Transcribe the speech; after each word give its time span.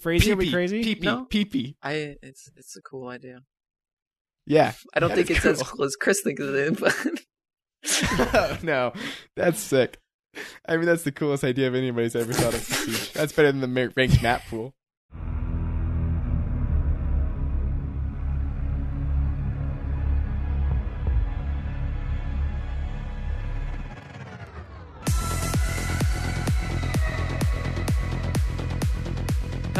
Phrasing 0.00 0.38
be 0.38 0.50
crazy? 0.50 0.82
Pee 0.82 0.94
pee. 0.96 1.06
No. 1.06 1.24
Pee 1.24 1.44
pee. 1.44 1.76
I 1.82 2.16
it's 2.22 2.50
it's 2.56 2.76
a 2.76 2.82
cool 2.82 3.08
idea. 3.08 3.42
Yeah. 4.46 4.72
I 4.94 5.00
don't 5.00 5.14
think 5.14 5.30
is 5.30 5.38
it's 5.38 5.46
as 5.46 5.62
cool. 5.62 5.76
cool 5.78 5.84
as 5.86 5.96
Chris 5.96 6.20
thinks 6.22 6.42
it 6.42 6.54
is, 6.54 6.78
but 6.80 8.62
no, 8.62 8.92
that's 9.36 9.60
sick. 9.60 9.98
I 10.68 10.76
mean, 10.76 10.86
that's 10.86 11.02
the 11.02 11.12
coolest 11.12 11.44
idea 11.44 11.68
of 11.68 11.74
anybody's 11.74 12.14
ever 12.14 12.32
thought 12.32 12.54
of. 12.54 13.12
That's 13.14 13.32
better 13.32 13.50
than 13.50 13.60
the 13.60 13.66
mer- 13.66 13.90
ranked 13.96 14.22
map 14.22 14.42
pool. 14.48 14.74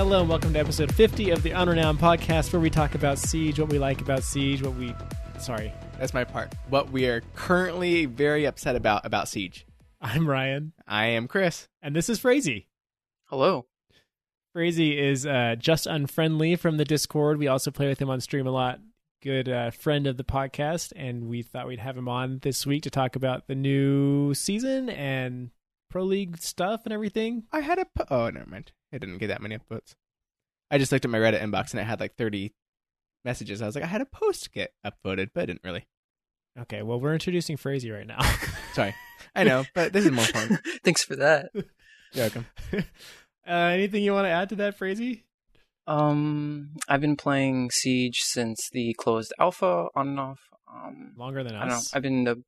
Hello 0.00 0.20
and 0.20 0.30
welcome 0.30 0.54
to 0.54 0.58
episode 0.58 0.94
50 0.94 1.28
of 1.28 1.42
the 1.42 1.50
Unrenowned 1.50 1.98
podcast 1.98 2.54
where 2.54 2.60
we 2.60 2.70
talk 2.70 2.94
about 2.94 3.18
Siege, 3.18 3.60
what 3.60 3.68
we 3.68 3.78
like 3.78 4.00
about 4.00 4.22
Siege, 4.22 4.62
what 4.62 4.74
we. 4.76 4.94
Sorry, 5.38 5.74
That's 5.98 6.14
my 6.14 6.24
part. 6.24 6.54
What 6.70 6.90
we 6.90 7.04
are 7.04 7.20
currently 7.34 8.06
very 8.06 8.46
upset 8.46 8.76
about 8.76 9.04
about 9.04 9.28
Siege. 9.28 9.66
I'm 10.00 10.26
Ryan, 10.26 10.72
I 10.88 11.04
am 11.08 11.28
Chris. 11.28 11.68
and 11.82 11.94
this 11.94 12.08
is 12.08 12.18
Frazee. 12.18 12.66
hello. 13.24 13.66
Frazee 14.54 14.98
is 14.98 15.26
uh, 15.26 15.56
just 15.58 15.86
unfriendly 15.86 16.56
from 16.56 16.78
the 16.78 16.86
Discord. 16.86 17.36
We 17.38 17.48
also 17.48 17.70
play 17.70 17.86
with 17.86 18.00
him 18.00 18.08
on 18.08 18.22
stream 18.22 18.46
a 18.46 18.50
lot. 18.50 18.80
Good 19.22 19.50
uh, 19.50 19.70
friend 19.70 20.06
of 20.06 20.16
the 20.16 20.24
podcast, 20.24 20.94
and 20.96 21.28
we 21.28 21.42
thought 21.42 21.68
we'd 21.68 21.78
have 21.78 21.98
him 21.98 22.08
on 22.08 22.38
this 22.38 22.64
week 22.64 22.84
to 22.84 22.90
talk 22.90 23.16
about 23.16 23.48
the 23.48 23.54
new 23.54 24.32
season 24.32 24.88
and 24.88 25.50
pro 25.90 26.04
league 26.04 26.38
stuff 26.38 26.82
and 26.84 26.92
everything. 26.92 27.44
I 27.52 27.60
had 27.60 27.78
a 27.78 27.84
po- 27.84 28.06
oh 28.10 28.30
never 28.30 28.48
mind. 28.48 28.72
I 28.92 28.98
didn't 28.98 29.18
get 29.18 29.26
that 29.28 29.42
many 29.42 29.58
upvotes. 29.58 29.94
I 30.70 30.78
just 30.78 30.92
looked 30.92 31.04
at 31.04 31.10
my 31.10 31.18
Reddit 31.18 31.42
inbox 31.42 31.72
and 31.72 31.80
it 31.80 31.84
had 31.84 32.00
like 32.00 32.16
thirty 32.16 32.54
messages. 33.24 33.60
I 33.60 33.66
was 33.66 33.74
like, 33.74 33.84
I 33.84 33.88
had 33.88 34.00
a 34.00 34.06
post 34.06 34.52
get 34.52 34.72
upvoted, 34.86 35.30
but 35.34 35.42
I 35.42 35.46
didn't 35.46 35.64
really. 35.64 35.86
Okay, 36.58 36.82
well, 36.82 37.00
we're 37.00 37.12
introducing 37.12 37.56
Frazee 37.56 37.90
right 37.92 38.06
now. 38.06 38.20
Sorry, 38.72 38.94
I 39.34 39.44
know, 39.44 39.64
but 39.74 39.92
this 39.92 40.04
is 40.04 40.10
more 40.12 40.24
fun. 40.24 40.58
Thanks 40.84 41.04
for 41.04 41.16
that. 41.16 41.50
You're 41.54 41.64
welcome. 42.24 42.46
uh, 42.72 42.80
anything 43.52 44.02
you 44.02 44.12
want 44.12 44.24
to 44.26 44.30
add 44.30 44.48
to 44.48 44.56
that, 44.56 44.76
Frazee? 44.76 45.24
Um, 45.86 46.70
I've 46.88 47.00
been 47.00 47.16
playing 47.16 47.70
Siege 47.70 48.18
since 48.20 48.68
the 48.72 48.94
closed 48.94 49.32
alpha 49.38 49.86
on 49.94 50.08
and 50.08 50.20
off. 50.20 50.40
Um, 50.72 51.12
Longer 51.16 51.42
than 51.42 51.54
I 51.56 51.60
don't 51.60 51.68
know. 51.68 51.74
us. 51.76 51.94
I've 51.94 52.02
been 52.02 52.24
to 52.26 52.42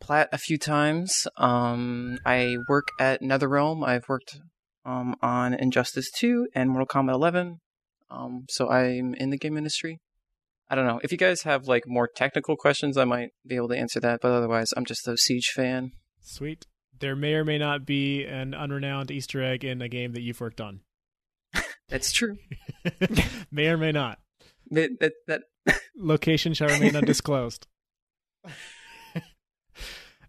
Plat 0.00 0.28
a 0.32 0.38
few 0.38 0.58
times. 0.58 1.26
Um, 1.36 2.18
I 2.26 2.56
work 2.68 2.88
at 3.00 3.22
NetherRealm. 3.22 3.86
I've 3.86 4.08
worked 4.08 4.40
um 4.84 5.16
on 5.20 5.54
Injustice 5.54 6.10
2 6.16 6.48
and 6.54 6.70
Mortal 6.70 6.86
Kombat 6.86 7.14
11. 7.14 7.58
Um, 8.10 8.44
so 8.48 8.70
I'm 8.70 9.14
in 9.14 9.30
the 9.30 9.38
game 9.38 9.56
industry. 9.56 10.00
I 10.68 10.74
don't 10.74 10.86
know. 10.86 11.00
If 11.02 11.12
you 11.12 11.18
guys 11.18 11.42
have 11.42 11.66
like 11.66 11.84
more 11.86 12.08
technical 12.08 12.56
questions, 12.56 12.96
I 12.96 13.04
might 13.04 13.30
be 13.46 13.56
able 13.56 13.68
to 13.68 13.76
answer 13.76 14.00
that. 14.00 14.20
But 14.20 14.32
otherwise, 14.32 14.72
I'm 14.76 14.84
just 14.84 15.06
a 15.08 15.16
Siege 15.16 15.52
fan. 15.54 15.92
Sweet. 16.20 16.66
There 16.98 17.16
may 17.16 17.34
or 17.34 17.44
may 17.44 17.58
not 17.58 17.84
be 17.84 18.24
an 18.24 18.52
unrenowned 18.52 19.10
Easter 19.10 19.42
egg 19.42 19.64
in 19.64 19.82
a 19.82 19.88
game 19.88 20.12
that 20.12 20.22
you've 20.22 20.40
worked 20.40 20.60
on. 20.60 20.80
That's 21.88 22.10
true. 22.10 22.38
may 23.50 23.68
or 23.68 23.76
may 23.76 23.92
not. 23.92 24.18
That 24.70 24.90
that, 25.00 25.12
that 25.28 25.42
Location 25.96 26.54
shall 26.54 26.68
remain 26.68 26.96
undisclosed. 26.96 27.66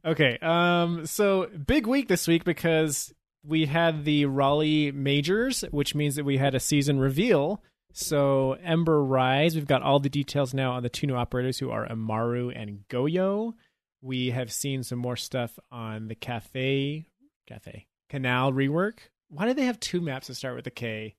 Okay, 0.05 0.37
um, 0.41 1.05
so 1.05 1.47
big 1.47 1.87
week 1.87 2.07
this 2.07 2.27
week 2.27 2.43
because 2.43 3.13
we 3.45 3.65
had 3.65 4.05
the 4.05 4.25
Raleigh 4.25 4.91
Majors, 4.91 5.61
which 5.71 5.95
means 5.95 6.15
that 6.15 6.25
we 6.25 6.37
had 6.37 6.55
a 6.55 6.59
season 6.59 6.99
reveal. 6.99 7.61
So 7.93 8.53
Ember 8.63 9.03
Rise, 9.03 9.55
we've 9.55 9.65
got 9.65 9.81
all 9.81 9.99
the 9.99 10.09
details 10.09 10.53
now 10.53 10.73
on 10.73 10.83
the 10.83 10.89
two 10.89 11.07
new 11.07 11.15
operators 11.15 11.57
who 11.57 11.71
are 11.71 11.89
Amaru 11.89 12.49
and 12.49 12.83
Goyo. 12.89 13.53
We 14.01 14.29
have 14.29 14.51
seen 14.51 14.83
some 14.83 14.99
more 14.99 15.15
stuff 15.15 15.57
on 15.71 16.07
the 16.07 16.15
Kafe, 16.15 17.05
Kafe 17.49 17.87
Kanal 18.11 18.53
rework. 18.53 18.99
Why 19.29 19.47
do 19.47 19.53
they 19.53 19.65
have 19.65 19.79
two 19.79 19.99
maps 19.99 20.27
that 20.27 20.35
start 20.35 20.55
with 20.55 20.67
a 20.67 20.71
K 20.71 21.15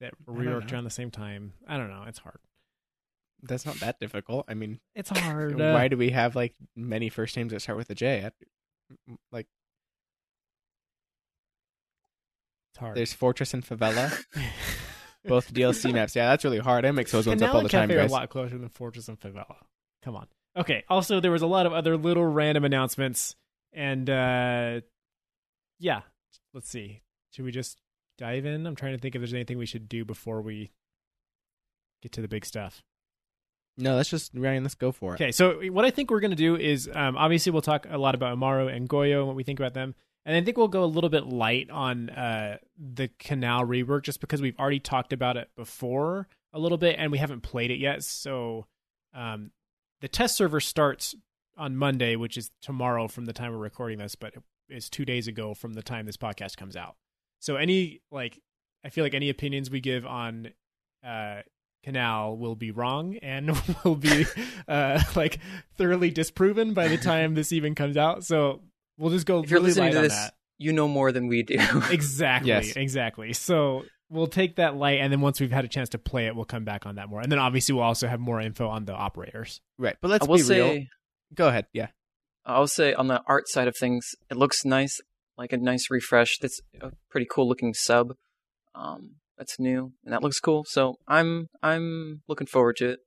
that 0.00 0.14
were 0.26 0.34
I 0.40 0.44
don't 0.44 0.62
reworked 0.62 0.72
around 0.72 0.84
the 0.84 0.90
same 0.90 1.10
time? 1.10 1.52
I 1.68 1.76
don't 1.76 1.90
know. 1.90 2.04
It's 2.06 2.18
hard. 2.18 2.38
That's 3.42 3.64
not 3.66 3.76
that 3.80 4.00
difficult. 4.00 4.46
I 4.48 4.54
mean, 4.54 4.80
It's 4.94 5.10
hard. 5.18 5.60
uh, 5.60 5.72
why 5.72 5.88
do 5.88 5.96
we 5.96 6.10
have 6.10 6.34
like 6.36 6.54
many 6.76 7.08
first 7.08 7.36
names 7.36 7.52
that 7.52 7.60
start 7.60 7.78
with 7.78 7.90
a 7.90 7.94
J? 7.94 8.24
I- 8.26 9.14
Like, 9.32 9.46
It's 12.72 12.78
hard. 12.78 12.96
there's 12.96 13.12
Fortress 13.12 13.54
and 13.54 13.64
Favela, 13.64 14.12
both 15.24 15.52
DLC 15.52 15.92
maps. 15.92 16.14
Yeah, 16.16 16.28
that's 16.28 16.44
really 16.44 16.58
hard. 16.58 16.84
I 16.84 16.90
mix 16.90 17.12
those 17.12 17.26
ones 17.26 17.42
up 17.42 17.54
all 17.54 17.62
the 17.62 17.68
time, 17.68 17.90
are 17.90 17.94
guys. 17.96 18.10
a 18.10 18.14
lot 18.14 18.28
closer 18.30 18.58
than 18.58 18.68
Fortress 18.68 19.08
and 19.08 19.18
Favela. 19.18 19.56
Come 20.02 20.16
on. 20.16 20.26
Okay. 20.56 20.84
Also, 20.88 21.20
there 21.20 21.30
was 21.30 21.42
a 21.42 21.46
lot 21.46 21.66
of 21.66 21.72
other 21.72 21.96
little 21.96 22.24
random 22.24 22.64
announcements, 22.64 23.34
and 23.72 24.08
uh 24.10 24.80
yeah, 25.78 26.00
let's 26.54 26.68
see. 26.68 27.02
Should 27.32 27.44
we 27.44 27.52
just 27.52 27.78
dive 28.16 28.44
in? 28.46 28.66
I'm 28.66 28.74
trying 28.74 28.92
to 28.96 28.98
think 28.98 29.14
if 29.14 29.20
there's 29.20 29.34
anything 29.34 29.58
we 29.58 29.66
should 29.66 29.88
do 29.88 30.04
before 30.04 30.40
we 30.42 30.70
get 32.02 32.12
to 32.12 32.20
the 32.20 32.28
big 32.28 32.44
stuff. 32.44 32.82
No, 33.78 33.94
let's 33.94 34.10
just 34.10 34.32
Ryan. 34.34 34.64
Let's 34.64 34.74
go 34.74 34.90
for 34.90 35.12
it. 35.12 35.20
Okay, 35.20 35.32
so 35.32 35.60
what 35.70 35.84
I 35.84 35.90
think 35.90 36.10
we're 36.10 36.20
going 36.20 36.32
to 36.32 36.36
do 36.36 36.56
is 36.56 36.90
um, 36.92 37.16
obviously 37.16 37.52
we'll 37.52 37.62
talk 37.62 37.86
a 37.88 37.96
lot 37.96 38.16
about 38.16 38.32
Amaru 38.32 38.66
and 38.66 38.88
Goyo 38.88 39.18
and 39.18 39.26
what 39.28 39.36
we 39.36 39.44
think 39.44 39.60
about 39.60 39.74
them. 39.74 39.94
And 40.26 40.36
I 40.36 40.42
think 40.42 40.58
we'll 40.58 40.68
go 40.68 40.84
a 40.84 40.86
little 40.86 41.08
bit 41.08 41.26
light 41.26 41.70
on 41.70 42.10
uh, 42.10 42.58
the 42.76 43.08
Kanal 43.18 43.66
rework 43.66 44.02
just 44.02 44.20
because 44.20 44.42
we've 44.42 44.58
already 44.58 44.80
talked 44.80 45.12
about 45.12 45.36
it 45.36 45.48
before 45.56 46.28
a 46.52 46.58
little 46.58 46.76
bit 46.76 46.96
and 46.98 47.12
we 47.12 47.18
haven't 47.18 47.42
played 47.42 47.70
it 47.70 47.78
yet. 47.78 48.02
So 48.02 48.66
um, 49.14 49.52
the 50.00 50.08
test 50.08 50.36
server 50.36 50.60
starts 50.60 51.14
on 51.56 51.76
Monday, 51.76 52.16
which 52.16 52.36
is 52.36 52.50
tomorrow 52.60 53.08
from 53.08 53.24
the 53.24 53.32
time 53.32 53.52
we're 53.52 53.58
recording 53.58 53.98
this, 53.98 54.16
but 54.16 54.34
it's 54.68 54.90
two 54.90 55.04
days 55.04 55.28
ago 55.28 55.54
from 55.54 55.74
the 55.74 55.82
time 55.82 56.04
this 56.04 56.16
podcast 56.16 56.56
comes 56.56 56.76
out. 56.76 56.96
So 57.40 57.56
any 57.56 58.02
like, 58.10 58.40
I 58.84 58.90
feel 58.90 59.04
like 59.04 59.14
any 59.14 59.30
opinions 59.30 59.70
we 59.70 59.80
give 59.80 60.04
on 60.04 60.50
uh, 61.06 61.42
Kanal 61.88 62.36
will 62.36 62.54
be 62.54 62.70
wrong 62.70 63.16
and 63.22 63.56
will 63.84 63.96
be 63.96 64.26
uh, 64.66 65.00
like 65.16 65.38
thoroughly 65.76 66.10
disproven 66.10 66.74
by 66.74 66.88
the 66.88 66.98
time 66.98 67.34
this 67.34 67.52
even 67.52 67.74
comes 67.74 67.96
out. 67.96 68.24
So 68.24 68.62
we'll 68.98 69.10
just 69.10 69.26
go 69.26 69.42
if 69.42 69.50
you're 69.50 69.60
really 69.60 69.70
listening 69.70 69.86
light 69.86 69.92
to 69.92 69.98
on 69.98 70.04
this, 70.04 70.14
that. 70.14 70.34
you 70.58 70.72
know 70.72 70.88
more 70.88 71.12
than 71.12 71.28
we 71.28 71.42
do. 71.42 71.56
Exactly. 71.90 72.48
Yes. 72.48 72.76
Exactly. 72.76 73.32
So 73.32 73.84
we'll 74.10 74.26
take 74.26 74.56
that 74.56 74.76
light, 74.76 75.00
and 75.00 75.12
then 75.12 75.20
once 75.20 75.40
we've 75.40 75.52
had 75.52 75.64
a 75.64 75.68
chance 75.68 75.90
to 75.90 75.98
play 75.98 76.26
it, 76.26 76.36
we'll 76.36 76.44
come 76.44 76.64
back 76.64 76.86
on 76.86 76.96
that 76.96 77.08
more. 77.08 77.20
And 77.20 77.30
then 77.30 77.38
obviously 77.38 77.74
we'll 77.74 77.84
also 77.84 78.06
have 78.08 78.20
more 78.20 78.40
info 78.40 78.68
on 78.68 78.84
the 78.84 78.94
operators. 78.94 79.60
Right, 79.78 79.96
but 80.00 80.08
let's 80.08 80.26
I 80.26 80.30
will 80.30 80.36
be 80.36 80.42
say, 80.42 80.60
real. 80.60 80.86
Go 81.34 81.48
ahead. 81.48 81.66
Yeah. 81.72 81.88
I'll 82.44 82.66
say 82.66 82.94
on 82.94 83.08
the 83.08 83.22
art 83.26 83.48
side 83.48 83.68
of 83.68 83.76
things, 83.76 84.14
it 84.30 84.36
looks 84.36 84.64
nice, 84.64 85.00
like 85.36 85.52
a 85.52 85.58
nice 85.58 85.90
refresh. 85.90 86.38
That's 86.38 86.60
a 86.80 86.92
pretty 87.10 87.26
cool 87.30 87.46
looking 87.46 87.74
sub. 87.74 88.14
Um, 88.74 89.16
that's 89.38 89.58
new 89.58 89.92
and 90.04 90.12
that 90.12 90.22
looks 90.22 90.40
cool. 90.40 90.64
So 90.68 90.96
I'm 91.06 91.48
I'm 91.62 92.22
looking 92.28 92.46
forward 92.46 92.76
to 92.78 92.90
it. 92.90 92.98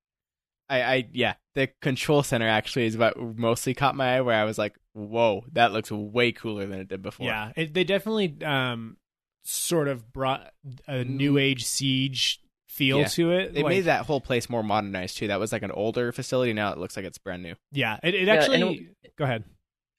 I, 0.70 0.82
I, 0.84 1.08
yeah. 1.12 1.34
The 1.54 1.68
control 1.82 2.24
center 2.24 2.48
actually 2.48 2.86
is 2.86 2.98
what 2.98 3.18
mostly 3.20 3.74
caught 3.74 3.94
my 3.96 4.16
eye. 4.18 4.22
Where 4.22 4.40
I 4.40 4.46
was 4.46 4.58
like, 4.58 4.74
"Whoa, 4.94 5.44
that 5.52 5.74
looks 5.74 5.92
way 5.92 6.32
cooler 6.32 6.66
than 6.66 6.80
it 6.80 6.88
did 6.88 7.02
before." 7.02 7.26
Yeah, 7.26 7.52
it, 7.58 7.74
they 7.74 7.84
definitely 7.84 8.38
um, 8.46 8.96
sort 9.44 9.90
of 9.90 10.14
brought 10.14 10.52
a 10.88 11.04
new 11.04 11.38
age 11.38 11.66
siege 11.66 12.40
feel 12.70 13.00
Yeah. 13.00 13.08
to 13.08 13.32
it. 13.34 13.54
They 13.54 13.64
Like- 13.64 13.70
made 13.70 13.82
that 13.82 14.06
whole 14.06 14.22
place 14.22 14.50
more 14.50 14.64
modernized 14.64 15.18
too. 15.18 15.28
That 15.28 15.42
was 15.42 15.52
like 15.52 15.62
an 15.62 15.72
older 15.72 16.14
facility. 16.14 16.54
Now 16.54 16.72
it 16.72 16.78
looks 16.78 16.96
like 16.96 17.04
it's 17.06 17.18
brand 17.18 17.44
new. 17.44 17.56
Yeah, 17.74 18.00
it, 18.02 18.16
it 18.16 18.28
Yeah, 18.28 18.34
and 18.36 18.42
actually. 18.42 18.88
go 19.18 19.26
ahead. 19.26 19.44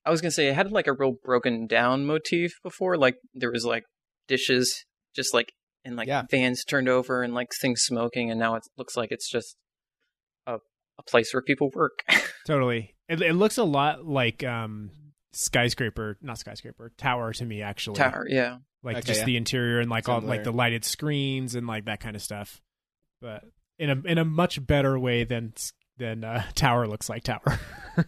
I 0.06 0.10
was 0.10 0.22
gonna 0.22 0.32
say 0.32 0.48
it 0.48 0.54
had 0.54 0.72
like 0.72 0.86
a 0.86 0.94
real 0.94 1.16
broken 1.22 1.66
down 1.66 2.06
motif 2.06 2.54
before. 2.62 2.96
Like 2.96 3.16
there 3.34 3.50
was 3.52 3.66
like 3.66 3.84
dishes 4.26 4.86
just 5.14 5.34
like 5.34 5.52
and 5.84 5.96
like 5.96 6.08
Yeah. 6.08 6.22
vans 6.30 6.64
turned 6.64 6.88
over 6.88 7.22
and 7.22 7.34
like 7.34 7.48
things 7.60 7.82
smoking, 7.82 8.30
and 8.30 8.38
now 8.40 8.54
it 8.56 8.62
looks 8.76 8.96
like 8.96 9.10
it's 9.12 9.30
just 9.30 9.56
a 10.46 10.58
a 10.98 11.02
place 11.02 11.32
where 11.34 11.42
people 11.42 11.70
work. 11.74 12.00
Totally. 12.46 12.94
It, 13.08 13.20
it 13.20 13.34
looks 13.34 13.58
a 13.58 13.64
lot 13.64 14.04
like 14.06 14.42
um, 14.44 14.90
skyscraper, 15.32 16.16
not 16.22 16.38
skyscraper, 16.38 16.92
tower 16.96 17.32
to 17.34 17.44
me 17.44 17.62
actually. 17.62 17.96
Tower, 17.96 18.26
yeah. 18.28 18.58
like 18.82 18.96
Okay, 18.98 19.06
just 19.06 19.20
yeah. 19.20 19.26
the 19.26 19.36
interior 19.36 19.80
and 19.80 19.90
like 19.90 20.08
all 20.08 20.20
like 20.20 20.44
the 20.44 20.52
lighted 20.52 20.84
screens 20.84 21.54
and 21.54 21.66
like 21.66 21.84
that 21.86 22.00
kind 22.00 22.16
of 22.16 22.22
stuff. 22.22 22.60
But 23.20 23.44
in 23.78 23.90
a 23.90 24.00
in 24.06 24.18
a 24.18 24.24
much 24.24 24.64
better 24.66 24.98
way 24.98 25.24
than 25.24 25.52
than 25.98 26.24
uh, 26.24 26.44
tower 26.54 26.86
looks 26.86 27.08
like 27.08 27.22
tower. 27.24 27.58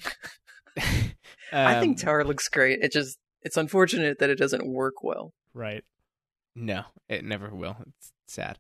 I 1.52 1.80
think 1.80 1.98
Um, 2.00 2.06
Tower 2.06 2.24
looks 2.24 2.48
great. 2.48 2.80
It 2.82 2.92
just 2.92 3.18
it's 3.42 3.56
unfortunate 3.56 4.18
that 4.18 4.30
it 4.30 4.38
doesn't 4.38 4.66
work 4.66 5.02
well. 5.02 5.32
right. 5.52 5.84
No, 6.56 6.84
it 7.08 7.24
never 7.24 7.48
will. 7.48 7.76
It's 7.86 8.12
sad. 8.26 8.58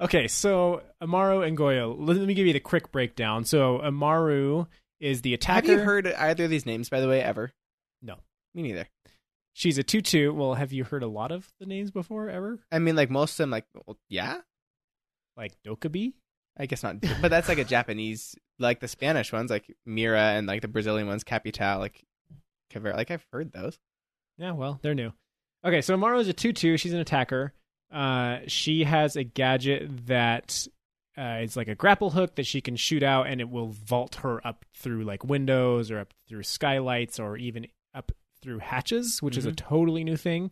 Okay, 0.00 0.28
so 0.28 0.82
Amaru 1.00 1.42
and 1.42 1.56
Goyo. 1.56 1.94
Let 1.98 2.16
me 2.16 2.34
give 2.34 2.46
you 2.46 2.52
the 2.52 2.60
quick 2.60 2.90
breakdown. 2.90 3.44
So 3.44 3.82
Amaru 3.82 4.66
is 4.98 5.22
the 5.22 5.34
attacker. 5.34 5.68
Have 5.68 5.78
you 5.78 5.84
heard 5.84 6.06
either 6.06 6.44
of 6.44 6.50
these 6.50 6.66
names, 6.66 6.88
by 6.88 7.00
the 7.00 7.08
way, 7.08 7.22
ever? 7.22 7.52
No. 8.02 8.16
Me 8.54 8.62
neither. 8.62 8.88
She's 9.52 9.78
a 9.78 9.82
two-two. 9.82 10.32
Well, 10.32 10.54
have 10.54 10.72
you 10.72 10.84
heard 10.84 11.02
a 11.02 11.08
lot 11.08 11.32
of 11.32 11.48
the 11.60 11.66
names 11.66 11.90
before 11.90 12.30
ever? 12.30 12.58
I 12.72 12.78
mean, 12.78 12.96
like 12.96 13.10
most 13.10 13.32
of 13.32 13.38
them, 13.38 13.50
like 13.50 13.66
well, 13.74 13.98
yeah, 14.08 14.38
Like 15.36 15.52
Dokkaebi? 15.66 16.14
I 16.58 16.66
guess 16.66 16.82
not, 16.82 17.00
but 17.22 17.28
that's 17.28 17.48
like 17.48 17.58
a 17.58 17.64
Japanese, 17.64 18.34
like 18.58 18.80
the 18.80 18.88
Spanish 18.88 19.32
ones, 19.32 19.50
like 19.50 19.74
Mira, 19.86 20.20
and 20.20 20.46
like 20.46 20.62
the 20.62 20.68
Brazilian 20.68 21.06
ones, 21.06 21.24
Capitão, 21.24 21.78
like. 21.78 22.02
Like 22.72 23.10
I've 23.10 23.26
heard 23.32 23.52
those. 23.52 23.80
Yeah, 24.38 24.52
well, 24.52 24.78
they're 24.80 24.94
new. 24.94 25.12
Okay, 25.64 25.80
so 25.82 25.94
Amaru 25.94 26.18
is 26.18 26.28
a 26.28 26.32
2 26.32 26.52
2. 26.52 26.76
She's 26.76 26.92
an 26.92 27.00
attacker. 27.00 27.52
Uh, 27.92 28.38
she 28.46 28.84
has 28.84 29.16
a 29.16 29.24
gadget 29.24 30.06
that 30.06 30.66
uh, 31.18 31.40
is 31.42 31.56
like 31.56 31.68
a 31.68 31.74
grapple 31.74 32.10
hook 32.10 32.36
that 32.36 32.46
she 32.46 32.60
can 32.60 32.76
shoot 32.76 33.02
out, 33.02 33.26
and 33.26 33.40
it 33.40 33.50
will 33.50 33.68
vault 33.68 34.16
her 34.16 34.44
up 34.46 34.64
through 34.74 35.04
like 35.04 35.24
windows 35.24 35.90
or 35.90 35.98
up 36.00 36.14
through 36.28 36.44
skylights 36.44 37.18
or 37.18 37.36
even 37.36 37.66
up 37.94 38.12
through 38.42 38.58
hatches, 38.60 39.20
which 39.20 39.36
is 39.36 39.44
a 39.44 39.52
Mhm. 39.52 39.56
totally 39.56 40.04
new 40.04 40.16
thing. 40.16 40.50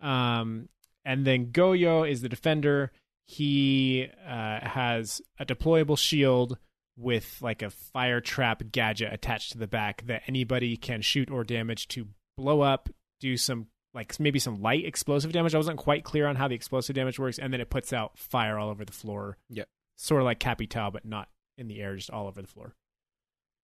Um, 0.00 0.68
and 1.04 1.26
then 1.26 1.46
Goyo 1.46 2.08
is 2.08 2.20
the 2.22 2.28
defender. 2.28 2.92
He 3.26 4.08
uh, 4.26 4.60
has 4.68 5.20
a 5.38 5.44
deployable 5.46 5.98
shield 5.98 6.58
with 6.96 7.38
like 7.42 7.62
a 7.62 7.70
fire 7.70 8.20
trap 8.20 8.62
gadget 8.70 9.12
attached 9.12 9.52
to 9.52 9.58
the 9.58 9.66
back 9.66 10.06
that 10.06 10.22
anybody 10.28 10.76
can 10.76 11.00
shoot 11.00 11.28
or 11.30 11.42
damage 11.42 11.88
to 11.88 12.06
blow 12.36 12.60
up, 12.60 12.88
do 13.20 13.36
some 13.36 13.66
like 13.94 14.18
maybe 14.18 14.38
some 14.38 14.60
light 14.60 14.84
explosive 14.84 15.32
damage. 15.32 15.54
I 15.54 15.58
wasn't 15.58 15.78
quite 15.78 16.04
clear 16.04 16.26
on 16.26 16.36
how 16.36 16.48
the 16.48 16.54
explosive 16.54 16.96
damage 16.96 17.18
works, 17.18 17.38
and 17.38 17.52
then 17.52 17.60
it 17.60 17.70
puts 17.70 17.92
out 17.92 18.18
fire 18.18 18.58
all 18.58 18.68
over 18.68 18.84
the 18.84 18.92
floor. 18.92 19.38
Yep. 19.50 19.68
Sort 19.96 20.20
of 20.20 20.24
like 20.24 20.40
Capitão, 20.40 20.92
but 20.92 21.04
not 21.04 21.28
in 21.56 21.68
the 21.68 21.80
air, 21.80 21.94
just 21.94 22.10
all 22.10 22.26
over 22.26 22.42
the 22.42 22.48
floor. 22.48 22.74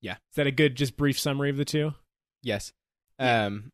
Yeah. 0.00 0.14
Is 0.14 0.36
that 0.36 0.46
a 0.46 0.52
good, 0.52 0.76
just 0.76 0.96
brief 0.96 1.18
summary 1.18 1.50
of 1.50 1.56
the 1.56 1.64
two? 1.64 1.94
Yes. 2.42 2.72
Yeah. 3.18 3.46
Um, 3.46 3.72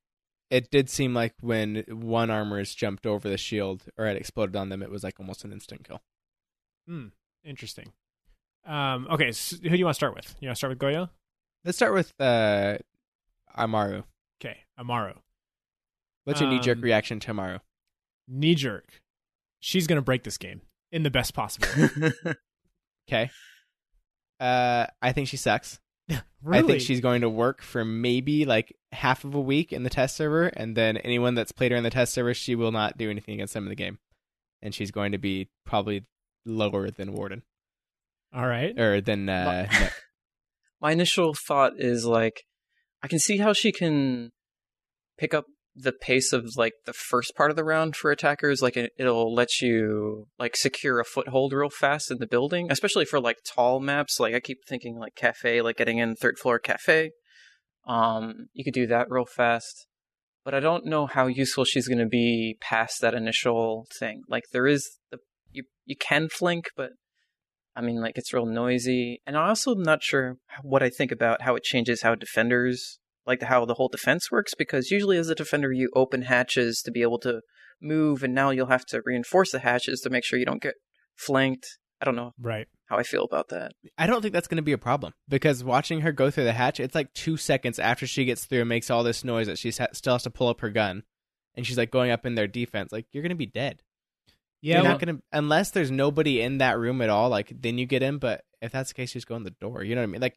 it 0.50 0.70
did 0.70 0.88
seem 0.88 1.12
like 1.12 1.34
when 1.40 1.84
one 1.88 2.30
armor's 2.30 2.74
jumped 2.74 3.06
over 3.06 3.28
the 3.28 3.36
shield 3.36 3.84
or 3.98 4.06
it 4.06 4.16
exploded 4.16 4.56
on 4.56 4.68
them, 4.68 4.82
it 4.82 4.90
was 4.90 5.04
like 5.04 5.20
almost 5.20 5.44
an 5.44 5.52
instant 5.52 5.86
kill. 5.86 6.00
Hmm. 6.88 7.08
Interesting. 7.44 7.92
Um, 8.64 9.06
okay, 9.10 9.30
so 9.32 9.56
who 9.56 9.70
do 9.70 9.76
you 9.76 9.84
want 9.84 9.94
to 9.94 9.98
start 9.98 10.14
with? 10.14 10.34
You 10.40 10.48
want 10.48 10.56
to 10.56 10.58
start 10.58 10.70
with 10.70 10.78
Goyo? 10.78 11.10
Let's 11.64 11.78
start 11.78 11.94
with 11.94 12.12
uh, 12.20 12.78
Amaru. 13.56 14.02
Okay, 14.40 14.58
Amaru. 14.78 15.14
What's 16.26 16.40
your 16.40 16.50
knee 16.50 16.58
jerk 16.61 16.76
Um, 16.78 16.82
reaction 16.82 17.20
tomorrow? 17.20 17.61
Knee 18.28 18.55
jerk. 18.55 19.00
She's 19.61 19.87
going 19.87 19.96
to 19.96 20.02
break 20.02 20.25
this 20.25 20.37
game 20.37 20.61
in 20.93 21.02
the 21.02 21.11
best 21.11 21.32
possible 21.34 21.69
way. 21.76 22.12
Okay. 23.08 23.31
Uh, 24.40 24.87
I 25.00 25.12
think 25.12 25.28
she 25.28 25.37
sucks. 25.37 25.78
really? 26.43 26.58
I 26.58 26.62
think 26.67 26.81
she's 26.81 27.00
going 27.00 27.20
to 27.20 27.28
work 27.28 27.62
for 27.62 27.84
maybe 27.84 28.44
like 28.44 28.75
half 28.90 29.23
of 29.25 29.37
a 29.37 29.40
week 29.40 29.73
in 29.73 29.84
the 29.84 29.90
test 29.90 30.17
server, 30.17 30.49
and 30.49 30.76
then 30.76 30.96
anyone 30.96 31.34
that's 31.37 31.52
played 31.52 31.70
her 31.70 31.78
in 31.78 31.84
the 31.84 31.90
test 31.90 32.12
server, 32.12 32.34
she 32.34 32.56
will 32.56 32.73
not 32.73 32.99
do 32.99 33.08
anything 33.08 33.34
against 33.34 33.55
them 33.55 33.62
in 33.62 33.69
the 33.69 33.76
game, 33.76 33.99
and 34.61 34.75
she's 34.75 34.90
going 34.90 35.12
to 35.12 35.19
be 35.19 35.49
probably 35.64 36.05
lower 36.44 36.90
than 36.90 37.12
Warden 37.12 37.43
All 38.34 38.46
right. 38.49 38.76
or 38.76 39.00
than 39.00 39.28
uh, 39.28 39.67
Nøkk. 39.70 39.93
My 40.81 40.90
initial 40.90 41.32
thought 41.46 41.75
is 41.78 42.05
like, 42.05 42.43
I 43.05 43.08
can 43.08 43.20
see 43.20 43.38
how 43.38 43.52
she 43.52 43.70
can 43.70 44.32
pick 45.17 45.32
up 45.32 45.46
the 45.76 45.93
pace 45.93 46.32
of 46.32 46.56
like 46.56 46.73
the 46.87 46.93
first 46.93 47.34
part 47.37 47.50
of 47.50 47.56
the 47.56 47.64
round 47.64 47.94
for 47.94 48.11
attackers. 48.11 48.62
Like 48.62 48.76
it, 48.76 48.93
it'll 48.99 49.34
let 49.34 49.61
you 49.61 50.26
like 50.38 50.56
secure 50.56 50.99
a 50.99 51.05
foothold 51.05 51.52
real 51.52 51.70
fast 51.70 52.11
in 52.11 52.19
the 52.19 52.26
building, 52.26 52.69
especially 52.70 53.05
for 53.05 53.20
like 53.20 53.38
tall 53.46 53.78
maps. 53.81 54.19
Like 54.19 54.34
I 54.34 54.40
keep 54.40 54.58
thinking 54.67 54.96
like 54.96 55.14
Kafe, 55.14 55.62
like 55.62 55.76
getting 55.76 55.99
in 55.99 56.17
third 56.17 56.38
floor 56.38 56.58
Kafe. 56.58 57.11
Um, 57.87 58.49
you 58.52 58.64
could 58.64 58.75
do 58.75 58.87
that 58.87 59.11
real 59.11 59.26
fast. 59.26 59.87
But 60.44 60.55
I 60.55 60.61
don't 60.61 60.87
know 60.87 61.06
how 61.06 61.26
useful 61.26 61.64
she's 61.64 61.88
going 61.88 61.99
to 61.99 62.06
be 62.06 62.56
past 62.61 63.00
that 63.00 63.14
initial 63.14 63.87
thing. 63.99 64.23
Like 64.28 64.44
there 64.52 64.67
is 64.67 64.99
the 65.11 65.19
you 65.50 65.64
you 65.84 65.96
can 65.96 66.28
flank, 66.28 66.70
but 66.76 66.90
I 67.75 67.82
mean, 67.82 68.00
like 68.00 68.17
it's 68.17 68.32
real 68.32 68.46
noisy, 68.46 69.20
and 69.26 69.37
I 69.37 69.49
also 69.49 69.75
am 69.75 69.82
not 69.82 70.02
sure 70.02 70.37
what 70.62 70.82
I 70.82 70.88
think 70.88 71.12
about 71.12 71.43
how 71.43 71.56
it 71.56 71.64
changes 71.64 72.02
how 72.02 72.14
defenders 72.14 72.99
like 73.26 73.43
how 73.43 73.64
the 73.64 73.75
whole 73.75 73.88
defense 73.88 74.31
works. 74.31 74.55
Because 74.55 74.90
usually, 74.90 75.17
as 75.19 75.28
a 75.28 75.34
defender, 75.34 75.73
you 75.73 75.90
open 75.94 76.23
hatches 76.23 76.81
to 76.84 76.90
be 76.90 77.02
able 77.02 77.19
to 77.20 77.40
move, 77.81 78.23
and 78.23 78.34
now 78.34 78.50
you'll 78.50 78.67
have 78.67 78.87
to 78.87 79.02
reinforce 79.05 79.52
the 79.52 79.58
hatches 79.61 80.00
to 80.00 80.11
make 80.11 80.25
sure 80.25 80.38
you 80.38 80.46
don't 80.46 80.62
get 80.62 80.75
flanked. 81.17 81.67
I 82.00 82.05
don't 82.05 82.17
know 82.17 82.32
Right. 82.38 82.67
how 82.87 82.99
I 82.99 83.02
feel 83.02 83.25
about 83.25 83.49
that. 83.49 83.73
I 83.96 84.06
don't 84.06 84.20
think 84.20 84.34
that's 84.34 84.49
going 84.49 84.56
to 84.56 84.62
be 84.62 84.73
a 84.73 84.78
problem 84.78 85.14
because 85.28 85.64
watching 85.64 86.02
her 86.02 86.12
go 86.12 86.31
through 86.31 86.44
the 86.44 86.52
hatch, 86.52 86.78
it's 86.78 86.94
like 86.94 87.12
two 87.14 87.37
seconds 87.38 87.78
after 87.78 88.06
she 88.06 88.25
gets 88.26 88.44
through 88.44 88.61
and 88.61 88.69
makes 88.69 88.90
all 88.90 89.02
this 89.02 89.25
noise 89.25 89.46
that 89.46 89.58
she 89.58 89.70
ha- 89.70 89.87
still 89.93 90.14
has 90.14 90.23
to 90.25 90.31
pull 90.31 90.49
up 90.49 90.61
her 90.61 90.69
gun, 90.70 91.02
and 91.55 91.67
she's 91.67 91.78
like 91.78 91.90
going 91.90 92.11
up 92.11 92.26
in 92.26 92.34
their 92.34 92.46
defense. 92.46 92.93
Like 92.93 93.06
you're 93.12 93.23
going 93.23 93.31
to 93.31 93.34
be 93.37 93.46
dead. 93.46 93.81
Yeah. 94.62 94.75
you're 94.76 94.82
well- 94.84 94.93
not 94.93 95.00
going 95.00 95.17
to 95.17 95.23
unless 95.32 95.70
there's 95.70 95.90
nobody 95.90 96.40
in 96.40 96.58
that 96.58 96.78
room 96.78 97.00
at 97.02 97.08
all. 97.11 97.28
Like 97.31 97.52
then 97.61 97.78
you 97.78 97.87
get 97.87 98.02
in, 98.02 98.19
but 98.19 98.43
if 98.61 98.73
that's 98.73 98.90
the 98.90 98.94
case, 98.94 99.12
just 99.12 99.26
go 99.26 99.37
in 99.37 99.43
the 99.44 99.55
door. 99.61 99.82
You 99.82 99.94
know 99.94 100.02
what 100.02 100.08
I 100.08 100.12
mean? 100.12 100.20
Like 100.20 100.37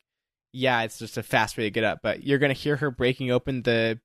yeah, 0.51 0.81
it's 0.81 0.99
just 0.99 1.17
a 1.17 1.23
fast 1.23 1.57
way 1.57 1.63
to 1.65 1.71
get 1.71 1.83
up, 1.83 1.99
but 2.01 2.23
you're 2.23 2.39
going 2.39 2.53
to 2.53 2.59
hear 2.59 2.77
her 2.77 2.91
breaking 2.91 3.31
open 3.31 3.63
the 3.63 3.99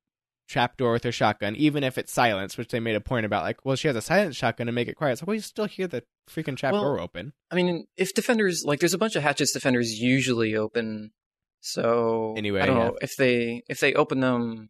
trap 0.49 0.77
door 0.77 0.93
with 0.93 1.05
her 1.05 1.13
shotgun, 1.13 1.57
even 1.57 1.83
if 1.83 1.97
it's 1.97 2.13
silenced, 2.13 2.59
which 2.59 2.69
they 2.69 2.81
made 2.81 2.97
a 2.97 3.01
point 3.01 3.27
about. 3.27 3.45
Like, 3.45 3.65
well, 3.65 3.77
she 3.77 3.89
has 3.89 3.97
a 3.97 4.03
silent 4.03 4.35
shotgun 4.35 4.67
to 4.67 4.73
make 4.73 4.89
it 4.89 4.95
quiet. 4.95 5.19
So 5.19 5.25
well, 5.27 5.35
you 5.35 5.41
still 5.41 5.67
hear 5.67 5.87
the 5.87 6.03
freaking 6.31 6.57
trap 6.57 6.73
Well, 6.73 6.83
door 6.83 7.01
open. 7.01 7.33
I 7.51 7.55
mean, 7.55 7.87
if 7.97 8.15
defenders 8.15 8.63
like, 8.65 8.81
there's 8.81 8.95
a 8.95 8.99
bunch 8.99 9.17
of 9.17 9.23
hatches 9.23 9.53
defenders 9.53 9.99
usually 9.99 10.55
open. 10.55 11.13
So 11.61 12.35
Anyway, 12.37 12.61
I 12.61 12.67
don't 12.67 12.77
yeah. 12.77 12.85
know 12.89 12.97
if 13.01 13.17
they 13.17 13.63
if 13.69 13.81
they 13.81 13.95
open 13.95 14.21
them. 14.21 14.69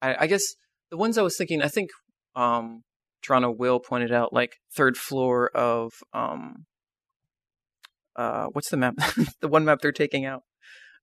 I, 0.00 0.16
I 0.20 0.26
guess 0.26 0.42
the 0.90 0.96
ones 0.96 1.18
I 1.18 1.22
was 1.22 1.36
thinking. 1.36 1.60
I 1.60 1.68
think 1.68 1.90
um, 2.34 2.82
Toronto 3.22 3.50
Will 3.50 3.80
pointed 3.80 4.12
out 4.12 4.32
like 4.32 4.56
third 4.74 4.96
floor 4.96 5.50
of 5.54 5.92
um, 6.14 6.64
uh, 8.16 8.46
what's 8.52 8.70
the 8.70 8.76
map? 8.78 8.94
the 9.40 9.48
one 9.48 9.64
map 9.64 9.80
they're 9.82 9.92
taking 9.92 10.24
out. 10.24 10.42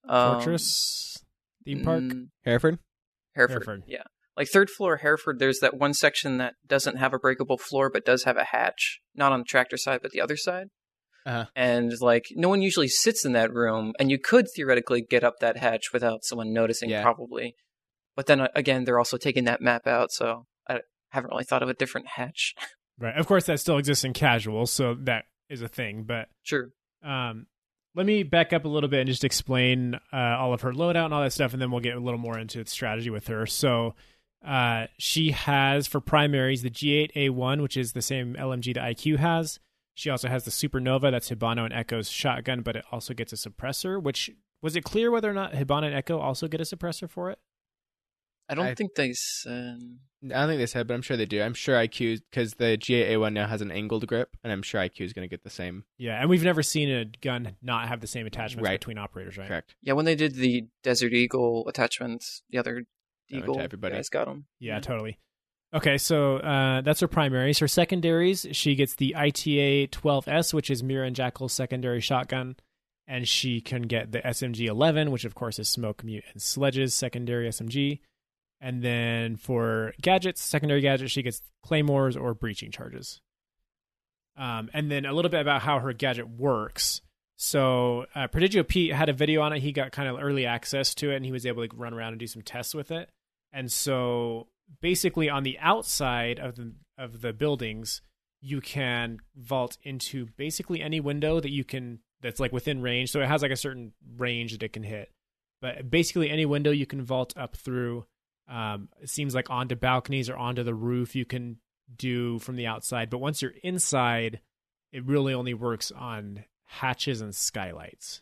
Um, 0.07 0.35
Fortress 0.35 1.17
theme 1.65 1.83
park. 1.83 2.01
mm, 2.03 2.27
Hereford. 2.43 2.79
Hereford. 3.35 3.53
Hereford. 3.57 3.83
Yeah. 3.87 4.03
Like 4.37 4.47
third 4.47 4.69
floor 4.69 4.97
Hereford, 4.97 5.39
there's 5.39 5.59
that 5.59 5.77
one 5.77 5.93
section 5.93 6.37
that 6.37 6.55
doesn't 6.65 6.97
have 6.97 7.13
a 7.13 7.19
breakable 7.19 7.57
floor 7.57 7.89
but 7.89 8.05
does 8.05 8.23
have 8.23 8.37
a 8.37 8.45
hatch. 8.45 8.99
Not 9.13 9.31
on 9.31 9.39
the 9.39 9.45
tractor 9.45 9.77
side, 9.77 9.99
but 10.01 10.11
the 10.11 10.21
other 10.21 10.37
side. 10.37 10.67
Uh-huh. 11.25 11.45
And 11.55 11.91
like 12.01 12.25
no 12.35 12.49
one 12.49 12.61
usually 12.61 12.87
sits 12.87 13.23
in 13.25 13.33
that 13.33 13.53
room, 13.53 13.93
and 13.99 14.09
you 14.09 14.17
could 14.17 14.47
theoretically 14.55 15.01
get 15.07 15.23
up 15.23 15.35
that 15.39 15.57
hatch 15.57 15.93
without 15.93 16.23
someone 16.23 16.51
noticing, 16.53 16.89
Yeah. 16.89 17.03
probably. 17.03 17.55
But 18.15 18.25
then 18.25 18.41
uh, 18.41 18.47
again, 18.55 18.85
they're 18.85 18.97
also 18.97 19.17
taking 19.17 19.43
that 19.45 19.61
map 19.61 19.85
out, 19.85 20.11
so 20.11 20.45
I 20.67 20.79
haven't 21.09 21.29
really 21.29 21.43
thought 21.43 21.61
of 21.61 21.69
a 21.69 21.73
different 21.75 22.07
hatch. 22.15 22.55
Right. 22.99 23.15
Of 23.15 23.25
course, 23.25 23.45
that 23.45 23.59
still 23.59 23.79
exists 23.79 24.03
in 24.03 24.13
casual, 24.13 24.67
so 24.67 24.93
that 25.05 25.23
is 25.49 25.63
a 25.63 25.67
thing. 25.67 26.03
But 26.03 26.27
sure. 26.43 26.69
um, 27.03 27.47
let 27.95 28.05
me 28.05 28.23
back 28.23 28.53
up 28.53 28.65
a 28.65 28.67
little 28.67 28.89
bit 28.89 29.01
and 29.01 29.07
just 29.09 29.23
explain 29.23 29.95
uh, 30.13 30.17
all 30.37 30.53
of 30.53 30.61
her 30.61 30.71
loadout 30.71 31.05
and 31.05 31.13
all 31.13 31.21
that 31.21 31.33
stuff, 31.33 31.53
and 31.53 31.61
then 31.61 31.71
we'll 31.71 31.81
get 31.81 31.95
a 31.95 31.99
little 31.99 32.19
more 32.19 32.37
into 32.37 32.63
the 32.63 32.69
strategy 32.69 33.09
with 33.09 33.27
her. 33.27 33.45
So 33.45 33.95
uh, 34.45 34.87
she 34.97 35.31
has 35.31 35.87
for 35.87 35.99
primaries 35.99 36.61
the 36.61 36.69
G8A1, 36.69 37.61
which 37.61 37.75
is 37.77 37.93
the 37.93 38.01
same 38.01 38.35
LMG 38.35 38.73
that 38.75 38.83
IQ 38.97 39.17
has. 39.17 39.59
She 39.93 40.09
also 40.09 40.29
has 40.29 40.45
the 40.45 40.51
Supernova, 40.51 41.11
that's 41.11 41.29
Hibana 41.29 41.65
and 41.65 41.73
Echo's 41.73 42.09
shotgun, 42.09 42.61
but 42.61 42.75
it 42.77 42.85
also 42.91 43.13
gets 43.13 43.33
a 43.33 43.35
suppressor. 43.35 44.01
Which 44.01 44.31
was 44.61 44.75
it 44.75 44.83
clear 44.83 45.11
whether 45.11 45.29
or 45.29 45.33
not 45.33 45.53
Hibana 45.53 45.87
and 45.87 45.95
Echo 45.95 46.17
also 46.17 46.47
get 46.47 46.61
a 46.61 46.63
suppressor 46.63 47.09
for 47.09 47.29
it? 47.29 47.39
I 48.47 48.55
don't 48.55 48.67
I- 48.67 48.75
think 48.75 48.95
they 48.95 49.11
said. 49.13 49.79
I 50.23 50.27
don't 50.41 50.49
think 50.49 50.59
they 50.59 50.65
said, 50.67 50.87
but 50.87 50.93
I'm 50.93 51.01
sure 51.01 51.17
they 51.17 51.25
do. 51.25 51.41
I'm 51.41 51.53
sure 51.55 51.75
IQ 51.75 52.21
because 52.29 52.53
the 52.55 52.77
G8A1 52.77 53.33
now 53.33 53.47
has 53.47 53.61
an 53.61 53.71
angled 53.71 54.05
grip, 54.05 54.35
and 54.43 54.53
I'm 54.53 54.61
sure 54.61 54.79
IQ 54.81 55.01
is 55.01 55.13
going 55.13 55.27
to 55.27 55.29
get 55.29 55.43
the 55.43 55.49
same. 55.49 55.83
Yeah, 55.97 56.19
and 56.21 56.29
we've 56.29 56.43
never 56.43 56.61
seen 56.61 56.91
a 56.91 57.05
gun 57.05 57.55
not 57.61 57.87
have 57.87 58.01
the 58.01 58.07
same 58.07 58.27
attachments 58.27 58.67
Right. 58.67 58.79
between 58.79 58.97
operators, 58.99 59.37
right? 59.37 59.47
Correct. 59.47 59.73
Yeah, 59.81 59.93
when 59.93 60.05
they 60.05 60.15
did 60.15 60.35
the 60.35 60.65
Desert 60.83 61.13
Eagle 61.13 61.67
attachments, 61.67 62.43
the 62.51 62.59
other 62.59 62.85
Eagle 63.29 63.59
everybody. 63.59 63.95
guys 63.95 64.09
got 64.09 64.25
them. 64.25 64.45
Yeah, 64.59 64.79
totally. 64.79 65.17
Okay, 65.73 65.97
so 65.97 66.35
uh, 66.37 66.81
that's 66.81 66.99
her 66.99 67.07
primaries. 67.07 67.59
Her 67.59 67.67
secondaries, 67.67 68.45
she 68.51 68.75
gets 68.75 68.95
the 68.95 69.15
ITA 69.15 69.87
12S, 69.87 70.53
which 70.53 70.69
is 70.69 70.83
Mira 70.83 71.07
and 71.07 71.15
Jackal's 71.15 71.53
secondary 71.53 72.01
shotgun, 72.01 72.57
and 73.07 73.27
she 73.27 73.61
can 73.61 73.83
get 73.83 74.11
the 74.11 74.19
SMG 74.19 74.67
11, 74.67 75.09
which 75.11 75.23
of 75.25 75.33
course 75.33 75.57
is 75.59 75.69
Smoke, 75.69 76.03
Mute, 76.03 76.25
and 76.33 76.41
Sledge's 76.41 76.93
secondary 76.93 77.47
SMG. 77.47 77.99
And 78.61 78.83
then 78.83 79.37
for 79.37 79.93
gadgets, 80.01 80.41
secondary 80.41 80.81
gadgets, 80.81 81.11
she 81.11 81.23
gets 81.23 81.41
claymores 81.63 82.15
or 82.15 82.35
breaching 82.35 82.71
charges. 82.71 83.19
Um, 84.37 84.69
and 84.73 84.89
then 84.91 85.05
a 85.05 85.13
little 85.13 85.31
bit 85.31 85.41
about 85.41 85.63
how 85.63 85.79
her 85.79 85.93
gadget 85.93 86.29
works. 86.29 87.01
So 87.37 88.05
uh, 88.13 88.27
Prodigio 88.27 88.67
Pete 88.67 88.93
had 88.93 89.09
a 89.09 89.13
video 89.13 89.41
on 89.41 89.51
it. 89.51 89.61
He 89.61 89.71
got 89.71 89.91
kind 89.91 90.07
of 90.07 90.21
early 90.21 90.45
access 90.45 90.93
to 90.95 91.11
it, 91.11 91.15
and 91.15 91.25
he 91.25 91.31
was 91.31 91.45
able 91.45 91.67
to 91.67 91.75
run 91.75 91.93
around 91.93 92.13
and 92.13 92.19
do 92.19 92.27
some 92.27 92.43
tests 92.43 92.75
with 92.75 92.91
it. 92.91 93.09
And 93.51 93.71
so 93.71 94.47
basically 94.79 95.27
on 95.27 95.43
the 95.43 95.57
outside 95.59 96.39
of 96.39 96.55
the 96.55 96.73
of 96.97 97.21
the 97.21 97.33
buildings, 97.33 98.01
you 98.41 98.61
can 98.61 99.19
vault 99.35 99.77
into 99.83 100.27
basically 100.37 100.81
any 100.81 100.99
window 100.99 101.39
that 101.39 101.49
you 101.49 101.63
can 101.63 101.99
that's 102.21 102.39
like 102.39 102.53
within 102.53 102.81
range. 102.81 103.11
So 103.11 103.21
it 103.21 103.27
has 103.27 103.41
like 103.41 103.51
a 103.51 103.57
certain 103.57 103.93
range 104.17 104.51
that 104.51 104.63
it 104.63 104.73
can 104.73 104.83
hit. 104.83 105.11
But 105.61 105.89
basically 105.89 106.29
any 106.29 106.45
window 106.45 106.71
you 106.71 106.85
can 106.85 107.03
vault 107.03 107.33
up 107.35 107.55
through 107.55 108.05
Um, 108.47 108.89
it 109.01 109.09
seems 109.09 109.33
like 109.33 109.49
onto 109.49 109.75
balconies 109.75 110.29
or 110.29 110.35
onto 110.35 110.63
the 110.63 110.73
roof 110.73 111.15
you 111.15 111.25
can 111.25 111.57
do 111.95 112.39
from 112.39 112.55
the 112.55 112.67
outside, 112.67 113.09
but 113.09 113.19
once 113.19 113.41
you're 113.41 113.53
inside, 113.63 114.41
it 114.91 115.05
really 115.05 115.33
only 115.33 115.53
works 115.53 115.91
on 115.91 116.43
hatches 116.65 117.21
and 117.21 117.33
skylights. 117.35 118.21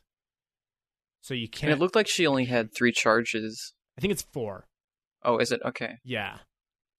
So 1.22 1.34
you 1.34 1.48
can't. 1.50 1.72
it 1.74 1.80
looked 1.80 1.96
like 1.96 2.08
she 2.08 2.26
only 2.28 2.46
had 2.46 2.74
three 2.74 2.92
charges. 2.92 3.74
I 3.98 4.02
think 4.02 4.12
it's 4.14 4.22
four. 4.22 4.66
Oh, 5.24 5.38
is 5.38 5.52
it? 5.52 5.62
Okay. 5.66 5.98
Yeah. 6.04 6.38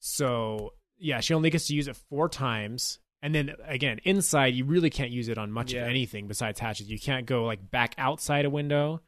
So 0.00 0.75
yeah, 0.99 1.21
she 1.21 1.35
only 1.35 1.50
gets 1.50 1.67
to 1.69 1.75
use 1.75 1.89
it 1.89 1.97
four 2.11 2.29
times. 2.29 2.99
And 3.23 3.35
then 3.35 3.53
again, 3.65 4.00
inside 4.05 4.55
you 4.55 4.65
really 4.65 4.91
can't 4.91 5.11
use 5.11 5.29
it 5.29 5.39
on 5.39 5.50
much 5.53 5.73
Yeah. 5.73 5.83
of 5.83 5.89
anything 5.89 6.27
besides 6.29 6.61
hatches. 6.61 6.91
You 6.91 6.99
can't 6.99 7.27
go 7.27 7.45
like 7.45 7.71
back 7.71 7.95
outside 7.99 8.45
a 8.45 8.50
window. 8.50 9.00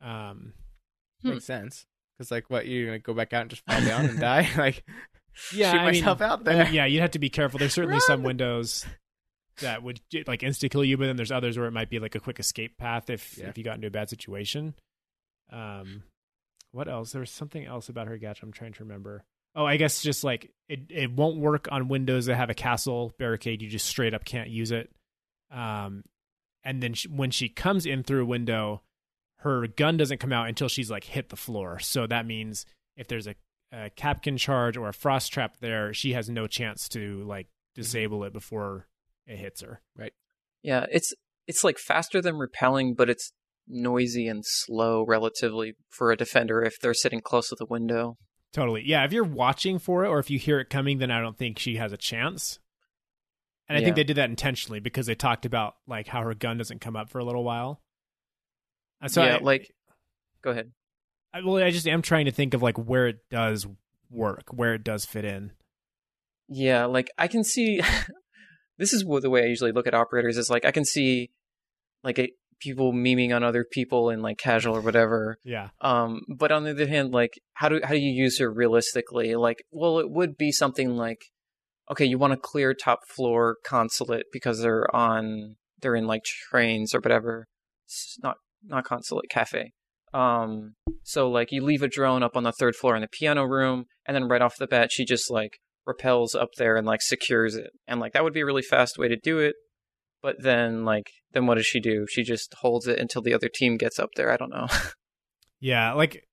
Um 0.00 0.54
Hmm. 1.22 1.30
Makes 1.30 1.44
sense. 1.46 1.86
Because 2.18 2.30
like, 2.30 2.48
what 2.50 2.66
you're 2.66 2.86
gonna 2.86 2.98
go 2.98 3.14
back 3.14 3.32
out 3.32 3.42
and 3.42 3.50
just 3.50 3.62
fall 3.66 3.80
down 3.84 4.06
and 4.06 4.18
die? 4.20 4.48
Like, 4.56 4.84
yeah, 5.54 5.72
shoot 5.72 5.78
I 5.78 5.90
mean, 5.90 6.00
myself 6.00 6.20
out 6.20 6.44
there. 6.44 6.68
yeah, 6.70 6.86
you'd 6.86 7.00
have 7.00 7.10
to 7.12 7.18
be 7.18 7.30
careful. 7.30 7.58
There's 7.58 7.74
certainly 7.74 8.00
some 8.00 8.22
windows 8.22 8.86
that 9.60 9.82
would 9.82 10.00
like 10.26 10.40
insta 10.40 10.70
kill 10.70 10.84
you, 10.84 10.96
but 10.96 11.06
then 11.06 11.16
there's 11.16 11.32
others 11.32 11.56
where 11.58 11.66
it 11.66 11.72
might 11.72 11.90
be 11.90 11.98
like 11.98 12.14
a 12.14 12.20
quick 12.20 12.38
escape 12.40 12.76
path 12.78 13.10
if 13.10 13.36
Yeah. 13.38 13.48
if 13.48 13.58
you 13.58 13.64
got 13.64 13.74
into 13.76 13.86
a 13.88 13.90
bad 13.90 14.08
situation. 14.08 14.74
Um, 15.52 16.04
what 16.72 16.88
else? 16.88 17.12
There 17.12 17.20
was 17.20 17.30
something 17.30 17.64
else 17.64 17.88
about 17.88 18.06
her 18.08 18.16
gadget. 18.18 18.42
I'm 18.42 18.52
trying 18.52 18.72
to 18.74 18.84
remember. 18.84 19.24
Oh, 19.56 19.64
I 19.64 19.76
guess 19.76 20.02
just 20.02 20.24
like 20.24 20.50
it, 20.68 20.80
it 20.90 21.12
won't 21.12 21.38
work 21.38 21.68
on 21.70 21.86
windows 21.88 22.26
that 22.26 22.34
have 22.36 22.50
a 22.50 22.54
castle 22.54 23.12
barricade. 23.18 23.62
You 23.62 23.68
just 23.68 23.86
straight 23.86 24.14
up 24.14 24.24
can't 24.24 24.50
use 24.50 24.72
it. 24.72 24.90
Um, 25.52 26.02
and 26.64 26.82
then 26.82 26.94
she, 26.94 27.08
when 27.08 27.30
she 27.30 27.48
comes 27.48 27.86
in 27.86 28.02
through 28.02 28.22
a 28.22 28.26
window, 28.26 28.82
her 29.44 29.66
gun 29.66 29.98
doesn't 29.98 30.18
come 30.18 30.32
out 30.32 30.48
until 30.48 30.68
she's 30.68 30.90
like 30.90 31.04
hit 31.04 31.28
the 31.28 31.36
floor. 31.36 31.78
So 31.78 32.06
that 32.06 32.26
means 32.26 32.64
if 32.96 33.08
there's 33.08 33.26
a, 33.26 33.34
a 33.72 33.90
Kapkan 33.90 34.38
charge 34.38 34.78
or 34.78 34.88
a 34.88 34.94
frost 34.94 35.32
trap 35.32 35.58
there, 35.60 35.92
she 35.92 36.14
has 36.14 36.30
no 36.30 36.46
chance 36.46 36.88
to 36.88 37.22
like 37.24 37.46
mm-hmm. 37.46 37.82
disable 37.82 38.24
it 38.24 38.32
before 38.32 38.88
it 39.26 39.36
hits 39.36 39.60
her. 39.60 39.82
Right. 39.96 40.14
Yeah, 40.62 40.86
it's 40.90 41.12
it's 41.46 41.62
like 41.62 41.78
faster 41.78 42.22
than 42.22 42.36
repelling, 42.36 42.94
but 42.94 43.10
it's 43.10 43.32
noisy 43.68 44.28
and 44.28 44.44
slow 44.46 45.04
relatively 45.06 45.74
for 45.90 46.10
a 46.10 46.16
defender 46.16 46.62
if 46.62 46.80
they're 46.80 46.94
sitting 46.94 47.20
close 47.20 47.50
to 47.50 47.56
the 47.58 47.66
window. 47.66 48.16
Totally. 48.54 48.82
Yeah, 48.86 49.04
if 49.04 49.12
you're 49.12 49.24
watching 49.24 49.78
for 49.78 50.06
it 50.06 50.08
or 50.08 50.20
if 50.20 50.30
you 50.30 50.38
hear 50.38 50.58
it 50.58 50.70
coming, 50.70 50.98
then 50.98 51.10
I 51.10 51.20
don't 51.20 51.36
think 51.36 51.58
she 51.58 51.76
has 51.76 51.92
a 51.92 51.98
chance. 51.98 52.60
And 53.68 53.76
I 53.76 53.82
think 53.82 53.96
they 53.96 54.04
did 54.04 54.16
that 54.16 54.30
intentionally 54.30 54.80
because 54.80 55.06
they 55.06 55.14
talked 55.14 55.44
about 55.44 55.74
like 55.86 56.06
how 56.06 56.22
her 56.22 56.34
gun 56.34 56.58
doesn't 56.58 56.80
come 56.80 56.96
up 56.96 57.10
for 57.10 57.18
a 57.18 57.24
little 57.24 57.44
while. 57.44 57.80
And 59.04 59.12
so 59.12 59.22
yeah, 59.22 59.36
I, 59.36 59.38
like 59.38 59.70
go 60.42 60.50
ahead. 60.50 60.72
I, 61.34 61.40
well, 61.44 61.62
I 61.62 61.70
just 61.70 61.86
am 61.86 62.00
trying 62.00 62.24
to 62.24 62.30
think 62.30 62.54
of 62.54 62.62
like 62.62 62.78
where 62.78 63.06
it 63.06 63.18
does 63.30 63.66
work, 64.10 64.44
where 64.50 64.72
it 64.74 64.82
does 64.82 65.04
fit 65.04 65.26
in. 65.26 65.52
Yeah, 66.48 66.86
like 66.86 67.10
I 67.18 67.28
can 67.28 67.44
see. 67.44 67.82
this 68.78 68.94
is 68.94 69.04
what 69.04 69.22
the 69.22 69.30
way 69.30 69.42
I 69.42 69.46
usually 69.46 69.72
look 69.72 69.86
at 69.86 69.94
operators 69.94 70.38
is 70.38 70.48
like 70.48 70.64
I 70.64 70.70
can 70.70 70.86
see, 70.86 71.30
like 72.02 72.18
a, 72.18 72.30
people 72.60 72.94
memeing 72.94 73.36
on 73.36 73.44
other 73.44 73.62
people 73.62 74.08
in 74.08 74.22
like 74.22 74.38
casual 74.38 74.74
or 74.74 74.80
whatever. 74.80 75.38
Yeah. 75.44 75.68
Um, 75.82 76.22
but 76.26 76.50
on 76.50 76.64
the 76.64 76.70
other 76.70 76.86
hand, 76.86 77.12
like 77.12 77.38
how 77.52 77.68
do 77.68 77.80
how 77.84 77.90
do 77.90 78.00
you 78.00 78.10
use 78.10 78.38
her 78.38 78.50
realistically? 78.50 79.34
Like, 79.34 79.64
well, 79.70 79.98
it 79.98 80.10
would 80.10 80.38
be 80.38 80.50
something 80.50 80.96
like, 80.96 81.26
okay, 81.90 82.06
you 82.06 82.16
want 82.16 82.32
to 82.32 82.38
clear 82.38 82.72
top 82.72 83.00
floor 83.06 83.56
consulate 83.66 84.26
because 84.32 84.62
they're 84.62 84.86
on 84.96 85.56
they're 85.82 85.94
in 85.94 86.06
like 86.06 86.24
trains 86.24 86.94
or 86.94 87.00
whatever. 87.00 87.48
It's 87.86 88.18
not 88.22 88.36
not 88.66 88.84
consulate 88.84 89.30
Kafe. 89.30 89.72
Um, 90.12 90.74
so 91.02 91.28
like 91.28 91.50
you 91.50 91.62
leave 91.62 91.82
a 91.82 91.88
drone 91.88 92.22
up 92.22 92.36
on 92.36 92.44
the 92.44 92.52
third 92.52 92.76
floor 92.76 92.94
in 92.94 93.02
the 93.02 93.08
piano 93.08 93.44
room, 93.44 93.86
and 94.06 94.14
then 94.14 94.28
right 94.28 94.42
off 94.42 94.56
the 94.56 94.66
bat, 94.66 94.92
she 94.92 95.04
just 95.04 95.30
like 95.30 95.58
repels 95.86 96.34
up 96.34 96.50
there 96.56 96.76
and 96.76 96.86
like 96.86 97.02
secures 97.02 97.56
it, 97.56 97.70
and 97.86 98.00
like 98.00 98.12
that 98.12 98.24
would 98.24 98.32
be 98.34 98.40
a 98.40 98.46
really 98.46 98.62
fast 98.62 98.98
way 98.98 99.08
to 99.08 99.16
do 99.16 99.38
it. 99.38 99.54
But 100.22 100.36
then 100.42 100.84
like 100.84 101.10
then 101.32 101.46
what 101.46 101.56
does 101.56 101.66
she 101.66 101.80
do? 101.80 102.06
She 102.08 102.22
just 102.22 102.54
holds 102.60 102.86
it 102.86 102.98
until 102.98 103.22
the 103.22 103.34
other 103.34 103.50
team 103.52 103.76
gets 103.76 103.98
up 103.98 104.10
there. 104.16 104.30
I 104.30 104.36
don't 104.36 104.50
know. 104.50 104.68
Yeah, 105.64 105.94
like 105.94 106.28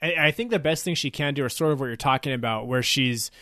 I, 0.00 0.14
I 0.26 0.30
think 0.30 0.52
the 0.52 0.60
best 0.60 0.84
thing 0.84 0.94
she 0.94 1.10
can 1.10 1.34
do 1.34 1.44
is 1.44 1.56
sort 1.56 1.72
of 1.72 1.80
what 1.80 1.86
you're 1.86 1.96
talking 1.96 2.32
about, 2.32 2.68
where 2.68 2.82
she's 2.82 3.32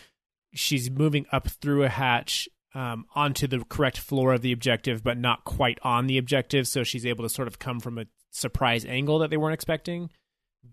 she's 0.55 0.89
moving 0.89 1.27
up 1.31 1.47
through 1.47 1.83
a 1.83 1.89
hatch 1.89 2.49
um, 2.75 3.05
onto 3.15 3.47
the 3.47 3.63
correct 3.69 3.97
floor 3.97 4.33
of 4.33 4.41
the 4.41 4.51
objective, 4.51 5.03
but 5.03 5.17
not 5.17 5.45
quite 5.45 5.79
on 5.81 6.07
the 6.07 6.17
objective, 6.17 6.67
so 6.67 6.83
she's 6.83 7.05
able 7.05 7.23
to 7.23 7.29
sort 7.29 7.47
of 7.47 7.57
come 7.57 7.79
from 7.79 7.97
a 7.97 8.05
surprise 8.31 8.85
angle 8.85 9.17
that 9.19 9.29
they 9.29 9.37
weren't 9.37 9.53
expecting. 9.53 10.09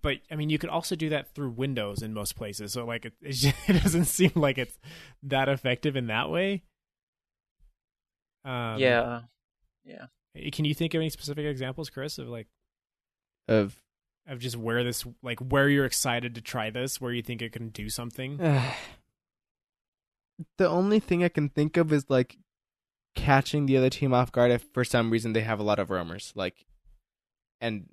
But 0.03 0.19
I 0.31 0.35
mean, 0.35 0.51
you 0.51 0.59
could 0.59 0.71
also 0.71 0.97
do 0.97 1.11
that 1.11 1.33
through 1.35 1.51
windows 1.51 2.03
in 2.03 2.13
most 2.13 2.35
places, 2.35 2.73
so 2.73 2.85
like 2.85 3.05
it, 3.07 3.15
it, 3.23 3.33
just, 3.33 3.55
it 3.69 3.83
doesn't 3.83 4.07
seem 4.07 4.33
like 4.35 4.59
it's 4.59 4.77
that 5.23 5.49
effective 5.49 5.97
in 5.97 6.09
that 6.09 6.29
way. 6.29 6.65
Um, 8.45 8.79
yeah. 9.85 10.07
Can 10.51 10.65
you 10.65 10.75
think 10.75 10.95
of 10.95 11.01
any 11.01 11.11
specific 11.11 11.47
examples, 11.47 11.89
Chris, 11.89 12.19
of 12.19 12.29
like 12.29 12.49
Of 13.47 13.81
of 14.27 14.39
just 14.39 14.57
where 14.57 14.83
this 14.85 15.05
like 15.23 15.41
where 15.41 15.69
you're 15.69 15.85
excited 15.85 16.35
to 16.37 16.41
try 16.41 16.71
this 16.71 17.01
where 17.01 17.13
you 17.13 17.23
think 17.23 17.43
it 17.43 17.53
can 17.53 17.71
do 17.71 17.89
something 17.91 18.39
the 20.59 20.69
only 20.69 21.01
thing 21.01 21.25
I 21.25 21.29
can 21.29 21.49
think 21.49 21.77
of 21.77 21.93
is 21.93 22.07
like 22.09 22.39
catching 23.15 23.67
the 23.67 23.77
other 23.77 23.91
team 23.91 24.15
off 24.15 24.33
guard 24.33 24.51
if 24.51 24.65
for 24.73 24.85
some 24.85 25.11
reason 25.11 25.33
they 25.33 25.43
have 25.43 25.61
a 25.61 25.65
lot 25.65 25.79
of 25.79 25.91
roamers. 25.91 26.33
Like, 26.35 26.67
and 27.61 27.89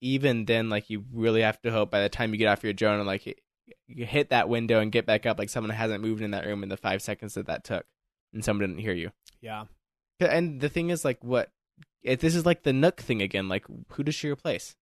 even 0.00 0.44
then, 0.44 0.68
like 0.68 0.90
you 0.90 1.04
really 1.12 1.42
have 1.42 1.60
to 1.62 1.70
hope 1.70 1.90
by 1.90 2.02
the 2.02 2.08
time 2.08 2.32
you 2.32 2.38
get 2.38 2.48
off 2.48 2.64
your 2.64 2.72
drone 2.72 2.98
and 2.98 3.06
like 3.06 3.26
you 3.86 4.04
hit 4.04 4.30
that 4.30 4.48
window 4.48 4.80
and 4.80 4.92
get 4.92 5.06
back 5.06 5.26
up, 5.26 5.38
like 5.38 5.50
someone 5.50 5.74
hasn't 5.74 6.02
moved 6.02 6.22
in 6.22 6.32
that 6.32 6.46
room 6.46 6.62
in 6.62 6.68
the 6.68 6.76
five 6.76 7.02
seconds 7.02 7.34
that 7.34 7.46
that 7.46 7.64
took, 7.64 7.86
and 8.32 8.44
someone 8.44 8.68
didn't 8.68 8.82
hear 8.82 8.92
you. 8.92 9.10
yeah 9.40 9.64
And 10.20 10.60
the 10.60 10.68
thing 10.68 10.90
is, 10.90 11.04
like, 11.04 11.22
what 11.24 11.50
if 12.02 12.20
this 12.20 12.34
is 12.34 12.44
like 12.44 12.62
the 12.62 12.72
Nøkk 12.72 12.98
thing 12.98 13.22
again? 13.22 13.48
Like, 13.48 13.64
who 13.88 14.02
does 14.02 14.14
she 14.14 14.28
replace? 14.28 14.76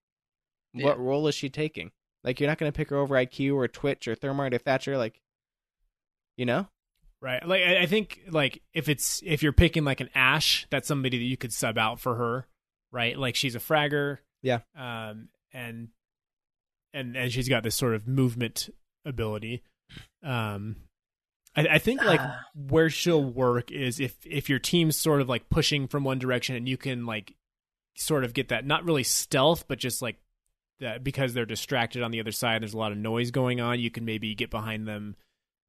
Yeah. 0.74 0.86
What 0.86 0.98
role 0.98 1.28
is 1.28 1.34
she 1.34 1.48
taking? 1.48 1.92
Like, 2.24 2.40
you're 2.40 2.48
not 2.48 2.58
going 2.58 2.70
to 2.70 2.76
pick 2.76 2.90
her 2.90 2.96
over 2.96 3.14
IQ 3.14 3.54
or 3.54 3.68
Twitch 3.68 4.08
or 4.08 4.14
Thermite 4.14 4.54
or 4.54 4.58
Thatcher. 4.58 4.96
Like, 4.96 5.20
you 6.36 6.46
know? 6.46 6.68
Right 7.22 7.46
like 7.46 7.62
I, 7.62 7.82
I 7.82 7.86
think 7.86 8.20
like 8.30 8.60
if 8.74 8.88
it's 8.90 9.22
if 9.24 9.42
you're 9.42 9.52
picking 9.52 9.84
like 9.84 10.00
an 10.00 10.10
ash 10.14 10.66
that's 10.70 10.88
somebody 10.88 11.16
that 11.18 11.24
you 11.24 11.36
could 11.38 11.52
sub 11.52 11.78
out 11.78 12.00
for 12.00 12.16
her 12.16 12.46
right 12.90 13.16
like 13.16 13.36
she's 13.36 13.54
a 13.54 13.60
fragger 13.60 14.18
Yeah. 14.42 14.58
um 14.76 15.28
and 15.52 15.88
and 16.92 17.16
and 17.16 17.32
she's 17.32 17.48
got 17.48 17.62
this 17.62 17.76
sort 17.76 17.94
of 17.94 18.06
movement 18.08 18.68
ability 19.06 19.62
um 20.22 20.76
I, 21.54 21.66
I 21.72 21.78
think 21.78 22.02
like 22.02 22.20
Ah. 22.20 22.40
where 22.54 22.90
she'll 22.90 23.22
work 23.24 23.70
is 23.70 24.00
if 24.00 24.16
if 24.26 24.48
your 24.50 24.58
team's 24.58 24.96
sort 24.96 25.20
of 25.20 25.28
like 25.28 25.48
pushing 25.48 25.86
from 25.86 26.02
one 26.04 26.18
direction 26.18 26.56
and 26.56 26.68
you 26.68 26.76
can 26.76 27.06
like 27.06 27.34
sort 27.96 28.24
of 28.24 28.32
get 28.34 28.48
that 28.48 28.66
not 28.66 28.84
really 28.84 29.02
stealth 29.04 29.66
but 29.68 29.78
just 29.78 30.00
like 30.02 30.16
that 30.80 31.04
because 31.04 31.34
they're 31.34 31.44
distracted 31.46 32.02
on 32.02 32.10
the 32.10 32.20
other 32.20 32.32
side 32.32 32.62
there's 32.62 32.74
a 32.74 32.78
lot 32.78 32.90
of 32.92 32.98
noise 32.98 33.30
going 33.30 33.60
on 33.60 33.78
you 33.78 33.90
can 33.90 34.04
maybe 34.04 34.34
get 34.34 34.50
behind 34.50 34.88
them 34.88 35.14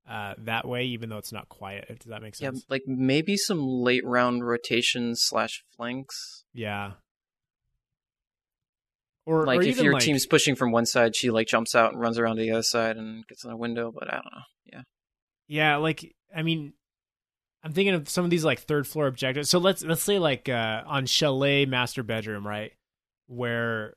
uh 0.09 0.33
that 0.37 0.67
way 0.67 0.83
even 0.85 1.09
though 1.09 1.17
it's 1.17 1.31
not 1.31 1.47
quiet 1.49 1.87
does 1.99 2.09
that 2.09 2.21
make 2.21 2.35
sense? 2.35 2.59
Yeah, 2.59 2.73
like 2.73 2.83
maybe 2.87 3.37
some 3.37 3.59
late 3.65 4.05
round 4.05 4.45
rotations 4.45 5.21
slash 5.23 5.63
flanks. 5.75 6.43
yeah 6.53 6.93
or 9.25 9.45
Like 9.45 9.59
or 9.59 9.63
if 9.63 9.79
your 9.81 9.93
like- 9.93 10.03
team's 10.03 10.25
pushing 10.25 10.55
from 10.55 10.71
one 10.71 10.85
side, 10.85 11.15
she 11.15 11.31
like 11.31 11.47
jumps 11.47 11.75
out 11.75 11.93
and 11.93 12.01
runs 12.01 12.17
around 12.19 12.35
to 12.37 12.41
the 12.41 12.51
other 12.51 12.63
side 12.63 12.97
and 12.97 13.25
gets 13.27 13.45
in 13.45 13.51
a 13.51 13.57
window. 13.57 13.91
But 13.91 14.09
I 14.09 14.15
don't 14.15 14.25
know. 14.25 14.41
Yeah, 14.65 14.81
Yeah, 15.47 15.75
like 15.77 16.13
I 16.35 16.41
mean, 16.43 16.73
I'm 17.63 17.71
thinking 17.71 17.93
of 17.93 18.09
some 18.09 18.25
of 18.25 18.31
these 18.31 18.43
like 18.43 18.59
third 18.59 18.85
floor 18.85 19.07
objectives. 19.07 19.49
So 19.49 19.59
let's 19.59 19.81
let's 19.83 20.03
say 20.03 20.19
like 20.19 20.49
uh, 20.49 20.83
on 20.85 21.05
chalet 21.05 21.65
master 21.65 22.03
bedroom, 22.03 22.45
right, 22.45 22.73
where 23.27 23.93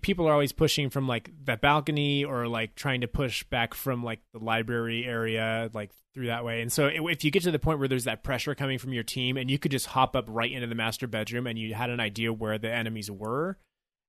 people 0.00 0.26
are 0.28 0.32
always 0.32 0.52
pushing 0.52 0.90
from 0.90 1.06
like 1.06 1.30
that 1.44 1.60
balcony 1.60 2.24
or 2.24 2.48
like 2.48 2.74
trying 2.74 3.02
to 3.02 3.08
push 3.08 3.42
back 3.44 3.74
from 3.74 4.02
like 4.02 4.20
the 4.32 4.38
library 4.38 5.04
area, 5.04 5.70
like 5.74 5.90
through 6.14 6.26
that 6.26 6.44
way. 6.44 6.62
And 6.62 6.72
so 6.72 6.86
if 6.86 7.24
you 7.24 7.30
get 7.30 7.42
to 7.42 7.50
the 7.50 7.58
point 7.58 7.78
where 7.78 7.88
there's 7.88 8.04
that 8.04 8.24
pressure 8.24 8.54
coming 8.54 8.78
from 8.78 8.92
your 8.94 9.02
team, 9.02 9.36
and 9.36 9.50
you 9.50 9.58
could 9.58 9.70
just 9.70 9.86
hop 9.86 10.16
up 10.16 10.24
right 10.28 10.50
into 10.50 10.66
the 10.66 10.74
master 10.74 11.06
bedroom, 11.06 11.46
and 11.46 11.58
you 11.58 11.74
had 11.74 11.90
an 11.90 12.00
idea 12.00 12.32
where 12.32 12.58
the 12.58 12.72
enemies 12.72 13.10
were, 13.10 13.58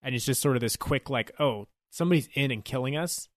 and 0.02 0.16
it's 0.16 0.26
just 0.26 0.42
sort 0.42 0.56
of 0.56 0.62
this 0.62 0.78
quick 0.78 1.10
like, 1.10 1.32
oh, 1.40 1.68
somebody's 1.90 2.30
in 2.34 2.52
and 2.52 2.64
killing 2.64 2.96
us. 2.96 3.28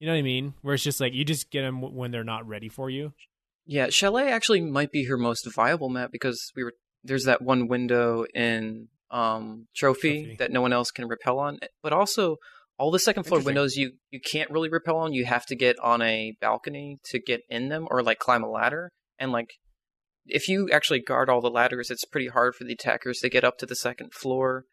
You 0.00 0.06
know 0.06 0.12
what 0.12 0.18
I 0.18 0.22
mean? 0.22 0.54
Where 0.62 0.74
it's 0.74 0.82
just 0.82 1.00
like 1.00 1.14
you 1.14 1.24
just 1.24 1.50
get 1.50 1.62
them 1.62 1.80
when 1.94 2.10
they're 2.10 2.24
not 2.24 2.46
ready 2.48 2.68
for 2.68 2.90
you. 2.90 3.12
yeah. 3.64 3.88
Chalet 3.90 4.30
actually 4.30 4.60
might 4.60 4.90
be 4.92 5.04
her 5.04 5.16
most 5.16 5.48
viable 5.54 5.88
map 5.88 6.10
because 6.10 6.52
we 6.56 6.64
were 6.64 6.74
there's 7.04 7.24
that 7.24 7.40
one 7.42 7.68
window 7.68 8.24
in 8.34 8.88
um 9.10 9.68
trophy, 9.76 10.22
Trophy. 10.24 10.36
that 10.38 10.50
no 10.50 10.60
one 10.60 10.72
else 10.72 10.90
can 10.90 11.06
repel 11.06 11.38
on, 11.38 11.58
but 11.82 11.92
also 11.92 12.36
all 12.78 12.90
the 12.90 12.98
second 12.98 13.22
floor 13.24 13.40
windows 13.40 13.76
you 13.76 13.92
you 14.10 14.20
can't 14.20 14.50
really 14.50 14.68
repel 14.68 14.96
on. 14.98 15.12
You 15.12 15.24
have 15.24 15.46
to 15.46 15.56
get 15.56 15.78
on 15.80 16.02
a 16.02 16.36
balcony 16.40 16.98
to 17.10 17.18
get 17.18 17.40
in 17.48 17.68
them, 17.68 17.86
or 17.90 18.02
like 18.02 18.18
climb 18.18 18.42
a 18.42 18.50
ladder. 18.50 18.90
And 19.18 19.32
like 19.32 19.54
if 20.26 20.48
you 20.48 20.68
actually 20.72 21.00
guard 21.00 21.30
all 21.30 21.40
the 21.40 21.48
ladders, 21.50 21.90
it's 21.90 22.04
pretty 22.04 22.28
hard 22.28 22.54
for 22.54 22.64
the 22.64 22.72
attackers 22.72 23.20
to 23.20 23.28
get 23.30 23.44
up 23.44 23.58
to 23.58 23.66
the 23.66 23.76
second 23.76 24.12
floor. 24.12 24.64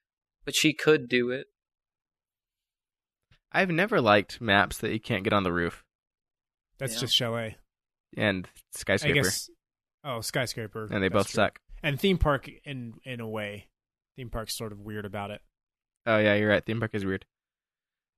But 0.46 0.56
she 0.56 0.74
could 0.74 1.08
do 1.08 1.30
it. 1.30 1.46
I've 3.52 3.70
never 3.70 4.02
liked 4.02 4.42
maps 4.42 4.78
that 4.80 4.92
you 4.92 5.00
can't 5.00 5.24
get 5.24 5.34
on 5.34 5.44
the 5.44 5.54
roof 5.54 5.84
That's 6.80 6.96
Yeah. 6.96 7.00
just 7.02 7.16
chalet. 7.16 7.58
and 8.18 8.48
I 8.48 8.60
skyscraper, 8.72 9.14
guess. 9.22 9.50
Oh, 10.04 10.22
skyscraper. 10.22 10.86
and 10.92 11.04
they 11.04 11.08
That's 11.08 11.14
both 11.14 11.28
true. 11.28 11.36
suck. 11.36 11.60
And 11.84 12.00
theme 12.00 12.18
park 12.18 12.50
in 12.66 12.96
in 13.04 13.20
a 13.20 13.28
way, 13.30 13.70
theme 14.16 14.30
park's 14.30 14.58
sort 14.58 14.72
of 14.72 14.80
weird 14.80 15.06
about 15.06 15.32
it. 15.32 15.42
Oh 16.06 16.18
yeah, 16.18 16.36
you're 16.36 16.50
right. 16.50 16.66
Theme 16.66 16.80
park 16.80 16.92
is 16.94 17.06
weird. 17.06 17.26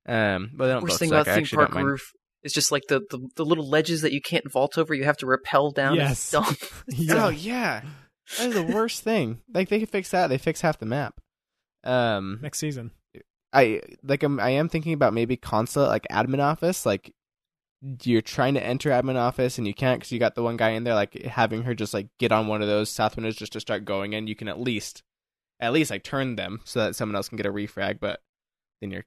Um, 0.08 0.50
but 0.54 0.66
they 0.66 0.72
don't 0.72 0.82
Worst 0.82 0.98
thing 0.98 1.08
suck. 1.08 1.26
about 1.26 1.38
I 1.38 1.42
theme 1.42 1.46
park 1.46 1.74
roof 1.74 2.12
is 2.42 2.52
just 2.52 2.70
like 2.70 2.84
the, 2.88 3.00
the 3.10 3.28
the 3.36 3.44
little 3.44 3.68
ledges 3.68 4.02
that 4.02 4.12
you 4.12 4.20
can't 4.20 4.50
vault 4.50 4.78
over. 4.78 4.94
You 4.94 5.04
have 5.04 5.16
to 5.18 5.26
rappel 5.26 5.70
down. 5.72 5.96
Yes. 5.96 6.34
It's 6.88 7.06
dumb. 7.06 7.18
Oh 7.18 7.28
yeah, 7.28 7.82
that 8.38 8.48
is 8.48 8.54
the 8.54 8.62
worst 8.62 9.02
thing. 9.02 9.40
Like 9.52 9.68
they 9.68 9.80
could 9.80 9.90
fix 9.90 10.10
that. 10.10 10.28
They 10.28 10.38
fix 10.38 10.60
half 10.60 10.78
the 10.78 10.86
map. 10.86 11.20
Um, 11.84 12.40
Next 12.42 12.58
season. 12.58 12.92
I 13.52 13.80
like 14.02 14.22
I'm, 14.22 14.38
I 14.40 14.50
am 14.50 14.68
thinking 14.68 14.92
about 14.92 15.14
maybe 15.14 15.36
console 15.36 15.86
like 15.86 16.06
admin 16.10 16.42
office 16.42 16.84
like 16.84 17.14
you're 18.02 18.20
trying 18.20 18.54
to 18.54 18.62
enter 18.62 18.90
admin 18.90 19.16
office 19.16 19.56
and 19.58 19.66
you 19.66 19.72
can't 19.74 20.00
because 20.00 20.10
you 20.10 20.18
got 20.18 20.34
the 20.34 20.42
one 20.42 20.56
guy 20.56 20.70
in 20.70 20.84
there 20.84 20.94
like 20.94 21.14
having 21.22 21.62
her 21.62 21.74
just 21.74 21.94
like 21.94 22.08
get 22.18 22.32
on 22.32 22.48
one 22.48 22.60
of 22.60 22.68
those 22.68 22.90
south 22.90 23.16
windows 23.16 23.36
just 23.36 23.52
to 23.52 23.60
start 23.60 23.84
going 23.84 24.12
in 24.12 24.26
you 24.26 24.34
can 24.34 24.48
at 24.48 24.60
least 24.60 25.02
at 25.60 25.72
least 25.72 25.90
like 25.90 26.02
turn 26.04 26.36
them 26.36 26.60
so 26.64 26.80
that 26.80 26.94
someone 26.96 27.16
else 27.16 27.28
can 27.28 27.36
get 27.36 27.46
a 27.46 27.52
refrag 27.52 27.98
but 28.00 28.20
then 28.80 28.90
you're 28.90 29.04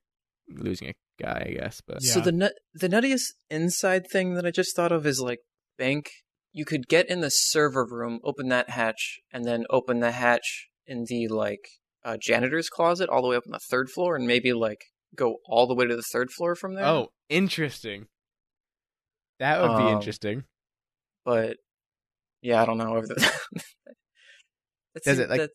losing 0.50 0.88
a 0.90 0.94
guy 1.22 1.46
I 1.50 1.54
guess 1.60 1.82
but 1.86 1.98
Yeah. 2.02 2.14
So 2.14 2.20
the 2.22 2.32
nut 2.32 2.54
the 2.74 2.90
nuttiest 2.90 3.34
inside 3.50 4.08
thing 4.12 4.34
that 4.36 4.46
I 4.46 4.52
just 4.52 4.76
thought 4.76 4.92
of 4.92 5.06
is 5.06 5.20
like 5.20 5.40
bank. 5.78 6.10
You 6.52 6.66
could 6.66 6.88
get 6.88 7.08
in 7.08 7.22
the 7.22 7.30
server 7.30 7.86
room, 7.86 8.20
open 8.24 8.50
that 8.50 8.72
hatch, 8.72 9.20
and 9.32 9.46
then 9.46 9.66
open 9.70 10.00
the 10.00 10.12
hatch 10.12 10.68
in 10.88 11.06
the 11.08 11.28
like 11.28 11.60
uh, 12.04 12.18
janitor's 12.20 12.70
closet 12.70 13.08
all 13.10 13.22
the 13.22 13.28
way 13.28 13.36
up 13.36 13.44
on 13.46 13.52
the 13.52 13.60
third 13.70 13.90
floor, 13.92 14.16
and 14.16 14.26
maybe 14.26 14.52
like 14.54 14.82
go 15.16 15.38
all 15.46 15.68
the 15.68 15.76
way 15.76 15.86
to 15.86 15.96
the 15.96 16.02
third 16.12 16.32
floor 16.32 16.56
from 16.56 16.74
there. 16.74 16.86
oh 16.86 17.10
interesting 17.30 18.08
that 19.40 19.62
would 19.62 19.78
be 19.78 19.84
Um, 19.84 19.98
interesting 19.98 20.44
but 21.26 21.58
yeah, 22.42 22.62
I 22.62 22.66
don't 22.66 22.78
know. 22.80 23.02
Does 23.06 25.04
seems- 25.04 25.20
it, 25.20 25.30
like- 25.30 25.42
that- 25.42 25.52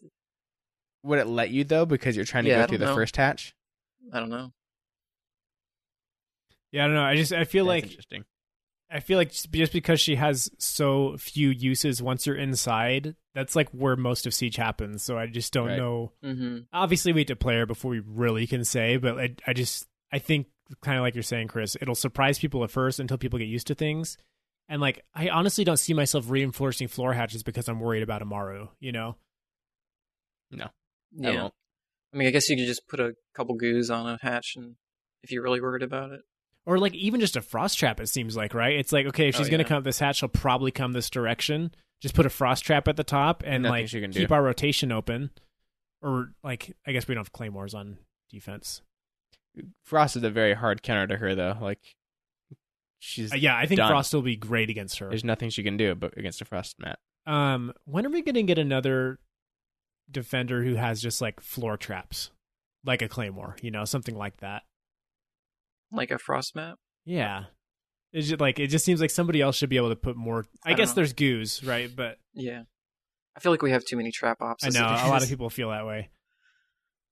would 1.05 1.19
it 1.21 1.27
let 1.29 1.51
you 1.51 1.63
though 1.65 1.87
because 1.87 2.17
you're 2.17 2.25
trying 2.25 2.45
to 2.45 2.51
Yeah, 2.51 2.63
go 2.63 2.67
through 2.67 2.79
don't 2.79 2.87
the 2.89 2.93
know. 2.93 2.95
first 2.97 3.17
hatch 3.17 3.55
I 4.13 4.19
don't 4.21 4.31
know. 4.31 4.53
Yeah, 6.73 6.85
I 6.85 6.87
don't 6.89 6.97
know. 6.97 7.05
I 7.05 7.15
just 7.17 7.33
I 7.33 7.45
feel 7.45 7.65
That's 7.67 7.83
like 7.83 7.85
interesting 7.91 8.25
I 8.91 9.01
feel 9.01 9.19
like 9.19 9.31
just 9.33 9.51
just 9.53 9.73
because 9.73 10.01
she 10.01 10.17
has 10.17 10.51
so 10.59 11.17
few 11.17 11.51
uses 11.51 12.03
once 12.03 12.27
you're 12.27 12.37
inside, 12.37 13.17
that's 13.35 13.57
like 13.57 13.69
where 13.71 13.97
most 13.97 14.27
of 14.27 14.35
Siege 14.35 14.57
happens. 14.57 15.03
So 15.03 15.19
I 15.19 15.27
just 15.27 15.53
don't 15.53 15.69
Right. 15.69 15.79
know. 15.79 16.13
hmm 16.23 16.59
Obviously, 16.73 17.13
we 17.13 17.21
have 17.21 17.29
to 17.29 17.37
play 17.37 17.57
her 17.57 17.67
before 17.67 17.91
we 17.91 18.01
really 18.01 18.47
can 18.47 18.65
say, 18.65 18.97
but 18.97 19.19
I, 19.19 19.35
I 19.47 19.53
just 19.53 19.87
I 20.13 20.19
think 20.19 20.49
kind 20.83 20.97
of 20.99 21.03
like 21.03 21.15
you're 21.15 21.23
saying, 21.23 21.49
Chris, 21.49 21.77
it'll 21.81 21.95
surprise 21.95 22.39
people 22.39 22.63
at 22.65 22.71
first 22.71 23.01
until 23.01 23.19
people 23.19 23.39
get 23.39 23.49
used 23.49 23.67
to 23.69 23.75
things. 23.75 24.17
And 24.69 24.81
like, 24.81 25.05
I 25.15 25.29
honestly 25.29 25.65
don't 25.65 25.77
see 25.79 25.93
myself 25.95 26.31
reinforcing 26.31 26.89
floor 26.89 27.13
hatches 27.15 27.43
because 27.43 27.69
I'm 27.69 27.81
worried 27.81 28.03
about 28.03 28.23
Amaru. 28.23 28.69
You 28.81 28.93
know? 28.93 29.17
I 30.53 30.69
Yeah. 31.16 31.42
won't. 31.42 31.54
I 32.12 32.16
mean, 32.16 32.28
I 32.28 32.30
guess 32.30 32.49
you 32.49 32.56
could 32.56 32.66
just 32.66 32.87
put 32.88 33.00
a 33.00 33.14
couple 33.35 33.54
goos 33.56 33.90
on 33.90 34.06
a 34.09 34.18
hatch, 34.23 34.54
and 34.56 34.76
if 35.23 35.33
you're 35.33 35.42
really 35.42 35.61
worried 35.61 35.83
about 35.83 36.12
it. 36.12 36.21
or 36.66 36.78
like 36.78 36.94
even 36.94 37.21
just 37.21 37.37
a 37.37 37.42
frost 37.42 37.78
trap 37.78 37.99
it 38.00 38.06
seems 38.09 38.37
like 38.37 38.54
right 38.54 38.75
it's 38.78 38.92
like 38.92 39.06
okay 39.06 39.28
if 39.28 39.35
Oh, 39.35 39.38
she's 39.38 39.49
gonna 39.50 39.62
yeah. 39.64 39.68
come 39.68 39.78
up 39.78 39.85
this 39.85 39.99
hatch 39.99 40.16
she'll 40.16 40.28
probably 40.28 40.71
come 40.71 40.92
this 40.92 41.11
direction 41.11 41.75
just 42.02 42.14
put 42.14 42.25
a 42.26 42.30
frost 42.30 42.64
trap 42.64 42.88
at 42.88 42.97
the 42.97 43.04
top 43.04 43.42
and 43.44 43.62
Nothing 43.64 43.83
like 43.83 43.90
keep 44.12 44.28
do. 44.28 44.35
our 44.35 44.42
rotation 44.42 44.90
open 44.92 45.30
or 46.02 46.33
like 46.42 46.75
i 46.87 46.92
guess 46.92 47.06
we 47.09 47.14
don't 47.14 47.25
have 47.25 47.33
claymores 47.33 47.75
on 47.75 47.99
defense 48.30 48.80
Frost 49.85 50.16
is 50.16 50.23
a 50.23 50.30
very 50.30 50.54
hard 50.54 50.83
counter 50.83 51.06
to 51.06 51.16
her 51.18 51.35
though 51.35 51.56
like 51.61 51.80
she's 52.99 53.33
Uh, 53.33 53.37
yeah 53.37 53.56
i 53.56 53.66
think 53.66 53.78
done. 53.78 53.90
frost 53.90 54.12
will 54.14 54.23
be 54.23 54.37
great 54.37 54.71
against 54.71 54.99
her 54.99 55.09
There's 55.09 55.25
nothing 55.25 55.50
she 55.50 55.62
can 55.62 55.76
do 55.76 55.94
but 55.94 56.16
against 56.16 56.40
a 56.40 56.44
frost 56.44 56.76
mat. 56.80 56.99
um 57.26 57.73
when 57.85 58.06
are 58.06 58.11
we 58.11 58.23
gonna 58.23 58.42
get 58.42 58.59
another 58.59 59.18
defender 60.11 60.63
who 60.63 60.75
has 60.75 61.01
just 61.01 61.21
like 61.21 61.41
floor 61.41 61.77
traps 61.77 62.31
like 62.85 63.03
a 63.03 63.09
claymore 63.09 63.57
you 63.62 63.71
know 63.71 63.85
something 63.85 64.14
like 64.17 64.37
that 64.38 64.62
Like 65.90 66.11
a 66.11 66.19
frost 66.19 66.55
map. 66.55 66.77
yeah 67.05 67.45
it's 68.12 68.29
just 68.29 68.40
like 68.40 68.59
it 68.61 68.69
just 68.69 68.85
seems 68.85 69.01
like 69.01 69.11
somebody 69.11 69.40
else 69.40 69.57
should 69.57 69.71
be 69.71 69.77
able 69.77 69.88
to 69.88 69.97
put 69.97 70.17
more 70.17 70.45
i, 70.64 70.73
I 70.73 70.75
guess 70.75 70.90
know. 70.90 70.95
there's 70.97 71.12
goos 71.14 71.62
right 71.64 71.90
but 71.95 72.19
Yeah. 72.35 72.62
I 73.37 73.40
feel 73.40 73.51
like 73.51 73.62
we 73.62 73.73
have 73.73 73.85
too 73.85 73.97
many 73.97 74.12
trap 74.12 74.40
ops. 74.40 74.64
I 74.64 74.69
know 74.69 74.87
a 74.87 75.11
lot 75.11 75.25
of 75.25 75.29
people 75.29 75.51
feel 75.51 75.71
that 75.71 75.85
way. 75.85 76.11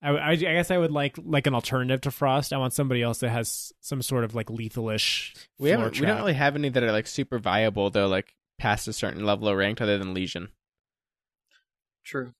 I, 0.01 0.09
I, 0.11 0.29
I 0.31 0.35
guess 0.35 0.71
I 0.71 0.77
would 0.77 0.89
like 0.91 1.17
like 1.21 1.47
an 1.47 1.53
alternative 1.53 1.99
to 1.99 2.11
Frost. 2.11 2.53
I 2.53 2.57
want 2.59 2.71
somebody 2.71 3.01
else 3.01 3.17
that 3.19 3.29
has 3.29 3.73
some 3.81 4.01
sort 4.01 4.23
of 4.23 4.33
like 4.33 4.47
lethalish. 4.47 5.35
We 5.59 5.71
haven't 5.71 5.99
we 5.99 6.05
don't 6.05 6.15
really 6.15 6.33
have 6.35 6.55
any 6.55 6.69
that 6.69 6.81
are 6.81 6.93
like 6.93 7.07
super 7.07 7.39
viable 7.39 7.89
though, 7.89 8.07
like 8.07 8.35
past 8.57 8.87
a 8.87 8.93
certain 8.93 9.25
level 9.25 9.49
of 9.49 9.57
ranked 9.57 9.81
other 9.81 9.97
than 9.97 10.13
Lesion. 10.13 10.47
True. 12.05 12.31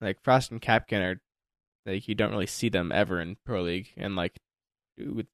Like 0.00 0.22
Frost 0.22 0.50
and 0.50 0.60
Kapkan 0.62 1.00
are 1.00 1.20
like 1.86 2.06
you 2.08 2.14
don't 2.14 2.30
really 2.30 2.46
see 2.46 2.68
them 2.68 2.92
ever 2.92 3.20
in 3.20 3.36
Pro 3.44 3.62
League 3.62 3.88
and 3.96 4.14
like 4.16 4.38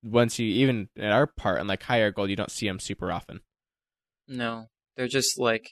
once 0.03 0.39
you 0.39 0.47
even 0.47 0.89
at 0.99 1.13
our 1.13 1.27
part 1.27 1.59
and 1.59 1.69
like 1.69 1.83
higher 1.83 2.11
gold 2.11 2.31
you 2.31 2.37
don't 2.37 2.51
see 2.51 2.67
them 2.67 2.79
super 2.79 3.11
often. 3.13 3.41
No, 4.29 4.67
they're 4.97 5.09
just 5.09 5.39
like. 5.39 5.71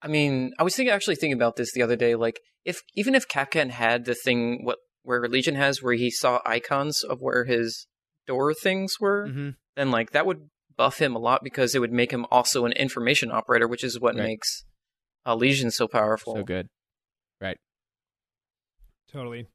I 0.00 0.06
mean, 0.06 0.52
I 0.58 0.62
was 0.62 0.76
thinking 0.76 0.92
actually 0.92 1.16
thinking 1.16 1.36
about 1.36 1.56
this 1.56 1.72
the 1.72 1.82
other 1.82 1.96
day. 1.96 2.14
Like, 2.14 2.38
if 2.64 2.82
even 2.94 3.16
if 3.16 3.26
Kapkan 3.26 3.70
had 3.70 4.04
the 4.04 4.14
thing 4.14 4.64
what 4.64 4.78
where 5.02 5.26
Lesion 5.28 5.56
has, 5.56 5.82
where 5.82 5.94
he 5.94 6.10
saw 6.10 6.40
icons 6.46 7.02
of 7.02 7.20
where 7.20 7.44
his 7.44 7.86
door 8.26 8.54
things 8.54 8.94
were, 9.00 9.26
Mm-hmm. 9.28 9.50
then 9.74 9.90
like 9.90 10.12
that 10.12 10.26
would 10.26 10.48
buff 10.76 11.00
him 11.00 11.16
a 11.16 11.18
lot 11.18 11.42
because 11.42 11.74
it 11.74 11.80
would 11.80 11.90
make 11.92 12.12
him 12.12 12.26
also 12.30 12.64
an 12.64 12.72
information 12.72 13.32
operator, 13.32 13.66
which 13.66 13.82
is 13.82 13.98
what 13.98 14.14
Right. 14.14 14.24
makes 14.26 14.64
uh, 15.26 15.34
Lesion 15.34 15.72
so 15.72 15.88
powerful. 15.88 16.34
So 16.36 16.44
good. 16.44 16.68
Totally. 19.12 19.46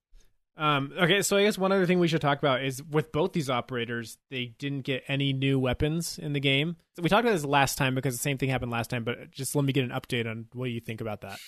Um, 0.56 0.94
okay, 1.00 1.24
so 1.24 1.36
I 1.38 1.44
guess 1.44 1.58
one 1.58 1.72
other 1.72 1.88
thing 1.88 1.98
we 2.00 2.08
should 2.08 2.22
talk 2.22 2.38
about 2.38 2.64
is 2.64 2.84
with 2.84 3.12
both 3.12 3.34
these 3.34 3.50
operators, 3.50 4.18
they 4.30 4.54
didn't 4.60 4.82
get 4.82 5.04
any 5.08 5.34
new 5.34 5.58
weapons 5.60 6.20
in 6.20 6.34
the 6.34 6.40
game. 6.40 6.76
We 7.02 7.10
talked 7.10 7.26
about 7.26 7.34
this 7.34 7.44
last 7.46 7.76
time 7.78 7.96
because 7.96 8.14
the 8.14 8.22
same 8.22 8.38
thing 8.38 8.50
happened 8.50 8.72
last 8.72 8.92
time. 8.92 9.04
But 9.04 9.32
just 9.32 9.56
let 9.56 9.66
me 9.66 9.74
get 9.74 9.84
an 9.84 9.90
update 9.90 10.30
on 10.30 10.46
what 10.54 10.70
you 10.70 10.80
think 10.80 11.02
about 11.02 11.22
that. 11.22 11.40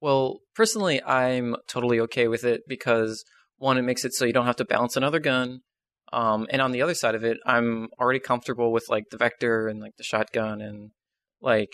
Well, 0.00 0.40
personally, 0.54 1.02
I'm 1.02 1.56
totally 1.66 2.00
okay 2.00 2.28
with 2.28 2.44
it 2.44 2.62
because 2.68 3.24
one, 3.58 3.76
it 3.78 3.82
makes 3.82 4.04
it 4.04 4.14
so 4.14 4.24
you 4.24 4.32
don't 4.32 4.46
have 4.46 4.56
to 4.56 4.64
balance 4.64 4.96
another 4.96 5.20
gun. 5.20 5.60
Um, 6.12 6.46
and 6.50 6.60
on 6.60 6.72
the 6.72 6.82
other 6.82 6.94
side 6.94 7.14
of 7.14 7.22
it, 7.24 7.38
I'm 7.46 7.88
already 8.00 8.18
comfortable 8.20 8.72
with 8.72 8.86
like 8.88 9.04
the 9.10 9.16
vector 9.16 9.68
and 9.68 9.80
like 9.80 9.96
the 9.96 10.02
shotgun 10.04 10.60
and 10.60 10.90
like 11.40 11.72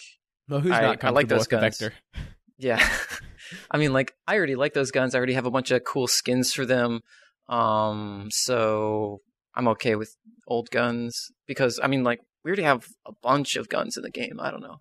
Well, 0.48 0.60
who's 0.60 0.72
I- 0.72 0.82
not 0.82 1.04
I 1.04 1.10
like 1.10 1.28
those 1.28 1.40
with 1.40 1.48
the 1.50 1.56
guns. 1.60 1.78
vector? 1.78 1.94
yeah. 2.58 2.86
I 3.70 3.78
mean, 3.78 3.92
like 3.92 4.14
I 4.26 4.36
already 4.36 4.56
like 4.56 4.74
those 4.74 4.90
guns. 4.90 5.14
I 5.14 5.18
already 5.18 5.34
have 5.34 5.46
a 5.46 5.50
bunch 5.50 5.70
of 5.70 5.84
cool 5.84 6.06
skins 6.06 6.52
for 6.52 6.66
them. 6.66 7.00
Um, 7.48 8.28
so 8.30 9.20
I'm 9.54 9.68
okay 9.68 9.94
with 9.94 10.16
old 10.48 10.70
guns 10.70 11.30
because 11.46 11.78
I 11.82 11.86
mean, 11.86 12.04
like 12.04 12.20
we 12.44 12.50
already 12.50 12.62
have 12.62 12.86
a 13.06 13.12
bunch 13.22 13.56
of 13.56 13.68
guns 13.68 13.96
in 13.96 14.02
the 14.02 14.10
game. 14.10 14.38
I 14.40 14.50
don't 14.50 14.62
know. 14.62 14.80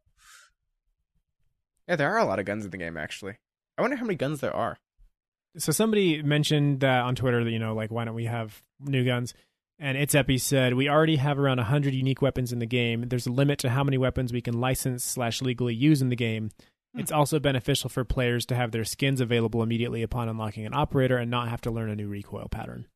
Yeah, 1.88 1.96
there 1.96 2.12
are 2.12 2.20
a 2.20 2.26
lot 2.26 2.40
of 2.40 2.46
guns 2.46 2.66
in 2.66 2.72
the 2.72 2.78
game 2.78 2.98
actually. 2.98 3.38
I 3.78 3.82
wonder 3.82 3.98
how 3.98 4.06
many 4.06 4.16
guns 4.16 4.40
there 4.40 4.56
are. 4.56 4.78
so 5.58 5.72
somebody 5.72 6.24
mentioned 6.24 6.80
that 6.80 7.02
on 7.02 7.16
Twitter 7.16 7.44
that 7.44 7.52
you 7.52 7.60
know 7.60 7.76
like 7.76 7.92
why 7.92 8.06
don't 8.06 8.16
we 8.16 8.26
have 8.26 8.62
new 8.80 9.06
guns? 9.06 9.34
And 9.78 9.98
it's 9.98 10.16
Epi 10.16 10.38
said 10.38 10.74
we 10.74 10.88
already 10.88 11.18
have 11.18 11.38
around 11.38 11.60
hundred 11.60 11.94
unique 11.94 12.22
weapons 12.22 12.54
in 12.54 12.60
the 12.60 12.66
game. 12.66 13.10
There's 13.10 13.28
a 13.28 13.32
limit 13.32 13.60
to 13.60 13.70
how 13.70 13.84
many 13.84 13.98
weapons 13.98 14.32
we 14.32 14.42
can 14.42 14.60
license 14.60 15.04
slash 15.04 15.42
legally 15.42 15.76
use 15.76 16.02
in 16.02 16.10
the 16.10 16.16
game. 16.16 16.50
Hmm. 16.96 17.00
It's 17.02 17.12
also 17.12 17.40
beneficial 17.40 17.90
for 17.90 18.04
players 18.04 18.46
to 18.48 18.56
have 18.56 18.72
their 18.72 18.86
skins 18.86 19.22
available 19.22 19.62
immediately 19.62 20.02
upon 20.02 20.28
unlocking 20.30 20.66
an 20.66 20.74
operator 20.74 21.18
and 21.18 21.30
not 21.30 21.50
have 21.50 21.62
to 21.62 21.72
learn 21.72 21.90
a 21.90 21.96
new 21.96 22.08
recoil 22.08 22.48
pattern. 22.50 22.88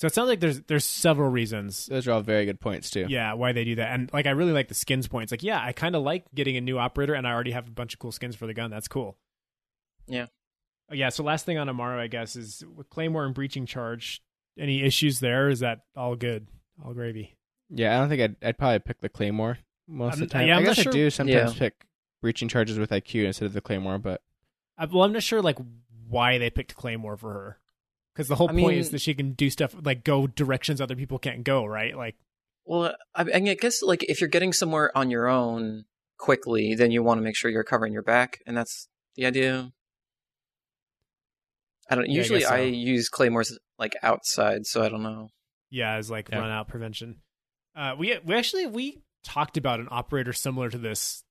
So 0.00 0.06
it 0.06 0.14
sounds 0.14 0.28
like 0.28 0.38
there's 0.40 0.60
there's 0.62 0.84
several 0.84 1.28
reasons 1.28 1.86
Those 1.86 2.06
are 2.06 2.12
all 2.12 2.20
very 2.20 2.44
good 2.44 2.60
points 2.60 2.88
too. 2.88 3.06
yeah 3.08 3.32
why 3.32 3.50
they 3.52 3.64
do 3.64 3.74
that 3.76 3.92
and 3.94 4.08
like 4.12 4.26
i 4.26 4.30
really 4.30 4.52
like 4.52 4.68
the 4.68 4.74
skins 4.74 5.08
points 5.08 5.32
like 5.32 5.42
yeah 5.42 5.60
i 5.60 5.72
kind 5.72 5.96
of 5.96 6.04
like 6.04 6.24
getting 6.32 6.56
a 6.56 6.60
new 6.60 6.78
operator 6.78 7.14
and 7.14 7.26
i 7.26 7.32
already 7.32 7.50
have 7.50 7.66
a 7.66 7.72
bunch 7.72 7.94
of 7.94 7.98
cool 7.98 8.12
skins 8.12 8.36
for 8.36 8.46
the 8.46 8.54
gun 8.54 8.70
that's 8.70 8.86
cool 8.86 9.16
Yeah. 10.06 10.26
Oh, 10.88 10.94
yeah 10.94 11.08
so 11.08 11.24
last 11.24 11.44
thing 11.46 11.58
on 11.58 11.68
amaru 11.68 12.00
i 12.00 12.06
guess 12.06 12.36
is 12.36 12.62
with 12.76 12.88
claymore 12.90 13.24
and 13.24 13.34
breaching 13.34 13.66
charge 13.66 14.22
any 14.56 14.82
issues 14.84 15.18
there 15.18 15.48
is 15.48 15.58
that 15.60 15.80
all 15.96 16.14
good 16.14 16.46
all 16.84 16.94
gravy 16.94 17.34
Yeah, 17.68 17.96
I 17.96 17.98
don't 18.00 18.08
think 18.08 18.22
I'd 18.22 18.36
I'd 18.50 18.56
probably 18.58 18.78
pick 18.78 19.00
the 19.00 19.08
claymore 19.08 19.58
most 19.88 20.14
of 20.14 20.20
I'm- 20.20 20.28
the 20.28 20.32
time. 20.32 20.46
yeah, 20.46 20.54
I 20.54 20.58
I'm 20.58 20.62
not 20.64 20.70
guess 20.76 20.78
I 20.78 20.82
sure- 20.84 20.92
do 20.92 21.10
sometimes 21.10 21.54
Yeah. 21.54 21.58
pick 21.58 21.74
breaching 22.20 22.48
charges 22.48 22.78
with 22.78 22.90
IQ 22.90 23.24
instead 23.24 23.46
of 23.46 23.52
the 23.52 23.60
claymore, 23.60 23.98
but 23.98 24.22
I, 24.76 24.84
well 24.86 25.02
i'm 25.04 25.12
not 25.12 25.22
sure 25.22 25.42
like 25.42 25.58
why 26.08 26.38
they 26.38 26.50
picked 26.50 26.74
claymore 26.76 27.16
for 27.16 27.32
her 27.32 27.58
because 28.14 28.28
the 28.28 28.36
whole 28.36 28.48
I 28.48 28.52
point 28.52 28.66
mean- 28.68 28.78
is 28.78 28.90
that 28.90 29.00
she 29.00 29.14
can 29.14 29.32
do 29.32 29.50
stuff 29.50 29.74
like 29.82 30.04
go 30.04 30.26
directions 30.26 30.80
other 30.80 30.96
people 30.96 31.18
can't 31.18 31.42
go 31.44 31.64
right 31.66 31.96
like 31.96 32.16
Well, 32.64 32.94
I, 33.14 33.22
I 33.34 33.40
guess 33.54 33.82
like 33.82 34.04
if 34.04 34.20
you're 34.20 34.28
getting 34.28 34.52
somewhere 34.52 34.96
on 34.96 35.10
your 35.10 35.26
own 35.28 35.84
quickly, 36.18 36.74
then 36.74 36.90
you 36.90 37.02
want 37.02 37.18
to 37.18 37.22
make 37.22 37.34
sure 37.36 37.50
you're 37.50 37.64
covering 37.64 37.92
your 37.92 38.02
back, 38.02 38.40
and 38.46 38.56
that's 38.56 38.88
the 39.16 39.24
idea. 39.26 39.72
I 41.90 41.94
don't. 41.94 42.06
Yeah, 42.08 42.16
Usually, 42.16 42.44
I, 42.44 42.58
so. 42.58 42.62
use 42.64 43.08
claymores 43.08 43.58
like 43.78 43.96
outside, 44.02 44.66
so 44.66 44.82
I 44.82 44.88
don't 44.90 45.02
know. 45.02 45.30
Yeah, 45.70 45.94
as 45.94 46.10
like 46.10 46.28
Yeah. 46.30 46.40
run 46.40 46.50
out 46.50 46.68
prevention. 46.68 47.22
Uh, 47.74 47.94
we 47.98 48.18
we 48.24 48.34
actually 48.34 48.66
we 48.66 49.02
talked 49.24 49.56
about 49.56 49.80
an 49.80 49.88
operator 49.90 50.32
similar 50.32 50.68
to 50.68 50.78
this. 50.78 51.22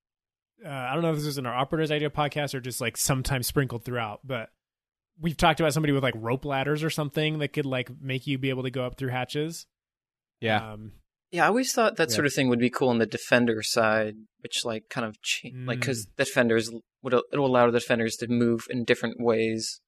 Uh, 0.65 0.69
I 0.69 0.93
don't 0.93 1.03
know 1.03 1.11
if 1.11 1.17
this 1.17 1.25
was 1.25 1.37
in 1.37 1.45
our 1.45 1.55
operators 1.55 1.91
idea 1.91 2.09
podcast 2.09 2.53
or 2.55 2.59
just 2.59 2.81
like 2.81 2.97
sometimes 2.97 3.47
sprinkled 3.47 3.83
throughout, 3.85 4.21
but 4.23 4.49
we've 5.19 5.37
talked 5.37 5.59
about 5.59 5.73
somebody 5.73 5.93
with 5.93 6.03
like 6.03 6.15
rope 6.17 6.45
ladders 6.45 6.83
or 6.83 6.89
something 6.89 7.39
that 7.39 7.53
could 7.53 7.65
like 7.65 7.89
make 8.01 8.25
you 8.27 8.37
be 8.37 8.49
able 8.49 8.63
to 8.63 8.71
go 8.71 8.85
up 8.85 8.97
through 8.97 9.09
hatches. 9.09 9.65
Yeah. 10.41 10.73
Um, 10.73 10.93
Yeah, 11.31 11.45
I 11.45 11.47
always 11.47 11.73
thought 11.73 11.97
that 11.97 12.09
Yeah. 12.09 12.15
sort 12.15 12.25
of 12.25 12.33
thing 12.33 12.47
would 12.49 12.59
be 12.59 12.69
cool 12.69 12.89
on 12.89 12.99
the 12.99 13.05
defender 13.05 13.61
side, 13.61 14.15
which 14.41 14.63
like 14.65 14.83
kind 14.89 15.05
of 15.05 15.21
cha- 15.21 15.49
like 15.65 15.79
because 15.79 16.05
the 16.15 16.23
defenders 16.25 16.71
would 17.03 17.13
it'll 17.13 17.45
allow 17.45 17.65
the 17.69 17.79
defenders 17.79 18.15
to 18.17 18.27
move 18.27 18.65
in 18.69 18.83
different 18.83 19.15
ways. 19.19 19.81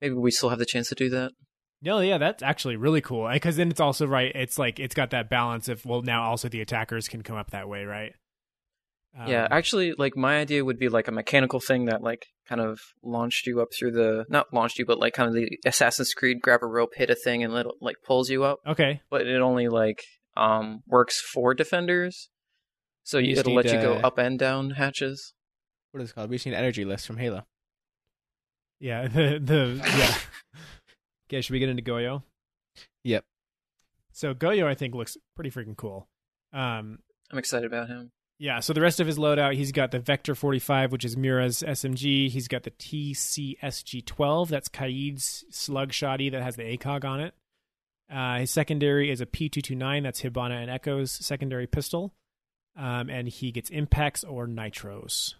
Maybe 0.00 0.14
we 0.14 0.30
still 0.30 0.50
have 0.50 0.58
the 0.60 0.66
chance 0.66 0.88
to 0.90 0.94
do 0.94 1.08
that. 1.10 1.32
no, 1.80 2.00
yeah, 2.00 2.18
that's 2.18 2.42
actually 2.42 2.76
really 2.76 3.00
cool 3.00 3.28
because 3.32 3.56
then 3.56 3.70
it's 3.70 3.80
also 3.80 4.06
right. 4.06 4.30
It's 4.34 4.58
like 4.58 4.78
it's 4.78 4.94
got 4.94 5.10
that 5.10 5.30
balance 5.30 5.68
of 5.68 5.84
well, 5.84 6.02
now 6.02 6.22
also 6.24 6.48
the 6.48 6.60
attackers 6.60 7.08
can 7.08 7.22
come 7.22 7.36
up 7.36 7.50
that 7.52 7.68
way, 7.68 7.84
right? 7.84 8.12
Yeah, 9.26 9.44
Um, 9.44 9.48
actually, 9.52 9.92
like 9.92 10.16
my 10.16 10.38
idea 10.38 10.64
would 10.64 10.78
be 10.78 10.88
like 10.88 11.08
a 11.08 11.12
mechanical 11.12 11.60
thing 11.60 11.86
that 11.86 12.02
like 12.02 12.26
kind 12.48 12.60
of 12.60 12.78
launched 13.02 13.46
you 13.46 13.60
up 13.60 13.68
through 13.76 13.92
the 13.92 14.24
not 14.28 14.52
launched 14.52 14.78
you, 14.78 14.86
but 14.86 14.98
like 14.98 15.14
kind 15.14 15.28
of 15.28 15.34
the 15.34 15.58
Assassin's 15.66 16.14
Creed 16.14 16.38
grab 16.40 16.60
a 16.62 16.66
rope, 16.66 16.90
hit 16.94 17.10
a 17.10 17.14
thing, 17.14 17.42
and 17.42 17.52
it 17.54 17.66
like 17.80 17.96
pulls 18.06 18.30
you 18.30 18.44
up. 18.44 18.58
okay. 18.66 19.00
But 19.10 19.26
it 19.26 19.40
only 19.40 19.68
like 19.68 20.02
um 20.36 20.82
works 20.86 21.20
for 21.20 21.54
defenders, 21.54 22.28
so 23.02 23.18
You 23.18 23.32
you, 23.32 23.36
it'll 23.38 23.54
let 23.54 23.64
need, 23.64 23.74
you 23.74 23.80
go 23.80 23.94
uh, 23.94 24.00
up 24.04 24.18
and 24.18 24.38
down 24.38 24.70
hatches. 24.70 25.34
What 25.92 26.02
is 26.02 26.10
it 26.10 26.14
called? 26.14 26.30
We 26.30 26.36
just 26.36 26.46
need 26.46 26.54
energy 26.54 26.84
list 26.84 27.06
from 27.06 27.16
Halo. 27.16 27.46
Yeah, 28.78 29.08
the 29.08 29.40
the 29.42 29.80
yeah. 29.84 30.14
okay, 31.28 31.40
should 31.40 31.52
we 31.52 31.58
get 31.58 31.68
into 31.70 31.82
Goyo? 31.82 32.22
Yep. 33.04 33.24
So 34.12 34.34
Goyo, 34.34 34.66
I 34.66 34.74
think, 34.74 34.94
looks 34.94 35.16
pretty 35.34 35.50
freaking 35.50 35.76
cool. 35.76 36.08
Um, 36.52 36.98
I'm 37.32 37.38
excited 37.38 37.66
about 37.66 37.88
him. 37.88 38.12
Yeah. 38.38 38.60
So 38.60 38.72
the 38.72 38.80
rest 38.80 39.00
of 39.00 39.06
his 39.06 39.18
loadout, 39.18 39.54
he's 39.54 39.72
got 39.72 39.90
the 39.90 39.98
Vector 39.98 40.34
45, 40.34 40.92
which 40.92 41.04
is 41.04 41.16
Mira's 41.16 41.62
SMG. 41.66 42.28
He's 42.30 42.48
got 42.48 42.62
the 42.62 42.70
TCSG 42.70 44.04
12, 44.04 44.48
that's 44.48 44.68
Kaid's 44.68 45.44
slug 45.50 45.90
shotty 45.90 46.30
that 46.32 46.42
has 46.42 46.56
the 46.56 46.62
ACOG 46.62 47.04
on 47.04 47.20
it. 47.20 47.34
Uh, 48.10 48.38
his 48.38 48.50
secondary 48.50 49.10
is 49.10 49.20
a 49.20 49.26
P229, 49.26 50.02
that's 50.02 50.22
Hibana 50.22 50.62
and 50.62 50.70
Echo's 50.70 51.10
secondary 51.10 51.66
pistol. 51.66 52.14
Um, 52.76 53.10
and 53.10 53.28
he 53.28 53.50
gets 53.50 53.70
impacts 53.70 54.22
or 54.22 54.46
nitros. 54.46 55.34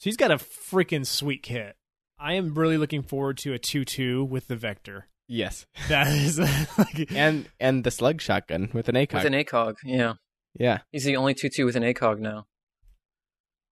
So 0.00 0.10
he's 0.10 0.18
got 0.18 0.30
a 0.30 0.36
freaking 0.36 1.06
sweet 1.06 1.42
kit. 1.42 1.76
I 2.18 2.34
am 2.34 2.54
really 2.54 2.76
looking 2.76 3.02
forward 3.02 3.38
to 3.38 3.54
a 3.54 3.58
2 3.58 3.84
2 3.84 4.24
with 4.24 4.48
the 4.48 4.56
Vector. 4.56 5.08
Yes. 5.26 5.66
That 5.88 6.08
is 6.08 6.38
like, 6.78 7.10
And 7.12 7.48
and 7.58 7.84
the 7.84 7.90
slug 7.90 8.20
shotgun 8.20 8.68
with 8.72 8.88
an 8.90 8.96
ACOG. 8.96 9.14
With 9.14 9.24
an 9.24 9.32
ACOG, 9.32 9.76
yeah. 9.84 10.14
Yeah. 10.54 10.78
He's 10.92 11.04
the 11.04 11.16
only 11.16 11.34
2 11.34 11.48
2 11.48 11.64
with 11.66 11.76
an 11.76 11.82
ACOG 11.82 12.18
now. 12.20 12.46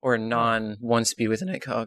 Or 0.01 0.15
a 0.15 0.19
non 0.19 0.77
one 0.81 1.05
speed 1.05 1.29
with 1.29 1.43
an 1.43 1.49
ACOG. 1.49 1.87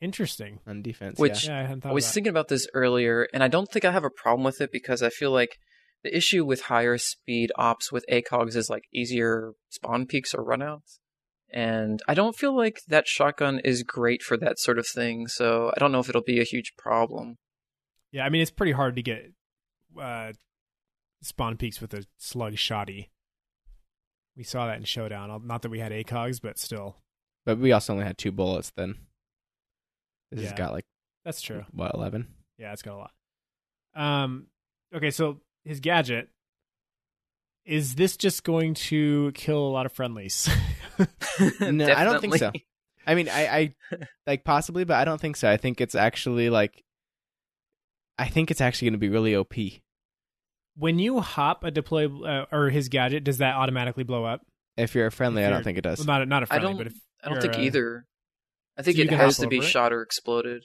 interesting. 0.00 0.58
On 0.66 0.82
defense. 0.82 1.18
Which- 1.18 1.46
Yeah, 1.46 1.60
I 1.60 1.62
hadn't 1.62 1.82
thought 1.82 1.90
I 1.90 1.92
was 1.94 2.04
of 2.04 2.10
that. 2.10 2.14
thinking 2.14 2.30
about 2.30 2.48
this 2.48 2.66
earlier, 2.74 3.28
and 3.32 3.42
I 3.42 3.48
don't 3.48 3.70
think 3.70 3.84
I 3.84 3.92
have 3.92 4.04
a 4.04 4.10
problem 4.10 4.44
with 4.44 4.60
it 4.60 4.72
because 4.72 5.02
I 5.02 5.10
feel 5.10 5.30
like 5.30 5.58
the 6.02 6.14
issue 6.16 6.44
with 6.44 6.62
higher 6.62 6.98
speed 6.98 7.52
ops 7.56 7.92
with 7.92 8.04
ACOGs 8.10 8.56
is 8.56 8.68
like 8.68 8.84
easier 8.92 9.52
spawn 9.68 10.06
peeks 10.06 10.34
or 10.34 10.44
runouts. 10.44 10.98
And 11.54 12.00
I 12.08 12.14
don't 12.14 12.34
feel 12.36 12.56
like 12.56 12.80
that 12.88 13.06
shotgun 13.06 13.60
is 13.60 13.82
great 13.82 14.22
for 14.22 14.36
that 14.38 14.58
sort 14.58 14.78
of 14.78 14.86
thing, 14.86 15.28
so 15.28 15.70
I 15.76 15.78
don't 15.78 15.92
know 15.92 16.00
if 16.00 16.08
it'll 16.08 16.22
be 16.22 16.40
a 16.40 16.44
huge 16.44 16.72
problem. 16.76 17.36
Yeah, 18.10 18.24
I 18.24 18.28
mean 18.30 18.40
it's 18.42 18.50
pretty 18.50 18.72
hard 18.72 18.96
to 18.96 19.02
get 19.02 19.32
uh, 20.00 20.32
spawn 21.22 21.56
peeks 21.56 21.80
with 21.80 21.94
a 21.94 22.04
slug 22.18 22.54
shotty. 22.54 23.08
We 24.36 24.44
saw 24.44 24.66
that 24.66 24.76
in 24.78 24.84
Showdown. 24.84 25.42
Not 25.46 25.62
that 25.62 25.70
we 25.70 25.78
had 25.78 25.92
ACOGs, 25.92 26.40
but 26.42 26.58
still, 26.58 26.96
But 27.44 27.58
we 27.58 27.72
also 27.72 27.92
only 27.94 28.04
had 28.04 28.18
two 28.18 28.32
bullets 28.32 28.70
then. 28.76 28.96
This 30.30 30.40
Yeah. 30.42 30.48
has 30.50 30.58
got 30.58 30.72
like 30.72 30.84
that's 31.24 31.40
true. 31.42 31.64
what 31.72 31.94
eleven? 31.94 32.28
Yeah, 32.58 32.72
it's 32.72 32.82
got 32.82 32.94
a 32.94 32.96
lot. 32.96 33.12
Um, 33.94 34.46
okay, 34.94 35.10
so 35.10 35.40
his 35.64 35.80
gadget 35.80 36.28
is 37.64 37.94
this 37.94 38.16
just 38.16 38.42
going 38.42 38.74
to 38.74 39.30
kill 39.34 39.58
a 39.66 39.70
lot 39.70 39.86
of 39.86 39.92
friendlies? 39.92 40.48
No, 41.60 41.86
I 41.92 42.04
don't 42.04 42.20
think 42.20 42.36
so. 42.36 42.52
I 43.06 43.14
mean, 43.14 43.28
I, 43.28 43.46
I 43.46 43.74
like 44.26 44.44
possibly, 44.44 44.84
but 44.84 44.96
I 44.96 45.04
don't 45.04 45.20
think 45.20 45.36
so. 45.36 45.50
I 45.50 45.56
think 45.56 45.80
it's 45.80 45.94
actually 45.94 46.50
like, 46.50 46.84
I 48.18 48.28
think 48.28 48.50
it's 48.50 48.60
actually 48.60 48.86
going 48.86 48.92
to 48.94 48.98
be 48.98 49.08
really 49.08 49.34
OP. 49.34 49.54
when 50.76 50.98
you 50.98 51.20
hop 51.20 51.64
a 51.64 51.70
deploy 51.70 52.06
uh, 52.24 52.46
or 52.52 52.70
his 52.70 52.88
gadget, 52.88 53.24
does 53.24 53.38
that 53.38 53.54
automatically 53.56 54.04
blow 54.04 54.24
up? 54.24 54.40
If 54.76 54.94
you're 54.94 55.06
a 55.06 55.12
friendly, 55.12 55.42
If 55.42 55.48
I 55.48 55.50
don't 55.50 55.64
think 55.64 55.78
it 55.78 55.82
does. 55.82 55.98
Well, 55.98 56.06
not 56.06 56.22
a, 56.22 56.26
not 56.26 56.42
a 56.42 56.46
I 56.46 56.58
friendly, 56.58 56.68
don't- 56.70 56.78
but 56.78 56.86
if 56.88 56.94
I 57.22 57.28
don't 57.28 57.40
think 57.42 57.56
uh, 57.56 57.60
either. 57.60 58.06
I 58.78 58.82
think 58.82 58.96
so 58.96 59.02
it 59.02 59.10
has 59.10 59.36
to 59.38 59.46
be 59.48 59.58
it? 59.58 59.64
shot 59.64 59.92
or 59.92 60.00
exploded. 60.02 60.62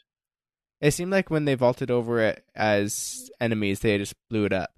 It 0.80 0.92
seemed 0.92 1.12
like 1.12 1.30
when 1.30 1.46
they 1.46 1.56
vaulted 1.56 1.92
over 1.92 2.20
it 2.22 2.44
as 2.56 3.30
enemies, 3.42 3.82
they 3.82 3.98
just 3.98 4.14
blew 4.30 4.46
it 4.46 4.54
up. 4.54 4.70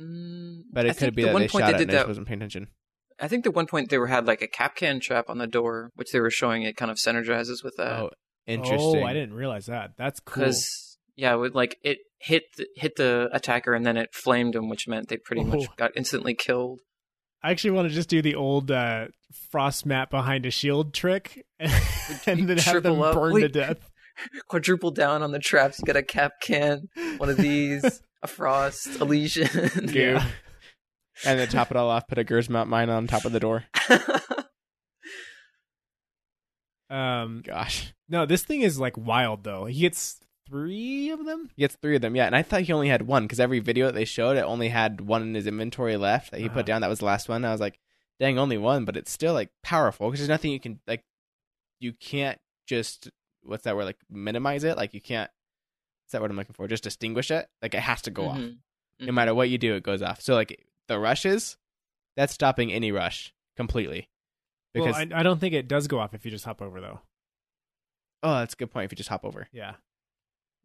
Mm, 0.00 0.62
But 0.72 0.86
I 0.86 0.90
it 0.90 0.92
could 0.92 0.98
think 0.98 1.14
be 1.16 1.22
the 1.22 1.26
that 1.28 1.32
one 1.34 1.42
they 1.42 1.48
point 1.48 1.62
shot 1.64 1.66
they 1.68 1.72
it 1.78 1.80
and 1.82 1.90
did 1.90 1.90
I 1.90 1.92
just 1.92 2.02
that. 2.04 2.08
wasn't 2.08 2.26
paying 2.28 2.38
attention. 2.40 2.68
I 3.18 3.28
think 3.28 3.44
the 3.44 3.50
one 3.50 3.66
point 3.66 3.88
they 3.90 3.98
were 3.98 4.06
had 4.08 4.26
like 4.26 4.42
a 4.42 4.48
Kapkan 4.48 5.00
trap 5.00 5.30
on 5.30 5.38
the 5.38 5.46
door, 5.46 5.90
which 5.96 6.12
they 6.12 6.20
were 6.20 6.30
showing 6.30 6.62
it 6.62 6.76
kind 6.76 6.90
of 6.90 6.98
synergizes 6.98 7.64
with 7.64 7.74
that. 7.78 7.92
oh, 8.02 8.10
interesting. 8.46 9.02
Oh, 9.02 9.06
I 9.06 9.14
didn't 9.14 9.34
realize 9.34 9.66
that. 9.66 9.92
That's 9.96 10.20
cool. 10.20 10.44
because 10.44 10.85
yeah, 11.16 11.34
it 11.34 11.38
would 11.38 11.54
like 11.54 11.76
it 11.82 11.98
hit 12.18 12.44
the, 12.56 12.66
hit 12.76 12.96
the 12.96 13.28
attacker 13.32 13.74
and 13.74 13.84
then 13.84 13.96
it 13.96 14.14
flamed 14.14 14.54
him, 14.54 14.68
which 14.68 14.86
meant 14.88 15.08
they 15.08 15.16
pretty 15.16 15.44
much 15.44 15.66
Oh. 15.68 15.74
got 15.76 15.92
instantly 15.96 16.34
killed. 16.34 16.80
I 17.42 17.50
actually 17.50 17.72
want 17.72 17.88
to 17.88 17.94
just 17.94 18.08
do 18.08 18.22
the 18.22 18.34
old 18.34 18.70
uh, 18.70 19.06
frost 19.50 19.86
map 19.86 20.10
behind 20.10 20.46
a 20.46 20.50
shield 20.50 20.92
trick, 20.94 21.44
and 21.60 22.48
then 22.48 22.58
have 22.58 22.82
them 22.82 22.96
Triple 22.96 23.04
up. 23.04 23.14
burn 23.14 23.40
to 23.40 23.48
death. 23.48 23.78
Quadruple 24.48 24.90
down 24.92 25.22
on 25.22 25.30
the 25.32 25.38
traps. 25.38 25.78
You 25.78 25.84
got 25.84 25.96
a 25.96 26.02
cap 26.02 26.32
can, 26.42 26.88
one 27.18 27.28
of 27.28 27.36
these, 27.36 27.84
a 28.22 28.26
frost, 28.26 28.98
a 29.00 29.04
lesion. 29.04 29.48
Goo. 29.92 30.18
and 31.24 31.38
then 31.38 31.46
top 31.48 31.70
it 31.70 31.76
all 31.76 31.90
off, 31.90 32.08
put 32.08 32.18
a 32.18 32.24
Grzmot 32.24 32.66
mine 32.66 32.88
on 32.90 33.06
top 33.06 33.24
of 33.26 33.32
the 33.32 33.40
door. 33.40 33.64
Um, 36.88 37.42
Gosh. 37.44 37.92
no, 38.08 38.26
this 38.26 38.44
thing 38.44 38.60
is 38.62 38.78
like 38.78 38.96
wild 38.96 39.42
though. 39.44 39.64
He 39.66 39.80
gets 39.80 40.20
three 40.46 41.10
of 41.10 41.24
them. 41.24 41.50
He 41.56 41.60
gets 41.62 41.76
three 41.76 41.96
of 41.96 42.02
them, 42.02 42.14
yeah. 42.16 42.26
And 42.26 42.36
I 42.36 42.42
thought 42.42 42.62
he 42.62 42.72
only 42.72 42.88
had 42.88 43.02
one 43.02 43.24
because 43.24 43.40
every 43.40 43.58
video 43.60 43.86
that 43.86 43.94
they 43.94 44.04
showed, 44.04 44.36
it 44.36 44.40
only 44.44 44.68
had 44.68 45.00
one 45.00 45.22
in 45.22 45.34
his 45.34 45.46
inventory 45.46 45.96
left 45.96 46.30
that 46.30 46.40
he 46.40 46.46
Uh-huh. 46.46 46.54
put 46.54 46.66
down. 46.66 46.80
That 46.82 46.90
was 46.90 47.00
the 47.00 47.04
last 47.04 47.28
one. 47.28 47.44
I 47.44 47.52
was 47.52 47.60
like, 47.60 47.78
dang, 48.20 48.38
only 48.38 48.58
one, 48.58 48.84
but 48.84 48.96
it's 48.96 49.10
still 49.10 49.34
like 49.34 49.50
powerful 49.62 50.08
because 50.08 50.20
there's 50.20 50.28
nothing 50.28 50.52
you 50.52 50.60
can 50.60 50.80
like. 50.86 51.04
You 51.80 51.92
can't 51.92 52.40
just 52.66 53.10
what's 53.42 53.64
that 53.64 53.76
word 53.76 53.84
like 53.84 53.98
minimize 54.10 54.64
it. 54.64 54.76
Like 54.76 54.94
you 54.94 55.00
can't. 55.00 55.30
What's 56.04 56.12
that 56.12 56.22
word 56.22 56.30
I'm 56.30 56.36
looking 56.36 56.54
for? 56.54 56.66
Just 56.68 56.84
distinguish 56.84 57.30
it. 57.30 57.48
Like 57.60 57.74
it 57.74 57.80
has 57.80 58.02
to 58.02 58.10
go 58.10 58.28
off. 58.28 58.38
Mhm. 58.38 58.56
No 59.00 59.12
matter 59.12 59.34
what 59.34 59.50
you 59.50 59.58
do, 59.58 59.74
it 59.74 59.82
goes 59.82 60.00
off. 60.02 60.20
So 60.22 60.34
like 60.34 60.64
the 60.88 60.98
rushes, 60.98 61.56
that's 62.16 62.32
stopping 62.32 62.72
any 62.72 62.92
rush 62.92 63.34
completely. 63.56 64.08
Because 64.72 64.94
well, 64.94 65.06
I, 65.14 65.20
I 65.20 65.22
don't 65.22 65.38
think 65.40 65.52
it 65.54 65.68
does 65.68 65.86
go 65.88 65.98
off 65.98 66.14
if 66.14 66.24
you 66.24 66.30
just 66.30 66.44
hop 66.44 66.62
over 66.62 66.80
though. 66.80 67.00
oh, 68.22 68.38
that's 68.38 68.54
a 68.54 68.56
good 68.56 68.70
point. 68.70 68.86
If 68.86 68.92
you 68.92 68.96
just 68.96 69.08
hop 69.10 69.24
over, 69.24 69.48
Yeah, 69.52 69.74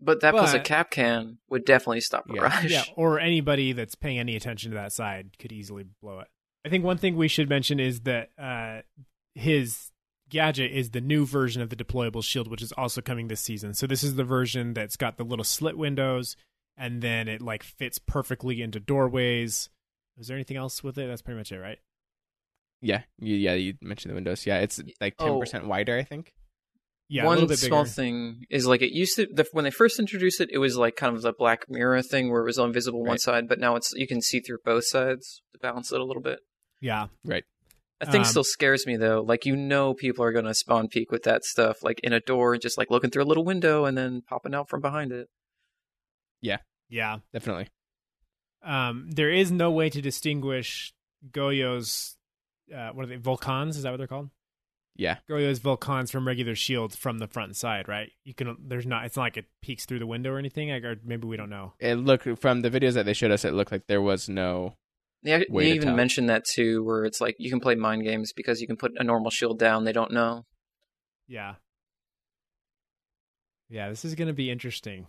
But 0.01 0.21
that 0.21 0.31
plus 0.31 0.53
a 0.53 0.59
Kapkan 0.59 1.37
would 1.49 1.63
definitely 1.63 2.01
stop 2.01 2.27
a 2.29 2.33
Yeah. 2.33 2.41
rush. 2.41 2.65
yeah. 2.65 2.83
Or 2.95 3.19
anybody 3.19 3.71
that's 3.73 3.95
paying 3.95 4.17
any 4.19 4.35
attention 4.35 4.71
to 4.71 4.75
that 4.75 4.91
side 4.93 5.37
could 5.39 5.51
easily 5.51 5.85
blow 6.01 6.19
it. 6.19 6.27
I 6.65 6.69
think 6.69 6.83
one 6.83 6.97
thing 6.97 7.15
we 7.15 7.27
should 7.27 7.49
mention 7.49 7.79
is 7.79 8.01
that 8.01 8.29
uh, 8.37 8.81
his 9.35 9.91
gadget 10.29 10.71
is 10.71 10.91
the 10.91 11.01
new 11.01 11.25
version 11.25 11.61
of 11.61 11.69
the 11.69 11.75
deployable 11.75 12.23
shield, 12.23 12.47
which 12.49 12.61
is 12.61 12.71
also 12.73 13.01
coming 13.01 13.27
this 13.27 13.41
season. 13.41 13.73
So 13.73 13.85
this 13.87 14.03
is 14.03 14.15
the 14.15 14.23
version 14.23 14.73
that's 14.73 14.95
got 14.95 15.17
the 15.17 15.23
little 15.23 15.43
slit 15.45 15.77
windows, 15.77 16.35
and 16.77 17.01
then 17.01 17.27
it 17.27 17.41
like 17.41 17.61
fits 17.63 17.99
perfectly 17.99 18.61
into 18.61 18.79
doorways. 18.79 19.69
Is 20.17 20.27
there 20.27 20.37
anything 20.37 20.57
else 20.57 20.83
with 20.83 20.97
it? 20.97 21.07
That's 21.07 21.21
pretty 21.21 21.37
much 21.37 21.51
it, 21.51 21.59
right? 21.59 21.79
yeah, 22.81 23.01
you, 23.19 23.35
yeah. 23.35 23.53
You 23.53 23.75
mentioned 23.81 24.09
the 24.11 24.15
windows. 24.15 24.45
Yeah, 24.47 24.59
it's 24.59 24.81
like 24.99 25.17
ten 25.17 25.39
percent 25.39 25.67
wider. 25.67 25.97
I 25.97 26.03
think. 26.03 26.33
Yeah, 27.13 27.25
One 27.25 27.35
little 27.35 27.49
bit 27.49 27.59
small 27.59 27.83
bigger. 27.83 27.93
thing 27.93 28.45
is 28.49 28.65
like 28.65 28.81
it 28.81 28.93
used 28.93 29.17
to 29.17 29.27
the, 29.29 29.45
when 29.51 29.65
they 29.65 29.69
first 29.71 29.99
introduced 29.99 30.39
it, 30.39 30.49
it 30.49 30.59
was 30.59 30.77
like 30.77 30.95
kind 30.95 31.13
of 31.13 31.21
the 31.21 31.33
Black 31.33 31.65
Mirror 31.69 32.03
thing 32.03 32.31
where 32.31 32.41
it 32.41 32.45
was 32.45 32.57
invisible 32.57 33.03
one 33.03 33.17
side, 33.19 33.49
but 33.49 33.59
now 33.59 33.75
it's 33.75 33.91
you 33.95 34.07
can 34.07 34.21
see 34.21 34.39
through 34.39 34.59
both 34.63 34.85
sides 34.87 35.41
to 35.51 35.59
balance 35.59 35.91
it 35.91 35.99
a 35.99 36.05
little 36.05 36.21
bit. 36.21 36.39
Yeah, 36.79 37.07
Right. 37.25 37.43
That 37.99 38.11
thing 38.11 38.21
Um, 38.21 38.25
still 38.25 38.45
scares 38.45 38.87
me 38.87 38.95
though. 38.95 39.21
Like 39.21 39.45
you 39.45 39.57
know, 39.57 39.93
people 39.93 40.23
are 40.23 40.31
going 40.31 40.45
to 40.45 40.53
spawn 40.55 40.87
peek 40.87 41.11
with 41.11 41.23
that 41.23 41.43
stuff, 41.43 41.83
like 41.83 41.99
in 42.01 42.13
a 42.13 42.21
door, 42.21 42.57
just 42.57 42.77
like 42.77 42.89
looking 42.89 43.09
through 43.11 43.23
a 43.23 43.29
little 43.31 43.43
window 43.43 43.83
and 43.85 43.97
then 43.97 44.21
popping 44.21 44.55
out 44.55 44.69
from 44.69 44.79
behind 44.79 45.11
it. 45.11 45.27
Yeah, 46.41 46.59
yeah. 46.89 47.17
Definitely. 47.33 47.67
Um, 48.63 49.07
there 49.11 49.29
is 49.29 49.51
no 49.51 49.69
way 49.69 49.89
to 49.89 50.01
distinguish 50.01 50.93
Goyo's 51.29 52.15
uh, 52.73 52.91
what 52.93 53.03
are 53.03 53.07
they? 53.07 53.17
Volcans? 53.17 53.71
Is 53.75 53.83
that 53.83 53.91
what 53.91 53.97
they're 53.97 54.07
called? 54.07 54.29
Yeah. 54.95 55.17
Goyo's 55.29 55.59
Volcans 55.59 56.11
from 56.11 56.27
regular 56.27 56.53
shields 56.53 56.95
from 56.95 57.17
the 57.19 57.27
front 57.27 57.55
side, 57.55 57.87
right? 57.87 58.11
You 58.23 58.33
can 58.33 58.55
there's 58.59 58.85
not 58.85 59.05
it's 59.05 59.15
not 59.15 59.23
like 59.23 59.37
it 59.37 59.45
peeks 59.61 59.85
through 59.85 59.99
the 59.99 60.05
window 60.07 60.31
or 60.31 60.37
anything. 60.37 60.69
Like, 60.69 60.83
or 60.83 60.95
maybe 61.03 61.27
we 61.27 61.37
don't 61.37 61.49
know. 61.49 61.73
It 61.79 61.95
looked 61.95 62.27
from 62.39 62.61
the 62.61 62.69
videos 62.69 62.93
that 62.93 63.05
they 63.05 63.13
showed 63.13 63.31
us. 63.31 63.45
It 63.45 63.53
looked 63.53 63.71
like 63.71 63.87
there 63.87 64.01
was 64.01 64.27
no. 64.29 64.75
They, 65.23 65.45
Way 65.49 65.63
they 65.65 65.69
to 65.69 65.75
even 65.75 65.87
tell. 65.89 65.95
mentioned 65.95 66.29
that 66.29 66.45
too, 66.45 66.83
where 66.83 67.05
it's 67.05 67.21
like 67.21 67.35
you 67.39 67.49
can 67.49 67.59
play 67.59 67.75
mind 67.75 68.03
games 68.03 68.33
because 68.33 68.59
you 68.59 68.67
can 68.67 68.75
put 68.75 68.91
a 68.97 69.03
normal 69.03 69.29
shield 69.31 69.59
down. 69.59 69.83
They 69.85 69.91
don't 69.93 70.11
know. 70.11 70.45
Yeah. 71.27 71.55
Yeah, 73.69 73.89
this 73.89 74.03
is 74.03 74.15
gonna 74.15 74.33
be 74.33 74.51
interesting. 74.51 75.07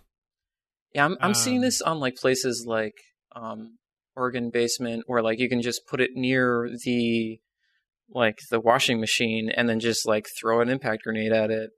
Yeah, 0.95 1.05
I'm 1.07 1.17
I'm 1.21 1.35
seeing 1.35 1.57
Um, 1.59 1.63
this 1.63 1.83
on 1.83 1.99
like 2.01 2.17
places 2.17 2.65
like 2.67 2.95
um 3.35 3.79
Oregon 4.15 4.51
basement 4.51 5.05
where 5.07 5.23
like 5.23 5.39
you 5.39 5.49
can 5.49 5.63
just 5.63 5.87
put 5.87 6.01
it 6.01 6.11
near 6.15 6.71
the 6.85 7.41
like 8.15 8.39
the 8.51 8.61
washing 8.61 9.01
machine 9.01 9.51
and 9.55 9.69
then 9.69 9.81
just 9.81 10.07
like 10.07 10.27
throw 10.41 10.61
an 10.61 10.69
impact 10.69 11.03
grenade 11.05 11.33
at 11.33 11.51
it. 11.51 11.71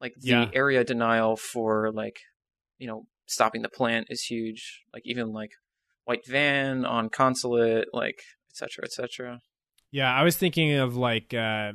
Like 0.00 0.14
the 0.18 0.28
Yeah. 0.30 0.50
area 0.52 0.84
denial 0.84 1.36
for 1.36 1.90
like 1.92 2.18
you 2.78 2.86
know 2.86 3.06
stopping 3.26 3.62
the 3.62 3.68
plant 3.68 4.06
is 4.10 4.22
huge. 4.22 4.82
Like 4.92 5.02
even 5.06 5.32
like 5.32 5.50
white 6.04 6.26
van 6.26 6.84
on 6.84 7.08
consulate, 7.08 7.88
like 7.92 8.20
etc. 8.50 8.84
etc. 8.84 9.40
Yeah, 9.90 10.12
I 10.12 10.22
was 10.22 10.36
thinking 10.36 10.72
of 10.74 10.96
like 10.96 11.32
uh 11.32 11.72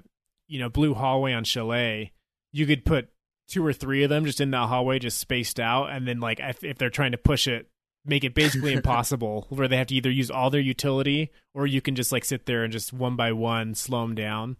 you 0.47 0.59
know, 0.59 0.69
blue 0.69 0.93
hallway 0.93 1.31
on 1.33 1.45
chalet. 1.45 2.11
You 2.51 2.65
could 2.67 2.83
put 2.83 3.07
two 3.47 3.65
or 3.65 3.71
three 3.71 4.03
of 4.03 4.09
them 4.09 4.25
just 4.25 4.41
in 4.41 4.51
that 4.51 4.67
hallway, 4.67 4.99
just 4.99 5.17
spaced 5.17 5.61
out, 5.61 5.89
and 5.89 6.05
then 6.05 6.19
like 6.19 6.41
if, 6.41 6.61
if 6.63 6.77
they're 6.77 6.89
trying 6.89 7.13
to 7.13 7.17
push 7.17 7.47
it, 7.47 7.69
make 8.05 8.23
it 8.23 8.33
basically 8.33 8.73
impossible, 8.79 9.45
where 9.49 9.67
they 9.67 9.77
have 9.77 9.87
to 9.87 9.95
either 9.95 10.09
use 10.11 10.31
all 10.31 10.49
their 10.49 10.61
utility 10.61 11.31
or 11.53 11.67
you 11.67 11.81
can 11.81 11.95
just 11.95 12.11
like 12.11 12.25
sit 12.25 12.45
there 12.45 12.63
and 12.63 12.71
just 12.73 12.91
one 12.93 13.15
by 13.15 13.31
one 13.31 13.75
slow 13.75 14.01
them 14.01 14.15
down. 14.15 14.57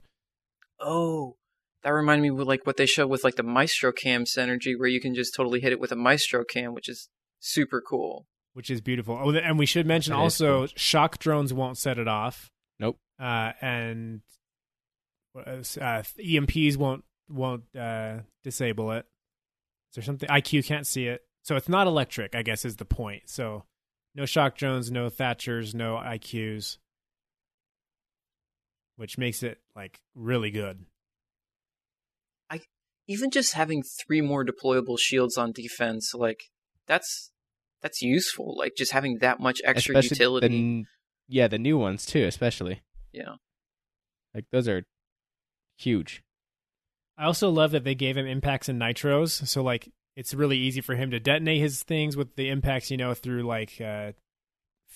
Oh, 0.79 1.35
that 1.83 1.89
reminded 1.91 2.21
me 2.21 2.29
of 2.41 2.47
like 2.47 2.65
what 2.65 2.77
they 2.77 2.85
show 2.85 3.07
with 3.07 3.23
like 3.23 3.35
the 3.35 3.43
Maestro 3.43 3.91
Cam 3.91 4.23
synergy, 4.25 4.77
where 4.77 4.87
you 4.89 5.01
can 5.01 5.15
just 5.15 5.33
totally 5.35 5.59
hit 5.59 5.71
it 5.71 5.79
with 5.79 5.91
a 5.91 5.95
Maestro 5.95 6.43
Cam, 6.43 6.73
which 6.73 6.87
is 6.89 7.09
super 7.39 7.81
cool. 7.81 8.25
which 8.53 8.69
is 8.69 8.81
beautiful. 8.81 9.17
Oh, 9.19 9.31
and 9.31 9.57
we 9.57 9.65
should 9.65 9.85
mention 9.87 10.11
That 10.13 10.19
is 10.19 10.23
also 10.23 10.59
cool. 10.59 10.67
shock 10.75 11.17
drones 11.19 11.53
won't 11.53 11.77
set 11.77 11.97
it 11.97 12.07
off. 12.07 12.49
Nope. 12.79 12.97
Uh, 13.19 13.53
and 13.61 14.21
uh, 15.35 15.61
EMPs 16.19 16.77
won't 16.77 17.03
won't 17.29 17.63
uh, 17.77 18.19
disable 18.43 18.91
it. 18.91 19.05
Is 19.91 19.95
there 19.95 20.03
something 20.03 20.27
IQ 20.29 20.65
can't 20.65 20.85
see 20.85 21.07
it? 21.07 21.21
So 21.43 21.55
it's 21.55 21.69
not 21.69 21.87
electric. 21.87 22.35
I 22.35 22.43
guess 22.43 22.65
is 22.65 22.77
the 22.77 22.85
point. 22.85 23.23
So 23.25 23.63
no 24.15 24.25
shock 24.25 24.57
drones, 24.57 24.91
no 24.91 25.09
Thatchers, 25.09 25.73
no 25.73 25.95
IQs, 25.95 26.77
which 28.95 29.17
makes 29.17 29.43
it 29.43 29.59
like 29.75 29.99
really 30.15 30.51
good. 30.51 30.85
I 32.49 32.61
even 33.07 33.31
just 33.31 33.53
having 33.53 33.83
three 33.83 34.21
more 34.21 34.45
deployable 34.45 34.99
shields 34.99 35.37
on 35.37 35.51
defense, 35.51 36.13
like 36.13 36.43
that's 36.87 37.31
that's 37.81 38.01
useful. 38.01 38.55
Like 38.57 38.73
just 38.77 38.91
having 38.91 39.19
that 39.19 39.39
much 39.39 39.61
extra 39.63 39.97
especially 39.97 40.15
utility. 40.15 40.47
The, 40.47 40.85
yeah, 41.27 41.47
the 41.47 41.57
new 41.57 41.77
ones 41.77 42.05
too, 42.05 42.25
especially. 42.25 42.81
Yeah. 43.11 43.35
Like 44.35 44.45
those 44.51 44.67
are 44.67 44.83
huge. 45.77 46.23
I 47.17 47.25
also 47.25 47.49
love 47.49 47.71
that 47.71 47.83
they 47.83 47.95
gave 47.95 48.17
him 48.17 48.25
impacts 48.25 48.69
and 48.69 48.81
nitros, 48.81 49.47
so 49.47 49.61
like 49.61 49.89
it's 50.15 50.33
really 50.33 50.57
easy 50.57 50.81
for 50.81 50.95
him 50.95 51.11
to 51.11 51.19
detonate 51.19 51.61
his 51.61 51.83
things 51.83 52.17
with 52.17 52.35
the 52.35 52.49
impacts, 52.49 52.91
you 52.91 52.97
know, 52.97 53.13
through 53.13 53.43
like 53.43 53.79
uh 53.81 54.11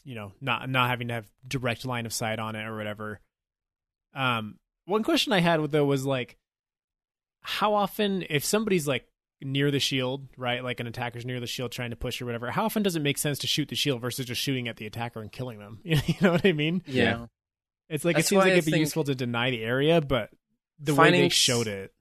you 0.03 0.15
know, 0.15 0.33
not 0.41 0.69
not 0.69 0.89
having 0.89 1.07
to 1.07 1.15
have 1.15 1.31
direct 1.47 1.85
line 1.85 2.05
of 2.05 2.13
sight 2.13 2.39
on 2.39 2.55
it 2.55 2.65
or 2.65 2.75
whatever. 2.75 3.19
Um 4.13 4.57
one 4.85 5.03
question 5.03 5.33
I 5.33 5.39
had 5.39 5.71
though 5.71 5.85
was 5.85 6.05
like 6.05 6.37
how 7.41 7.73
often 7.73 8.25
if 8.29 8.43
somebody's 8.43 8.87
like 8.87 9.07
near 9.41 9.69
the 9.71 9.79
shield, 9.79 10.27
right? 10.37 10.63
Like 10.63 10.79
an 10.79 10.87
attacker's 10.87 11.25
near 11.25 11.39
the 11.39 11.47
shield 11.47 11.71
trying 11.71 11.91
to 11.91 11.95
push 11.95 12.21
or 12.21 12.25
whatever, 12.25 12.49
how 12.51 12.65
often 12.65 12.83
does 12.83 12.95
it 12.95 13.01
make 13.01 13.17
sense 13.17 13.39
to 13.39 13.47
shoot 13.47 13.69
the 13.69 13.75
shield 13.75 14.01
versus 14.01 14.25
just 14.25 14.41
shooting 14.41 14.67
at 14.67 14.77
the 14.77 14.85
attacker 14.85 15.21
and 15.21 15.31
killing 15.31 15.59
them? 15.59 15.79
you 15.83 15.97
know 16.21 16.31
what 16.31 16.45
I 16.45 16.53
mean? 16.53 16.83
yeah. 16.87 17.03
Yeah. 17.03 17.25
It's 17.87 18.03
like 18.03 18.15
That's 18.15 18.27
it 18.27 18.29
seems 18.29 18.43
like 18.43 18.53
I 18.53 18.55
it'd 18.55 18.71
be 18.71 18.79
useful 18.79 19.03
to 19.03 19.13
deny 19.13 19.51
the 19.51 19.63
area, 19.63 20.01
but 20.01 20.31
the 20.79 20.95
way 20.95 21.11
they 21.11 21.29
showed 21.29 21.67
it. 21.67 21.93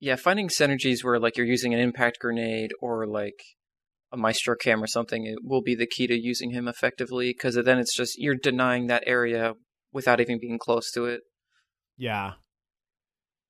Yeah, 0.00 0.16
finding 0.16 0.48
synergies 0.48 1.04
where 1.04 1.18
like 1.18 1.36
you're 1.36 1.46
using 1.46 1.74
an 1.74 1.80
impact 1.80 2.18
grenade 2.20 2.70
or 2.80 3.06
like 3.06 3.38
a 4.12 4.16
Maestro 4.16 4.56
Cam 4.56 4.82
or 4.82 4.86
something 4.86 5.24
it 5.26 5.38
will 5.42 5.62
be 5.62 5.74
the 5.76 5.86
key 5.86 6.06
to 6.08 6.14
using 6.14 6.50
him 6.50 6.66
effectively 6.66 7.32
because 7.32 7.54
then 7.54 7.78
it's 7.78 7.94
just 7.94 8.18
you're 8.18 8.34
denying 8.34 8.88
that 8.88 9.04
area 9.06 9.54
without 9.92 10.20
even 10.20 10.40
being 10.40 10.58
close 10.58 10.90
to 10.92 11.04
it. 11.04 11.20
Yeah. 11.96 12.32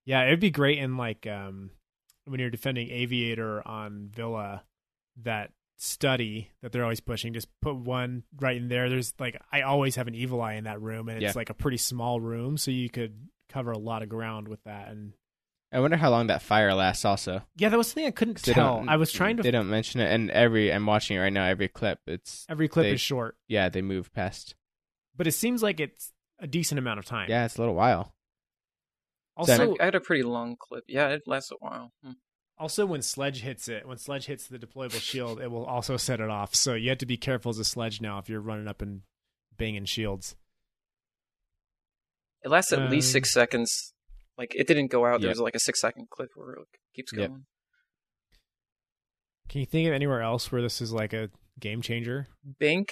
Yeah, 0.04 0.26
it'd 0.26 0.40
be 0.40 0.50
great 0.50 0.78
in 0.78 0.96
like 0.96 1.26
um 1.26 1.70
when 2.26 2.40
you're 2.40 2.50
defending 2.50 2.90
aviator 2.90 3.66
on 3.66 4.10
Villa 4.12 4.64
that 5.22 5.52
study 5.78 6.50
that 6.60 6.72
they're 6.72 6.82
always 6.82 7.00
pushing 7.00 7.32
just 7.32 7.48
put 7.62 7.74
one 7.74 8.22
right 8.38 8.58
in 8.58 8.68
there 8.68 8.90
there's 8.90 9.14
like 9.18 9.40
i 9.50 9.62
always 9.62 9.96
have 9.96 10.06
an 10.08 10.14
evil 10.14 10.42
eye 10.42 10.52
in 10.52 10.64
that 10.64 10.78
room 10.78 11.08
and 11.08 11.16
it's 11.16 11.34
Yeah. 11.34 11.38
like 11.40 11.48
a 11.48 11.54
pretty 11.54 11.78
small 11.78 12.20
room 12.20 12.58
so 12.58 12.70
you 12.70 12.90
could 12.90 13.16
cover 13.48 13.70
a 13.72 13.78
lot 13.78 14.02
of 14.02 14.10
ground 14.10 14.46
with 14.46 14.62
that 14.64 14.88
and 14.88 15.14
I 15.72 15.78
wonder 15.80 15.96
how 15.96 16.11
long 16.11 16.26
that 16.28 16.42
fire 16.42 16.74
lasts. 16.74 17.04
Also, 17.04 17.42
yeah 17.56 17.68
that 17.68 17.76
was 17.76 17.88
something 17.88 18.06
i 18.06 18.11
couldn't 18.11 18.35
'Cause 18.35 18.42
they 18.44 18.52
tell 18.54 18.76
don't- 18.78 18.88
i 18.88 18.96
was 18.96 19.12
trying 19.12 19.37
to. 19.37 19.42
They 19.42 19.50
don't 19.52 19.70
mention 19.70 20.00
it, 20.00 20.12
and 20.12 20.30
every 20.30 20.72
I'm 20.72 20.87
watching 20.87 21.16
it 21.16 21.20
right 21.20 21.33
now. 21.33 21.44
Every 21.44 21.68
clip, 21.68 22.00
it's 22.06 22.44
every 22.48 22.68
clip 22.68 22.85
they- 22.85 22.92
is 22.94 23.00
short 23.00 23.37
yeah, 23.48 23.68
they 23.68 23.83
move 23.83 24.12
past. 24.12 24.54
but 25.16 25.26
it 25.26 25.33
seems 25.33 25.62
like 25.62 25.78
it's 25.80 26.12
a 26.38 26.46
decent 26.46 26.78
amount 26.78 26.98
of 26.98 27.04
time 27.04 27.28
Yeah, 27.30 27.44
it's 27.44 27.56
a 27.56 27.61
little 27.61 27.74
while. 27.74 28.14
also 29.37 29.76
I 29.80 29.85
had 29.85 29.94
a 29.94 30.00
pretty 30.00 30.22
long 30.22 30.56
clip. 30.59 30.85
Yeah, 30.88 31.09
it 31.11 31.22
lasts 31.26 31.50
a 31.52 31.56
while. 31.61 31.92
Hmm. 32.02 32.12
Also, 32.59 32.85
when 32.85 33.00
Sledge 33.00 33.40
hits 33.40 33.68
it, 33.68 33.87
when 33.88 33.96
Sledge 33.96 34.26
hits 34.26 34.46
the 34.46 34.59
deployable 34.59 35.00
shield, 35.00 35.40
it 35.40 35.50
will 35.50 35.64
also 35.64 35.96
set 35.96 36.20
it 36.20 36.28
off. 36.28 36.54
So 36.54 36.74
you 36.74 36.90
have 36.90 36.98
to 36.98 37.06
be 37.06 37.16
careful 37.16 37.48
as 37.50 37.59
a 37.59 37.64
Sledge 37.64 38.02
now 38.02 38.18
if 38.18 38.28
you're 38.28 38.40
running 38.40 38.68
up 38.68 38.83
and 38.83 39.02
banging 39.56 39.87
shields. 39.87 40.37
It 42.42 42.48
lasts 42.50 42.72
at 42.72 42.90
least 42.90 43.09
Um, 43.09 43.12
six 43.12 43.33
seconds. 43.33 43.94
Like 44.40 44.55
it 44.57 44.66
didn't 44.66 44.90
go 44.90 45.05
out. 45.05 45.20
Yep. 45.20 45.29
was 45.29 45.38
like 45.40 45.55
a 45.55 45.59
six 45.61 45.81
second 45.83 46.09
clip 46.11 46.31
where 46.35 46.53
it 46.55 46.59
keeps 46.96 47.12
Yep. 47.12 47.29
going. 47.29 47.44
Can 49.50 49.61
you 49.61 49.66
think 49.66 49.87
of 49.87 49.92
anywhere 49.94 50.22
else 50.22 50.50
where 50.50 50.62
this 50.62 50.81
is 50.81 50.92
like 50.92 51.12
a 51.12 51.29
game 51.59 51.83
changer? 51.83 52.29
Bank 52.59 52.88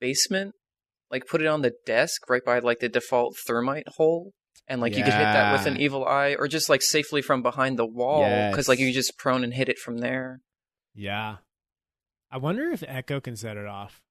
basement. 0.00 0.54
Like 1.10 1.26
put 1.26 1.40
it 1.40 1.46
on 1.46 1.62
the 1.62 1.72
desk 1.86 2.28
right 2.28 2.44
by 2.44 2.58
like 2.58 2.80
the 2.80 2.90
default 2.90 3.36
thermite 3.46 3.88
hole. 3.96 4.32
And 4.68 4.80
like 4.82 4.92
you 4.96 5.04
could 5.04 5.12
hit 5.14 5.20
that 5.22 5.52
with 5.56 5.66
an 5.66 5.80
evil 5.80 6.04
eye, 6.04 6.34
or 6.36 6.48
just 6.48 6.68
like 6.68 6.82
safely 6.82 7.22
from 7.22 7.40
behind 7.40 7.78
the 7.78 7.86
wall, 7.86 8.22
because 8.50 8.68
like 8.68 8.80
you 8.80 8.92
just 8.92 9.16
prone 9.16 9.44
and 9.44 9.54
hit 9.54 9.68
it 9.68 9.78
from 9.78 9.98
there. 9.98 10.40
Yeah. 10.92 11.36
I 12.32 12.38
wonder 12.38 12.68
if 12.70 12.82
Echo 12.86 13.20
can 13.20 13.36
set 13.36 13.56
it 13.56 13.66
off. 13.66 14.02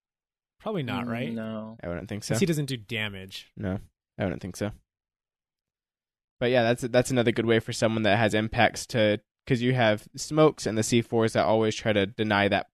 Probably 0.62 0.82
not, 0.84 1.06
Mm, 1.06 1.10
right? 1.12 1.34
No. 1.34 1.78
I 1.84 1.90
wouldn't 1.90 2.08
think 2.08 2.24
so. 2.24 2.30
Because 2.34 2.40
he 2.40 2.46
doesn't 2.46 2.66
do 2.68 2.78
damage. 2.78 3.52
No, 3.58 3.80
I 4.18 4.24
wouldn't 4.24 4.42
think 4.42 4.56
so. 4.56 4.72
But 6.40 6.52
yeah, 6.52 6.64
that's 6.64 6.82
that's 6.84 7.12
another 7.12 7.32
good 7.32 7.46
way 7.46 7.60
for 7.60 7.74
someone 7.74 8.04
that 8.04 8.18
has 8.18 8.34
impacts 8.34 8.86
to 8.88 9.22
because 9.46 9.62
you 9.62 9.74
have 9.74 10.08
smokes 10.16 10.66
and 10.66 10.78
the 10.78 10.82
C4s 10.82 11.34
that 11.34 11.46
always 11.46 11.76
try 11.76 11.94
to 11.94 12.06
deny 12.06 12.48
that 12.48 12.68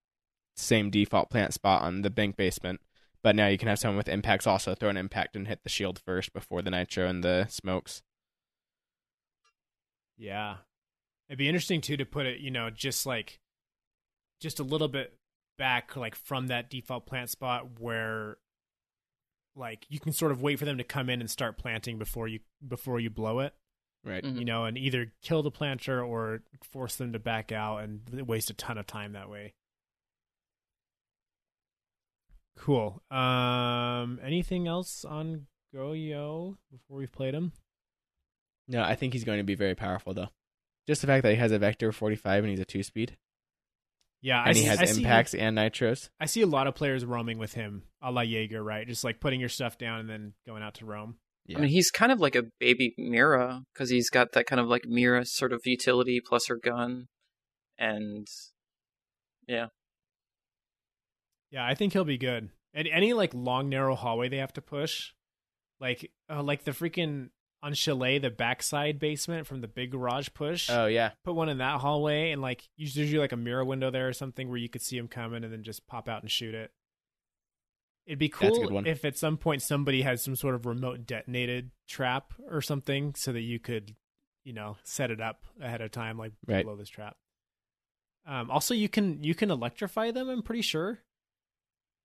same 0.56 0.90
default 0.90 1.30
plant 1.30 1.54
spot 1.54 1.82
on 1.82 2.02
the 2.02 2.10
bank 2.10 2.36
basement. 2.36 2.80
But 3.22 3.36
now 3.36 3.46
you 3.46 3.58
can 3.58 3.68
have 3.68 3.78
someone 3.78 3.98
with 3.98 4.08
impacts 4.08 4.46
also 4.46 4.74
throw 4.74 4.88
an 4.88 4.96
impact 4.96 5.36
and 5.36 5.46
hit 5.46 5.60
the 5.62 5.68
shield 5.68 6.00
first 6.04 6.32
before 6.32 6.60
the 6.60 6.70
nitro 6.70 7.06
and 7.06 7.22
the 7.22 7.46
smokes. 7.46 8.02
Yeah. 10.16 10.56
It'd 11.28 11.38
be 11.38 11.48
interesting 11.48 11.80
too 11.80 11.96
to 11.96 12.04
put 12.04 12.26
it, 12.26 12.40
you 12.40 12.50
know, 12.50 12.68
just 12.68 13.06
like 13.06 13.38
just 14.40 14.58
a 14.58 14.64
little 14.64 14.88
bit 14.88 15.14
back 15.56 15.94
like 15.96 16.16
from 16.16 16.48
that 16.48 16.68
default 16.68 17.06
plant 17.06 17.30
spot 17.30 17.78
where 17.78 18.38
like 19.54 19.86
you 19.88 20.00
can 20.00 20.12
sort 20.12 20.32
of 20.32 20.40
wait 20.42 20.58
for 20.58 20.64
them 20.64 20.78
to 20.78 20.84
come 20.84 21.08
in 21.10 21.20
and 21.20 21.30
start 21.30 21.58
planting 21.58 21.98
before 21.98 22.26
you 22.28 22.40
before 22.66 22.98
you 23.00 23.10
blow 23.10 23.40
it, 23.40 23.54
Right. 24.04 24.24
Mhm. 24.24 24.38
you 24.38 24.44
know, 24.44 24.64
and 24.64 24.76
either 24.78 25.12
kill 25.22 25.42
the 25.42 25.50
planter 25.50 26.02
or 26.02 26.42
force 26.62 26.96
them 26.96 27.12
to 27.12 27.18
back 27.18 27.52
out 27.52 27.78
and 27.78 28.26
waste 28.26 28.50
a 28.50 28.54
ton 28.54 28.78
of 28.78 28.86
time 28.86 29.12
that 29.12 29.28
way. 29.28 29.54
Cool. 32.56 33.02
Um 33.10 34.20
anything 34.22 34.68
else 34.68 35.04
on 35.04 35.46
Goyo 35.74 36.56
before 36.70 36.98
we've 36.98 37.12
played 37.12 37.34
him? 37.34 37.52
No, 38.68 38.82
I 38.82 38.94
think 38.94 39.12
he's 39.12 39.24
going 39.24 39.38
to 39.38 39.44
be 39.44 39.54
very 39.54 39.74
powerful 39.74 40.14
though. 40.14 40.28
Just 40.86 41.00
the 41.00 41.06
fact 41.06 41.22
that 41.24 41.30
he 41.30 41.36
has 41.36 41.52
a 41.52 41.58
vector 41.58 41.92
45 41.92 42.44
and 42.44 42.50
he's 42.50 42.60
a 42.60 42.64
two 42.64 42.82
speed, 42.82 43.16
Yeah, 44.22 44.40
I 44.40 44.48
and 44.48 44.56
he 44.56 44.62
see- 44.62 44.68
has 44.68 44.78
I 44.78 44.84
see- 44.84 45.02
impacts 45.02 45.34
and 45.34 45.58
nitros. 45.58 46.08
I 46.20 46.26
see 46.26 46.42
a 46.42 46.46
lot 46.46 46.66
of 46.68 46.74
players 46.76 47.04
roaming 47.04 47.38
with 47.38 47.54
him, 47.54 47.82
a 48.00 48.10
la 48.12 48.20
Jaeger, 48.22 48.62
right? 48.62 48.86
Just 48.86 49.02
like 49.04 49.18
putting 49.20 49.40
your 49.40 49.48
stuff 49.48 49.76
down 49.78 49.98
and 50.00 50.08
then 50.08 50.34
going 50.46 50.62
out 50.62 50.74
to 50.74 50.84
roam. 50.86 51.16
Yeah. 51.46 51.58
I 51.58 51.62
mean, 51.62 51.70
he's 51.70 51.90
kind 51.90 52.12
of 52.12 52.20
like 52.20 52.36
a 52.36 52.44
baby 52.60 52.94
Mira 52.96 53.64
because 53.74 53.90
he's 53.90 54.10
got 54.10 54.30
that 54.32 54.46
kind 54.46 54.60
of 54.60 54.68
like 54.68 54.84
Mira 54.86 55.26
sort 55.26 55.52
of 55.52 55.60
utility 55.64 56.20
plus 56.24 56.46
her 56.46 56.56
gun, 56.56 57.08
and 57.78 58.28
yeah, 59.48 59.66
Yeah, 61.50 61.66
I 61.66 61.74
think 61.74 61.92
he'll 61.92 62.04
be 62.04 62.16
good. 62.18 62.50
And 62.74 62.88
any 62.88 63.12
like 63.12 63.34
long 63.34 63.68
narrow 63.68 63.94
hallway 63.96 64.28
they 64.28 64.36
have 64.38 64.52
to 64.54 64.62
push, 64.62 65.12
like 65.80 66.10
uh, 66.30 66.42
like 66.44 66.62
the 66.64 66.70
freaking 66.70 67.30
on 67.62 67.74
Chalet, 67.74 68.18
the 68.18 68.30
backside 68.30 68.98
basement 68.98 69.46
from 69.46 69.60
the 69.60 69.68
big 69.68 69.92
garage 69.92 70.28
push. 70.34 70.68
Oh 70.68 70.86
yeah. 70.86 71.10
put 71.24 71.34
one 71.34 71.48
in 71.48 71.58
that 71.58 71.80
hallway, 71.80 72.32
and 72.32 72.42
like 72.42 72.68
there's 72.76 72.96
usually 72.96 73.20
like 73.20 73.32
a 73.32 73.36
mirror 73.36 73.64
window 73.64 73.90
there 73.90 74.08
or 74.08 74.12
something 74.12 74.48
where 74.48 74.58
you 74.58 74.68
could 74.68 74.82
see 74.82 74.96
him 74.98 75.08
coming 75.08 75.44
and 75.44 75.52
then 75.52 75.62
just 75.62 75.86
pop 75.86 76.08
out 76.08 76.22
and 76.22 76.30
shoot 76.30 76.54
it. 76.54 76.72
It'd 78.04 78.18
be 78.18 78.28
cool 78.28 78.84
if 78.84 79.04
at 79.04 79.16
some 79.16 79.36
point 79.36 79.62
somebody 79.62 80.02
had 80.02 80.18
some 80.18 80.34
sort 80.34 80.56
of 80.56 80.66
remote 80.66 81.06
detonated 81.06 81.70
trap 81.88 82.32
or 82.50 82.60
something 82.60 83.14
so 83.14 83.32
that 83.32 83.42
you 83.42 83.60
could, 83.60 83.94
you 84.44 84.52
know, 84.52 84.76
set 84.82 85.12
it 85.12 85.20
up 85.20 85.44
ahead 85.60 85.80
of 85.80 85.92
time, 85.92 86.18
like 86.18 86.32
Right. 86.48 86.64
blow 86.64 86.74
this 86.74 86.88
trap. 86.88 87.16
Um, 88.26 88.50
also, 88.50 88.74
you 88.74 88.88
can 88.88 89.22
you 89.22 89.36
can 89.36 89.52
electrify 89.52 90.10
them. 90.10 90.28
I'm 90.28 90.42
pretty 90.42 90.62
sure. 90.62 90.98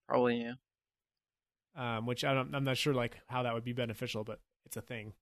Probably 0.07 0.41
yeah. 0.41 1.97
um, 1.97 2.05
which 2.05 2.23
I 2.23 2.33
don't, 2.33 2.53
I'm 2.55 2.63
not 2.63 2.77
sure 2.77 2.93
like 2.93 3.17
how 3.27 3.43
that 3.43 3.53
would 3.55 3.65
be 3.65 3.73
beneficial, 3.73 4.23
but 4.23 4.39
it's 4.65 4.77
a 4.77 4.81
thing 4.81 5.13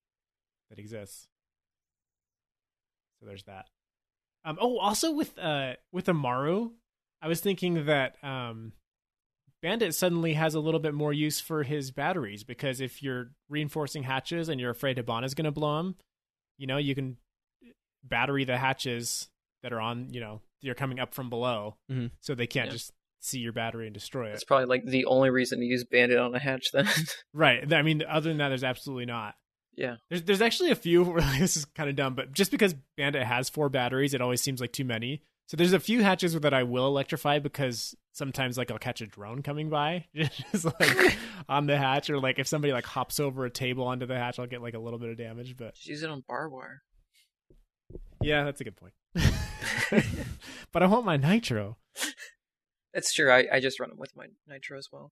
that 0.69 0.80
exists. 0.80 1.28
So 3.19 3.25
there's 3.25 3.43
that. 3.43 3.65
Um, 4.43 4.58
oh, 4.62 4.78
also 4.78 5.12
with 5.12 5.38
uh 5.39 5.73
with 5.91 6.08
Amaru, 6.10 6.71
I 7.21 7.28
was 7.28 7.39
thinking 7.39 7.86
that 7.86 8.15
um, 8.23 8.73
Bandit 9.62 9.95
suddenly 9.95 10.34
has 10.34 10.54
a 10.54 10.60
little 10.60 10.80
bit 10.80 10.93
more 10.93 11.13
use 11.13 11.39
for 11.39 11.63
his 11.63 11.89
batteries 11.91 12.43
because 12.43 12.82
if 12.82 13.01
you're 13.01 13.32
reinforcing 13.49 14.04
hatches 14.04 14.49
and 14.49 14.60
you're 14.62 14.69
afraid 14.71 14.97
Hibana's 14.97 15.34
going 15.34 15.45
to 15.45 15.51
blow 15.51 15.78
them, 15.78 15.95
you 16.58 16.67
know 16.67 16.78
you 16.78 16.93
can 16.93 17.17
battery 18.04 18.43
the 18.45 18.58
hatches 18.58 19.30
that 19.63 19.73
are 19.73 19.80
on 19.82 20.13
you 20.13 20.19
know 20.21 20.41
you're 20.62 20.75
coming 20.75 20.99
up 20.99 21.13
from 21.13 21.30
below, 21.30 21.78
Mhm. 21.91 22.12
so 22.21 22.36
they 22.36 22.47
can't 22.47 22.67
Yeah. 22.67 22.73
just 22.73 22.91
see 23.19 23.39
your 23.39 23.54
battery 23.54 23.88
and 23.88 23.93
destroy 23.93 24.30
it. 24.30 24.34
It's 24.34 24.43
probably 24.43 24.65
like 24.67 24.86
the 24.86 25.06
only 25.06 25.32
reason 25.32 25.60
to 25.60 25.65
use 25.65 25.84
Bandit 25.84 26.19
on 26.19 26.36
a 26.36 26.39
hatch 26.39 26.71
then. 26.71 26.88
Right. 27.34 27.71
I 27.73 27.82
mean, 27.82 28.04
other 28.08 28.30
than 28.30 28.38
that, 28.38 28.49
there's 28.49 28.63
absolutely 28.63 29.06
not. 29.06 29.34
Yeah. 29.75 29.95
There's 30.09 30.23
there's 30.23 30.41
actually 30.41 30.71
a 30.71 30.75
few 30.75 31.19
this 31.39 31.57
is 31.57 31.65
kind 31.65 31.89
of 31.89 31.95
dumb, 31.95 32.15
but 32.15 32.31
just 32.31 32.51
because 32.51 32.73
Bandit 32.97 33.23
has 33.23 33.49
four 33.49 33.69
batteries, 33.69 34.13
it 34.13 34.21
always 34.21 34.41
seems 34.41 34.61
like 34.61 34.71
too 34.71 34.85
many. 34.85 35.21
So 35.47 35.57
there's 35.57 35.73
a 35.73 35.79
few 35.79 36.01
hatches 36.01 36.33
that 36.39 36.53
I 36.55 36.63
will 36.63 36.88
electrify 36.88 37.38
because 37.38 37.95
sometimes 38.13 38.57
like 38.57 38.71
I'll 38.71 38.79
catch 38.79 39.01
a 39.01 39.05
drone 39.07 39.43
coming 39.43 39.69
by 39.69 40.05
just 40.15 40.65
like 40.65 41.17
on 41.49 41.67
the 41.67 41.77
hatch, 41.77 42.09
or 42.09 42.19
like 42.19 42.39
if 42.39 42.47
somebody 42.47 42.73
like 42.73 42.85
hops 42.85 43.19
over 43.19 43.45
a 43.45 43.49
table 43.51 43.85
onto 43.85 44.05
the 44.05 44.17
hatch, 44.17 44.39
I'll 44.39 44.47
get 44.47 44.61
like 44.61 44.73
a 44.73 44.79
little 44.79 44.97
bit 44.99 45.09
of 45.09 45.17
damage. 45.17 45.55
But 45.55 45.75
Just 45.75 45.88
use 45.88 46.03
it 46.03 46.09
on 46.09 46.23
barbed 46.27 46.53
wire. 46.53 46.81
yeah, 48.21 48.43
that's 48.43 48.61
a 48.61 48.63
good 48.63 48.75
point. 48.75 48.93
but 50.71 50.83
I 50.83 50.88
want 50.88 51.05
my 51.05 51.17
nitro. 51.17 51.77
That's 52.93 53.13
true. 53.13 53.31
I, 53.31 53.45
I 53.51 53.59
just 53.59 53.79
run 53.79 53.89
them 53.89 53.99
with 53.99 54.15
my 54.15 54.27
nitro 54.47 54.77
as 54.77 54.89
well. 54.91 55.11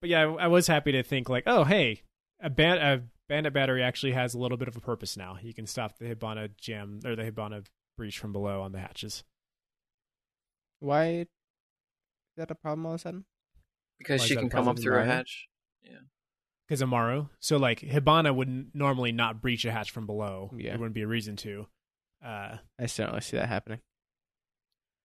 But 0.00 0.10
yeah, 0.10 0.22
I, 0.22 0.44
I 0.44 0.46
was 0.46 0.68
happy 0.68 0.92
to 0.92 1.02
think 1.02 1.28
like, 1.28 1.44
oh 1.46 1.64
hey, 1.64 2.02
a 2.40 2.48
band 2.48 2.80
a 2.80 3.02
bandit 3.28 3.52
battery 3.52 3.82
actually 3.82 4.12
has 4.12 4.34
a 4.34 4.38
little 4.38 4.56
bit 4.58 4.68
of 4.68 4.76
a 4.76 4.80
purpose 4.80 5.16
now. 5.16 5.38
You 5.40 5.54
can 5.54 5.66
stop 5.66 5.98
the 5.98 6.06
Hibana 6.06 6.50
jam 6.56 7.00
or 7.04 7.14
the 7.14 7.30
Hibana 7.30 7.64
breach 7.96 8.18
from 8.18 8.32
below 8.32 8.62
on 8.62 8.72
the 8.72 8.78
hatches. 8.78 9.24
Why 10.80 11.06
is 11.20 11.26
that 12.36 12.50
a 12.50 12.54
problem 12.54 12.86
all 12.86 12.92
of 12.92 13.00
a 13.00 13.02
sudden? 13.02 13.24
Because 13.98 14.20
Why 14.20 14.26
she 14.26 14.36
can 14.36 14.48
come 14.48 14.68
up 14.68 14.78
through 14.78 14.98
a 14.98 15.04
hatch. 15.04 15.48
Yeah. 15.82 15.98
Because 16.66 16.82
Amaru, 16.82 17.26
so 17.40 17.56
like 17.56 17.80
Hibana 17.80 18.34
would 18.34 18.70
normally 18.74 19.12
not 19.12 19.40
breach 19.40 19.64
a 19.64 19.72
hatch 19.72 19.90
from 19.90 20.06
below. 20.06 20.50
Yeah. 20.56 20.70
there 20.70 20.78
wouldn't 20.78 20.94
be 20.94 21.02
a 21.02 21.06
reason 21.08 21.36
to. 21.36 21.66
Uh, 22.24 22.56
I 22.78 22.82
just 22.82 22.96
don't 22.96 23.08
really 23.08 23.20
see 23.20 23.36
that 23.36 23.48
happening. 23.48 23.80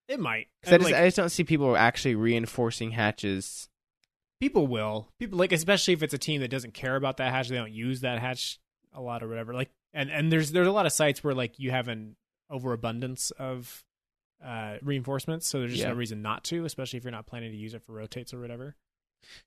it 0.08 0.20
might. 0.20 0.48
I, 0.66 0.72
And, 0.72 0.82
just, 0.82 0.92
like, 0.92 1.02
I 1.02 1.06
just 1.08 1.18
don't 1.18 1.30
see 1.30 1.44
people 1.44 1.76
actually 1.78 2.16
reinforcing 2.16 2.92
hatches. 2.92 3.70
People 4.44 4.68
will 4.68 5.08
people 5.20 5.40
like 5.40 5.54
especially 5.54 5.94
if 5.94 6.04
it's 6.04 6.14
a 6.14 6.18
team 6.18 6.42
that 6.42 6.50
doesn't 6.50 6.74
care 6.74 6.98
about 6.98 7.16
that 7.16 7.32
hatch 7.32 7.48
they 7.48 7.56
don't 7.56 7.72
use 7.72 8.02
that 8.02 8.20
hatch 8.20 8.60
a 8.94 9.00
lot 9.00 9.24
or 9.24 9.30
whatever 9.30 9.54
like 9.54 9.70
and 9.94 10.12
and 10.12 10.30
there's 10.34 10.52
there's 10.52 10.68
a 10.68 10.72
lot 10.72 10.86
of 10.86 10.92
sites 10.92 11.24
where 11.24 11.34
like 11.34 11.58
you 11.60 11.72
have 11.72 11.88
an 11.88 12.18
overabundance 12.50 13.32
of 13.32 13.86
uh 14.44 14.76
reinforcements 14.82 15.48
so 15.48 15.60
there's 15.60 15.72
just 15.72 15.84
Yeah. 15.84 15.92
no 15.92 15.96
reason 15.96 16.22
not 16.22 16.44
to 16.46 16.66
especially 16.66 16.98
if 16.98 17.06
you're 17.06 17.12
not 17.12 17.26
planning 17.26 17.52
to 17.52 17.58
use 17.58 17.74
it 17.74 17.82
for 17.84 17.94
rotates 17.94 18.34
or 18.34 18.42
whatever 18.42 18.76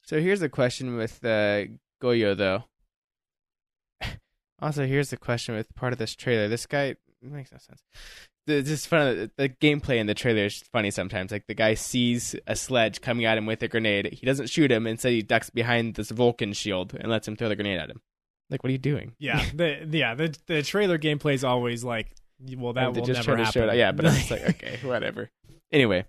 So 0.03 0.19
here's 0.19 0.41
the 0.41 0.49
question 0.49 0.97
with 0.97 1.23
uh, 1.23 1.65
Goyo 2.03 2.35
though. 2.35 2.65
also, 4.63 4.87
here's 4.87 5.11
the 5.11 5.19
question 5.19 5.55
with 5.55 5.75
part 5.75 5.93
of 5.93 5.99
this 5.99 6.15
trailer. 6.15 6.49
This 6.49 6.65
guy 6.65 6.85
it 6.87 6.99
makes 7.23 7.53
no 7.53 7.59
sense. 7.59 7.83
The, 8.47 8.63
just 8.63 8.87
fun. 8.89 9.17
The, 9.17 9.31
the 9.37 9.49
gameplay 9.49 9.99
in 9.99 10.07
the 10.07 10.15
trailer 10.15 10.45
is 10.47 10.63
funny 10.73 10.91
sometimes. 10.91 11.33
Like 11.33 11.47
the 11.49 11.55
guy 11.55 11.75
sees 11.75 12.37
a 12.47 12.55
sledge 12.57 13.01
coming 13.01 13.25
at 13.25 13.37
him 13.39 13.47
with 13.47 13.63
a 13.63 13.69
grenade. 13.69 14.07
He 14.13 14.25
doesn't 14.27 14.49
shoot 14.49 14.71
him. 14.71 14.87
Instead, 14.87 15.13
he 15.13 15.23
ducks 15.23 15.51
behind 15.51 15.95
this 15.95 16.13
Volcán 16.13 16.55
shield 16.55 16.95
and 16.95 17.11
lets 17.11 17.27
him 17.27 17.37
throw 17.37 17.49
the 17.49 17.57
grenade 17.57 17.79
at 17.79 17.91
him. 17.91 18.01
Like, 18.49 18.63
what 18.63 18.69
are 18.69 18.73
you 18.73 18.79
doing? 18.79 19.13
yeah 19.19 19.45
the 19.55 19.89
yeah 19.91 20.15
the 20.15 20.37
the 20.47 20.63
trailer 20.63 20.99
gameplay 20.99 21.35
is 21.35 21.43
always 21.43 21.83
like 21.83 22.15
well 22.57 22.73
that 22.75 22.95
will 22.95 23.05
just 23.05 23.27
never 23.27 23.37
try 23.37 23.45
to 23.45 23.51
show 23.53 23.61
happen 23.63 23.75
it- 23.75 23.79
Yeah, 23.79 23.93
but 23.93 24.07
I'm 24.07 24.15
like, 24.31 24.49
okay, 24.63 24.79
whatever. 24.85 25.31
Anyway, 25.73 26.05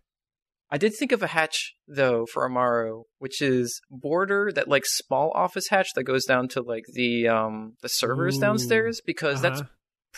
I 0.69 0.77
did 0.77 0.93
think 0.99 1.11
of 1.13 1.23
a 1.23 1.27
hatch 1.27 1.73
though 1.87 2.27
for 2.31 2.45
Amaru, 2.45 3.03
which 3.17 3.41
is 3.41 3.81
border 3.89 4.51
that 4.53 4.67
like 4.67 4.83
small 4.85 5.31
office 5.33 5.69
hatch 5.69 5.87
that 5.95 6.03
goes 6.03 6.25
down 6.25 6.47
to 6.49 6.61
like 6.61 6.83
the 6.93 7.27
um 7.27 7.73
the 7.81 7.89
servers 7.89 8.37
Ooh. 8.37 8.41
downstairs 8.41 9.01
because 9.03 9.41
that's 9.41 9.61
Uh-huh. 9.61 9.69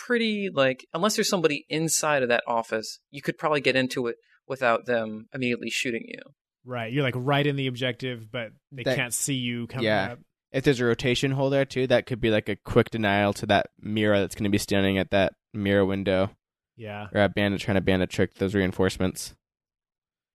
Pretty 0.05 0.49
like 0.53 0.85
unless 0.93 1.15
there's 1.15 1.29
somebody 1.29 1.65
inside 1.69 2.23
of 2.23 2.29
that 2.29 2.43
office, 2.47 2.99
you 3.11 3.21
could 3.21 3.37
probably 3.37 3.61
get 3.61 3.75
into 3.75 4.07
it 4.07 4.15
without 4.47 4.85
them 4.85 5.27
immediately 5.33 5.69
shooting 5.69 6.03
you. 6.07 6.19
right 6.65 6.91
you're 6.91 7.03
like 7.03 7.13
right 7.17 7.47
in 7.47 7.55
the 7.55 7.67
objective 7.67 8.31
but 8.31 8.49
they 8.71 8.83
That- 8.83 8.95
can't 8.97 9.13
see 9.13 9.33
you 9.35 9.65
coming 9.67 9.85
Yeah. 9.85 10.13
up 10.13 10.19
if 10.51 10.63
there's 10.63 10.79
a 10.79 10.85
rotation 10.85 11.31
hole 11.31 11.49
there 11.51 11.63
too, 11.65 11.85
that 11.87 12.05
could 12.07 12.19
be 12.19 12.31
like 12.31 12.49
a 12.49 12.55
quick 12.55 12.89
denial 12.89 13.33
to 13.33 13.45
that 13.47 13.67
Mira 13.79 14.19
that's 14.19 14.33
going 14.35 14.45
to 14.45 14.49
be 14.49 14.57
standing 14.57 14.97
at 14.97 15.11
that 15.11 15.33
mirror 15.53 15.85
window. 15.85 16.31
yeah 16.75 17.07
or 17.13 17.21
a 17.21 17.29
bandit 17.29 17.61
trying 17.61 17.75
to 17.75 17.81
bandit 17.81 18.09
trick 18.09 18.35
those 18.35 18.55
reinforcements. 18.55 19.35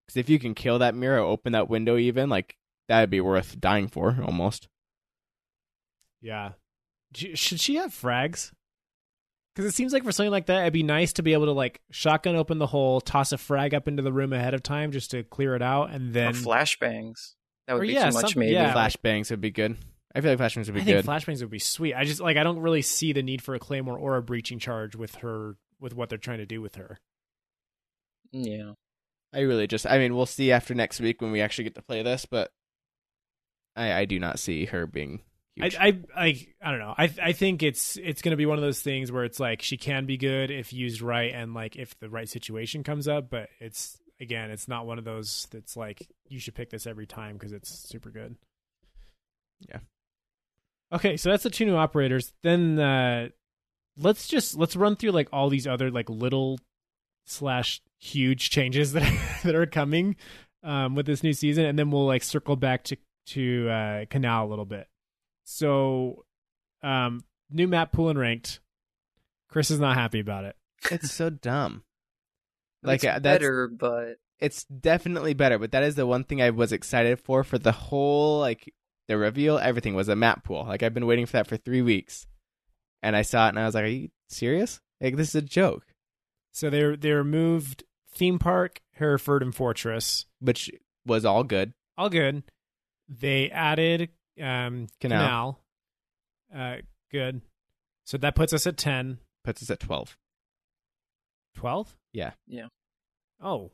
Because 0.07 0.19
if 0.19 0.29
you 0.31 0.39
can 0.39 0.55
kill 0.55 0.79
that 0.79 0.95
Mira, 0.95 1.27
open 1.27 1.53
that 1.53 1.69
window, 1.71 1.97
even 1.97 2.29
like 2.29 2.57
that'd 2.89 3.11
be 3.11 3.21
worth 3.21 3.59
dying 3.61 3.89
for 3.89 4.19
almost. 4.23 4.69
Yeah. 6.21 6.53
Should 7.15 7.61
she 7.61 7.77
have 7.77 7.91
frags? 7.93 8.53
Because 9.55 9.71
it 9.71 9.75
seems 9.75 9.93
like 9.93 10.03
for 10.03 10.11
something 10.13 10.33
like 10.33 10.47
that, 10.47 10.63
it'd 10.63 10.73
be 10.73 10.83
nice 10.83 11.13
to 11.15 11.23
be 11.23 11.33
able 11.33 11.47
to 11.47 11.53
like 11.53 11.81
shotgun 11.91 12.35
open 12.35 12.59
the 12.59 12.67
hole, 12.67 13.01
toss 13.01 13.31
a 13.33 13.39
frag 13.39 13.73
up 13.75 13.87
into 13.87 14.03
the 14.03 14.13
room 14.13 14.33
ahead 14.33 14.53
of 14.55 14.63
time 14.65 14.91
just 14.91 15.13
to 15.13 15.23
clear 15.23 15.55
it 15.55 15.63
out, 15.63 15.91
and 15.91 16.13
then 16.13 16.31
or 16.31 16.33
flashbangs. 16.33 17.35
That 17.69 17.75
would 17.75 17.85
Or 17.85 17.87
be 17.87 17.93
yeah, 17.93 18.11
too 18.11 18.15
much 18.15 18.33
some- 18.33 18.41
maybe. 18.41 18.53
yeah. 18.53 18.75
Flashbangs 18.75 19.31
would 19.31 19.41
be 19.41 19.51
good. 19.51 19.77
I 20.15 20.21
feel 20.21 20.31
like 20.33 20.39
flashbangs 20.41 20.67
would 20.67 20.75
be 20.75 20.81
I 20.81 20.85
think 20.85 20.97
good. 20.99 21.07
flashbangs 21.07 21.41
would 21.41 21.51
be 21.51 21.59
sweet. 21.61 21.95
I 21.95 22.05
just 22.05 22.21
like 22.21 22.37
I 22.37 22.43
don't 22.43 22.59
really 22.61 22.83
see 22.83 23.13
the 23.13 23.23
need 23.23 23.43
for 23.43 23.55
a 23.55 23.59
claymore 23.61 23.99
or 23.99 24.17
a 24.17 24.23
breaching 24.23 24.59
charge 24.59 24.95
with 24.97 25.17
her 25.17 25.57
with 25.81 25.95
what 25.95 26.09
they're 26.09 26.19
trying 26.19 26.39
to 26.39 26.47
do 26.47 26.61
with 26.61 26.75
her. 26.77 26.99
Yeah. 28.33 28.73
I 29.33 29.41
really 29.41 29.67
just, 29.67 29.87
I 29.87 29.99
mean, 29.99 30.15
we'll 30.15 30.27
see 30.27 30.53
after 30.53 30.75
next 30.75 31.01
week 31.01 31.21
when 31.21 31.33
we 31.33 31.41
actually 31.41 31.65
get 31.65 31.75
to 31.75 31.83
play 31.83 32.03
this, 32.03 32.25
but 32.27 32.53
I, 33.75 33.93
I 33.93 34.05
do 34.05 34.19
not 34.21 34.39
see 34.39 34.67
her 34.67 34.87
being 34.87 35.23
I, 35.23 35.34
huge. 35.57 35.77
I 35.77 35.99
I 36.17 36.47
I 36.63 36.71
don't 36.71 36.81
know. 36.81 36.95
I 36.97 37.13
I 37.23 37.33
think 37.33 37.63
it's 37.63 37.97
it's 37.97 38.23
gonna 38.23 38.37
be 38.37 38.47
one 38.47 38.59
of 38.59 38.63
those 38.63 38.81
things 38.81 39.11
where 39.13 39.25
it's 39.25 39.41
like 39.41 39.63
she 39.63 39.77
can 39.77 40.07
be 40.07 40.17
good 40.17 40.51
if 40.51 40.73
used 40.73 41.01
right 41.01 41.33
and 41.33 41.55
like 41.55 41.77
if 41.77 41.99
the 42.01 42.09
right 42.09 42.29
situation 42.29 42.83
comes 42.83 43.09
up, 43.09 43.31
but 43.31 43.49
it's 43.61 43.99
again, 44.21 44.51
it's 44.51 44.69
not 44.69 44.87
one 44.87 44.99
of 44.99 45.05
those 45.05 45.47
that's 45.51 45.77
like 45.77 46.09
you 46.29 46.39
should 46.39 46.55
pick 46.55 46.71
this 46.71 46.87
every 46.87 47.07
time 47.07 47.35
because 47.35 47.53
it's 47.53 47.71
super 47.71 48.11
good. 48.11 48.37
Yeah. 49.69 49.79
Okay, 50.93 51.17
so 51.17 51.31
that's 51.31 51.43
the 51.43 51.51
two 51.51 51.67
new 51.67 51.77
operators. 51.77 52.33
Then 52.43 52.79
uh 52.79 53.29
let's 53.97 54.27
just 54.27 54.57
let's 54.57 54.77
run 54.77 54.97
through 54.97 55.13
like 55.13 55.29
all 55.33 55.49
these 55.49 55.67
other 55.67 55.91
like 55.91 56.11
little 56.11 56.59
slash 57.27 57.81
huge 57.99 58.51
changes 58.51 58.93
that 58.95 59.41
that 59.45 59.55
are 59.55 59.67
coming 59.67 60.17
um 60.63 60.95
with 60.95 61.07
this 61.07 61.23
new 61.23 61.33
season, 61.33 61.65
and 61.65 61.79
then 61.79 61.91
we'll 61.91 62.07
like 62.07 62.23
circle 62.23 62.57
back 62.57 62.85
to 62.85 62.97
to 63.27 63.69
uh 63.69 64.05
Kanal 64.07 64.45
a 64.45 64.47
little 64.47 64.65
bit. 64.65 64.89
So, 65.45 66.25
um, 66.83 67.25
new 67.51 67.69
map 67.69 67.93
pool 67.93 68.09
and 68.11 68.19
ranked. 68.19 68.61
Chris 69.49 69.71
is 69.71 69.79
not 69.81 69.95
happy 69.97 70.21
about 70.21 70.45
it. 70.45 70.57
it's 70.91 71.13
so 71.13 71.31
dumb. 71.31 71.85
Like 72.83 73.03
Like, 73.03 73.17
uh, 73.17 73.19
that's- 73.21 73.39
better, 73.39 73.69
but 73.69 74.17
It's 74.41 74.65
definitely 74.65 75.33
better, 75.33 75.59
but 75.59 75.71
that 75.73 75.85
is 75.85 75.95
the 75.95 76.07
one 76.07 76.25
thing 76.25 76.43
I 76.43 76.51
was 76.51 76.73
excited 76.73 77.21
for 77.21 77.45
for 77.45 77.57
the 77.59 77.73
whole 77.73 78.41
like 78.41 78.75
the 79.07 79.17
reveal. 79.17 79.59
Everything 79.59 79.95
was 79.95 80.09
a 80.09 80.17
map 80.17 80.45
pool. 80.45 80.65
Like 80.67 80.83
I've 80.83 80.93
been 80.93 81.07
waiting 81.07 81.25
for 81.25 81.33
that 81.35 81.47
for 81.47 81.57
three 81.57 81.83
weeks, 81.83 82.27
and 83.03 83.15
I 83.17 83.23
saw 83.23 83.47
it 83.47 83.51
and 83.51 83.61
I 83.61 83.65
was 83.65 83.75
like, 83.75 83.85
"Are 83.85 83.87
you 83.87 84.11
serious? 84.29 84.81
Like 85.01 85.17
this 85.17 85.29
is 85.31 85.35
a 85.37 85.43
joke." 85.43 85.87
So 86.53 86.69
they 86.69 86.97
they 86.97 87.13
removed 87.13 87.85
theme 88.11 88.39
park, 88.39 88.83
Hereford, 88.95 89.43
and 89.43 89.55
Fortress. 89.55 90.27
Which 90.41 90.71
was 91.07 91.25
all 91.25 91.45
good. 91.45 91.73
All 91.97 92.11
good. 92.11 92.43
They 93.09 93.51
added 93.51 94.11
um 94.41 94.87
Kanal. 95.01 95.57
Kanal. 96.55 96.77
Uh, 96.77 96.77
good. 97.11 97.41
So 98.05 98.17
that 98.19 98.35
puts 98.35 98.53
us 98.53 98.67
at 98.67 98.77
10. 98.77 99.19
Puts 99.45 99.63
us 99.63 99.71
at 99.71 99.81
twelve. 99.81 100.17
12? 101.57 101.95
Yeah. 102.13 102.33
Yeah. 102.47 102.67
Oh, 103.43 103.71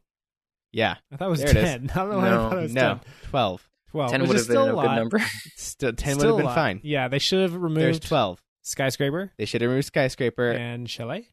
Yeah, 0.72 0.96
I 1.12 1.16
thought 1.16 1.26
it 1.26 1.30
was 1.30 1.40
There 1.40 1.50
it 1.50 1.56
is. 1.56 1.62
10. 1.64 1.90
I 1.94 1.94
don't 1.94 2.10
know 2.10 2.18
why 2.18 2.26
I 2.26 2.30
No, 2.30 2.48
thought 2.48 2.58
it 2.58 2.62
was 2.62 2.74
no, 2.74 2.80
10. 2.80 3.00
twelve. 3.30 3.68
12. 3.90 4.10
ten 4.12 4.20
would 4.28 4.36
have 4.36 4.46
been 4.48 4.56
a 4.56 4.62
a 4.76 4.82
good 4.82 4.96
number. 4.96 5.20
Still 5.56 5.92
ten 5.92 6.16
would 6.18 6.26
have 6.26 6.36
been 6.36 6.46
lot. 6.46 6.54
fine. 6.54 6.80
Yeah, 6.84 7.08
they 7.08 7.18
should 7.18 7.40
have 7.42 7.54
removed 7.54 7.80
There's 7.80 8.00
twelve. 8.00 8.40
Skyscraper 8.62 9.32
They 9.38 9.46
should 9.46 9.62
have 9.62 9.70
removed 9.70 9.86
skyscraper. 9.86 10.50
and 10.52 10.88
Chalet. 10.88 11.26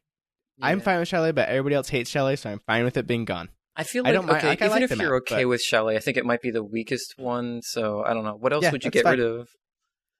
I'm 0.60 0.80
fine 0.80 0.98
with 0.98 1.06
chalet, 1.08 1.30
but 1.30 1.48
everybody 1.48 1.76
else 1.76 1.88
hates 1.88 2.10
chalet, 2.10 2.34
so 2.34 2.50
I'm 2.50 2.58
fine 2.58 2.84
with 2.84 2.96
it 2.96 3.06
being 3.06 3.24
gone. 3.24 3.48
I 3.78 3.84
feel 3.84 4.02
I 4.04 4.08
like 4.10 4.14
don't 4.14 4.26
mind- 4.26 4.38
okay, 4.38 4.48
like, 4.48 4.62
I 4.62 4.66
even 4.66 4.82
like 4.82 4.90
if 4.90 4.98
you're 4.98 5.12
map, 5.12 5.22
okay 5.22 5.44
but- 5.44 5.48
with 5.48 5.62
Chalet, 5.62 5.96
I 5.96 6.00
think 6.00 6.16
it 6.16 6.26
might 6.26 6.42
be 6.42 6.50
the 6.50 6.62
weakest 6.64 7.14
one. 7.16 7.62
So 7.62 8.02
I 8.04 8.12
don't 8.12 8.24
know. 8.24 8.34
What 8.34 8.52
else 8.52 8.64
Yeah, 8.64 8.72
would 8.72 8.84
you 8.84 8.90
get 8.90 9.04
fine. 9.04 9.18
rid 9.18 9.26
of? 9.26 9.48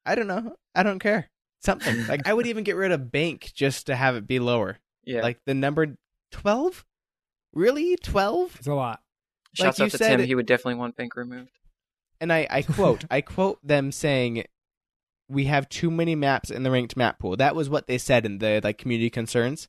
I 0.06 0.14
don't 0.14 0.28
know. 0.28 0.54
I 0.74 0.82
don't 0.84 1.00
care. 1.00 1.28
Something 1.60 2.06
like 2.06 2.26
I 2.26 2.32
would 2.32 2.46
even 2.46 2.64
get 2.64 2.76
rid 2.76 2.92
of 2.92 3.10
bank 3.12 3.50
just 3.54 3.86
to 3.88 3.96
have 3.96 4.14
it 4.16 4.26
be 4.26 4.38
lower. 4.38 4.78
Yeah. 5.04 5.22
Like 5.22 5.40
the 5.44 5.54
number 5.54 5.96
twelve. 6.30 6.84
Really, 7.52 7.96
twelve? 7.96 8.54
It's 8.58 8.66
a 8.68 8.74
lot. 8.74 9.00
Shouts 9.54 9.78
like 9.80 9.84
out 9.84 9.86
you 9.86 9.90
to 9.90 9.98
said- 9.98 10.16
Tim. 10.18 10.26
He 10.26 10.34
would 10.34 10.46
definitely 10.46 10.76
want 10.76 10.96
bank 10.96 11.16
removed. 11.16 11.50
And 12.20 12.32
I, 12.32 12.46
I 12.50 12.62
quote, 12.62 13.04
I 13.10 13.20
quote 13.22 13.58
them 13.66 13.90
saying, 13.90 14.44
"We 15.28 15.44
have 15.44 15.68
too 15.68 15.90
many 15.90 16.14
maps 16.14 16.50
in 16.50 16.62
the 16.62 16.70
ranked 16.70 16.96
map 16.96 17.18
pool." 17.18 17.36
That 17.36 17.56
was 17.56 17.68
what 17.70 17.86
they 17.86 17.98
said 17.98 18.24
in 18.26 18.38
the 18.38 18.60
like 18.62 18.78
community 18.78 19.10
concerns. 19.10 19.68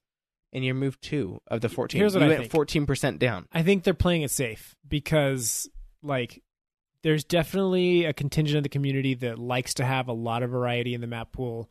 And 0.52 0.66
you 0.66 0.74
removed 0.74 1.04
two 1.04 1.42
of 1.48 1.62
the 1.62 1.70
fourteen. 1.70 2.00
Here's 2.00 2.16
what 2.16 2.22
you 2.22 2.26
I 2.26 2.30
went 2.30 2.40
think. 2.42 2.52
fourteen 2.52 2.88
percent 2.88 3.20
down. 3.20 3.48
I 3.52 3.62
think 3.62 3.84
they're 3.84 3.94
playing 3.94 4.24
it 4.24 4.32
safe 4.32 4.76
because, 4.88 5.70
like, 6.02 6.42
there's 7.04 7.24
definitely 7.24 8.06
a 8.06 8.14
contingent 8.14 8.58
of 8.58 8.64
the 8.64 8.70
community 8.70 9.14
that 9.14 9.38
likes 9.38 9.76
to 9.76 9.86
have 9.86 10.08
a 10.08 10.14
lot 10.14 10.42
of 10.42 10.50
variety 10.50 10.96
in 10.96 11.02
the 11.02 11.08
map 11.08 11.32
pool 11.32 11.70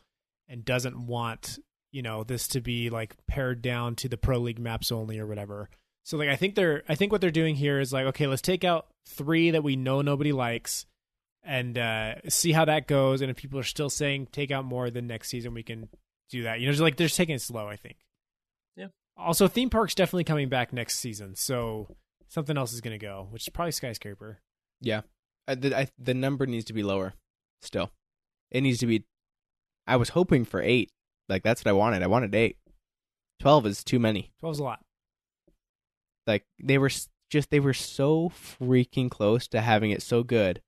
and 0.49 0.65
doesn't 0.65 0.97
want, 0.97 1.59
you 1.91 2.03
know, 2.03 2.23
this 2.23 2.47
to 2.49 2.61
be 2.61 2.89
like 2.89 3.17
pared 3.27 3.63
down 3.63 3.97
to 3.97 4.09
the 4.09 4.17
pro 4.17 4.39
league 4.39 4.61
maps 4.61 4.93
only 4.93 5.19
or 5.19 5.27
whatever. 5.27 5.69
So, 6.05 6.17
like, 6.17 6.29
I 6.29 6.37
think 6.37 6.55
they're, 6.55 6.85
I 6.89 6.95
think 6.95 7.11
what 7.11 7.21
they're 7.21 7.31
doing 7.31 7.57
here 7.57 7.81
is 7.81 7.93
like, 7.93 8.07
okay, 8.07 8.29
let's 8.29 8.43
take 8.43 8.63
out 8.63 8.87
three 9.09 9.51
that 9.51 9.65
we 9.65 9.75
know 9.75 10.03
nobody 10.03 10.31
likes 10.31 10.87
and 11.43 11.77
uh, 11.77 12.15
see 12.29 12.53
how 12.53 12.65
that 12.67 12.87
goes. 12.87 13.23
And 13.23 13.31
if 13.31 13.37
people 13.37 13.59
are 13.59 13.65
still 13.65 13.91
saying 13.91 14.29
take 14.31 14.53
out 14.53 14.65
more, 14.65 14.89
then 14.89 15.09
next 15.09 15.31
season 15.31 15.53
we 15.53 15.65
can 15.65 15.89
do 16.31 16.45
that. 16.45 16.61
You 16.61 16.67
know, 16.67 16.73
just 16.73 16.81
like 16.81 16.97
they're 16.97 17.09
just 17.09 17.17
taking 17.17 17.35
it 17.35 17.43
slow. 17.43 17.67
I 17.67 17.77
think. 17.77 17.97
Also, 19.19 19.49
theme 19.49 19.71
park's 19.71 19.95
definitely 19.95 20.25
coming 20.25 20.49
back 20.49 20.73
next 20.73 20.99
season, 20.99 21.35
so 21.35 21.89
something 22.29 22.57
else 22.57 22.73
is 22.73 22.81
going 22.81 22.99
to 22.99 23.05
go, 23.05 23.27
which 23.31 23.43
is 23.43 23.49
probably 23.49 23.73
skyscraper. 23.73 24.39
Yeah, 24.81 25.03
uh, 25.49 25.57
the 25.57 25.77
I, 25.77 25.89
the 25.99 26.15
number 26.15 26.47
needs 26.47 26.67
to 26.67 26.73
be 26.73 26.83
lower. 26.83 27.15
Still, 27.61 27.91
it 28.51 28.61
needs 28.61 28.79
to 28.79 28.87
be. 28.87 29.05
I 29.87 29.97
was 29.97 30.11
hoping 30.11 30.45
for 30.45 30.63
eight. 30.63 30.93
Like 31.29 31.43
that's 31.43 31.65
what 31.65 31.71
I 31.71 31.73
wanted. 31.73 32.03
I 32.03 32.07
wanted 32.07 32.35
eight. 32.35 32.59
Twelve 33.41 33.67
is 33.67 33.83
too 33.83 33.99
many. 33.99 34.31
Twelve's 34.41 34.61
a 34.61 34.65
lot. 34.65 34.81
Like 36.27 36.45
they 36.63 36.79
were 36.79 36.91
just 37.31 37.51
they 37.51 37.61
were 37.61 37.75
so 37.75 38.31
freaking 38.31 39.11
close 39.11 39.49
to 39.49 39.61
having 39.61 39.91
it 39.91 40.03
so 40.03 40.23
good, 40.23 40.63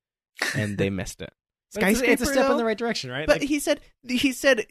and 0.57 0.77
they 0.77 0.91
missed 0.91 1.23
it. 1.23 1.33
But 1.75 1.85
it's, 1.85 2.01
it's 2.01 2.23
a 2.23 2.27
step 2.27 2.47
though? 2.47 2.53
in 2.53 2.59
the 2.59 2.65
right 2.65 2.77
direction, 2.77 3.11
right? 3.11 3.27
But 3.27 3.41
Like, 3.41 3.49
he 3.49 3.61
said 3.61 3.81
he 4.03 4.33
said 4.33 4.67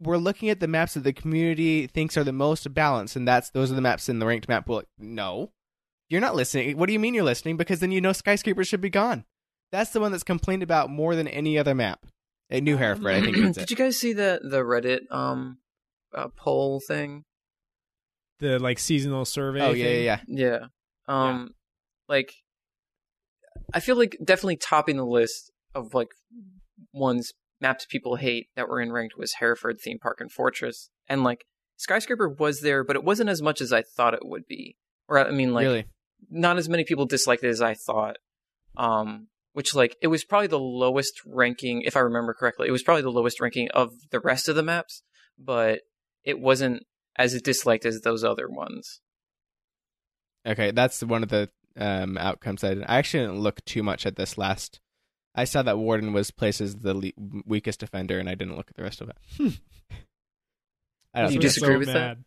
we're 0.00 0.16
looking 0.16 0.48
at 0.48 0.60
the 0.60 0.68
maps 0.68 0.94
that 0.94 1.04
the 1.04 1.12
community 1.12 1.86
thinks 1.86 2.16
are 2.16 2.24
the 2.24 2.32
most 2.32 2.72
balanced, 2.74 3.16
and 3.16 3.26
that's 3.26 3.50
those 3.50 3.70
are 3.70 3.74
the 3.74 3.80
maps 3.80 4.08
in 4.08 4.18
the 4.18 4.26
ranked 4.26 4.48
map 4.48 4.66
pool. 4.66 4.76
Like, 4.76 4.88
no, 4.98 5.52
you're 6.08 6.20
not 6.20 6.34
listening. 6.34 6.76
What 6.76 6.86
do 6.86 6.92
you 6.92 6.98
mean 6.98 7.14
you're 7.14 7.24
listening? 7.24 7.56
Because 7.56 7.80
then 7.80 7.92
you 7.92 8.00
know 8.00 8.12
skyscrapers 8.12 8.68
should 8.68 8.80
be 8.80 8.90
gone. 8.90 9.24
That's 9.72 9.90
the 9.90 10.00
one 10.00 10.10
that's 10.12 10.24
complained 10.24 10.62
about 10.62 10.90
more 10.90 11.14
than 11.14 11.28
any 11.28 11.58
other 11.58 11.74
map. 11.74 12.06
At 12.52 12.64
New 12.64 12.76
Hereford, 12.76 13.14
I 13.14 13.20
think 13.20 13.36
it's 13.36 13.56
Did 13.58 13.62
it. 13.64 13.70
you 13.70 13.76
guys 13.76 13.96
see 13.96 14.12
the 14.12 14.40
the 14.42 14.58
Reddit 14.60 15.00
um 15.10 15.58
uh, 16.14 16.28
poll 16.36 16.80
thing? 16.80 17.24
the 18.40 18.58
like 18.58 18.78
seasonal 18.78 19.24
survey. 19.24 19.60
Oh 19.60 19.72
yeah, 19.72 19.84
thing. 19.84 20.04
yeah, 20.04 20.20
yeah. 20.26 20.58
Yeah. 20.58 20.66
Um 21.06 21.50
like 22.08 22.32
I 23.72 23.80
feel 23.80 23.96
like 23.96 24.16
definitely 24.24 24.56
topping 24.56 24.96
the 24.96 25.06
list 25.06 25.52
of 25.74 25.94
like 25.94 26.08
ones 26.92 27.32
maps 27.60 27.86
people 27.86 28.16
hate 28.16 28.48
that 28.56 28.68
were 28.68 28.80
in 28.80 28.92
ranked 28.92 29.16
was 29.16 29.34
Hereford 29.34 29.80
Theme 29.80 29.98
Park 29.98 30.20
and 30.20 30.30
Fortress. 30.30 30.90
And 31.08 31.24
like 31.24 31.44
Skyscraper 31.76 32.28
was 32.28 32.60
there, 32.60 32.84
but 32.84 32.96
it 32.96 33.04
wasn't 33.04 33.30
as 33.30 33.42
much 33.42 33.60
as 33.60 33.72
I 33.72 33.82
thought 33.82 34.14
it 34.14 34.24
would 34.24 34.46
be. 34.46 34.76
Or 35.08 35.18
I 35.18 35.30
mean 35.30 35.52
like 35.52 35.64
really. 35.64 35.86
not 36.30 36.58
as 36.58 36.68
many 36.68 36.84
people 36.84 37.06
disliked 37.06 37.44
it 37.44 37.48
as 37.48 37.62
I 37.62 37.74
thought. 37.74 38.16
Um, 38.76 39.28
which 39.52 39.74
like 39.74 39.96
it 40.00 40.06
was 40.06 40.24
probably 40.24 40.46
the 40.46 40.58
lowest 40.58 41.20
ranking, 41.26 41.82
if 41.82 41.96
I 41.96 42.00
remember 42.00 42.34
correctly. 42.34 42.68
It 42.68 42.72
was 42.72 42.82
probably 42.82 43.02
the 43.02 43.10
lowest 43.10 43.40
ranking 43.40 43.68
of 43.72 43.92
the 44.10 44.20
rest 44.20 44.48
of 44.48 44.56
the 44.56 44.62
maps, 44.62 45.02
but 45.38 45.80
it 46.24 46.38
wasn't 46.38 46.84
as 47.16 47.40
disliked 47.42 47.84
as 47.84 48.00
those 48.00 48.22
other 48.22 48.48
ones. 48.48 49.00
Okay, 50.46 50.70
that's 50.70 51.02
one 51.02 51.22
of 51.22 51.28
the 51.28 51.50
um, 51.76 52.16
outcomes. 52.16 52.64
I, 52.64 52.72
I 52.86 52.98
actually 52.98 53.26
didn't 53.26 53.40
look 53.40 53.64
too 53.64 53.82
much 53.82 54.06
at 54.06 54.16
this 54.16 54.38
last. 54.38 54.80
I 55.34 55.44
saw 55.44 55.62
that 55.62 55.78
Warden 55.78 56.12
was 56.12 56.30
placed 56.30 56.60
as 56.60 56.76
the 56.76 56.94
le- 56.94 57.42
weakest 57.46 57.80
defender, 57.80 58.18
and 58.18 58.28
I 58.28 58.34
didn't 58.34 58.56
look 58.56 58.68
at 58.70 58.76
the 58.76 58.82
rest 58.82 59.00
of 59.00 59.08
it. 59.10 59.16
Hmm. 59.36 59.48
I 61.14 61.22
don't. 61.22 61.32
You 61.32 61.38
disagree 61.40 61.74
so 61.74 61.78
with 61.78 61.88
that? 61.88 62.18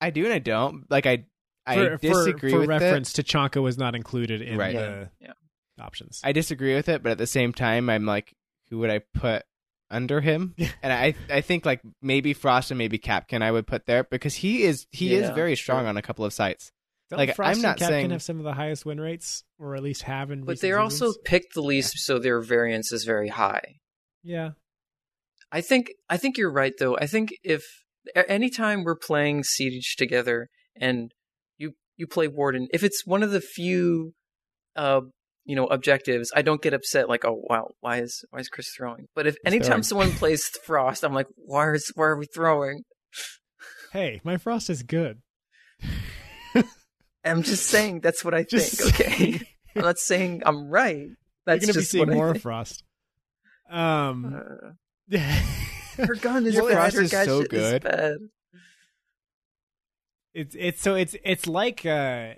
I 0.00 0.10
do 0.10 0.24
and 0.24 0.32
I 0.34 0.38
don't. 0.38 0.90
Like 0.90 1.06
I, 1.06 1.24
I 1.66 1.74
For, 1.76 1.96
disagree 1.96 2.50
for, 2.50 2.56
for 2.56 2.60
with 2.60 2.70
it. 2.70 2.84
reference, 2.84 3.12
Tachanka 3.12 3.62
was 3.62 3.78
not 3.78 3.94
included 3.94 4.42
in 4.42 4.58
Right. 4.58 4.74
the 4.74 5.10
Yeah. 5.20 5.32
options. 5.80 6.20
I 6.22 6.32
disagree 6.32 6.74
with 6.74 6.88
it, 6.88 7.02
but 7.02 7.12
at 7.12 7.18
the 7.18 7.26
same 7.26 7.52
time, 7.52 7.88
I'm 7.88 8.04
like, 8.04 8.34
who 8.70 8.78
would 8.78 8.90
I 8.90 9.00
put 9.14 9.44
under 9.90 10.20
him? 10.20 10.54
and 10.82 10.92
I, 10.92 11.14
I 11.30 11.40
think 11.40 11.64
like 11.64 11.80
maybe 12.02 12.34
Frost 12.34 12.70
and 12.70 12.76
maybe 12.78 12.98
Kapkan 12.98 13.42
I 13.42 13.50
would 13.50 13.66
put 13.66 13.86
there 13.86 14.04
because 14.04 14.34
he 14.34 14.64
is 14.64 14.86
he 14.90 15.14
is 15.14 15.28
Yeah, 15.28 15.34
very 15.34 15.54
sure. 15.54 15.62
strong 15.74 15.86
on 15.86 15.96
a 15.96 16.02
couple 16.02 16.24
of 16.24 16.32
sites. 16.32 16.70
Don't 17.16 17.26
like, 17.26 17.36
Frost 17.36 17.56
I'm 17.56 17.62
not 17.62 17.72
and 17.72 17.80
Kapkan 17.80 17.88
saying- 17.88 18.10
have 18.10 18.22
some 18.22 18.38
of 18.38 18.44
the 18.44 18.52
highest 18.54 18.84
win 18.86 19.00
rates, 19.00 19.44
or 19.58 19.74
at 19.74 19.82
least 19.82 20.02
have 20.02 20.30
in. 20.30 20.44
But 20.44 20.60
they're 20.60 20.78
also 20.78 21.06
seasons? 21.06 21.18
picked 21.24 21.54
the 21.54 21.62
least, 21.62 21.98
so 21.98 22.18
their 22.18 22.40
variance 22.40 22.92
is 22.92 23.04
very 23.04 23.28
high. 23.28 23.76
yeah. 24.22 24.50
I 25.52 25.60
think 25.60 25.92
I 26.10 26.16
think 26.16 26.36
you're 26.36 26.50
right 26.50 26.72
though. 26.78 26.96
I 26.96 27.06
think 27.06 27.30
if 27.44 27.62
a- 28.16 28.28
anytime 28.28 28.82
we're 28.82 28.96
playing 28.96 29.44
Siege 29.44 29.94
together 29.96 30.48
and 30.74 31.12
you 31.58 31.74
you 31.96 32.08
play 32.08 32.26
Warden, 32.26 32.66
if 32.72 32.82
it's 32.82 33.06
one 33.06 33.22
of 33.22 33.30
the 33.30 33.40
few 33.40 34.14
uh 34.74 35.02
you 35.44 35.54
know 35.54 35.66
objectives, 35.66 36.32
I 36.34 36.42
don't 36.42 36.60
get 36.60 36.74
upset 36.74 37.08
like, 37.08 37.24
"Oh, 37.24 37.40
wow, 37.48 37.68
why 37.80 37.98
is 38.00 38.24
why 38.30 38.40
is 38.40 38.48
Chris 38.48 38.68
throwing?" 38.76 39.06
But 39.14 39.28
if 39.28 39.36
anytime 39.46 39.66
throwing. 39.68 39.82
someone 39.84 40.10
plays 40.12 40.48
Frost, 40.64 41.04
I'm 41.04 41.14
like, 41.14 41.28
"Why 41.36 41.70
is 41.72 41.92
why 41.94 42.06
are 42.06 42.16
we 42.18 42.26
throwing?" 42.34 42.82
Hey, 43.92 44.20
my 44.24 44.38
frost 44.38 44.68
is 44.70 44.82
good. 44.82 45.20
I'm 47.24 47.42
just 47.42 47.66
saying 47.70 48.00
that's 48.00 48.24
what 48.24 48.34
I 48.34 48.44
think, 48.44 48.80
okay? 48.94 49.40
I'm 49.76 49.82
not 49.82 49.98
saying 49.98 50.42
I'm 50.46 50.68
right. 50.70 51.08
That's 51.46 51.60
You're 51.60 51.66
gonna 51.66 51.72
be 51.74 51.80
just 51.80 51.90
seeing 51.90 52.08
more 52.10 52.34
frost. 52.36 52.82
Um, 53.68 54.72
Uh, 55.12 55.18
her 55.98 56.14
gun 56.14 56.46
is 56.46 56.54
bad. 56.58 56.94
Her 56.94 57.02
is 57.02 57.10
so 57.10 57.42
good. 57.44 57.82
bad. 57.82 58.16
it's 60.32 60.56
it's 60.58 60.80
so 60.82 60.94
it's 60.94 61.14
it's 61.24 61.46
like 61.46 61.84
uh, 61.86 62.34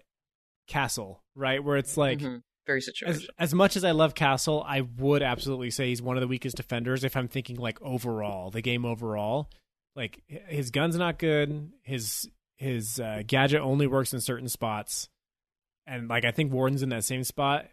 Castle, 0.66 1.22
right? 1.34 1.62
Where 1.62 1.76
it's 1.76 1.96
like 1.96 2.18
Mhm. 2.18 2.42
very 2.66 2.78
as 2.78 2.88
situational. 2.88 3.26
as 3.38 3.54
much 3.54 3.76
as 3.76 3.84
I 3.84 3.92
love 3.92 4.14
Castle, 4.14 4.64
I 4.66 4.80
would 4.82 5.22
absolutely 5.22 5.70
say 5.70 5.88
he's 5.88 6.02
one 6.02 6.16
of 6.16 6.20
the 6.20 6.28
weakest 6.28 6.56
defenders 6.56 7.04
if 7.04 7.16
I'm 7.16 7.28
thinking 7.28 7.56
like 7.56 7.80
overall, 7.80 8.50
the 8.50 8.60
game 8.62 8.84
overall. 8.84 9.50
Like 9.94 10.20
his 10.26 10.70
gun's 10.70 10.96
not 10.96 11.18
good. 11.18 11.70
His 11.82 12.28
his 12.56 12.98
uh, 12.98 13.22
gadget 13.26 13.60
only 13.60 13.86
works 13.86 14.12
in 14.12 14.20
certain 14.20 14.48
spots, 14.48 15.08
and 15.86 16.08
like 16.08 16.24
I 16.24 16.30
think 16.30 16.52
Warden's 16.52 16.82
in 16.82 16.88
that 16.88 17.04
same 17.04 17.24
spot, 17.24 17.66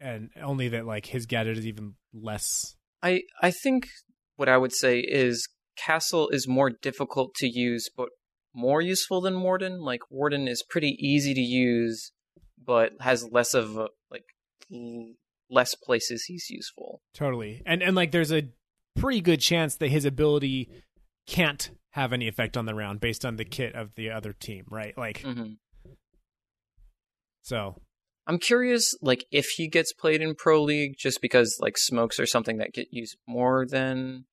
and 0.00 0.30
only 0.40 0.68
that 0.68 0.86
like 0.86 1.06
his 1.06 1.26
gadget 1.26 1.58
is 1.58 1.66
even 1.66 1.94
less. 2.12 2.76
I 3.02 3.22
I 3.40 3.50
think 3.50 3.88
what 4.36 4.48
I 4.48 4.56
would 4.56 4.72
say 4.72 5.00
is 5.00 5.48
Castle 5.76 6.28
is 6.28 6.46
more 6.46 6.70
difficult 6.70 7.34
to 7.36 7.48
use, 7.48 7.88
but 7.94 8.10
more 8.54 8.80
useful 8.80 9.20
than 9.20 9.40
Warden. 9.40 9.80
Like 9.80 10.00
Warden 10.10 10.46
is 10.48 10.62
pretty 10.62 10.96
easy 11.00 11.34
to 11.34 11.40
use, 11.40 12.12
but 12.62 12.92
has 13.00 13.28
less 13.30 13.54
of 13.54 13.76
a, 13.76 13.88
like 14.10 14.24
less 15.50 15.74
places 15.74 16.24
he's 16.24 16.50
useful. 16.50 17.00
Totally, 17.14 17.62
and 17.64 17.82
and 17.82 17.96
like 17.96 18.12
there's 18.12 18.32
a 18.32 18.48
pretty 18.94 19.20
good 19.20 19.40
chance 19.40 19.76
that 19.76 19.88
his 19.88 20.04
ability 20.04 20.68
can't 21.26 21.70
have 21.94 22.12
any 22.12 22.26
effect 22.26 22.56
on 22.56 22.66
the 22.66 22.74
round 22.74 23.00
based 23.00 23.24
on 23.24 23.36
the 23.36 23.44
kit 23.44 23.74
of 23.74 23.94
the 23.94 24.10
other 24.10 24.32
team, 24.32 24.66
right? 24.68 24.96
Like 24.98 25.22
hmm 25.22 25.52
so. 27.44 27.76
I'm 28.26 28.38
curious, 28.38 28.96
like 29.02 29.26
if 29.30 29.46
he 29.56 29.68
gets 29.68 29.92
played 29.92 30.22
in 30.22 30.34
Pro 30.34 30.62
League, 30.62 30.94
just 30.98 31.20
because 31.20 31.58
like 31.60 31.76
smokes 31.76 32.18
are 32.18 32.24
something 32.24 32.56
that 32.56 32.72
get 32.72 32.88
used 32.90 33.18
more 33.28 33.66
than, 33.66 34.24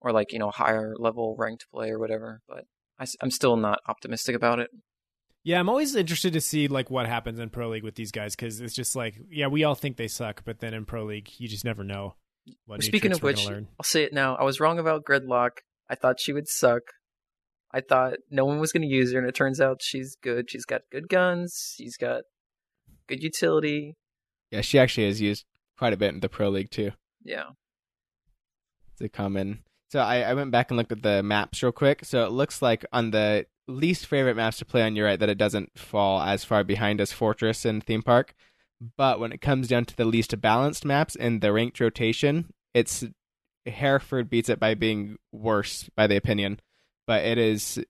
or 0.00 0.10
like 0.10 0.32
you 0.32 0.38
know 0.38 0.50
higher 0.50 0.94
level 0.98 1.36
ranked 1.38 1.66
play 1.70 1.90
or 1.90 1.98
whatever. 1.98 2.40
But 2.48 2.64
I, 2.98 3.04
I'm 3.20 3.30
still 3.30 3.56
not 3.58 3.80
optimistic 3.86 4.34
about 4.34 4.58
it. 4.58 4.70
Yeah, 5.44 5.60
I'm 5.60 5.68
always 5.68 5.94
interested 5.94 6.32
to 6.32 6.40
see 6.40 6.66
like 6.66 6.90
what 6.90 7.06
happens 7.06 7.38
in 7.38 7.50
pro 7.50 7.68
league 7.68 7.84
with 7.84 7.94
these 7.94 8.10
guys 8.10 8.34
because 8.34 8.60
it's 8.60 8.74
just 8.74 8.96
like, 8.96 9.20
yeah, 9.30 9.48
we 9.48 9.64
all 9.64 9.74
think 9.74 9.98
they 9.98 10.08
suck, 10.08 10.42
but 10.46 10.60
then 10.60 10.72
in 10.72 10.86
pro 10.86 11.04
league, 11.04 11.30
you 11.36 11.46
just 11.46 11.64
never 11.64 11.84
know. 11.84 12.14
Speaking 12.80 13.12
of 13.12 13.22
which, 13.22 13.44
learn. 13.44 13.68
I'll 13.78 13.84
say 13.84 14.02
it 14.02 14.14
now. 14.14 14.34
I 14.34 14.44
was 14.44 14.60
wrong 14.60 14.78
about 14.78 15.04
Gridlock. 15.04 15.58
I 15.88 15.94
thought 15.94 16.20
she 16.20 16.32
would 16.32 16.48
suck. 16.48 16.82
I 17.72 17.80
thought 17.80 18.14
no 18.30 18.44
one 18.44 18.58
was 18.58 18.72
going 18.72 18.88
to 18.88 18.94
use 18.94 19.12
her, 19.12 19.18
and 19.18 19.28
it 19.28 19.34
turns 19.34 19.60
out 19.60 19.80
she's 19.82 20.16
good. 20.22 20.50
She's 20.50 20.64
got 20.64 20.82
good 20.90 21.08
guns. 21.08 21.74
She's 21.76 21.96
got 21.96 22.22
good 23.08 23.22
utility. 23.22 23.96
Yeah, 24.50 24.60
she 24.60 24.78
actually 24.78 25.06
is 25.06 25.20
used 25.20 25.44
quite 25.76 25.92
a 25.92 25.96
bit 25.96 26.14
in 26.14 26.20
the 26.20 26.28
pro 26.28 26.48
league 26.48 26.70
too. 26.70 26.92
Yeah. 27.22 27.50
It's 28.92 29.00
a 29.00 29.08
common. 29.08 29.62
So 29.90 30.00
I, 30.00 30.20
I 30.20 30.34
went 30.34 30.50
back 30.50 30.70
and 30.70 30.78
looked 30.78 30.92
at 30.92 31.02
the 31.02 31.22
maps 31.22 31.62
real 31.62 31.72
quick. 31.72 32.04
So 32.04 32.24
it 32.24 32.32
looks 32.32 32.62
like 32.62 32.84
on 32.92 33.10
the 33.10 33.46
least 33.68 34.06
favorite 34.06 34.36
maps 34.36 34.58
to 34.58 34.64
play 34.64 34.82
on 34.82 34.96
your 34.96 35.06
right 35.06 35.18
that 35.18 35.28
it 35.28 35.38
doesn't 35.38 35.78
fall 35.78 36.20
as 36.20 36.44
far 36.44 36.64
behind 36.64 37.00
as 37.00 37.12
Fortress 37.12 37.64
and 37.64 37.84
Theme 37.84 38.02
Park. 38.02 38.34
But 38.96 39.20
when 39.20 39.32
it 39.32 39.40
comes 39.40 39.68
down 39.68 39.84
to 39.86 39.96
the 39.96 40.04
least 40.04 40.38
balanced 40.40 40.84
maps 40.84 41.14
in 41.14 41.40
the 41.40 41.52
ranked 41.52 41.80
rotation, 41.80 42.52
it's 42.74 43.04
Hereford 43.66 44.30
beats 44.30 44.48
it 44.48 44.60
by 44.60 44.74
being 44.74 45.16
worse 45.32 45.88
by 45.96 46.06
the 46.06 46.16
opinion, 46.16 46.60
but 47.06 47.24
it 47.24 47.38
is 47.38 47.82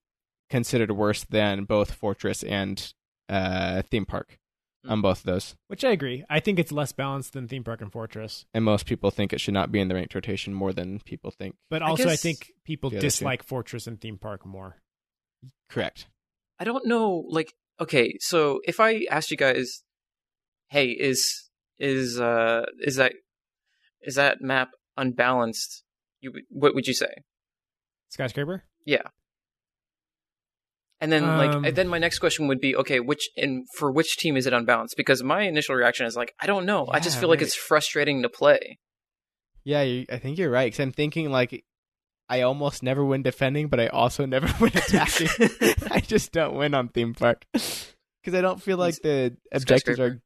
considered 0.51 0.91
worse 0.93 1.25
than 1.25 1.65
both 1.65 1.93
Fortress 1.93 2.43
and 2.43 2.93
uh, 3.29 3.83
Theme 3.83 4.07
Park 4.07 4.39
on 4.89 5.03
both 5.03 5.19
of 5.19 5.25
those. 5.25 5.57
Which 5.69 5.85
I 5.85 5.91
agree. 5.91 6.25
I 6.31 6.41
think 6.41 6.59
it's 6.59 6.73
less 6.73 6.93
balanced 6.93 7.33
than 7.33 7.49
Theme 7.49 7.65
Park 7.65 7.81
and 7.81 7.93
Fortress. 7.93 8.47
And 8.55 8.65
most 8.65 8.87
people 8.87 9.11
think 9.11 9.33
it 9.33 9.41
should 9.41 9.55
not 9.55 9.73
be 9.73 9.81
in 9.81 9.89
the 9.89 9.95
ranked 9.95 10.15
rotation 10.15 10.55
more 10.55 10.73
than 10.73 11.01
people 11.01 11.31
think. 11.31 11.57
But 11.71 11.83
I 11.83 11.89
also, 11.89 12.05
I, 12.05 12.13
guess 12.13 12.23
think 12.23 12.53
people 12.65 12.91
the 12.91 12.97
two. 12.97 13.01
dislike 13.01 13.43
Fortress 13.43 13.87
and 13.87 14.01
Theme 14.01 14.19
Park 14.19 14.47
more. 14.47 14.77
Correct. 15.69 16.07
I 16.59 16.65
don't 16.65 16.87
know. 16.87 17.25
Like, 17.29 17.55
okay, 17.81 18.17
so 18.21 18.61
if 18.65 18.81
I 18.81 19.07
asked 19.11 19.31
you 19.31 19.37
guys, 19.37 19.83
hey, 20.69 20.89
is 20.91 21.51
is 21.79 22.19
uh 22.19 22.65
is 22.79 22.97
that 22.97 23.13
is 24.01 24.15
that 24.15 24.41
map 24.41 24.71
unbalanced? 24.97 25.83
You 26.21 26.33
what 26.49 26.75
would 26.75 26.87
you 26.87 26.95
say? 26.95 27.23
Skyscraper? 28.09 28.65
Yeah. 28.85 29.03
And 31.01 31.13
then 31.13 31.25
Um, 31.25 31.37
like 31.37 31.75
then 31.75 31.89
my 31.89 31.99
next 31.99 32.19
question 32.21 32.49
would 32.49 32.61
be 32.61 32.75
okay, 32.75 33.01
which 33.01 33.29
and 33.37 33.67
for 33.77 33.93
which 33.93 34.17
team 34.17 34.37
is 34.37 34.47
it 34.47 34.55
unbalanced? 34.55 34.97
Because 34.97 35.23
my 35.23 35.43
initial 35.43 35.75
reaction 35.75 36.07
is 36.07 36.17
like 36.17 36.35
I 36.41 36.47
don't 36.47 36.65
know. 36.65 36.87
I 36.91 37.01
just 37.01 37.17
Yeah, 37.17 37.21
feel 37.21 37.29
like 37.29 37.43
it's 37.43 37.55
frustrating 37.55 38.23
to 38.23 38.29
play. 38.29 38.79
Yeah, 39.65 39.83
you, 39.83 40.07
I 40.11 40.19
think 40.19 40.39
you're 40.39 40.51
right. 40.51 40.67
Because 40.67 40.81
I'm 40.81 40.93
thinking 40.93 41.31
like 41.31 41.65
I 42.29 42.41
almost 42.43 42.83
never 42.83 43.05
win 43.05 43.23
defending, 43.23 43.69
but 43.69 43.79
I 43.79 43.89
also 43.89 44.25
never 44.35 44.49
win 44.59 44.73
attacking. 44.75 45.29
I 45.91 46.01
just 46.01 46.33
don't 46.33 46.55
win 46.57 46.73
on 46.73 46.89
theme 46.89 47.13
park 47.15 47.45
because 47.53 48.35
I 48.35 48.41
don't 48.41 48.63
feel 48.63 48.79
like 48.79 48.97
the 49.03 49.37
objectives 49.53 50.01
are. 50.01 50.23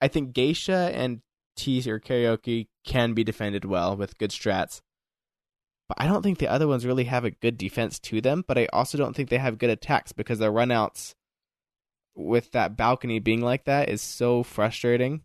I 0.00 0.08
think 0.08 0.32
geisha 0.32 0.90
and 0.92 1.20
tease 1.56 1.86
or 1.86 2.00
karaoke 2.00 2.68
can 2.84 3.14
be 3.14 3.24
defended 3.24 3.64
well 3.64 3.96
with 3.96 4.18
good 4.18 4.30
strats, 4.30 4.80
but 5.88 6.00
I 6.00 6.06
don't 6.06 6.22
think 6.22 6.38
the 6.38 6.50
other 6.50 6.68
ones 6.68 6.86
really 6.86 7.04
have 7.04 7.24
a 7.24 7.32
good 7.32 7.58
defense 7.58 7.98
to 7.98 8.20
them. 8.20 8.44
But 8.46 8.58
I 8.58 8.68
also 8.72 8.96
don't 8.96 9.14
think 9.14 9.28
they 9.28 9.38
have 9.38 9.58
good 9.58 9.70
attacks 9.70 10.12
because 10.12 10.38
their 10.38 10.52
runouts 10.52 11.14
with 12.14 12.52
that 12.52 12.76
balcony 12.76 13.18
being 13.18 13.40
like 13.40 13.64
that 13.64 13.88
is 13.88 14.00
so 14.00 14.42
frustrating. 14.42 15.22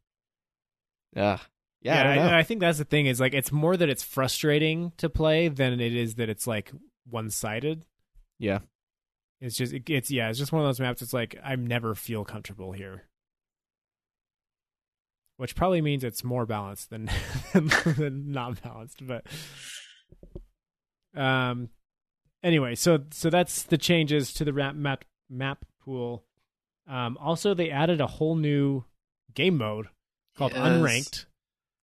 Ugh. 1.16 1.40
Yeah, 1.82 2.00
I 2.00 2.04
don't 2.04 2.16
know. 2.16 2.36
I, 2.36 2.42
think 2.42 2.62
that's 2.62 2.80
the 2.80 2.84
thing 2.84 3.06
is 3.06 3.20
like 3.20 3.36
it's 3.36 3.52
more 3.52 3.78
that 3.78 3.90
it's 3.90 4.02
frustrating 4.02 4.92
to 4.98 5.08
play 5.08 5.50
than 5.50 5.80
it 5.80 5.94
is 5.94 6.16
that 6.16 6.30
it's 6.30 6.48
like 6.48 6.72
one 7.08 7.30
sided. 7.30 7.86
yeah. 8.40 8.60
It's 9.40 9.56
just 9.56 9.72
it, 9.74 9.88
it's 9.88 10.10
yeah, 10.10 10.30
it's 10.30 10.40
just 10.40 10.52
one 10.52 10.64
of 10.64 10.68
those 10.68 10.80
maps. 10.80 11.04
It's 11.04 11.14
like 11.14 11.38
I 11.44 11.56
never 11.56 11.94
feel 11.94 12.26
comfortable 12.26 12.72
here, 12.72 13.04
which 15.38 15.56
probably 15.56 15.82
means 15.82 16.04
it's 16.04 16.24
more 16.24 16.46
balanced 16.46 16.90
than 16.90 17.10
than, 17.54 17.68
than 17.98 18.32
not 18.32 18.62
balanced. 18.62 19.06
But 19.06 19.26
um, 21.16 21.70
anyway, 22.44 22.76
so 22.76 23.00
so 23.12 23.30
that's 23.30 23.64
the 23.64 23.78
changes 23.78 24.34
to 24.34 24.46
the 24.46 24.52
map 24.54 24.76
map 24.76 25.06
map 25.30 25.66
pool. 25.84 26.24
Um, 26.88 27.18
also, 27.20 27.54
they 27.54 27.72
added 27.72 28.00
a 28.02 28.08
whole 28.08 28.36
new 28.36 28.84
game 29.34 29.58
mode 29.58 29.88
called 30.38 30.54
Yes. 30.54 30.62
unranked. 30.62 31.26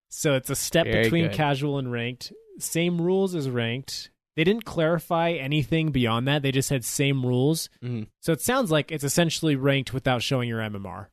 So 0.09 0.35
it's 0.35 0.49
a 0.49 0.55
step 0.55 0.85
Very 0.85 1.03
between 1.03 1.25
good. 1.25 1.33
casual 1.33 1.77
and 1.79 1.91
ranked. 1.91 2.31
Same 2.59 3.01
rules 3.01 3.33
as 3.35 3.49
ranked. 3.49 4.11
They 4.35 4.43
didn't 4.43 4.63
clarify 4.65 5.31
anything 5.31 5.91
beyond 5.91 6.27
that. 6.27 6.41
They 6.43 6.51
just 6.51 6.69
had 6.69 6.85
same 6.85 7.25
rules. 7.25 7.67
Mhm. 7.83 8.07
So 8.21 8.31
it 8.31 8.41
sounds 8.41 8.71
like 8.71 8.91
it's 8.91 9.03
essentially 9.03 9.55
ranked 9.55 9.93
without 9.93 10.21
showing 10.21 10.47
your 10.47 10.59
MMR. 10.61 11.07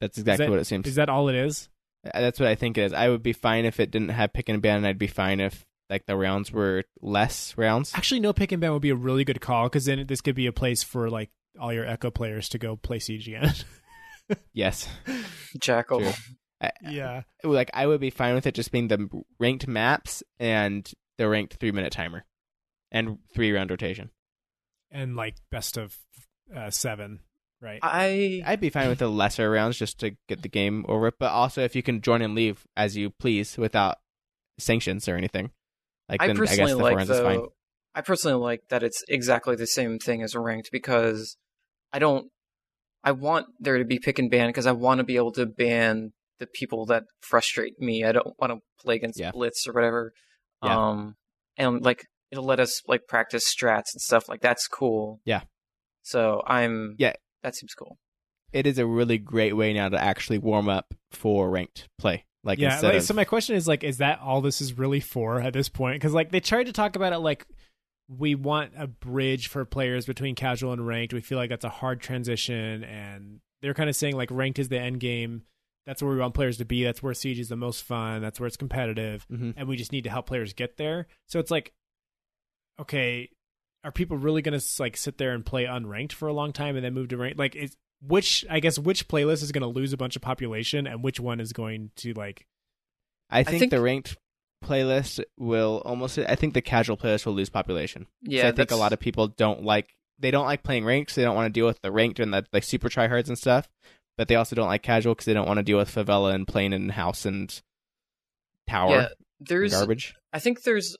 That's 0.00 0.18
exactly 0.18 0.46
that- 0.46 0.50
what 0.50 0.60
it 0.60 0.66
seems. 0.66 0.86
Is 0.86 0.94
that 0.96 1.08
all 1.08 1.28
it 1.28 1.34
is? 1.34 1.68
Uh, 2.06 2.20
That's 2.20 2.38
what 2.38 2.48
I 2.48 2.54
think 2.54 2.78
it 2.78 2.82
is. 2.82 2.92
I 2.92 3.08
would 3.08 3.22
be 3.22 3.32
fine 3.32 3.64
if 3.64 3.80
it 3.80 3.90
didn't 3.90 4.10
have 4.10 4.32
pick 4.32 4.48
and 4.48 4.62
ban. 4.62 4.78
and 4.78 4.86
I'd 4.86 4.98
be 4.98 5.06
fine 5.08 5.40
if 5.40 5.64
like 5.90 6.06
the 6.06 6.16
rounds 6.16 6.52
were 6.52 6.84
less 7.00 7.56
rounds. 7.56 7.92
Actually, 7.94 8.20
no 8.20 8.32
pick 8.32 8.52
and 8.52 8.60
ban 8.60 8.72
would 8.72 8.82
be 8.82 8.90
a 8.90 8.94
really 8.94 9.24
good 9.24 9.40
call 9.40 9.64
because 9.64 9.86
then 9.86 10.06
this 10.06 10.20
could 10.20 10.34
be 10.36 10.46
a 10.46 10.52
place 10.52 10.82
for 10.82 11.10
like 11.10 11.30
all 11.58 11.72
your 11.72 11.86
Echo 11.86 12.10
players 12.10 12.48
to 12.50 12.58
go 12.58 12.76
play 12.76 12.98
Siege 12.98 13.26
again. 13.28 13.52
Yes, 14.52 14.86
Jackal. 15.58 16.00
True. 16.00 16.12
I, 16.60 16.70
yeah. 16.82 17.22
like 17.44 17.70
I 17.72 17.86
would 17.86 17.98
be 17.98 18.10
fine 18.10 18.34
with 18.34 18.46
it 18.46 18.54
just 18.54 18.70
being 18.70 18.88
the 18.88 19.08
ranked 19.40 19.66
maps 19.66 20.22
and 20.38 20.86
the 21.16 21.26
ranked 21.30 21.54
three 21.54 21.72
minute 21.72 21.92
timer 21.94 22.26
and 22.92 23.18
three 23.34 23.52
round 23.52 23.70
rotation. 23.70 24.10
And 24.90 25.16
like 25.16 25.36
best 25.50 25.78
of 25.78 25.96
uh, 26.54 26.68
seven, 26.68 27.20
right? 27.60 27.80
I 27.82 28.42
I'd 28.46 28.60
be 28.60 28.70
fine 28.70 28.88
with 28.88 28.98
the 28.98 29.08
lesser 29.08 29.50
rounds 29.50 29.78
just 29.78 29.98
to 30.00 30.16
get 30.28 30.42
the 30.42 30.48
game 30.48 30.84
over. 30.88 31.12
But 31.18 31.30
also, 31.32 31.62
if 31.62 31.74
you 31.76 31.82
can 31.82 32.00
join 32.00 32.22
and 32.22 32.34
leave 32.34 32.66
as 32.76 32.96
you 32.96 33.10
please 33.10 33.56
without 33.58 33.96
sanctions 34.58 35.08
or 35.08 35.16
anything, 35.16 35.50
like 36.08 36.22
I 36.22 36.26
then 36.28 36.36
I 36.36 36.38
personally 36.40 36.70
guess 36.70 36.76
the 36.76 36.82
like 36.82 36.96
rounds 36.96 37.10
is 37.10 37.20
fine. 37.20 37.42
I 37.94 38.00
personally 38.00 38.40
like 38.40 38.60
that 38.70 38.82
it's 38.82 39.02
exactly 39.08 39.56
the 39.56 39.66
same 39.66 39.98
thing 39.98 40.22
as 40.22 40.34
ranked 40.34 40.70
because 40.72 41.36
I 41.92 41.98
don't. 41.98 42.28
I 43.04 43.12
want 43.12 43.46
there 43.60 43.78
to 43.78 43.84
be 43.84 43.98
pick 43.98 44.18
and 44.18 44.30
ban 44.30 44.48
because 44.48 44.66
I 44.66 44.72
want 44.72 44.98
to 44.98 45.04
be 45.04 45.16
able 45.16 45.32
to 45.32 45.46
ban 45.46 46.12
the 46.38 46.46
people 46.46 46.86
that 46.86 47.04
frustrate 47.20 47.80
me. 47.80 48.04
I 48.04 48.12
don't 48.12 48.38
want 48.38 48.52
to 48.52 48.58
play 48.80 48.96
against 48.96 49.18
Yeah. 49.18 49.30
blitz 49.30 49.66
or 49.66 49.72
whatever. 49.72 50.12
Yeah. 50.62 50.88
Um, 50.88 51.14
and 51.56 51.82
like 51.82 52.04
it'll 52.30 52.44
let 52.44 52.60
us 52.60 52.82
like 52.86 53.06
practice 53.08 53.52
strats 53.52 53.94
and 53.94 54.00
stuff 54.00 54.28
like 54.28 54.40
that's 54.40 54.66
cool. 54.66 55.20
Yeah. 55.24 55.42
So 56.02 56.42
I'm 56.46 56.94
Yeah. 56.98 57.14
That 57.42 57.54
seems 57.54 57.74
cool. 57.74 57.98
It 58.52 58.66
is 58.66 58.78
a 58.78 58.86
really 58.86 59.18
great 59.18 59.54
way 59.54 59.72
now 59.72 59.88
to 59.88 60.02
actually 60.02 60.38
warm 60.38 60.68
up 60.68 60.94
for 61.12 61.50
ranked 61.50 61.88
play. 61.98 62.24
Like 62.44 62.58
yeah. 62.58 62.80
Like, 62.80 62.94
of 62.94 63.02
so 63.02 63.14
my 63.14 63.24
question 63.24 63.56
is 63.56 63.68
like, 63.68 63.84
is 63.84 63.98
that 63.98 64.20
all 64.20 64.40
this 64.40 64.60
is 64.60 64.78
really 64.78 65.00
for 65.00 65.40
at 65.40 65.52
this 65.52 65.68
point? 65.68 65.96
Because 65.96 66.14
like 66.14 66.30
they 66.30 66.40
tried 66.40 66.64
to 66.64 66.72
talk 66.72 66.96
about 66.96 67.12
it 67.12 67.18
like 67.18 67.46
we 68.08 68.34
want 68.34 68.72
a 68.76 68.86
bridge 68.86 69.48
for 69.48 69.64
players 69.66 70.06
between 70.06 70.34
casual 70.34 70.72
and 70.72 70.86
ranked. 70.86 71.12
We 71.12 71.20
feel 71.20 71.36
like 71.36 71.50
that's 71.50 71.64
a 71.64 71.68
hard 71.68 72.00
transition, 72.00 72.84
and 72.84 73.40
they're 73.60 73.74
kind 73.74 73.90
of 73.90 73.96
saying 73.96 74.16
like 74.16 74.30
ranked 74.30 74.58
is 74.58 74.68
the 74.70 74.80
end 74.80 75.00
game. 75.00 75.42
That's 75.84 76.02
where 76.02 76.12
we 76.12 76.18
want 76.18 76.34
players 76.34 76.58
to 76.58 76.64
be. 76.64 76.84
That's 76.84 77.02
where 77.02 77.14
Siege 77.14 77.38
is 77.40 77.48
the 77.48 77.56
most 77.56 77.82
fun. 77.82 78.22
That's 78.22 78.38
where 78.40 78.46
it's 78.46 78.56
competitive. 78.56 79.26
Mhm. 79.30 79.54
and 79.56 79.68
we 79.68 79.76
just 79.76 79.92
need 79.92 80.04
to 80.04 80.10
help 80.10 80.26
players 80.26 80.52
get 80.52 80.76
there. 80.76 81.06
So 81.26 81.38
it's 81.38 81.50
like, 81.50 81.72
okay, 82.80 83.30
are 83.84 83.92
people 83.92 84.16
really 84.16 84.42
going 84.42 84.58
to 84.58 84.82
like 84.82 84.96
sit 84.96 85.18
there 85.18 85.32
and 85.32 85.44
play 85.44 85.64
unranked 85.64 86.12
for 86.12 86.28
a 86.28 86.32
long 86.32 86.52
time 86.52 86.76
and 86.76 86.84
then 86.84 86.94
move 86.94 87.08
to 87.08 87.16
ranked? 87.16 87.38
Like, 87.38 87.56
is 87.56 87.76
which 88.00 88.44
I 88.48 88.60
guess 88.60 88.78
which 88.78 89.08
playlist 89.08 89.42
is 89.42 89.52
going 89.52 89.62
to 89.62 89.68
lose 89.68 89.92
a 89.92 89.96
bunch 89.96 90.16
of 90.16 90.22
population 90.22 90.86
and 90.86 91.02
which 91.02 91.20
one 91.20 91.40
is 91.40 91.52
going 91.52 91.90
to 91.96 92.12
like? 92.14 92.46
I 93.30 93.44
think, 93.44 93.60
think- 93.60 93.70
the 93.70 93.80
ranked 93.80 94.16
playlist 94.64 95.22
will 95.38 95.82
almost. 95.84 96.18
I 96.18 96.34
think 96.34 96.54
the 96.54 96.62
casual 96.62 96.96
playlist 96.96 97.26
will 97.26 97.34
lose 97.34 97.50
population. 97.50 98.06
Yeah, 98.22 98.48
I 98.48 98.52
think 98.52 98.70
a 98.70 98.76
lot 98.76 98.92
of 98.92 99.00
people 99.00 99.28
don't 99.28 99.62
like. 99.62 99.88
They 100.18 100.30
don't 100.30 100.46
like 100.46 100.64
playing 100.64 100.84
ranked. 100.84 101.12
So 101.12 101.20
they 101.20 101.24
don't 101.24 101.36
want 101.36 101.46
to 101.46 101.58
deal 101.58 101.66
with 101.66 101.80
the 101.80 101.92
ranked 101.92 102.20
and 102.20 102.32
the 102.32 102.44
like 102.52 102.64
super 102.64 102.88
tryhards 102.88 103.28
and 103.28 103.38
stuff. 103.38 103.68
But 104.16 104.26
they 104.26 104.34
also 104.34 104.56
don't 104.56 104.66
like 104.66 104.82
casual 104.82 105.14
because 105.14 105.26
they 105.26 105.34
don't 105.34 105.46
want 105.46 105.58
to 105.58 105.62
deal 105.62 105.78
with 105.78 105.94
favela 105.94 106.34
and 106.34 106.46
plane 106.46 106.72
and 106.72 106.90
house 106.90 107.24
and 107.24 107.60
tower 108.68 108.90
yeah. 108.90 108.98
and 108.98 109.08
There's 109.40 109.72
garbage. 109.72 110.14
I 110.32 110.40
think 110.40 110.62
there's 110.64 110.96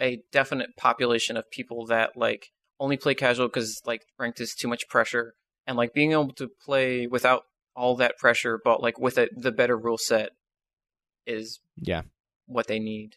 a 0.00 0.20
definite 0.32 0.76
population 0.76 1.36
of 1.36 1.50
people 1.50 1.86
that 1.86 2.16
like 2.16 2.46
only 2.78 2.96
play 2.96 3.14
casual 3.14 3.48
because 3.48 3.80
like 3.86 4.02
ranked 4.18 4.40
is 4.40 4.54
too 4.54 4.68
much 4.68 4.88
pressure, 4.88 5.34
and 5.66 5.76
like 5.76 5.94
being 5.94 6.12
able 6.12 6.32
to 6.34 6.48
play 6.64 7.06
without 7.06 7.42
all 7.74 7.96
that 7.96 8.16
pressure, 8.18 8.60
but 8.64 8.82
like 8.82 8.98
with 8.98 9.18
a, 9.18 9.28
the 9.36 9.52
better 9.52 9.76
rule 9.76 9.98
set, 9.98 10.30
is 11.26 11.60
Yeah, 11.80 12.02
what 12.46 12.66
they 12.66 12.78
need. 12.78 13.16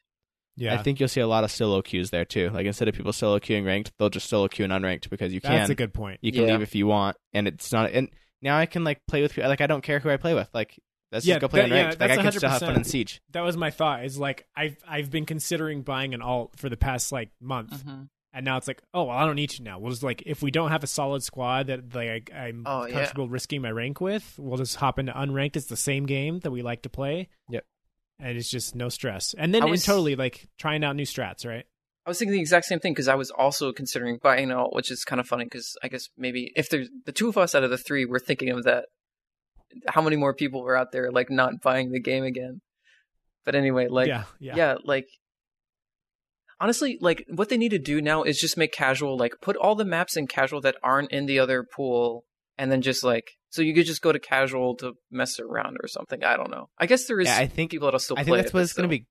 Yeah, 0.55 0.73
I 0.73 0.83
think 0.83 0.99
you'll 0.99 1.07
see 1.07 1.21
a 1.21 1.27
lot 1.27 1.45
of 1.45 1.51
solo 1.51 1.81
queues 1.81 2.09
there 2.09 2.25
too. 2.25 2.49
Like 2.49 2.65
instead 2.65 2.89
of 2.89 2.93
people 2.95 3.13
solo 3.13 3.39
queuing 3.39 3.65
ranked, 3.65 3.93
they'll 3.97 4.09
just 4.09 4.27
solo 4.27 4.49
queue 4.49 4.65
in 4.65 4.71
unranked 4.71 5.09
because 5.09 5.33
you 5.33 5.39
can. 5.39 5.51
that's 5.51 5.69
a 5.69 5.75
good 5.75 5.93
point. 5.93 6.19
you 6.21 6.33
can 6.33 6.41
Yeah. 6.41 6.51
leave 6.53 6.61
if 6.61 6.75
you 6.75 6.85
want, 6.87 7.15
and 7.33 7.47
it's 7.47 7.71
not. 7.71 7.91
And 7.91 8.09
now 8.41 8.57
I 8.57 8.65
can 8.65 8.83
like 8.83 8.99
play 9.07 9.21
with 9.21 9.37
like 9.37 9.61
I 9.61 9.67
don't 9.67 9.83
care 9.83 9.99
who 9.99 10.09
I 10.09 10.17
play 10.17 10.33
with. 10.33 10.49
Like 10.53 10.77
let's 11.11 11.25
Yeah, 11.25 11.35
just 11.35 11.41
go 11.41 11.47
play 11.47 11.61
that- 11.61 11.69
unranked. 11.69 11.73
yeah, 11.73 11.87
like 11.99 12.01
I 12.01 12.07
that's 12.15 12.21
can 12.21 12.31
still 12.33 12.49
have 12.49 12.59
fun 12.59 12.75
in 12.75 12.81
100%. 12.81 12.85
siege. 12.85 13.21
That 13.31 13.41
was 13.41 13.57
my 13.57 13.71
thought. 13.71 14.05
Is 14.05 14.17
like 14.19 14.47
I've 14.55 14.77
I've 14.87 15.09
been 15.11 15.25
considering 15.25 15.81
buying 15.81 16.13
an 16.13 16.21
alt 16.21 16.55
for 16.57 16.69
the 16.69 16.77
past 16.77 17.11
like 17.11 17.29
month, 17.41 17.71
Mm-hmm. 17.71 18.03
and 18.33 18.45
now 18.45 18.57
it's 18.57 18.67
like, 18.67 18.81
oh, 18.93 19.05
well, 19.05 19.17
I 19.17 19.25
don't 19.25 19.35
need 19.35 19.49
to 19.51 19.63
now. 19.63 19.79
We'll 19.79 19.91
just 19.91 20.03
like 20.03 20.23
if 20.25 20.41
we 20.41 20.51
don't 20.51 20.71
have 20.71 20.83
a 20.83 20.87
solid 20.87 21.23
squad 21.23 21.67
that 21.67 21.93
like 21.95 22.31
I'm 22.33 22.63
Oh, 22.65 22.85
yeah. 22.85 22.93
comfortable 22.93 23.29
risking 23.29 23.61
my 23.61 23.71
rank 23.71 23.99
with, 24.01 24.35
we'll 24.37 24.57
just 24.57 24.75
hop 24.77 24.99
into 24.99 25.11
unranked. 25.13 25.55
It's 25.55 25.65
the 25.67 25.77
same 25.77 26.05
game 26.05 26.39
that 26.39 26.51
we 26.51 26.61
like 26.61 26.83
to 26.83 26.89
play. 26.89 27.27
Yep. 27.49 27.65
And 28.21 28.37
it's 28.37 28.49
just 28.49 28.75
no 28.75 28.89
stress. 28.89 29.33
And 29.37 29.53
then 29.53 29.63
I 29.63 29.67
and 29.67 29.81
totally 29.81 30.15
like 30.17 30.47
trying 30.57 30.83
out 30.83 30.95
new 30.95 31.05
strats, 31.05 31.45
right? 31.45 31.65
I 32.05 32.09
was 32.09 32.17
thinking 32.19 32.33
the 32.33 32.39
exact 32.41 32.65
same 32.65 32.79
thing 32.79 32.91
because 32.93 33.07
I 33.07 33.15
was 33.15 33.29
also 33.31 33.71
considering 33.71 34.17
buying 34.21 34.51
alt, 34.51 34.73
which 34.75 34.89
is 34.91 35.05
kind 35.05 35.19
of 35.19 35.27
funny 35.27 35.43
because 35.45 35.77
I 35.83 35.87
guess 35.89 36.09
maybe 36.17 36.51
if 36.55 36.69
there's 36.69 36.89
the 37.05 37.11
two 37.11 37.29
of 37.29 37.37
us 37.37 37.53
out 37.55 37.63
of 37.63 37.69
the 37.69 37.77
three, 37.77 38.05
we're 38.05 38.19
thinking 38.19 38.49
of 38.49 38.63
that. 38.63 38.85
How 39.87 40.01
many 40.01 40.15
more 40.15 40.33
people 40.33 40.63
were 40.63 40.75
out 40.75 40.91
there 40.91 41.11
like 41.11 41.29
not 41.29 41.61
buying 41.61 41.91
the 41.91 41.99
game 41.99 42.23
again? 42.23 42.61
But 43.45 43.55
anyway, 43.55 43.87
like 43.87 44.07
yeah, 44.07 44.23
yeah, 44.39 44.55
yeah. 44.55 44.75
like 44.83 45.07
honestly, 46.59 46.97
like 47.01 47.25
what 47.29 47.49
they 47.49 47.57
need 47.57 47.69
to 47.69 47.79
do 47.79 48.01
now 48.01 48.23
is 48.23 48.39
just 48.39 48.57
make 48.57 48.71
casual 48.71 49.17
like 49.17 49.35
put 49.41 49.55
all 49.55 49.75
the 49.75 49.85
maps 49.85 50.17
in 50.17 50.27
casual 50.27 50.61
that 50.61 50.75
aren't 50.83 51.11
in 51.11 51.25
the 51.25 51.39
other 51.39 51.63
pool 51.63 52.25
and 52.57 52.71
then 52.71 52.81
just 52.81 53.03
like 53.03 53.31
so 53.49 53.61
you 53.61 53.73
could 53.73 53.85
just 53.85 54.01
go 54.01 54.11
to 54.11 54.19
casual 54.19 54.75
to 54.75 54.93
mess 55.09 55.39
around 55.39 55.77
or 55.81 55.87
something. 55.87 56.23
I 56.23 56.37
don't 56.37 56.51
know. 56.51 56.69
I 56.77 56.85
guess 56.85 57.05
there 57.05 57.19
is 57.19 57.27
Yeah, 57.27 57.37
I 57.37 57.47
think 57.47 57.71
people 57.71 57.87
that'll 57.87 57.99
still 57.99 58.17
I 58.17 58.23
play 58.23 58.25
think 58.25 58.37
that's 58.37 58.53
it, 58.53 58.53
what 58.53 58.75
gonna 58.75 58.87
be. 58.89 59.07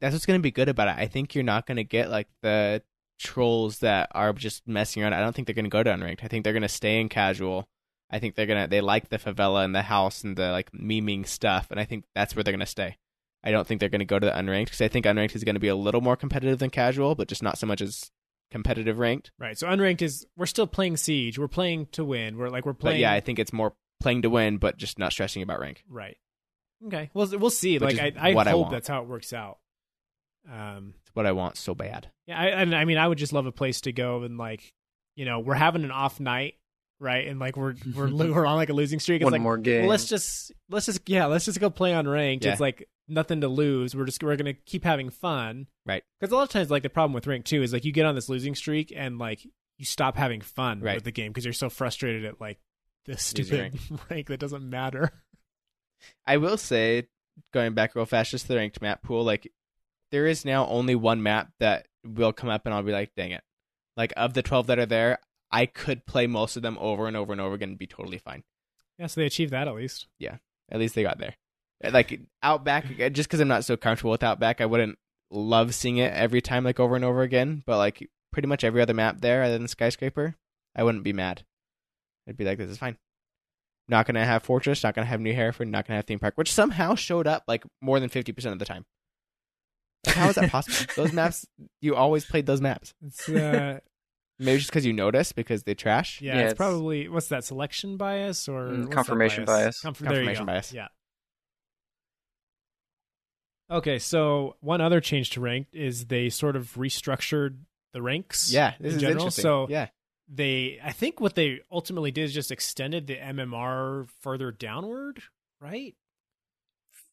That's 0.00 0.12
what's 0.12 0.26
gonna 0.26 0.40
be 0.40 0.50
good 0.50 0.68
about 0.68 0.88
it. 0.88 0.96
I 0.98 1.06
think 1.06 1.34
you're 1.34 1.44
not 1.44 1.66
gonna 1.66 1.84
get 1.84 2.10
like 2.10 2.28
the 2.42 2.82
trolls 3.18 3.78
that 3.78 4.08
are 4.12 4.32
just 4.32 4.66
messing 4.66 5.02
around. 5.02 5.14
I 5.14 5.20
don't 5.20 5.34
think 5.34 5.46
they're 5.46 5.54
gonna 5.54 5.68
go 5.68 5.82
to 5.82 5.90
unranked. 5.90 6.24
I 6.24 6.28
think 6.28 6.44
they're 6.44 6.52
gonna 6.52 6.68
stay 6.68 7.00
in 7.00 7.08
casual. 7.08 7.68
I 8.12 8.18
think 8.18 8.34
they're 8.34 8.46
gonna 8.46 8.68
they 8.68 8.80
like 8.82 9.08
the 9.08 9.18
favela 9.18 9.64
and 9.64 9.74
the 9.74 9.82
house 9.82 10.22
and 10.22 10.36
the 10.36 10.50
like 10.52 10.70
memeing 10.72 11.26
stuff, 11.26 11.68
and 11.70 11.80
I 11.80 11.84
think 11.84 12.04
that's 12.14 12.36
where 12.36 12.42
they're 12.42 12.52
gonna 12.52 12.66
stay. 12.66 12.96
I 13.42 13.50
don't 13.50 13.66
think 13.66 13.80
they're 13.80 13.88
gonna 13.88 14.04
go 14.04 14.18
to 14.18 14.26
the 14.26 14.32
unranked 14.32 14.66
because 14.66 14.80
I 14.82 14.88
think 14.88 15.06
unranked 15.06 15.34
is 15.34 15.44
gonna 15.44 15.58
be 15.58 15.68
a 15.68 15.74
little 15.76 16.00
more 16.02 16.16
competitive 16.16 16.58
than 16.58 16.70
casual, 16.70 17.14
but 17.14 17.26
just 17.28 17.42
not 17.42 17.58
so 17.58 17.66
much 17.66 17.80
as 17.80 18.10
competitive 18.50 18.98
ranked. 18.98 19.30
right. 19.38 19.56
So 19.58 19.66
unranked 19.66 20.02
is 20.02 20.26
we're 20.36 20.44
still 20.46 20.66
playing 20.66 20.98
siege. 20.98 21.38
We're 21.38 21.48
playing 21.48 21.86
to 21.92 22.04
win. 22.04 22.36
We're 22.36 22.50
like 22.50 22.66
we're 22.66 22.74
But 22.74 22.80
playing. 22.80 23.00
yeah, 23.00 23.12
I 23.12 23.20
think 23.20 23.38
it's 23.38 23.52
more 23.52 23.72
playing 24.00 24.22
to 24.22 24.30
win, 24.30 24.58
but 24.58 24.76
just 24.76 24.98
not 24.98 25.12
stressing 25.12 25.42
about 25.42 25.58
rank. 25.60 25.82
right. 25.88 26.16
Okay. 26.86 27.10
Well, 27.14 27.28
we'll 27.38 27.48
see. 27.50 27.78
Which 27.78 27.96
like 27.96 28.16
I, 28.16 28.30
I 28.30 28.34
I 28.36 28.50
hope 28.50 28.58
want. 28.62 28.70
that's 28.72 28.88
how 28.88 29.02
it 29.02 29.08
works 29.08 29.32
out. 29.32 29.58
Um. 30.50 30.94
It's 31.00 31.14
what 31.14 31.26
I 31.26 31.32
want 31.32 31.56
so 31.56 31.74
bad. 31.74 32.10
Yeah. 32.26 32.38
I, 32.38 32.46
and 32.48 32.74
I 32.74 32.84
mean, 32.84 32.98
I 32.98 33.06
would 33.06 33.18
just 33.18 33.32
love 33.32 33.46
a 33.46 33.52
place 33.52 33.80
to 33.82 33.92
go 33.92 34.22
and 34.22 34.36
like, 34.38 34.72
you 35.14 35.24
know, 35.24 35.38
we're 35.40 35.54
having 35.54 35.84
an 35.84 35.90
off 35.90 36.18
night, 36.20 36.54
right? 37.02 37.26
And 37.26 37.38
like 37.38 37.56
we're 37.56 37.74
we're 37.94 38.10
we're 38.32 38.46
on 38.46 38.56
like 38.56 38.70
a 38.70 38.72
losing 38.72 39.00
streak. 39.00 39.20
It's 39.20 39.24
one 39.24 39.32
like 39.32 39.42
more 39.42 39.58
game. 39.58 39.82
well, 39.82 39.90
let's 39.90 40.06
just 40.08 40.52
let's 40.70 40.86
just 40.86 41.08
yeah, 41.08 41.26
let's 41.26 41.44
just 41.44 41.60
go 41.60 41.68
play 41.68 41.92
on 41.92 42.08
ranked. 42.08 42.44
Yeah. 42.44 42.52
It's 42.52 42.60
like 42.60 42.88
nothing 43.08 43.40
to 43.42 43.48
lose. 43.48 43.94
We're 43.94 44.06
just 44.06 44.22
we're 44.22 44.36
gonna 44.36 44.54
keep 44.54 44.84
having 44.84 45.10
fun, 45.10 45.66
Right. 45.84 46.02
Because 46.20 46.32
a 46.32 46.36
lot 46.36 46.44
of 46.44 46.48
times, 46.48 46.70
like 46.70 46.82
the 46.82 46.88
problem 46.90 47.12
with 47.12 47.26
ranked 47.26 47.48
too 47.48 47.62
is 47.62 47.72
like 47.72 47.84
you 47.84 47.92
get 47.92 48.06
on 48.06 48.14
this 48.14 48.28
losing 48.28 48.54
streak 48.54 48.92
and 48.96 49.18
like 49.18 49.44
you 49.78 49.84
stop 49.84 50.16
having 50.16 50.40
fun 50.40 50.80
Right. 50.80 50.94
with 50.94 51.04
the 51.04 51.10
game 51.12 51.32
because 51.32 51.44
you're 51.44 51.52
so 51.52 51.68
frustrated 51.68 52.24
at 52.24 52.40
like 52.40 52.58
this 53.04 53.22
stupid 53.22 53.78
rank. 54.10 54.28
that 54.28 54.38
doesn't 54.40 54.68
matter. 54.68 55.10
I 56.26 56.36
will 56.36 56.56
say, 56.56 57.08
going 57.52 57.74
back 57.74 57.94
real 57.94 58.06
fast, 58.06 58.30
just 58.30 58.48
the 58.48 58.56
ranked 58.56 58.80
map 58.82 59.02
pool, 59.02 59.24
like 59.24 59.50
there 60.10 60.26
is 60.26 60.44
now 60.44 60.66
only 60.66 60.94
one 60.94 61.22
map 61.22 61.48
that 61.58 61.86
will 62.04 62.32
come 62.32 62.48
up, 62.50 62.62
and 62.66 62.74
I'll 62.74 62.82
be 62.82 62.92
like, 62.92 63.12
dang 63.16 63.30
it! 63.32 63.42
Like 63.96 64.12
of 64.16 64.34
the 64.34 64.42
twelve 64.42 64.66
that 64.68 64.78
are 64.78 64.86
there, 64.86 65.18
I 65.52 65.66
could 65.66 66.06
play 66.06 66.26
most 66.26 66.56
of 66.56 66.62
them 66.62 66.78
over 66.80 67.06
and 67.06 67.16
over 67.16 67.32
and 67.32 67.40
over 67.40 67.54
again 67.54 67.70
and 67.70 67.78
be 67.78 67.86
totally 67.86 68.18
fine. 68.18 68.42
Yeah, 68.98 69.06
so 69.06 69.20
they 69.20 69.26
achieved 69.26 69.52
that 69.52 69.68
at 69.68 69.74
least. 69.74 70.06
Yeah, 70.18 70.36
at 70.70 70.80
least 70.80 70.94
they 70.94 71.02
got 71.02 71.18
there. 71.18 71.34
Like 71.90 72.20
Outback, 72.42 72.86
just 73.12 73.28
because 73.28 73.40
I'm 73.40 73.48
not 73.48 73.64
so 73.64 73.76
comfortable 73.76 74.12
with 74.12 74.22
Outback, 74.22 74.60
I 74.60 74.66
wouldn't 74.66 74.98
love 75.30 75.74
seeing 75.74 75.98
it 75.98 76.12
every 76.12 76.40
time, 76.40 76.64
like 76.64 76.80
over 76.80 76.96
and 76.96 77.04
over 77.04 77.22
again. 77.22 77.62
But 77.66 77.78
like 77.78 78.08
pretty 78.32 78.48
much 78.48 78.64
every 78.64 78.80
other 78.80 78.94
map 78.94 79.20
there, 79.20 79.42
other 79.42 79.58
than 79.58 79.68
Skyscraper, 79.68 80.36
I 80.74 80.84
wouldn't 80.84 81.04
be 81.04 81.12
mad. 81.12 81.44
I'd 82.28 82.36
be 82.36 82.44
like, 82.44 82.58
this 82.58 82.70
is 82.70 82.78
fine. 82.78 82.96
Not 83.88 84.06
gonna 84.06 84.24
have 84.24 84.44
Fortress, 84.44 84.84
not 84.84 84.94
gonna 84.94 85.06
have 85.06 85.20
New 85.20 85.34
Hereford, 85.34 85.68
not 85.68 85.86
gonna 85.86 85.96
have 85.96 86.06
Theme 86.06 86.20
Park, 86.20 86.34
which 86.36 86.52
somehow 86.52 86.94
showed 86.94 87.26
up 87.26 87.42
like 87.48 87.64
more 87.80 88.00
than 88.00 88.08
fifty 88.08 88.32
percent 88.32 88.52
of 88.52 88.58
the 88.58 88.64
time. 88.64 88.86
Like, 90.06 90.16
how 90.16 90.28
is 90.28 90.36
that 90.36 90.50
possible? 90.50 90.92
those 90.96 91.12
maps, 91.12 91.46
you 91.80 91.96
always 91.96 92.24
played 92.24 92.46
those 92.46 92.60
maps. 92.60 92.94
It's 93.04 93.28
uh, 93.28 93.80
Maybe 94.42 94.58
just 94.58 94.70
because 94.70 94.84
you 94.86 94.92
notice 94.92 95.32
because 95.32 95.62
they 95.62 95.74
trash. 95.74 96.20
yeah, 96.20 96.34
Yeah, 96.34 96.40
it's, 96.42 96.52
it's- 96.52 96.56
probably 96.56 97.08
what's 97.08 97.28
that 97.28 97.44
selection 97.44 97.96
bias 97.96 98.48
or 98.48 98.68
Mm, 98.68 98.76
what's 98.78 98.88
that 98.88 98.94
confirmation 98.94 99.44
bias. 99.44 99.80
Conf- 99.80 99.98
there 99.98 100.08
you 100.10 100.16
Confirmation 100.16 100.46
go. 100.46 100.52
bias. 100.52 100.72
Yeah. 100.72 100.88
Okay, 103.70 103.98
so 103.98 104.56
one 104.60 104.80
other 104.80 105.00
change 105.00 105.30
to 105.30 105.40
ranked 105.40 105.74
is 105.74 106.06
they 106.06 106.28
sort 106.28 106.56
of 106.56 106.74
restructured 106.74 107.58
the 107.92 108.02
ranks. 108.02 108.52
Yeah, 108.52 108.74
this 108.78 108.92
in 108.92 108.96
is 108.96 109.00
general. 109.00 109.18
interesting. 109.22 109.42
So 109.42 109.66
yeah, 109.70 109.88
they 110.28 110.78
I 110.82 110.92
think 110.92 111.20
what 111.20 111.34
they 111.34 111.60
ultimately 111.70 112.10
did 112.10 112.24
is 112.24 112.34
just 112.34 112.50
extended 112.50 113.06
the 113.06 113.16
MMR 113.16 114.08
further 114.20 114.50
downward, 114.52 115.22
right? 115.60 115.94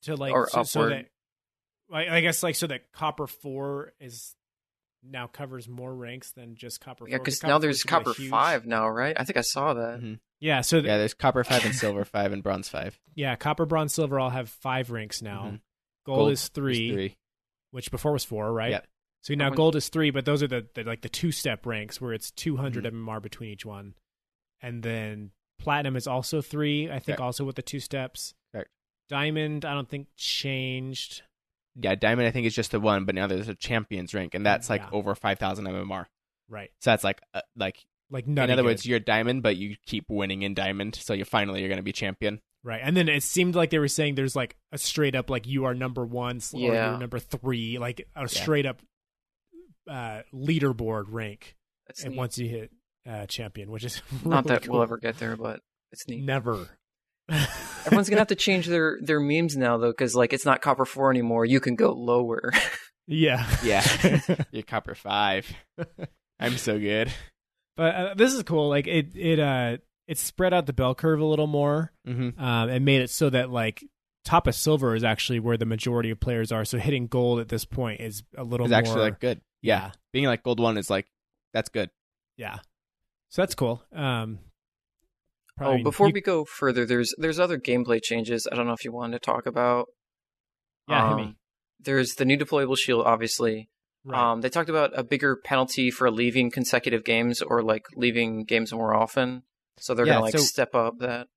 To 0.04 0.16
like 0.16 0.34
Or 0.34 0.50
so, 0.50 0.64
so 0.64 0.80
upward. 0.82 0.92
that 1.90 1.96
I, 1.96 2.18
I 2.18 2.22
guess 2.22 2.44
like 2.44 2.56
so 2.56 2.68
that 2.68 2.92
Copper 2.92 3.28
Four 3.28 3.94
is 4.00 4.36
now 5.04 5.28
covers 5.28 5.68
more 5.68 5.94
ranks 5.96 6.32
than 6.32 6.56
just 6.56 6.82
Copper. 6.82 7.08
yeah, 7.08 7.18
because 7.18 7.42
now 7.44 7.58
there's 7.58 7.78
used 7.78 7.82
to 7.84 7.88
be 7.88 7.94
a 7.94 7.98
Copper 8.04 8.14
huge- 8.14 8.30
Five 8.30 8.66
now, 8.66 8.88
right? 8.90 9.16
I 9.20 9.24
think 9.24 9.38
I 9.38 9.42
saw 9.42 9.74
that. 9.74 10.02
Mhm. 10.02 10.20
Yeah, 10.42 10.62
so 10.62 10.78
yeah. 10.78 10.98
There's 10.98 11.14
Copper 11.14 11.44
Five 11.44 11.66
and 11.66 11.76
Silver 11.76 12.06
Five 12.06 12.32
and 12.34 12.42
Bronze 12.44 12.70
Five. 12.70 13.00
yeah, 13.16 13.36
Copper, 13.36 13.66
Bronze, 13.66 13.94
Silver 13.94 14.20
all 14.20 14.30
have 14.30 14.50
five 14.50 14.92
ranks 14.92 15.22
now. 15.22 15.44
Mhm. 15.46 15.62
Gold, 16.06 16.18
Gold 16.18 16.32
is 16.32 16.48
three, 16.50 16.88
There's 16.90 16.96
three. 16.96 17.18
which 17.72 17.92
before 17.92 18.14
was 18.14 18.24
four, 18.26 18.52
right? 18.54 18.72
Yep. 18.72 18.88
So 19.22 19.34
now 19.36 19.50
gold 19.50 19.76
is 19.76 19.90
three, 19.90 20.12
but 20.12 20.24
those 20.24 20.42
are 20.42 20.48
the, 20.48 20.66
the 20.76 20.84
like 20.86 21.02
the 21.02 21.10
two 21.10 21.32
step 21.34 21.66
ranks 21.66 22.00
where 22.00 22.14
it's 22.14 22.32
200 22.32 22.86
Mm-hmm. 22.86 23.10
MMR 23.10 23.22
between 23.22 23.50
each 23.52 23.66
one, 23.66 23.96
and 24.62 24.82
then 24.82 25.32
platinum 25.60 25.98
is 25.98 26.08
also 26.08 26.42
three. 26.42 26.88
I 26.90 26.94
think 27.00 27.06
Correct. 27.18 27.22
also 27.22 27.44
with 27.44 27.58
the 27.58 27.62
two 27.62 27.82
steps. 27.82 28.34
Correct. 28.54 28.70
Diamond, 29.10 29.66
I 29.66 29.74
don't 29.74 29.90
think 29.90 30.08
changed. 30.16 31.24
Yeah, 31.76 31.96
Diamond 31.96 32.28
I 32.28 32.32
think 32.32 32.46
is 32.48 32.56
just 32.56 32.72
the 32.72 32.80
one, 32.80 33.06
but 33.06 33.16
now 33.16 33.28
there's 33.28 33.48
a 33.48 33.56
Champions 33.56 34.14
rank, 34.14 34.34
and 34.36 34.46
that's 34.46 34.70
like 34.70 34.82
Yeah. 34.82 34.90
over 34.92 35.16
five 35.16 35.40
thousand 35.40 35.66
MMR. 35.66 36.06
Right. 36.50 36.72
So 36.82 36.92
that's 36.92 37.04
like 37.04 37.22
uh, 37.34 37.42
like 37.56 37.86
Like 38.10 38.26
in 38.28 38.34
nutty 38.34 38.52
other 38.54 38.64
words, 38.64 38.86
you're 38.86 39.00
Diamond, 39.00 39.44
but 39.44 39.56
you 39.56 39.76
keep 39.86 40.06
winning 40.10 40.42
in 40.42 40.54
Diamond, 40.54 40.96
so 40.96 41.14
you 41.14 41.26
finally 41.26 41.60
you're 41.62 41.70
gonna 41.70 41.84
be 41.84 41.92
champion. 41.94 42.42
right. 42.64 42.82
And 42.84 42.98
then 42.98 43.08
it 43.08 43.24
seemed 43.24 43.56
like 43.56 43.70
they 43.70 43.80
were 43.80 43.88
saying 43.88 44.16
there's 44.16 44.36
like 44.36 44.58
a 44.72 44.78
straight 44.78 45.16
up 45.16 45.30
like 45.30 45.46
you 45.48 45.66
are 45.66 45.74
number 45.76 46.06
one 46.06 46.38
or 46.54 46.60
Yeah. 46.60 46.90
you're 46.92 47.00
number 47.00 47.20
three, 47.20 47.78
like 47.78 48.08
a 48.16 48.28
straight 48.28 48.66
up 48.66 48.82
uh, 49.88 50.22
leaderboard 50.34 51.06
rank. 51.10 51.56
That's 51.88 52.04
and 52.04 52.12
neat. 52.12 52.18
once 52.18 52.38
you 52.38 52.48
hit 52.50 52.72
uh, 53.08 53.26
champion, 53.28 53.72
which 53.72 53.84
is 53.84 54.02
Not 54.26 54.46
that 54.48 54.64
cool. 54.64 54.74
we'll 54.74 54.84
ever 54.84 54.98
get 54.98 55.18
there, 55.20 55.36
but 55.38 55.62
it's 55.92 56.08
neat. 56.08 56.24
never. 56.24 56.68
Everyone's 57.86 58.10
gonna 58.10 58.20
have 58.22 58.28
to 58.30 58.36
change 58.36 58.68
their 58.68 58.98
their 59.02 59.20
memes 59.20 59.56
now 59.58 59.78
though, 59.78 59.92
because 59.92 60.16
like 60.16 60.34
it's 60.34 60.46
not 60.46 60.62
Copper 60.62 60.86
Four 60.86 61.10
anymore. 61.12 61.46
You 61.46 61.60
can 61.60 61.76
go 61.76 61.92
lower. 61.94 62.52
yeah, 63.08 63.48
Yeah. 63.64 63.86
You're 64.52 64.64
Copper 64.64 64.96
Five. 64.96 65.48
I'm 66.40 66.58
so 66.58 66.78
good. 66.80 67.12
but 67.78 67.96
uh, 67.96 68.14
this 68.16 68.34
is 68.34 68.44
cool. 68.44 68.70
Like 68.70 68.88
it, 68.88 69.16
it, 69.16 69.40
uh, 69.40 69.78
it 70.08 70.18
spread 70.18 70.54
out 70.54 70.66
the 70.66 70.74
bell 70.74 70.96
curve 70.96 71.20
a 71.20 71.26
little 71.26 71.48
more, 71.48 71.92
Mm-hmm. 72.08 72.40
um, 72.42 72.70
and 72.70 72.86
made 72.86 73.02
it 73.02 73.10
so 73.10 73.30
that 73.30 73.50
like 73.50 73.84
top 74.26 74.48
of 74.48 74.56
silver 74.56 74.96
is 74.96 75.04
actually 75.04 75.40
where 75.40 75.58
the 75.58 75.66
majority 75.66 76.10
of 76.12 76.20
players 76.20 76.52
are. 76.52 76.66
So 76.66 76.78
hitting 76.78 77.08
gold 77.08 77.40
at 77.40 77.48
this 77.50 77.66
point 77.66 78.02
is 78.02 78.24
a 78.38 78.44
little 78.44 78.66
It's 78.66 78.72
more 78.72 78.80
actually 78.80 79.02
like 79.02 79.20
good. 79.20 79.42
Yeah. 79.62 79.80
yeah, 79.86 79.92
being 80.14 80.26
like 80.26 80.44
gold 80.44 80.60
one 80.60 80.78
is 80.78 80.90
like 80.90 81.08
that's 81.54 81.70
good. 81.70 81.90
yeah. 82.38 82.58
So 83.32 83.42
that's 83.44 83.54
cool. 83.56 83.84
Um, 83.94 84.40
oh, 85.62 85.84
before 85.84 86.08
you- 86.08 86.14
we 86.14 86.22
go 86.22 86.46
further, 86.46 86.86
there's 86.86 87.14
there's 87.18 87.40
other 87.40 87.58
gameplay 87.60 88.02
changes. 88.04 88.48
I 88.52 88.56
don't 88.56 88.68
know 88.68 88.74
if 88.74 88.84
you 88.84 88.92
wanted 88.92 89.14
to 89.22 89.26
talk 89.26 89.46
about. 89.46 89.88
yeah, 90.88 91.10
hit 91.10 91.16
me. 91.18 91.24
Um, 91.24 91.36
There's 91.82 92.16
the 92.16 92.26
new 92.26 92.38
deployable 92.38 92.78
shield, 92.78 93.06
obviously. 93.06 93.70
Right. 94.04 94.32
Um, 94.32 94.42
they 94.42 94.50
talked 94.50 94.70
about 94.70 94.92
a 94.98 95.04
bigger 95.04 95.38
penalty 95.44 95.92
for 95.92 96.10
leaving 96.12 96.52
consecutive 96.52 97.04
games 97.04 97.42
or 97.42 97.62
like 97.62 97.86
leaving 97.96 98.44
games 98.44 98.74
more 98.74 98.94
often. 98.94 99.44
So 99.78 99.94
they're 99.94 100.06
Yeah, 100.06 100.14
gonna 100.14 100.26
like 100.26 100.32
so- 100.34 100.40
step 100.40 100.74
up 100.76 100.96
that. 101.00 101.28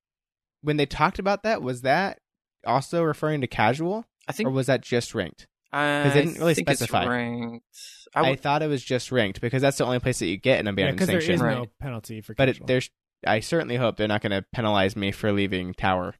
When 0.62 0.76
they 0.78 0.86
talked 0.86 1.18
about 1.18 1.42
that, 1.42 1.60
was 1.62 1.82
that 1.82 2.18
also 2.64 3.02
referring 3.02 3.40
to 3.42 3.46
casual, 3.46 4.04
I 4.28 4.32
think 4.32 4.48
or 4.48 4.52
was 4.52 4.66
that 4.68 4.80
just 4.80 5.14
ranked? 5.14 5.46
I 5.72 6.08
they 6.08 6.22
didn't 6.22 6.38
really 6.38 6.54
think 6.54 6.68
specify. 6.68 7.00
It's 7.02 7.08
ranked. 7.08 7.66
I 8.14 8.30
I, 8.30 8.36
thought 8.36 8.62
it 8.62 8.68
was 8.68 8.84
just 8.84 9.10
ranked 9.10 9.40
because 9.40 9.62
that's 9.62 9.78
the 9.78 9.84
only 9.86 9.98
place 10.00 10.18
that 10.20 10.26
you 10.26 10.36
get 10.36 10.60
an 10.60 10.66
yeah, 10.66 10.72
abandoned 10.72 10.96
because 10.98 11.08
there 11.08 11.20
sanction. 11.20 11.46
is 11.46 11.54
no 11.56 11.66
penalty 11.80 12.20
for. 12.20 12.34
but 12.34 12.48
it, 12.50 12.66
there's, 12.66 12.90
I 13.26 13.40
certainly 13.40 13.76
hope 13.76 13.96
they're 13.96 14.08
not 14.08 14.22
going 14.22 14.32
to 14.32 14.44
penalize 14.52 14.96
me 14.96 15.12
for 15.12 15.32
leaving 15.32 15.74
tower. 15.74 16.14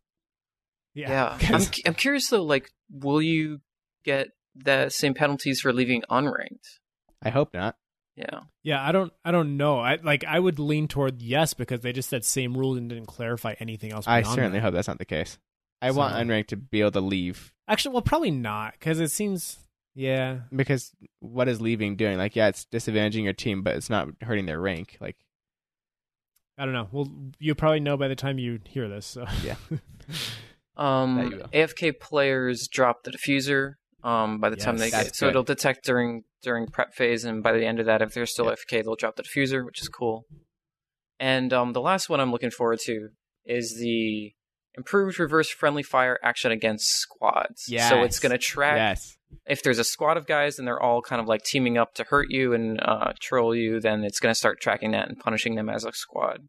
yeah, 0.95 1.11
yeah. 1.11 1.33
I'm 1.41 1.41
'cause- 1.41 1.71
cu- 1.71 1.83
I'm 1.87 1.95
curious 1.95 2.29
though. 2.29 2.43
Like, 2.43 2.71
will 2.91 3.23
you 3.23 3.61
get 4.05 4.29
the 4.55 4.89
same 4.91 5.15
penalties 5.15 5.61
for 5.61 5.73
leaving 5.73 6.03
unranked? 6.11 6.79
I 7.23 7.31
hope 7.31 7.55
not. 7.55 7.77
Yeah. 8.17 8.41
Yeah, 8.63 8.87
I 8.87 8.93
don't 8.93 9.13
I 9.25 9.31
don't 9.31 9.57
know. 9.57 9.79
I 9.79 9.99
like 10.03 10.25
I 10.25 10.39
would 10.39 10.59
lean 10.59 10.87
toward 10.87 11.23
yes 11.23 11.55
because 11.55 11.81
they 11.81 11.93
just 11.93 12.11
said 12.11 12.25
same 12.25 12.55
rule 12.57 12.77
and 12.77 12.89
didn't 12.89 13.07
clarify 13.07 13.55
anything 13.59 13.91
else. 13.93 14.07
I 14.07 14.23
certainly 14.23 14.59
that. 14.59 14.63
hope 14.63 14.75
that's 14.75 14.89
not 14.89 14.99
the 14.99 15.05
case. 15.07 15.39
I 15.81 15.91
want 15.93 16.15
unranked 16.15 16.49
to 16.49 16.57
be 16.57 16.81
able 16.81 16.91
to 16.93 17.01
leave 17.01 17.53
Actually, 17.69 17.95
well, 17.95 18.03
probably 18.03 18.31
not 18.31 18.75
because 18.75 19.01
it 19.01 19.11
seems 19.11 19.57
yeah. 19.95 20.41
because 20.55 20.93
what 21.21 21.49
is 21.49 21.61
leaving 21.61 21.97
doing? 21.97 22.19
Like, 22.19 22.37
yeah, 22.37 22.49
it's 22.49 22.67
disadvantaging 22.67 23.25
your 23.25 23.33
team, 23.33 23.63
but 23.63 23.77
it's 23.77 23.89
not 23.91 24.09
hurting 24.21 24.45
their 24.47 24.61
rank. 24.61 24.99
Like, 25.01 25.17
I 26.59 26.65
don't 26.65 26.75
know. 26.75 26.89
Well, 26.93 27.09
you'll 27.39 27.55
probably 27.57 27.81
know 27.81 27.97
by 27.97 28.09
the 28.09 28.15
time 28.15 28.39
you 28.39 28.61
hear 28.69 28.89
this. 28.89 29.07
So 29.07 29.25
Yeah. 29.45 29.57
Um. 30.75 31.43
AFK 31.53 32.01
players 32.01 32.67
drop 32.67 33.03
the 33.05 33.11
diffuser. 33.11 33.75
Um, 34.03 34.41
by 34.41 34.49
the 34.51 34.57
time 34.57 34.79
they 34.79 34.91
get 34.91 35.05
That's 35.05 35.19
so 35.19 35.27
good. 35.27 35.31
it'll 35.31 35.43
detect 35.43 35.85
during 35.85 36.23
during 36.43 36.67
prep 36.67 36.95
phase, 36.95 37.25
and 37.25 37.43
by 37.43 37.53
the 37.53 37.65
end 37.67 37.79
of 37.79 37.87
that, 37.87 38.01
if 38.03 38.15
they're 38.15 38.27
still 38.27 38.47
Yeah. 38.47 38.53
AFK, 38.53 38.83
they'll 38.83 38.97
drop 38.97 39.17
the 39.17 39.23
diffuser, 39.23 39.65
which 39.65 39.81
is 39.83 39.89
cool. 39.89 40.25
And 41.21 41.53
um, 41.53 41.73
the 41.73 41.81
last 41.81 42.09
one 42.09 42.21
I'm 42.21 42.33
looking 42.33 42.51
forward 42.51 42.81
to 42.87 43.11
is 43.45 43.77
the 43.79 44.33
improved 44.75 45.19
reverse 45.21 45.51
friendly 45.51 45.83
fire 45.83 46.19
action 46.25 46.51
against 46.51 46.87
squads. 46.89 47.65
So 47.67 48.03
it's 48.03 48.19
going 48.19 48.33
to 48.33 48.39
track 48.39 48.77
Yes. 48.77 49.17
If 49.47 49.63
there's 49.63 49.79
a 49.79 49.85
squad 49.85 50.17
of 50.17 50.27
guys 50.27 50.59
and 50.59 50.67
they're 50.67 50.83
all 50.83 51.03
kind 51.03 51.21
of 51.21 51.27
like 51.29 51.43
teaming 51.45 51.79
up 51.79 51.95
to 51.95 52.05
hurt 52.05 52.31
you 52.31 52.53
and 52.53 52.81
uh, 52.81 53.13
troll 53.21 53.55
you, 53.55 53.81
then 53.81 54.05
it's 54.05 54.21
going 54.21 54.31
to 54.33 54.39
start 54.39 54.61
tracking 54.61 54.93
that 54.93 55.09
and 55.09 55.19
punishing 55.19 55.55
them 55.55 55.69
as 55.69 55.85
a 55.85 55.93
squad. 55.93 56.49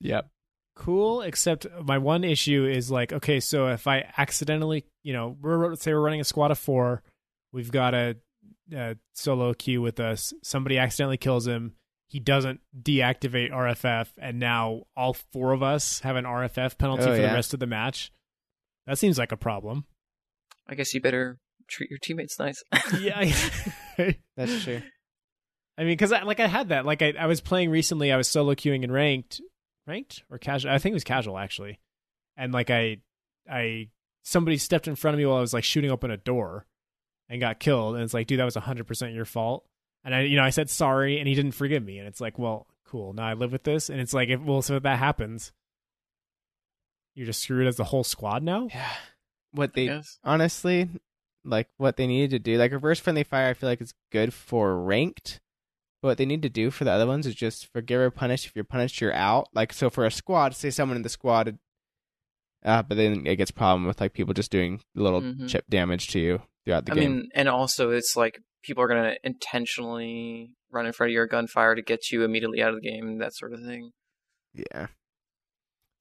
Yep. 0.00 0.28
cool 0.74 1.22
except 1.22 1.66
my 1.82 1.96
one 1.96 2.22
issue 2.22 2.66
is 2.66 2.90
like 2.90 3.10
okay 3.10 3.40
so 3.40 3.68
if 3.68 3.86
i 3.86 4.04
accidentally 4.18 4.84
you 5.02 5.14
know 5.14 5.34
we're 5.40 5.70
let's 5.70 5.82
say 5.82 5.92
we're 5.94 6.00
running 6.02 6.20
a 6.20 6.24
squad 6.24 6.50
of 6.50 6.58
four 6.58 7.02
we've 7.50 7.72
got 7.72 7.94
a, 7.94 8.14
a 8.74 8.94
solo 9.14 9.54
queue 9.54 9.80
with 9.80 9.98
us 10.00 10.34
somebody 10.42 10.76
accidentally 10.76 11.16
kills 11.16 11.46
him 11.46 11.72
he 12.08 12.20
doesn't 12.20 12.60
deactivate 12.82 13.50
rff 13.50 14.08
and 14.18 14.38
now 14.38 14.82
all 14.94 15.14
four 15.14 15.52
of 15.52 15.62
us 15.62 16.00
have 16.00 16.14
an 16.16 16.26
rff 16.26 16.76
penalty 16.76 17.04
Oh, 17.04 17.06
for 17.14 17.20
yeah. 17.22 17.28
the 17.28 17.34
rest 17.34 17.54
of 17.54 17.60
the 17.60 17.66
match 17.66 18.12
that 18.86 18.98
seems 18.98 19.16
like 19.16 19.32
a 19.32 19.36
problem 19.38 19.86
I 20.68 20.74
guess 20.74 20.92
you 20.92 21.00
better 21.00 21.38
treat 21.68 21.90
your 21.90 21.98
teammates 21.98 22.38
nice. 22.38 22.62
yeah 22.98 23.32
That's 24.36 24.64
true. 24.64 24.82
I 25.78 25.82
mean, 25.82 25.92
because 25.92 26.12
I, 26.12 26.22
like 26.22 26.40
I 26.40 26.46
had 26.46 26.70
that. 26.70 26.86
Like 26.86 27.02
I, 27.02 27.14
I 27.18 27.26
was 27.26 27.40
playing 27.40 27.70
recently. 27.70 28.12
I 28.12 28.16
was 28.16 28.28
solo 28.28 28.54
queuing 28.54 28.82
in 28.82 28.92
ranked, 28.92 29.40
ranked 29.86 30.22
or 30.30 30.38
casual. 30.38 30.72
I 30.72 30.78
think 30.78 30.92
it 30.92 30.94
was 30.94 31.04
casual 31.04 31.38
actually. 31.38 31.80
And 32.36 32.52
like 32.52 32.70
I, 32.70 32.98
I 33.50 33.88
somebody 34.22 34.56
stepped 34.58 34.88
in 34.88 34.96
front 34.96 35.14
of 35.14 35.18
me 35.18 35.26
while 35.26 35.36
I 35.36 35.40
was 35.40 35.54
like 35.54 35.64
shooting 35.64 35.90
open 35.90 36.10
a 36.10 36.16
door, 36.16 36.66
and 37.28 37.40
got 37.40 37.60
killed. 37.60 37.94
And 37.94 38.04
it's 38.04 38.14
like, 38.14 38.26
dude, 38.26 38.40
that 38.40 38.44
was 38.44 38.54
hundred 38.54 38.86
percent 38.86 39.14
your 39.14 39.24
fault. 39.24 39.64
And 40.04 40.14
I, 40.14 40.20
you 40.22 40.36
know, 40.36 40.44
I 40.44 40.50
said 40.50 40.70
sorry, 40.70 41.18
and 41.18 41.28
he 41.28 41.34
didn't 41.34 41.52
forgive 41.52 41.84
me. 41.84 41.98
And 41.98 42.06
it's 42.06 42.20
like, 42.20 42.38
well, 42.38 42.66
cool. 42.84 43.12
Now 43.12 43.26
I 43.26 43.34
live 43.34 43.52
with 43.52 43.64
this. 43.64 43.90
And 43.90 44.00
it's 44.00 44.14
like, 44.14 44.28
if 44.28 44.40
well, 44.40 44.62
so 44.62 44.76
if 44.76 44.82
that 44.84 44.98
happens, 44.98 45.52
you're 47.14 47.26
just 47.26 47.42
screwed 47.42 47.66
as 47.66 47.76
the 47.76 47.84
whole 47.84 48.04
squad 48.04 48.42
now. 48.42 48.68
Yeah. 48.70 48.92
What 49.52 49.70
I 49.70 49.72
they 49.74 50.02
honestly, 50.22 50.88
like 51.46 51.68
what 51.76 51.96
they 51.96 52.06
needed 52.06 52.30
to 52.30 52.38
do, 52.38 52.58
like 52.58 52.72
reverse 52.72 52.98
friendly 53.00 53.24
fire, 53.24 53.48
I 53.48 53.54
feel 53.54 53.68
like 53.68 53.80
it's 53.80 53.94
good 54.12 54.34
for 54.34 54.76
ranked. 54.82 55.40
But 56.02 56.08
what 56.08 56.18
they 56.18 56.26
need 56.26 56.42
to 56.42 56.50
do 56.50 56.70
for 56.70 56.84
the 56.84 56.90
other 56.92 57.06
ones 57.06 57.26
is 57.26 57.34
just 57.34 57.72
forgive 57.72 58.00
or 58.00 58.10
punish. 58.10 58.46
If 58.46 58.54
you're 58.54 58.64
punished, 58.64 59.00
you're 59.00 59.14
out. 59.14 59.48
Like 59.54 59.72
so 59.72 59.88
for 59.88 60.04
a 60.04 60.10
squad, 60.10 60.54
say 60.54 60.70
someone 60.70 60.96
in 60.96 61.02
the 61.02 61.08
squad, 61.08 61.58
uh, 62.64 62.82
but 62.82 62.96
then 62.96 63.26
it 63.26 63.36
gets 63.36 63.50
problem 63.50 63.86
with 63.86 64.00
like 64.00 64.12
people 64.12 64.34
just 64.34 64.50
doing 64.50 64.80
little 64.94 65.22
Mhm. 65.22 65.48
chip 65.48 65.64
damage 65.70 66.08
to 66.08 66.18
you 66.20 66.42
throughout 66.64 66.84
the 66.84 66.92
I 66.92 66.94
game. 66.96 67.12
mean, 67.16 67.28
and 67.34 67.48
also 67.48 67.90
it's 67.90 68.14
like 68.16 68.40
people 68.62 68.82
are 68.82 68.88
going 68.88 69.04
to 69.04 69.16
intentionally 69.24 70.50
run 70.70 70.84
in 70.86 70.92
front 70.92 71.10
of 71.10 71.14
your 71.14 71.26
gunfire 71.26 71.74
to 71.74 71.82
get 71.82 72.10
you 72.10 72.24
immediately 72.24 72.60
out 72.62 72.74
of 72.74 72.80
the 72.82 72.88
game, 72.88 73.18
that 73.18 73.34
sort 73.34 73.52
of 73.52 73.60
thing. 73.60 73.92
yeah, 74.52 74.88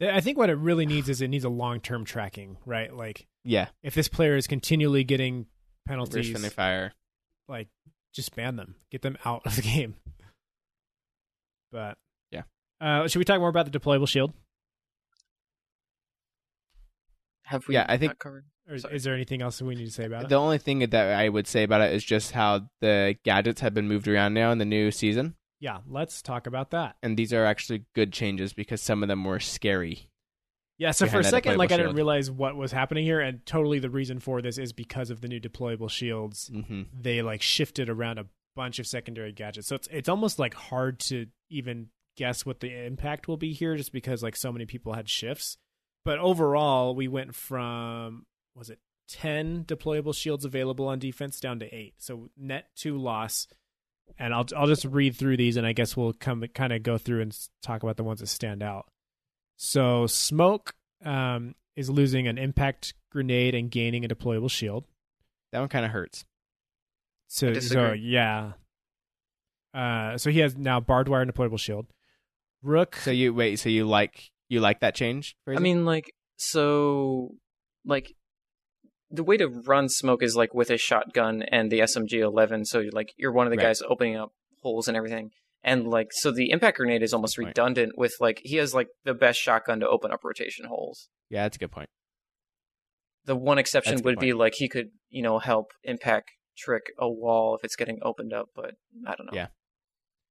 I 0.01 0.19
think 0.21 0.37
what 0.37 0.49
it 0.49 0.57
really 0.57 0.85
needs 0.85 1.07
is 1.09 1.21
it 1.21 1.29
needs 1.29 1.45
a 1.45 1.49
long 1.49 1.79
term 1.79 2.03
tracking, 2.05 2.57
right? 2.65 2.93
Like 2.93 3.27
yeah. 3.43 3.67
if 3.83 3.93
this 3.95 4.07
player 4.07 4.35
is 4.35 4.47
continually 4.47 5.03
getting 5.03 5.45
Reverse 5.87 6.09
penalties, 6.09 6.31
friendly 6.31 6.49
fire. 6.49 6.93
like 7.47 7.67
just 8.13 8.35
ban 8.35 8.55
them, 8.55 8.75
get 8.91 9.01
them 9.03 9.17
out 9.25 9.41
of 9.45 9.55
the 9.55 9.61
game. 9.73 9.95
But 11.71 11.97
Yeah. 12.31 12.43
uh, 12.81 13.07
should 13.07 13.19
we 13.19 13.25
talk 13.25 13.39
more 13.39 13.49
about 13.49 13.71
the 13.71 13.77
deployable 13.79 14.07
shield? 14.07 14.33
Have 17.43 17.67
we 17.67 17.75
Yeah, 17.75 17.85
I 17.87 17.97
think- 17.97 18.11
not 18.11 18.19
covered? 18.19 18.45
Or 18.67 18.73
is, 18.73 18.83
is 18.91 19.03
there 19.03 19.13
anything 19.13 19.43
else 19.43 19.59
that 19.59 19.65
we 19.65 19.75
need 19.75 19.85
to 19.85 19.91
say 19.91 20.05
about 20.05 20.23
it? 20.23 20.29
The 20.29 20.35
only 20.35 20.57
thing 20.57 20.79
that 20.79 20.95
I 21.19 21.29
would 21.29 21.45
say 21.45 21.61
about 21.63 21.81
it 21.81 21.93
is 21.93 22.03
just 22.03 22.31
how 22.31 22.67
the 22.81 23.15
gadgets 23.23 23.61
have 23.61 23.75
been 23.75 23.87
moved 23.87 24.07
around 24.07 24.33
now 24.33 24.51
in 24.51 24.57
the 24.57 24.65
new 24.65 24.89
season. 24.89 25.35
Yeah, 25.59 25.79
let's 25.87 26.21
talk 26.21 26.47
about 26.47 26.71
that. 26.71 26.95
and 27.01 27.17
these 27.17 27.33
are 27.33 27.45
actually 27.45 27.85
good 27.93 28.11
changes 28.13 28.53
because 28.53 28.81
some 28.81 29.03
of 29.03 29.09
them 29.09 29.23
were 29.23 29.39
scary. 29.39 30.09
Yeah, 30.77 30.91
so 30.91 31.07
for 31.07 31.19
a 31.19 31.23
second, 31.23 31.57
like 31.57 31.69
deployable 31.69 31.73
I 31.73 31.77
didn't 31.77 31.95
realize 31.95 32.29
what 32.29 32.55
was 32.57 32.71
happening 32.73 33.05
here, 33.05 33.21
and 33.21 33.45
totally 33.45 33.79
the 33.79 33.89
reason 33.89 34.19
for 34.19 34.41
this 34.41 34.57
is 34.57 34.73
because 34.73 35.09
of 35.09 35.21
the 35.21 35.27
new 35.29 35.39
deployable 35.39 35.89
shields. 35.89 36.49
hmm 36.53 36.81
They 36.93 37.21
like 37.21 37.41
shifted 37.41 37.89
around 37.89 38.19
a 38.19 38.25
bunch 38.55 38.79
of 38.79 38.87
secondary 38.87 39.31
gadgets, 39.31 39.67
so 39.67 39.75
it's 39.75 39.87
it's 39.89 40.09
almost 40.09 40.37
like 40.37 40.53
hard 40.53 40.99
to 40.99 41.27
even 41.49 41.87
guess 42.17 42.45
what 42.45 42.59
the 42.59 42.85
impact 42.85 43.27
will 43.27 43.37
be 43.37 43.53
here, 43.53 43.75
just 43.77 43.93
because 43.93 44.21
like 44.21 44.35
so 44.35 44.51
many 44.51 44.65
people 44.65 44.93
had 44.93 45.09
shifts. 45.09 45.57
But 46.03 46.19
overall, 46.19 46.93
we 46.93 47.07
went 47.07 47.35
from 47.35 48.25
was 48.53 48.69
it 48.69 48.79
ten 49.07 49.63
deployable 49.63 50.13
shields 50.15 50.43
available 50.43 50.87
on 50.89 50.99
defense 50.99 51.39
down 51.39 51.59
to 51.59 51.73
eight, 51.73 51.93
so 51.99 52.29
net 52.35 52.67
two 52.75 52.97
loss. 52.97 53.47
And 54.17 54.33
I'll 54.33 54.45
I'll 54.55 54.67
just 54.67 54.85
read 54.85 55.15
through 55.15 55.37
these, 55.37 55.57
and 55.57 55.67
I 55.67 55.73
guess 55.73 55.97
we'll 55.97 56.13
come 56.13 56.43
kind 56.53 56.71
of 56.71 56.83
go 56.83 56.97
through 56.97 57.21
and 57.21 57.37
talk 57.61 57.83
about 57.83 57.97
the 57.97 58.03
ones 58.03 58.21
that 58.21 58.27
stand 58.27 58.63
out. 58.63 58.85
So 59.57 60.07
smoke 60.07 60.73
um, 61.03 61.55
is 61.75 61.89
losing 61.89 62.27
an 62.27 62.37
impact 62.37 62.93
grenade 63.11 63.55
and 63.55 63.69
gaining 63.69 64.05
a 64.05 64.07
deployable 64.07 64.49
shield. 64.49 64.85
That 65.51 65.59
one 65.59 65.69
kind 65.69 65.85
of 65.85 65.91
hurts. 65.91 66.25
So, 67.27 67.53
so 67.55 67.93
yeah. 67.93 68.53
Uh, 69.73 70.17
so 70.17 70.29
he 70.29 70.39
has 70.39 70.55
now 70.55 70.79
barbed 70.79 71.09
wire 71.09 71.21
and 71.21 71.33
deployable 71.33 71.59
shield. 71.59 71.87
Rook. 72.61 72.95
So 72.95 73.11
you 73.11 73.33
wait. 73.33 73.59
So 73.59 73.69
you 73.69 73.85
like 73.85 74.31
you 74.49 74.59
like 74.59 74.81
that 74.81 74.95
change? 74.95 75.35
I 75.47 75.59
mean, 75.59 75.85
like, 75.85 76.13
so, 76.37 77.35
like, 77.85 78.13
the 79.11 79.23
way 79.23 79.37
to 79.37 79.47
run 79.47 79.87
smoke 79.89 80.23
is 80.23 80.35
like 80.35 80.53
with 80.53 80.69
a 80.69 80.77
shotgun 80.77 81.43
and 81.43 81.71
the 81.71 81.79
SMG 81.79 82.19
11. 82.21 82.65
So, 82.65 82.83
like, 82.91 83.13
you're 83.17 83.31
one 83.31 83.47
of 83.47 83.51
the 83.51 83.57
Right. 83.57 83.65
guys 83.67 83.81
opening 83.87 84.15
up 84.15 84.31
holes 84.61 84.87
and 84.87 84.97
everything. 84.97 85.31
And, 85.63 85.87
like, 85.87 86.07
so 86.11 86.31
the 86.31 86.51
impact 86.51 86.77
grenade 86.77 87.01
is 87.01 87.13
almost 87.13 87.35
Good 87.37 87.43
point. 87.45 87.57
redundant 87.57 87.97
with, 87.97 88.13
like, 88.19 88.39
he 88.43 88.57
has, 88.57 88.73
like, 88.75 88.87
the 89.03 89.13
best 89.15 89.39
shotgun 89.39 89.79
to 89.79 89.87
open 89.87 90.11
up 90.11 90.23
rotation 90.23 90.65
holes. 90.65 91.09
yeah, 91.29 91.43
that's 91.43 91.55
a 91.55 91.59
good 91.59 91.71
point. 91.71 91.89
The 93.25 93.35
one 93.35 93.57
exception 93.57 93.93
That's 93.93 94.01
a 94.01 94.03
good 94.03 94.09
would 94.17 94.19
be, 94.19 94.33
like, 94.33 94.53
he 94.57 94.69
could, 94.69 94.89
you 95.09 95.23
know, 95.23 95.39
help 95.39 95.71
impact 95.83 96.29
trick 96.57 96.83
a 96.99 97.09
wall 97.09 97.55
if 97.55 97.63
it's 97.63 97.75
getting 97.75 97.97
opened 98.03 98.31
up, 98.33 98.49
but 98.55 98.75
I 99.07 99.15
don't 99.15 99.25
know. 99.25 99.33
Yeah. 99.33 99.47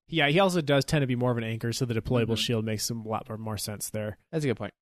yeah, 0.08 0.28
he 0.28 0.38
also 0.38 0.60
does 0.60 0.84
tend 0.84 1.02
to 1.02 1.06
be 1.08 1.16
more 1.16 1.32
of 1.32 1.38
an 1.38 1.44
anchor, 1.44 1.72
so 1.72 1.84
the 1.84 1.94
deployable 1.94 2.34
Mhm. 2.36 2.38
shield 2.38 2.64
makes 2.64 2.88
a 2.90 2.94
lot 2.94 3.26
more 3.38 3.56
sense 3.58 3.90
there. 3.90 4.18
That's 4.30 4.44
a 4.44 4.48
good 4.48 4.56
point. 4.56 4.72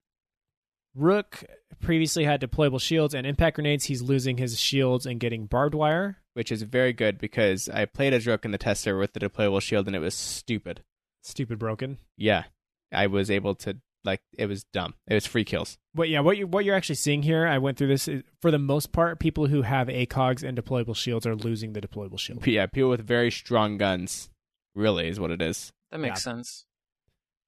Rook 0.94 1.44
previously 1.80 2.24
had 2.24 2.40
deployable 2.40 2.80
shields 2.80 3.14
and 3.14 3.26
impact 3.26 3.56
grenades. 3.56 3.86
He's 3.86 4.02
losing 4.02 4.36
his 4.36 4.58
shields 4.58 5.06
and 5.06 5.20
getting 5.20 5.46
barbed 5.46 5.74
wire. 5.74 6.18
Which 6.34 6.52
is 6.52 6.62
very 6.62 6.92
good 6.92 7.18
because 7.18 7.68
I 7.68 7.84
played 7.84 8.14
as 8.14 8.26
Rook 8.26 8.44
in 8.44 8.50
the 8.50 8.58
tester 8.58 8.96
with 8.96 9.12
the 9.12 9.20
deployable 9.20 9.60
shield 9.60 9.86
and 9.86 9.96
it 9.96 10.00
was 10.00 10.14
stupid. 10.14 10.82
Stupid 11.22 11.58
broken. 11.58 11.98
Yeah, 12.16 12.44
I 12.92 13.06
was 13.06 13.30
able 13.30 13.54
to 13.56 13.76
like 14.04 14.20
it 14.36 14.46
was 14.46 14.64
dumb. 14.64 14.94
It 15.06 15.14
was 15.14 15.26
free 15.26 15.44
kills. 15.44 15.78
But 15.94 16.08
yeah, 16.08 16.20
what 16.20 16.36
you 16.36 16.46
what 16.46 16.64
you're 16.64 16.74
actually 16.74 16.96
seeing 16.96 17.22
here, 17.22 17.46
I 17.46 17.58
went 17.58 17.78
through 17.78 17.88
this. 17.88 18.08
Is, 18.08 18.22
for 18.40 18.50
the 18.50 18.58
most 18.58 18.92
part, 18.92 19.20
people 19.20 19.46
who 19.46 19.62
have 19.62 19.88
ACOGs 19.88 20.42
and 20.42 20.58
deployable 20.58 20.96
shields 20.96 21.26
are 21.26 21.36
losing 21.36 21.72
the 21.72 21.80
deployable 21.80 22.18
shield. 22.18 22.40
But 22.40 22.48
yeah, 22.48 22.66
people 22.66 22.90
with 22.90 23.06
very 23.06 23.30
strong 23.30 23.78
guns 23.78 24.30
really 24.74 25.08
is 25.08 25.20
what 25.20 25.30
it 25.30 25.40
is. 25.40 25.72
That 25.90 25.98
makes 25.98 26.22
sense. 26.22 26.64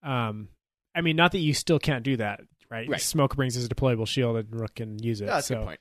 Um, 0.02 0.48
I 0.94 1.00
mean, 1.00 1.16
not 1.16 1.32
that 1.32 1.38
you 1.38 1.54
still 1.54 1.78
can't 1.78 2.04
do 2.04 2.16
that, 2.18 2.42
right? 2.74 2.88
Right. 2.88 3.00
Smoke 3.00 3.36
brings 3.36 3.54
his 3.54 3.68
deployable 3.68 4.06
shield 4.06 4.36
and 4.36 4.54
Rook 4.54 4.74
can 4.74 5.02
use 5.02 5.20
it. 5.20 5.26
that's 5.26 5.46
a 5.46 5.54
so, 5.54 5.54
good 5.56 5.64
point. 5.66 5.80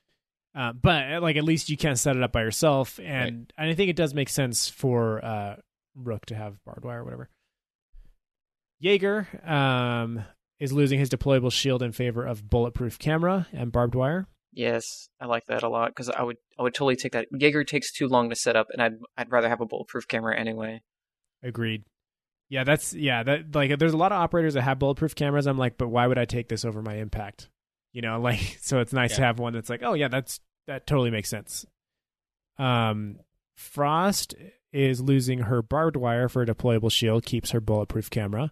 Uh, 0.55 0.71
but 0.73 1.13
uh, 1.13 1.21
like 1.21 1.35
at 1.35 1.43
least 1.43 1.69
you 1.69 1.77
can't 1.77 1.97
set 1.97 2.15
it 2.15 2.21
up 2.21 2.31
by 2.31 2.41
yourself, 2.43 2.99
and 2.99 3.51
and 3.57 3.69
I 3.69 3.73
think 3.73 3.89
it 3.89 3.95
does 3.95 4.13
make 4.13 4.29
sense 4.29 4.69
for 4.69 5.23
uh, 5.25 5.55
Rook 5.95 6.27
to 6.27 6.35
have 6.35 6.63
barbed 6.63 6.85
wire 6.85 7.01
or 7.01 7.03
whatever. 7.03 7.29
Jaeger 8.79 9.27
um, 9.43 10.23
is 10.59 10.71
losing 10.71 10.99
his 10.99 11.09
deployable 11.09 11.51
shield 11.51 11.81
in 11.81 11.91
favor 11.91 12.23
of 12.25 12.47
bulletproof 12.49 12.99
camera 12.99 13.47
and 13.51 13.71
barbed 13.71 13.95
wire. 13.95 14.27
Yes, 14.51 15.09
I 15.19 15.25
like 15.25 15.45
that 15.47 15.63
a 15.63 15.69
lot 15.69 15.89
because 15.89 16.09
I 16.09 16.21
would 16.21 16.37
I 16.59 16.61
would 16.61 16.75
totally 16.75 16.97
take 16.97 17.13
that. 17.13 17.27
Jaeger 17.31 17.63
takes 17.63 17.91
too 17.91 18.07
long 18.07 18.29
to 18.29 18.35
set 18.35 18.55
up, 18.55 18.67
and 18.71 18.79
I'd 18.79 18.97
I'd 19.17 19.31
rather 19.31 19.49
have 19.49 19.61
a 19.61 19.65
bulletproof 19.65 20.07
camera 20.07 20.37
anyway. 20.37 20.81
Agreed. 21.41 21.83
Yeah, 22.53 22.63
that's 22.63 22.93
yeah. 22.93 23.23
That 23.23 23.55
like, 23.55 23.79
there's 23.79 23.93
a 23.93 23.97
lot 23.97 24.11
of 24.11 24.21
operators 24.21 24.53
that 24.53 24.61
have 24.61 24.77
bulletproof 24.77 25.15
cameras. 25.15 25.47
I'm 25.47 25.57
like, 25.57 25.75
but 25.79 25.87
why 25.87 26.05
would 26.05 26.19
I 26.19 26.25
take 26.25 26.49
this 26.49 26.63
over 26.63 26.83
my 26.83 26.97
impact? 26.97 27.49
You 27.93 28.03
know, 28.03 28.19
like, 28.21 28.59
so 28.61 28.79
it's 28.79 28.93
nice 28.93 29.15
to 29.15 29.23
have 29.23 29.39
one 29.39 29.53
that's 29.53 29.71
like, 29.71 29.81
oh 29.81 29.95
yeah, 29.95 30.07
that's 30.07 30.39
that 30.67 30.85
totally 30.85 31.09
makes 31.09 31.29
sense. 31.29 31.65
Um, 32.59 33.17
Frost 33.55 34.35
is 34.71 35.01
losing 35.01 35.39
her 35.39 35.63
barbed 35.63 35.95
wire 35.95 36.29
for 36.29 36.43
a 36.43 36.45
deployable 36.45 36.91
shield, 36.91 37.25
keeps 37.25 37.49
her 37.49 37.59
bulletproof 37.59 38.11
camera. 38.11 38.51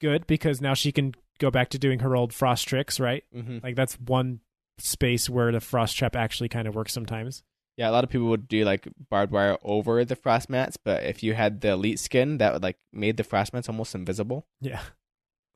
Good 0.00 0.26
because 0.26 0.62
now 0.62 0.72
she 0.72 0.90
can 0.90 1.12
go 1.38 1.50
back 1.50 1.68
to 1.68 1.78
doing 1.78 1.98
her 1.98 2.16
old 2.16 2.32
frost 2.32 2.66
tricks, 2.66 2.98
right? 2.98 3.24
hmm 3.30 3.58
Like 3.62 3.76
that's 3.76 4.00
one 4.00 4.40
space 4.78 5.28
where 5.28 5.52
the 5.52 5.60
frost 5.60 5.98
trap 5.98 6.16
actually 6.16 6.48
kind 6.48 6.66
of 6.66 6.74
works 6.74 6.94
sometimes. 6.94 7.42
Yeah, 7.76 7.90
a 7.90 7.92
lot 7.92 8.04
of 8.04 8.10
people 8.10 8.28
would 8.28 8.46
do 8.46 8.64
like 8.64 8.86
barbed 9.10 9.32
wire 9.32 9.58
over 9.64 10.04
the 10.04 10.14
frost 10.14 10.48
mats, 10.48 10.76
but 10.76 11.02
if 11.02 11.22
you 11.22 11.34
had 11.34 11.60
the 11.60 11.70
elite 11.72 11.98
skin, 11.98 12.38
that 12.38 12.52
would 12.52 12.62
like 12.62 12.76
made 12.92 13.16
the 13.16 13.24
frost 13.24 13.52
mats 13.52 13.68
almost 13.68 13.94
invisible. 13.94 14.46
Yeah. 14.60 14.80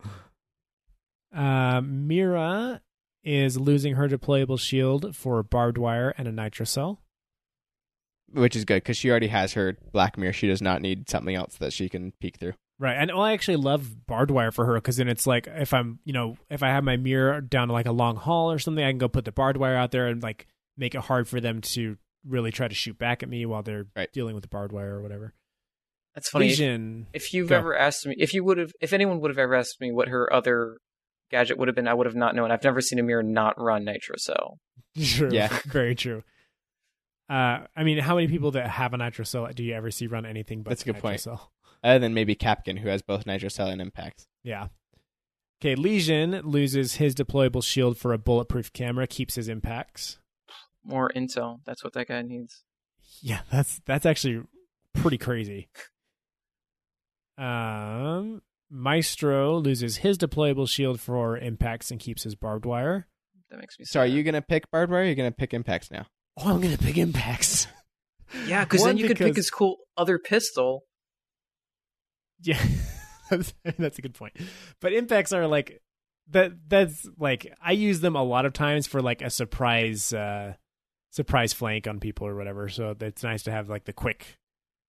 Uh, 1.35 1.83
Mira 1.83 2.81
is 3.23 3.59
losing 3.59 3.95
her 3.97 4.09
deployable 4.09 4.59
shield 4.59 5.14
for 5.14 5.43
barbed 5.43 5.77
wire 5.77 6.14
and 6.16 6.27
a 6.27 6.33
nitrocell. 6.33 6.99
which 8.33 8.57
is 8.57 8.64
good 8.64 8.77
because 8.77 8.97
she 8.97 9.11
already 9.11 9.27
has 9.29 9.53
her 9.53 9.77
black 9.93 10.16
mirror. 10.16 10.33
She 10.33 10.47
does 10.49 10.62
not 10.62 10.81
need 10.81 11.09
something 11.11 11.35
else 11.35 11.57
that 11.59 11.73
she 11.75 11.89
can 11.91 12.12
peek 12.21 12.39
through. 12.39 12.55
Right, 12.79 12.95
and 12.95 13.11
well, 13.11 13.23
I 13.23 13.33
actually 13.33 13.57
love 13.57 14.07
barbed 14.07 14.31
wire 14.31 14.53
for 14.53 14.64
her 14.66 14.75
because 14.77 14.97
then 14.97 15.09
it's 15.09 15.27
like 15.27 15.47
if 15.49 15.75
I'm, 15.75 15.99
you 16.05 16.12
know, 16.12 16.37
if 16.49 16.62
I 16.62 16.69
have 16.69 16.85
my 16.85 16.97
mirror 16.97 17.41
down 17.41 17.69
to 17.69 17.75
like 17.75 17.87
a 17.87 17.93
long 17.93 18.16
hall 18.16 18.51
or 18.51 18.59
something, 18.59 18.83
I 18.85 18.91
can 18.91 18.99
go 18.99 19.09
put 19.09 19.25
the 19.25 19.33
barbed 19.33 19.59
wire 19.59 19.77
out 19.77 19.91
there 19.91 20.07
and 20.07 20.23
like 20.23 20.47
make 20.77 20.95
it 20.95 21.03
hard 21.03 21.29
for 21.29 21.41
them 21.41 21.61
to 21.61 21.99
really 22.27 22.51
try 22.53 22.69
to 22.69 22.75
shoot 22.75 22.99
back 22.99 23.23
at 23.23 23.29
me 23.29 23.45
while 23.47 23.62
they're 23.62 23.87
Right. 23.97 24.12
dealing 24.12 24.35
with 24.35 24.43
the 24.43 24.49
barbed 24.49 24.73
wire 24.73 24.97
or 24.97 25.03
whatever. 25.03 25.35
That's 26.14 26.29
funny. 26.31 26.47
If, 26.47 26.53
Legion, 26.53 27.07
if 27.12 27.33
you've 27.33 27.49
Go. 27.49 27.57
ever 27.57 27.77
asked 27.77 28.05
me, 28.07 28.14
if 28.19 28.35
you 28.35 28.43
would 28.45 28.59
have, 28.59 28.73
if 28.81 28.93
anyone 28.93 29.21
would 29.21 29.31
have 29.31 29.39
ever 29.39 29.55
asked 29.55 29.81
me 29.81 29.93
what 29.93 30.09
her 30.09 30.33
other 30.33 30.79
gadget 31.31 31.59
would 31.59 31.69
have 31.69 31.75
been, 31.77 31.87
I 31.87 31.95
would 31.95 32.07
have 32.07 32.16
not 32.16 32.35
known. 32.35 32.51
I've 32.51 32.64
never 32.64 32.81
seen 32.81 32.99
a 32.99 33.03
Mira 33.03 33.23
not 33.23 33.55
run 33.61 33.85
nitrocell. 33.85 34.57
true, 35.01 35.31
Yeah. 35.33 35.57
very 35.66 35.95
true. 35.95 36.23
Uh, 37.31 37.66
I 37.77 37.85
mean, 37.85 37.99
how 37.99 38.14
many 38.14 38.27
people 38.27 38.51
that 38.53 38.69
have 38.71 38.95
a 38.95 38.97
nitrocell 38.99 39.55
do 39.55 39.62
you 39.62 39.75
ever 39.75 39.91
see 39.91 40.07
run 40.07 40.25
anything 40.25 40.62
but 40.62 40.71
That's 40.71 40.83
a 40.83 40.87
good 40.87 40.99
point. 40.99 41.21
nitrocell? 41.21 41.41
Other 41.85 41.99
than 42.01 42.14
maybe 42.14 42.35
Kapkan, 42.35 42.79
who 42.79 42.89
has 42.89 43.03
both 43.03 43.25
nitrocell 43.27 43.71
and 43.71 43.81
impacts. 43.81 44.27
Yeah. 44.43 44.69
Okay, 45.61 45.75
Lesion 45.75 46.41
loses 46.43 46.95
his 46.95 47.14
deployable 47.14 47.62
shield 47.62 47.99
for 47.99 48.12
a 48.12 48.19
bulletproof 48.19 48.73
camera, 48.73 49.07
keeps 49.07 49.35
his 49.35 49.49
impacts. 49.49 50.19
More 50.85 51.11
intel. 51.14 51.61
That's 51.64 51.85
what 51.85 51.93
that 51.95 52.09
guy 52.09 52.22
needs. 52.22 52.62
Yeah, 53.20 53.41
that's 53.51 53.81
that's 53.85 54.07
actually 54.07 54.43
pretty 54.95 55.18
crazy. 55.18 55.68
Um, 57.37 58.43
Maestro 58.70 59.59
loses 59.59 59.99
his 59.99 60.18
deployable 60.18 60.68
shield 60.68 61.01
for 61.01 61.39
impacts 61.39 61.91
and 61.91 62.01
keeps 62.01 62.24
his 62.24 62.35
barbed 62.35 62.66
wire. 62.66 63.07
That 63.51 63.61
makes 63.61 63.79
me. 63.79 63.85
So 63.85 64.01
are 64.01 64.07
you 64.07 64.22
gonna 64.22 64.43
pick 64.43 64.70
barbed 64.70 64.93
wire? 64.93 65.03
Or 65.03 65.05
are 65.05 65.07
you 65.07 65.14
gonna 65.14 65.31
pick 65.31 65.55
impacts 65.55 65.91
now? 65.91 66.07
Oh, 66.37 66.55
I'm 66.55 66.61
gonna 66.61 66.79
pick 66.79 66.99
impacts. 66.99 67.66
Yeah, 68.47 68.64
because 68.64 68.85
then 68.85 68.99
you 68.99 69.09
could 69.09 69.16
pick 69.16 69.37
his 69.37 69.51
cool 69.51 69.79
other 69.97 70.18
pistol. 70.18 70.85
Yeah, 72.43 72.62
that's, 73.31 73.55
that's 73.79 73.99
a 73.99 74.03
good 74.03 74.14
point. 74.14 74.35
But 74.81 74.93
impacts 74.93 75.33
are 75.33 75.47
like 75.47 75.81
that. 76.31 76.53
That's 76.68 77.09
like 77.18 77.53
I 77.62 77.72
use 77.72 78.01
them 78.01 78.16
a 78.16 78.22
lot 78.22 78.45
of 78.45 78.53
times 78.53 78.87
for 78.87 79.01
like 79.01 79.22
a 79.22 79.31
surprise, 79.31 80.12
uh 80.12 80.55
surprise 81.11 81.52
flank 81.52 81.86
on 81.86 82.00
people 82.00 82.26
or 82.26 82.34
whatever. 82.36 82.68
So 82.68 82.94
it's 83.00 83.22
nice 83.22 83.42
to 83.44 83.50
have 83.50 83.68
like 83.68 83.84
the 83.84 83.92
quick 83.92 84.38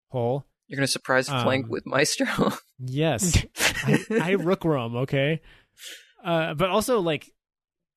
hole. 0.10 0.46
You're 0.68 0.78
gonna 0.78 0.88
surprise 0.88 1.28
flank 1.28 1.66
Um, 1.66 1.72
with 1.72 1.86
Maestro. 1.86 2.28
Yes, 2.82 3.44
I, 3.84 4.00
I 4.22 4.32
rook 4.32 4.64
roam. 4.64 4.96
Okay, 4.96 5.42
uh, 6.24 6.54
but 6.54 6.70
also 6.70 7.00
like. 7.02 7.30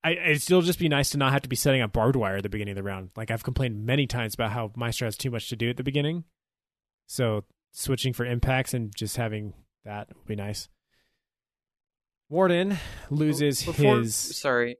I, 0.04 0.14
it'd 0.14 0.42
still 0.42 0.62
just 0.62 0.80
be 0.80 0.88
nice 0.88 1.10
to 1.10 1.16
not 1.18 1.30
have 1.32 1.42
to 1.42 1.48
be 1.48 1.54
setting 1.54 1.80
up 1.80 1.92
barbed 1.92 2.16
wire 2.16 2.38
at 2.38 2.42
the 2.42 2.48
beginning 2.48 2.72
of 2.72 2.76
the 2.76 2.82
round. 2.82 3.10
Like 3.14 3.30
I've 3.30 3.44
complained 3.44 3.86
many 3.86 4.08
times 4.08 4.34
about 4.34 4.50
how 4.50 4.72
Maestro 4.74 5.06
has 5.06 5.16
too 5.16 5.30
much 5.30 5.48
to 5.50 5.54
do 5.54 5.70
at 5.70 5.76
the 5.76 5.84
beginning. 5.84 6.24
So 7.06 7.44
switching 7.70 8.12
for 8.12 8.26
impacts 8.26 8.74
and 8.74 8.92
just 8.96 9.16
having 9.16 9.54
that 9.84 10.08
would 10.16 10.26
be 10.26 10.34
nice. 10.34 10.68
Warden 12.28 12.78
loses 13.10 13.62
Before- 13.62 13.98
his. 14.00 14.16
Sorry. 14.16 14.70
You 14.70 14.76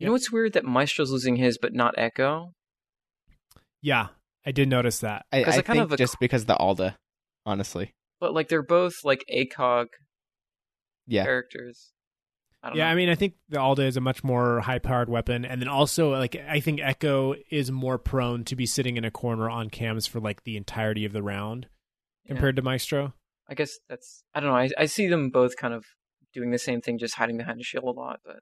Yep. 0.00 0.06
know 0.08 0.12
what's 0.14 0.32
weird 0.32 0.52
that 0.54 0.64
Maestro's 0.64 1.12
losing 1.12 1.36
his, 1.36 1.58
but 1.58 1.72
not 1.72 1.94
Echo. 1.96 2.54
Yeah, 3.86 4.08
I 4.44 4.50
did 4.50 4.68
notice 4.68 4.98
that. 5.00 5.26
I, 5.30 5.44
'Cause 5.44 5.54
I 5.54 5.58
I 5.58 5.62
kind 5.62 5.76
think 5.78 5.84
of 5.84 5.92
ac- 5.92 6.02
just 6.02 6.18
because 6.18 6.44
the 6.46 6.56
Alda, 6.56 6.98
honestly. 7.44 7.94
But 8.18 8.34
like 8.34 8.48
they're 8.48 8.64
both 8.64 9.04
like 9.04 9.24
ACOG 9.32 9.86
Yeah. 11.06 11.22
characters. 11.24 11.92
I 12.64 12.70
don't 12.70 12.78
Yeah, 12.78 12.86
know. 12.86 12.90
I 12.90 12.94
mean, 12.96 13.08
I 13.08 13.14
think 13.14 13.34
the 13.48 13.60
Alda 13.60 13.84
is 13.84 13.96
a 13.96 14.00
much 14.00 14.24
more 14.24 14.58
high-powered 14.60 15.08
weapon, 15.08 15.44
and 15.44 15.60
then 15.60 15.68
also 15.68 16.10
like 16.10 16.34
I 16.34 16.58
think 16.58 16.80
Echo 16.80 17.36
is 17.48 17.70
more 17.70 17.96
prone 17.96 18.42
to 18.46 18.56
be 18.56 18.66
sitting 18.66 18.96
in 18.96 19.04
a 19.04 19.10
corner 19.12 19.48
on 19.48 19.70
cams 19.70 20.08
for 20.08 20.18
like 20.18 20.42
the 20.42 20.56
entirety 20.56 21.04
of 21.04 21.12
the 21.12 21.22
round 21.22 21.68
Yeah. 22.24 22.28
compared 22.34 22.56
to 22.56 22.62
Maestro. 22.62 23.14
I 23.48 23.54
guess 23.54 23.78
that's 23.88 24.24
I 24.34 24.40
don't 24.40 24.50
know. 24.50 24.56
I 24.56 24.70
I 24.76 24.86
see 24.86 25.06
them 25.06 25.30
both 25.30 25.56
kind 25.56 25.74
of 25.74 25.84
doing 26.34 26.50
the 26.50 26.58
same 26.58 26.80
thing, 26.80 26.98
just 26.98 27.14
hiding 27.14 27.36
behind 27.36 27.60
a 27.60 27.62
shield 27.62 27.84
a 27.84 27.90
lot. 27.90 28.18
But 28.24 28.40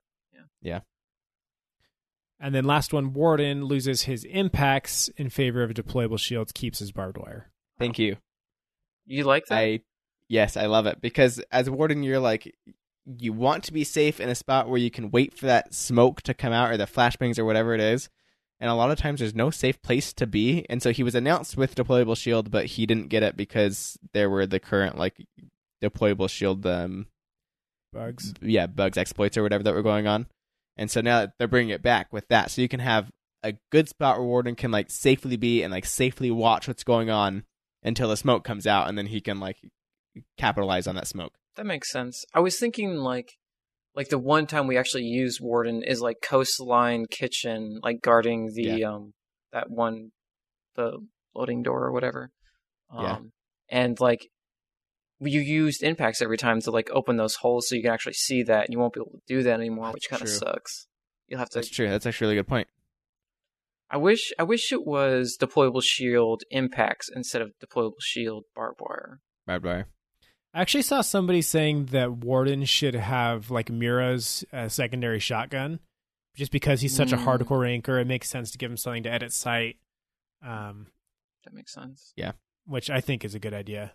And 2.40 2.54
then 2.54 2.64
last 2.64 2.92
one, 2.92 3.12
Warden 3.12 3.64
loses 3.64 4.02
his 4.02 4.24
impacts 4.24 5.08
in 5.16 5.30
favor 5.30 5.62
of 5.62 5.72
deployable 5.72 6.18
shields, 6.18 6.52
keeps 6.52 6.80
his 6.80 6.92
barbed 6.92 7.16
wire. 7.16 7.50
Thank 7.78 7.98
you. 7.98 8.16
you 9.06 9.24
like 9.24 9.46
that? 9.46 9.58
I 9.58 9.80
yes, 10.28 10.56
I 10.56 10.66
love 10.66 10.86
it 10.86 11.00
because 11.00 11.38
as 11.50 11.68
a 11.68 11.72
warden, 11.72 12.02
you're 12.02 12.18
like 12.18 12.54
you 13.06 13.32
want 13.32 13.64
to 13.64 13.72
be 13.72 13.84
safe 13.84 14.18
in 14.20 14.28
a 14.28 14.34
spot 14.34 14.68
where 14.68 14.78
you 14.78 14.90
can 14.90 15.10
wait 15.10 15.36
for 15.36 15.46
that 15.46 15.74
smoke 15.74 16.22
to 16.22 16.34
come 16.34 16.52
out 16.52 16.70
or 16.70 16.76
the 16.76 16.86
flashbangs 16.86 17.38
or 17.38 17.44
whatever 17.44 17.74
it 17.74 17.80
is. 17.80 18.08
And 18.60 18.70
a 18.70 18.74
lot 18.74 18.90
of 18.90 18.98
times 18.98 19.20
there's 19.20 19.34
no 19.34 19.50
safe 19.50 19.82
place 19.82 20.12
to 20.14 20.26
be. 20.26 20.64
And 20.70 20.82
so 20.82 20.90
he 20.90 21.02
was 21.02 21.14
announced 21.14 21.56
with 21.56 21.74
deployable 21.74 22.16
shield, 22.16 22.50
but 22.50 22.66
he 22.66 22.86
didn't 22.86 23.08
get 23.08 23.22
it 23.22 23.36
because 23.36 23.98
there 24.12 24.30
were 24.30 24.46
the 24.46 24.60
current 24.60 24.96
like 24.96 25.26
deployable 25.82 26.30
shield 26.30 26.66
um 26.66 27.06
Bugs. 27.92 28.34
yeah, 28.40 28.66
bugs 28.66 28.98
exploits 28.98 29.36
or 29.36 29.42
whatever 29.42 29.62
that 29.64 29.74
were 29.74 29.82
going 29.82 30.06
on. 30.06 30.26
And 30.76 30.90
so 30.90 31.00
now 31.00 31.28
they're 31.38 31.48
bringing 31.48 31.74
it 31.74 31.82
back 31.82 32.12
with 32.12 32.26
that. 32.28 32.50
So 32.50 32.62
you 32.62 32.68
can 32.68 32.80
have 32.80 33.10
a 33.42 33.54
good 33.70 33.88
spot 33.88 34.18
where 34.18 34.26
Warden 34.26 34.56
can 34.56 34.70
like 34.70 34.90
safely 34.90 35.36
be 35.36 35.62
and 35.62 35.72
like 35.72 35.84
safely 35.84 36.30
watch 36.30 36.66
what's 36.66 36.84
going 36.84 37.10
on 37.10 37.44
until 37.82 38.08
the 38.08 38.16
smoke 38.16 38.44
comes 38.44 38.66
out 38.66 38.88
and 38.88 38.96
then 38.96 39.06
he 39.06 39.20
can 39.20 39.38
like 39.38 39.58
capitalize 40.38 40.86
on 40.86 40.94
that 40.96 41.06
smoke. 41.06 41.34
That 41.56 41.66
makes 41.66 41.90
sense. 41.90 42.24
I 42.34 42.40
was 42.40 42.58
thinking 42.58 42.96
like 42.96 43.32
like 43.94 44.08
the 44.08 44.18
one 44.18 44.46
time 44.46 44.66
we 44.66 44.76
actually 44.76 45.04
use 45.04 45.40
Warden 45.40 45.82
is 45.84 46.00
like 46.00 46.16
coastline 46.22 47.06
kitchen, 47.08 47.80
like 47.82 48.00
guarding 48.02 48.52
the 48.54 48.84
um 48.84 49.12
that 49.52 49.70
one 49.70 50.10
the 50.74 50.98
loading 51.34 51.62
door 51.62 51.84
or 51.84 51.92
whatever. 51.92 52.30
Um 52.90 53.02
Yeah. 53.02 53.18
and 53.68 54.00
like 54.00 54.28
you 55.20 55.40
used 55.40 55.82
impacts 55.82 56.20
every 56.20 56.36
time 56.36 56.60
to 56.62 56.70
like 56.70 56.90
open 56.90 57.16
those 57.16 57.36
holes 57.36 57.68
so 57.68 57.74
you 57.74 57.82
can 57.82 57.92
actually 57.92 58.14
see 58.14 58.42
that 58.42 58.64
and 58.66 58.72
you 58.72 58.78
won't 58.78 58.92
be 58.94 59.00
able 59.00 59.12
to 59.12 59.22
do 59.26 59.42
that 59.44 59.60
anymore, 59.60 59.90
which 59.92 60.08
kind 60.08 60.22
of 60.22 60.28
sucks. 60.28 60.86
You'll 61.28 61.38
have 61.38 61.50
to 61.50 61.58
That's 61.58 61.70
true. 61.70 61.88
That's 61.88 62.04
actually 62.06 62.26
a 62.26 62.28
really 62.28 62.36
good 62.40 62.48
point. 62.48 62.68
I 63.90 63.96
wish 63.96 64.32
I 64.38 64.42
wish 64.42 64.72
it 64.72 64.84
was 64.86 65.36
deployable 65.40 65.82
shield 65.82 66.42
impacts 66.50 67.08
instead 67.14 67.42
of 67.42 67.52
deployable 67.64 68.00
shield 68.00 68.44
barbed 68.54 68.80
wire. 68.80 69.20
Barbed 69.46 69.64
wire. 69.64 69.86
I 70.52 70.60
actually 70.60 70.82
saw 70.82 71.00
somebody 71.00 71.42
saying 71.42 71.86
that 71.86 72.12
Warden 72.12 72.64
should 72.64 72.94
have 72.94 73.50
like 73.50 73.70
Mira's 73.70 74.44
uh, 74.52 74.68
secondary 74.68 75.18
shotgun, 75.20 75.80
just 76.34 76.50
because 76.52 76.80
he's 76.80 76.94
such 76.94 77.12
a 77.12 77.16
Mm. 77.16 77.24
hardcore 77.24 77.68
anchor. 77.68 77.98
It 77.98 78.06
makes 78.06 78.28
sense 78.30 78.50
to 78.52 78.58
give 78.58 78.70
him 78.70 78.76
something 78.76 79.02
to 79.04 79.10
edit 79.12 79.32
sight, 79.32 79.76
um, 80.42 80.86
That 81.44 81.54
makes 81.54 81.72
sense. 81.72 82.12
Yeah, 82.16 82.32
which 82.66 82.88
I 82.90 83.00
think 83.00 83.24
is 83.24 83.34
a 83.34 83.38
good 83.40 83.54
idea. 83.54 83.92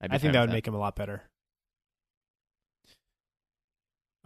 I'd 0.00 0.10
be 0.10 0.14
I 0.14 0.18
think 0.18 0.32
that 0.32 0.40
with 0.40 0.50
would 0.50 0.54
make 0.54 0.66
him 0.66 0.74
a 0.74 0.78
lot 0.78 0.96
better. 0.96 1.22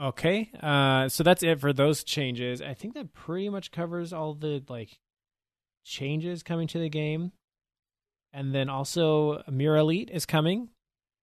Okay, 0.01 0.51
uh, 0.61 1.09
so 1.09 1.23
that's 1.23 1.43
it 1.43 1.61
for 1.61 1.73
those 1.73 2.03
changes. 2.03 2.61
I 2.61 2.75
think 2.75 2.95
that 2.95 3.13
pretty 3.13 3.49
much 3.49 3.71
covers 3.71 4.13
all 4.13 4.35
the 4.35 4.63
like 4.69 4.99
changes 5.85 6.43
coming 6.43 6.67
to 6.69 6.79
the 6.81 6.89
game, 6.89 7.31
and 8.33 8.53
then 8.53 8.69
also 8.69 9.43
Mira 9.49 9.81
Elite 9.81 10.11
is 10.13 10.27
coming. 10.27 10.69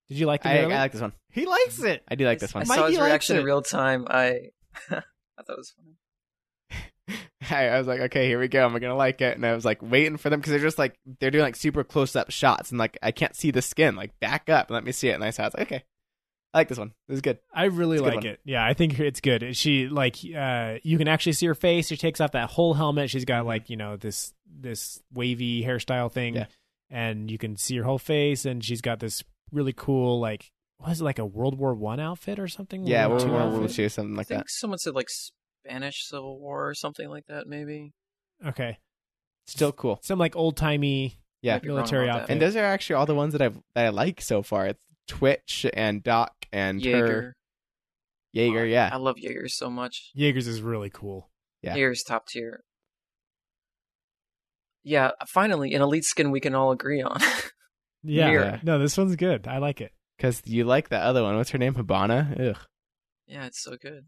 Did 0.07 0.17
you 0.17 0.25
like 0.25 0.43
the 0.43 0.49
I, 0.49 0.53
Mira 0.61 0.75
I 0.75 0.79
like 0.79 0.91
this 0.93 1.01
one. 1.01 1.13
he 1.31 1.45
likes 1.45 1.83
it. 1.83 2.03
I 2.07 2.15
do 2.15 2.25
like 2.25 2.39
this 2.39 2.55
I 2.55 2.59
one. 2.59 2.67
Mikey 2.67 2.79
saw 2.79 2.87
his 2.87 2.99
reaction 2.99 3.37
in 3.37 3.43
real 3.43 3.61
time. 3.61 4.07
I 4.09 4.51
I 4.89 5.43
thought 5.43 5.49
it 5.49 5.57
was 5.57 5.73
funny. 5.75 5.97
I, 7.49 7.69
I 7.69 7.77
was 7.79 7.87
like, 7.87 7.99
okay, 8.01 8.27
here 8.27 8.39
we 8.39 8.47
go. 8.47 8.65
Am 8.65 8.75
I 8.75 8.79
gonna 8.79 8.95
like 8.95 9.21
it? 9.21 9.35
And 9.35 9.45
I 9.45 9.53
was 9.53 9.65
like 9.65 9.81
waiting 9.81 10.17
for 10.17 10.29
them 10.29 10.39
because 10.39 10.51
they're 10.51 10.59
just 10.59 10.77
like 10.77 10.95
they're 11.19 11.31
doing 11.31 11.43
like 11.43 11.55
super 11.55 11.83
close 11.83 12.15
up 12.15 12.29
shots 12.31 12.69
and 12.71 12.77
like 12.79 12.97
I 13.01 13.11
can't 13.11 13.35
see 13.35 13.51
the 13.51 13.61
skin. 13.61 13.95
Like 13.95 14.19
back 14.19 14.49
up 14.49 14.67
and 14.67 14.75
let 14.75 14.83
me 14.83 14.91
see 14.91 15.09
it. 15.09 15.13
And 15.13 15.23
I 15.23 15.31
saw. 15.31 15.43
I 15.43 15.45
was 15.47 15.53
like, 15.55 15.67
okay, 15.71 15.83
I 16.53 16.59
like 16.59 16.67
this 16.67 16.77
one. 16.77 16.91
This 17.07 17.15
is 17.15 17.21
good. 17.21 17.39
I 17.53 17.65
really 17.65 17.97
good 17.97 18.05
like 18.05 18.15
one. 18.15 18.25
it. 18.27 18.39
Yeah, 18.45 18.63
I 18.65 18.73
think 18.73 18.99
it's 18.99 19.21
good. 19.21 19.55
She 19.57 19.87
like 19.87 20.17
uh 20.37 20.75
you 20.83 20.97
can 20.97 21.07
actually 21.07 21.33
see 21.33 21.47
her 21.47 21.55
face. 21.55 21.87
She 21.87 21.97
takes 21.97 22.21
off 22.21 22.33
that 22.33 22.49
whole 22.51 22.73
helmet. 22.75 23.09
She's 23.09 23.25
got 23.25 23.45
like, 23.45 23.69
you 23.69 23.77
know, 23.77 23.97
this 23.97 24.33
this 24.53 25.01
wavy 25.13 25.63
hairstyle 25.63 26.11
thing 26.11 26.35
Yeah. 26.35 26.45
and 26.89 27.31
you 27.31 27.37
can 27.37 27.55
see 27.57 27.77
her 27.77 27.83
whole 27.83 27.97
face 27.99 28.45
and 28.45 28.63
she's 28.63 28.81
got 28.81 28.99
this 28.99 29.23
really 29.51 29.73
cool 29.73 30.19
like 30.19 30.51
was 30.79 30.99
it 30.99 31.03
like 31.03 31.19
a 31.19 31.25
World 31.25 31.57
War 31.57 31.73
1 31.73 31.99
outfit 31.99 32.37
or 32.39 32.47
something? 32.47 32.85
Yeah, 32.85 33.07
World 33.07 33.21
we'll, 33.23 33.31
War 33.31 33.37
II 33.39 33.43
we'll, 33.45 33.51
we'll 33.53 33.63
outfit? 33.63 33.75
show 33.75 33.87
something 33.87 34.15
like 34.15 34.25
I 34.27 34.29
think 34.35 34.39
that. 34.45 34.49
someone 34.51 34.79
said 34.79 34.93
like 34.95 35.07
Spanish 35.65 36.05
Civil 36.05 36.39
War 36.39 36.67
or 36.69 36.73
something 36.73 37.09
like 37.09 37.25
that. 37.27 37.47
Maybe. 37.47 37.93
Okay. 38.45 38.77
Still 39.47 39.71
cool. 39.71 39.99
Some 40.03 40.19
like 40.19 40.35
old-timey 40.35 41.19
Yeah. 41.41 41.53
Might 41.55 41.61
be 41.63 41.67
wrong 41.69 41.77
military 41.77 42.05
about 42.05 42.13
that. 42.13 42.21
outfit. 42.23 42.33
And 42.33 42.41
those 42.41 42.55
are 42.55 42.63
actually 42.65 42.95
all 42.95 43.05
the 43.05 43.15
ones 43.15 43.33
that 43.33 43.41
I've 43.41 43.57
that 43.75 43.85
I 43.85 43.89
like 43.89 44.21
so 44.21 44.41
far. 44.41 44.67
It's 44.67 44.83
Twitch 45.07 45.65
and 45.73 46.01
Doc 46.03 46.33
and 46.51 46.83
her 46.83 46.89
Jaeger. 46.91 47.35
Jaeger. 48.33 48.59
Oh, 48.61 48.63
Yeah, 48.63 48.89
I 48.93 48.97
love 48.97 49.17
Jaeger 49.17 49.47
so 49.49 49.69
much. 49.69 50.11
Jaeger's 50.15 50.47
is 50.47 50.61
really 50.61 50.89
cool. 50.89 51.29
Yeah. 51.61 51.73
Jaeger's 51.75 52.03
top 52.03 52.27
tier. 52.27 52.63
Yeah, 54.83 55.11
finally, 55.27 55.73
an 55.75 55.81
elite 55.81 56.05
skin 56.05 56.31
we 56.31 56.39
can 56.39 56.55
all 56.55 56.71
agree 56.71 57.01
on. 57.01 57.19
Yeah. 58.03 58.31
Mira. 58.31 58.59
No, 58.63 58.79
this 58.79 58.97
one's 58.97 59.15
good. 59.15 59.47
I 59.47 59.59
like 59.59 59.79
it. 59.79 59.91
because 60.17 60.41
you 60.45 60.63
like 60.63 60.89
that 60.89 61.03
other 61.03 61.21
one. 61.21 61.37
What's 61.37 61.51
her 61.51 61.59
name? 61.59 61.75
Hibana. 61.75 62.49
Ugh. 62.49 62.57
yeah, 63.27 63.45
it's 63.45 63.61
so 63.61 63.75
good. 63.79 64.07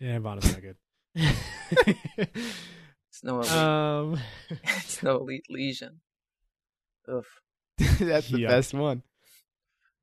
Yeah, 0.00 0.18
Bonna's 0.18 0.52
not 0.52 0.62
good. 0.62 0.76
It's 2.18 3.24
no 3.24 3.40
elite. 3.40 3.52
um 3.52 4.20
it's 4.62 5.02
no 5.02 5.16
elite 5.20 5.46
lesion. 5.48 6.00
Oof. 7.10 7.24
That's 7.98 8.28
the 8.28 8.40
Yeah. 8.40 8.48
best 8.48 8.74
one. 8.74 9.02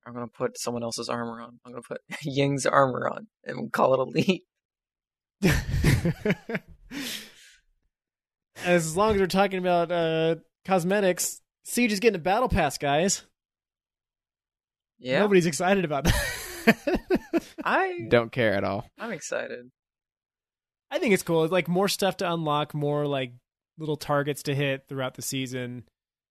I'm 0.05 0.13
gonna 0.13 0.27
put 0.27 0.57
someone 0.57 0.81
else's 0.81 1.09
armor 1.09 1.39
on. 1.41 1.59
I'm 1.63 1.71
gonna 1.73 1.83
put 1.87 2.01
Ying's 2.23 2.65
armor 2.65 3.07
on 3.07 3.27
and 3.43 3.71
call 3.71 3.93
it 3.93 3.99
elite. 3.99 4.43
as 8.65 8.95
long 8.97 9.15
as 9.15 9.21
we're 9.21 9.27
talking 9.27 9.59
about 9.59 9.91
uh, 9.91 10.35
cosmetics, 10.65 11.41
Siege 11.63 11.91
is 11.91 11.99
getting 11.99 12.19
a 12.19 12.23
battle 12.23 12.49
pass, 12.49 12.77
guys. 12.77 13.23
Yeah, 14.99 15.19
Nobody's 15.19 15.45
excited 15.45 15.85
about 15.85 16.05
that. 16.05 17.43
I 17.63 18.07
Don't 18.09 18.31
care 18.31 18.53
at 18.53 18.63
all. 18.63 18.85
I'm 18.97 19.11
excited. 19.11 19.69
I 20.93 20.99
think 20.99 21.13
it's 21.13 21.23
cool. 21.23 21.43
It's 21.43 21.51
like 21.51 21.67
more 21.67 21.87
stuff 21.87 22.17
to 22.17 22.31
unlock, 22.31 22.73
more 22.73 23.07
like 23.07 23.33
little 23.77 23.97
targets 23.97 24.43
to 24.43 24.55
hit 24.55 24.87
throughout 24.87 25.15
the 25.15 25.21
season. 25.21 25.83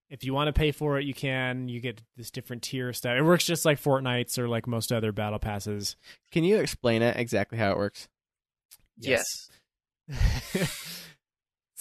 If 0.09 0.23
you 0.23 0.33
want 0.33 0.47
to 0.47 0.53
pay 0.53 0.71
for 0.71 0.97
it, 0.97 1.05
you 1.05 1.13
can. 1.13 1.67
You 1.67 1.79
get 1.79 2.01
this 2.15 2.31
different 2.31 2.63
tier 2.63 2.93
stuff. 2.93 3.17
It 3.17 3.23
works 3.23 3.45
just 3.45 3.65
like 3.65 3.81
Fortnite's 3.81 4.37
or 4.37 4.47
like 4.47 4.67
most 4.67 4.91
other 4.91 5.11
battle 5.11 5.39
passes. 5.39 5.95
Can 6.31 6.43
you 6.43 6.57
explain 6.57 7.01
it 7.01 7.17
exactly 7.17 7.57
how 7.57 7.71
it 7.71 7.77
works? 7.77 8.07
Yes. 8.97 9.49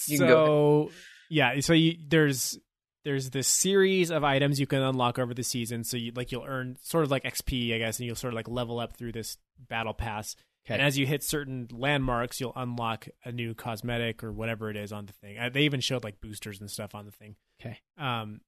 You 0.08 0.16
so 0.16 0.24
can 0.24 0.34
go 0.34 0.90
yeah, 1.32 1.60
so 1.60 1.72
you, 1.72 1.96
there's 2.08 2.58
there's 3.04 3.30
this 3.30 3.48
series 3.48 4.10
of 4.10 4.22
items 4.22 4.60
you 4.60 4.66
can 4.66 4.82
unlock 4.82 5.18
over 5.18 5.32
the 5.32 5.42
season. 5.42 5.82
So 5.82 5.96
you 5.96 6.12
like 6.14 6.30
you'll 6.30 6.44
earn 6.44 6.76
sort 6.82 7.04
of 7.04 7.10
like 7.10 7.24
XP, 7.24 7.74
I 7.74 7.78
guess, 7.78 7.98
and 7.98 8.06
you'll 8.06 8.16
sort 8.16 8.34
of 8.34 8.36
like 8.36 8.48
level 8.48 8.78
up 8.78 8.98
through 8.98 9.12
this 9.12 9.38
battle 9.58 9.94
pass. 9.94 10.36
Okay. 10.64 10.74
And 10.74 10.82
as 10.82 10.96
you 10.96 11.06
hit 11.06 11.24
certain 11.24 11.68
landmarks, 11.72 12.40
you'll 12.40 12.52
unlock 12.54 13.08
a 13.24 13.32
new 13.32 13.52
cosmetic 13.52 14.22
or 14.22 14.30
whatever 14.32 14.70
it 14.70 14.76
is 14.76 14.92
on 14.92 15.06
the 15.06 15.12
thing. 15.12 15.38
Uh, 15.38 15.48
They 15.48 15.62
even 15.62 15.80
showed 15.80 16.04
like 16.04 16.20
boosters 16.20 16.60
and 16.60 16.70
stuff 16.70 16.94
on 16.94 17.04
the 17.04 17.10
thing. 17.10 17.34
Okay. 17.60 17.80
Um, 17.98 18.42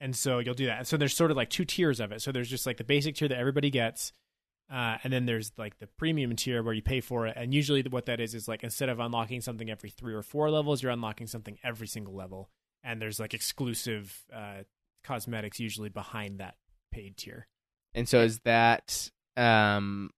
and 0.00 0.16
so 0.16 0.40
you'll 0.40 0.54
do 0.54 0.66
that. 0.66 0.86
So 0.88 0.96
there's 0.96 1.14
sort 1.14 1.30
of 1.30 1.36
like 1.36 1.50
two 1.50 1.64
tiers 1.64 2.00
of 2.00 2.10
it. 2.10 2.22
So 2.22 2.32
there's 2.32 2.50
just 2.50 2.66
like 2.66 2.76
the 2.78 2.84
basic 2.84 3.14
tier 3.14 3.28
that 3.28 3.38
everybody 3.38 3.70
gets, 3.70 4.12
uh, 4.70 4.98
and 5.04 5.12
then 5.12 5.26
there's 5.26 5.52
like 5.56 5.78
the 5.78 5.86
premium 5.86 6.34
tier 6.34 6.62
where 6.62 6.74
you 6.74 6.82
pay 6.82 7.00
for 7.00 7.26
it. 7.28 7.34
And 7.36 7.54
usually 7.54 7.82
what 7.82 8.06
that 8.06 8.18
is 8.18 8.34
is 8.34 8.48
like 8.48 8.64
instead 8.64 8.88
of 8.88 8.98
unlocking 8.98 9.40
something 9.40 9.70
every 9.70 9.90
three 9.90 10.14
or 10.14 10.22
four 10.22 10.50
levels, 10.50 10.82
you're 10.82 10.90
unlocking 10.90 11.28
something 11.28 11.58
every 11.62 11.86
single 11.86 12.14
level. 12.14 12.50
And 12.82 13.00
there's 13.00 13.20
like 13.20 13.32
exclusive 13.32 14.24
uh, 14.34 14.64
cosmetics 15.04 15.60
usually 15.60 15.88
behind 15.88 16.40
that 16.40 16.56
paid 16.90 17.16
tier. 17.16 17.46
And 17.94 18.08
so 18.08 18.22
is 18.22 18.40
that 18.40 19.10
um 19.36 20.10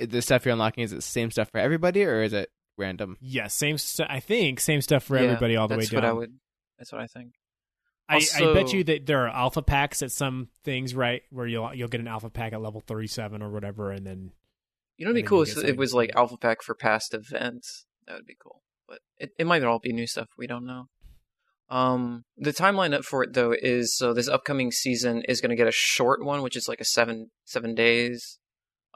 the 0.00 0.22
stuff 0.22 0.44
you're 0.44 0.52
unlocking 0.52 0.84
is 0.84 0.92
it 0.92 0.96
the 0.96 1.02
same 1.02 1.30
stuff 1.30 1.50
for 1.50 1.58
everybody 1.58 2.04
or 2.04 2.22
is 2.22 2.32
it 2.32 2.50
random? 2.76 3.16
Yes, 3.20 3.54
same. 3.54 3.78
St- 3.78 4.10
I 4.10 4.20
think 4.20 4.60
same 4.60 4.80
stuff 4.80 5.04
for 5.04 5.16
Yeah, 5.16 5.24
everybody 5.24 5.56
all 5.56 5.68
the 5.68 5.74
way 5.74 5.80
that's 5.80 5.90
down. 5.90 6.02
what 6.02 6.08
I 6.08 6.12
would. 6.12 6.32
That's 6.78 6.92
what 6.92 7.00
I 7.00 7.06
think. 7.06 7.32
I, 8.10 8.22
I 8.36 8.54
bet 8.54 8.72
you 8.72 8.84
that 8.84 9.04
there 9.04 9.26
are 9.26 9.28
alpha 9.28 9.60
packs 9.60 10.00
at 10.02 10.10
some 10.10 10.48
things, 10.64 10.94
right? 10.94 11.22
Where 11.30 11.46
you'll 11.46 11.74
you'll 11.74 11.88
get 11.88 12.00
an 12.00 12.08
alpha 12.08 12.30
pack 12.30 12.54
at 12.54 12.62
level 12.62 12.80
thirty 12.80 13.06
seven 13.06 13.42
or 13.42 13.50
whatever, 13.50 13.90
and 13.90 14.06
then 14.06 14.32
You 14.96 15.04
know, 15.04 15.10
what'd 15.10 15.22
be 15.24 15.28
cool 15.28 15.42
if 15.42 15.56
it 15.58 15.76
was 15.76 15.92
like 15.92 16.12
alpha 16.16 16.38
pack 16.38 16.62
for 16.62 16.74
past 16.74 17.12
events. 17.12 17.84
That 18.06 18.14
would 18.14 18.24
be 18.26 18.36
cool, 18.42 18.62
but 18.88 19.00
it 19.18 19.32
it 19.38 19.46
might 19.46 19.62
all 19.62 19.78
be 19.78 19.92
new 19.92 20.06
stuff 20.06 20.28
we 20.38 20.46
don't 20.46 20.64
know. 20.64 20.86
Um, 21.68 22.24
the 22.38 22.54
timeline 22.54 22.94
up 22.94 23.04
for 23.04 23.22
it 23.22 23.34
though 23.34 23.52
is 23.52 23.94
so 23.94 24.14
this 24.14 24.26
upcoming 24.28 24.72
season 24.72 25.22
is 25.28 25.42
going 25.42 25.50
to 25.50 25.56
get 25.56 25.66
a 25.68 25.72
short 25.72 26.24
one, 26.24 26.40
which 26.40 26.56
is 26.56 26.66
like 26.66 26.80
a 26.80 26.86
seven 26.86 27.28
seven 27.44 27.74
days, 27.74 28.38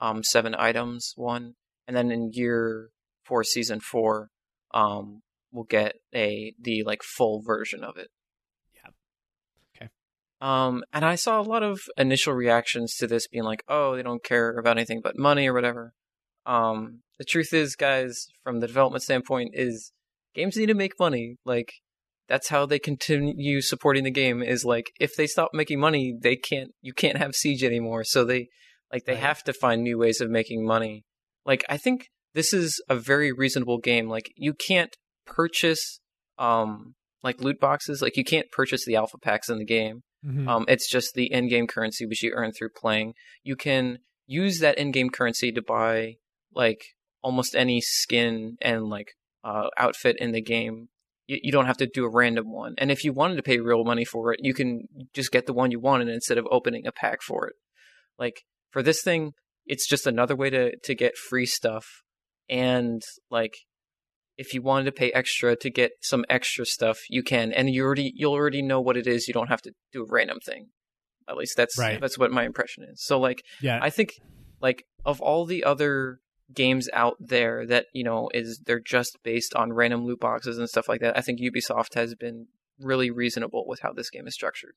um, 0.02 0.24
seven 0.24 0.54
items 0.58 1.12
one, 1.14 1.54
and 1.86 1.96
then 1.96 2.10
in 2.10 2.30
year 2.32 2.88
four, 3.24 3.44
season 3.44 3.78
four, 3.78 4.30
um, 4.74 5.22
we'll 5.52 5.64
get 5.64 5.94
a 6.12 6.52
the 6.60 6.82
like 6.82 7.02
full 7.04 7.40
version 7.40 7.84
of 7.84 7.96
it. 7.96 8.08
Yeah. 8.74 8.90
Okay. 9.76 9.90
Um, 10.40 10.82
and 10.92 11.04
I 11.04 11.14
saw 11.14 11.40
a 11.40 11.42
lot 11.42 11.62
of 11.62 11.78
initial 11.96 12.34
reactions 12.34 12.96
to 12.96 13.06
this 13.06 13.28
being 13.28 13.44
like, 13.44 13.62
"Oh, 13.68 13.94
they 13.94 14.02
don't 14.02 14.24
care 14.24 14.58
about 14.58 14.76
anything 14.76 15.00
but 15.02 15.16
money 15.16 15.48
or 15.48 15.54
whatever." 15.54 15.92
Um, 16.44 17.02
the 17.18 17.24
truth 17.24 17.54
is, 17.54 17.76
guys, 17.76 18.26
from 18.42 18.58
the 18.58 18.66
development 18.66 19.04
standpoint, 19.04 19.50
is 19.52 19.92
games 20.34 20.56
need 20.56 20.66
to 20.66 20.74
make 20.74 20.98
money. 20.98 21.36
Like 21.44 21.74
that's 22.28 22.48
how 22.48 22.66
they 22.66 22.80
continue 22.80 23.60
supporting 23.60 24.02
the 24.02 24.10
game. 24.10 24.42
Is 24.42 24.64
like 24.64 24.90
if 24.98 25.14
they 25.16 25.28
stop 25.28 25.50
making 25.54 25.78
money, 25.78 26.12
they 26.20 26.34
can't. 26.34 26.72
You 26.80 26.92
can't 26.92 27.18
have 27.18 27.36
Siege 27.36 27.62
anymore. 27.62 28.02
So 28.02 28.24
they 28.24 28.48
like 28.92 29.04
they 29.04 29.12
Right. 29.14 29.22
have 29.22 29.42
to 29.44 29.52
find 29.52 29.82
new 29.82 29.98
ways 29.98 30.20
of 30.20 30.30
making 30.30 30.64
money. 30.66 31.04
Like 31.46 31.64
I 31.68 31.76
think 31.76 32.08
this 32.34 32.52
is 32.52 32.80
a 32.88 32.94
very 32.96 33.32
reasonable 33.32 33.78
game. 33.78 34.08
Like 34.08 34.32
you 34.36 34.54
can't 34.54 34.94
purchase 35.26 36.00
um 36.38 36.94
like 37.22 37.40
loot 37.40 37.60
boxes. 37.60 38.02
Like 38.02 38.16
you 38.16 38.24
can't 38.24 38.50
purchase 38.50 38.84
the 38.84 38.96
alpha 38.96 39.18
packs 39.18 39.48
in 39.48 39.58
the 39.58 39.64
game. 39.64 40.02
Hmm. 40.24 40.48
Um, 40.48 40.64
it's 40.68 40.88
just 40.90 41.14
the 41.14 41.32
in-game 41.32 41.66
currency 41.66 42.06
which 42.06 42.22
you 42.22 42.32
earn 42.34 42.52
through 42.52 42.70
playing. 42.76 43.14
You 43.42 43.56
can 43.56 43.98
use 44.26 44.60
that 44.60 44.78
in-game 44.78 45.10
currency 45.10 45.50
to 45.52 45.62
buy 45.62 46.14
like 46.54 46.82
almost 47.22 47.54
any 47.56 47.80
skin 47.80 48.56
and 48.60 48.88
like 48.88 49.12
uh, 49.44 49.68
outfit 49.76 50.16
in 50.18 50.32
the 50.32 50.42
game. 50.42 50.88
You, 51.26 51.38
you 51.42 51.52
don't 51.52 51.66
have 51.66 51.76
to 51.78 51.86
do 51.86 52.04
a 52.04 52.08
random 52.10 52.50
one. 52.52 52.74
And 52.78 52.90
if 52.90 53.04
you 53.04 53.12
wanted 53.12 53.36
to 53.36 53.42
pay 53.42 53.58
real 53.58 53.84
money 53.84 54.04
for 54.04 54.32
it, 54.32 54.40
you 54.42 54.54
can 54.54 54.86
just 55.14 55.32
get 55.32 55.46
the 55.46 55.52
one 55.52 55.70
you 55.70 55.80
wanted 55.80 56.08
instead 56.08 56.38
of 56.38 56.46
opening 56.50 56.86
a 56.86 56.92
pack 56.92 57.22
for 57.22 57.46
it. 57.48 57.54
Like 58.18 58.42
for 58.72 58.82
this 58.82 59.02
thing, 59.02 59.32
it's 59.66 59.88
just 59.88 60.06
another 60.06 60.34
way 60.34 60.50
to 60.50 60.76
to 60.76 60.94
get 60.94 61.16
free 61.16 61.46
stuff. 61.46 61.86
And 62.48 63.02
like 63.30 63.54
if 64.36 64.54
you 64.54 64.62
wanted 64.62 64.84
to 64.86 64.92
pay 64.92 65.12
extra 65.12 65.54
to 65.56 65.70
get 65.70 65.92
some 66.00 66.24
extra 66.28 66.66
stuff, 66.66 66.98
you 67.08 67.22
can, 67.22 67.52
and 67.52 67.70
you 67.70 67.84
already 67.84 68.12
you'll 68.16 68.32
already 68.32 68.62
know 68.62 68.80
what 68.80 68.96
it 68.96 69.06
is. 69.06 69.28
You 69.28 69.34
don't 69.34 69.48
have 69.48 69.62
to 69.62 69.72
do 69.92 70.02
a 70.02 70.06
random 70.08 70.38
thing. 70.44 70.68
At 71.28 71.36
least 71.36 71.56
that's 71.56 71.78
Right. 71.78 72.00
that's 72.00 72.18
what 72.18 72.32
my 72.32 72.44
impression 72.44 72.84
is. 72.84 73.04
So 73.04 73.20
like 73.20 73.42
yeah, 73.60 73.78
I 73.80 73.90
think 73.90 74.14
like 74.60 74.84
of 75.04 75.20
all 75.20 75.44
the 75.44 75.62
other 75.64 76.18
games 76.52 76.88
out 76.92 77.16
there 77.20 77.64
that 77.66 77.86
you 77.94 78.04
know 78.04 78.28
is 78.34 78.60
they're 78.66 78.80
just 78.80 79.18
based 79.22 79.54
on 79.54 79.72
random 79.72 80.04
loot 80.04 80.20
boxes 80.20 80.58
and 80.58 80.68
stuff 80.68 80.88
like 80.88 81.00
that. 81.00 81.16
I 81.16 81.20
think 81.20 81.40
Ubisoft 81.40 81.94
has 81.94 82.14
been 82.14 82.48
really 82.80 83.10
reasonable 83.10 83.64
with 83.66 83.80
how 83.80 83.92
this 83.92 84.10
game 84.10 84.26
is 84.26 84.34
structured. 84.34 84.72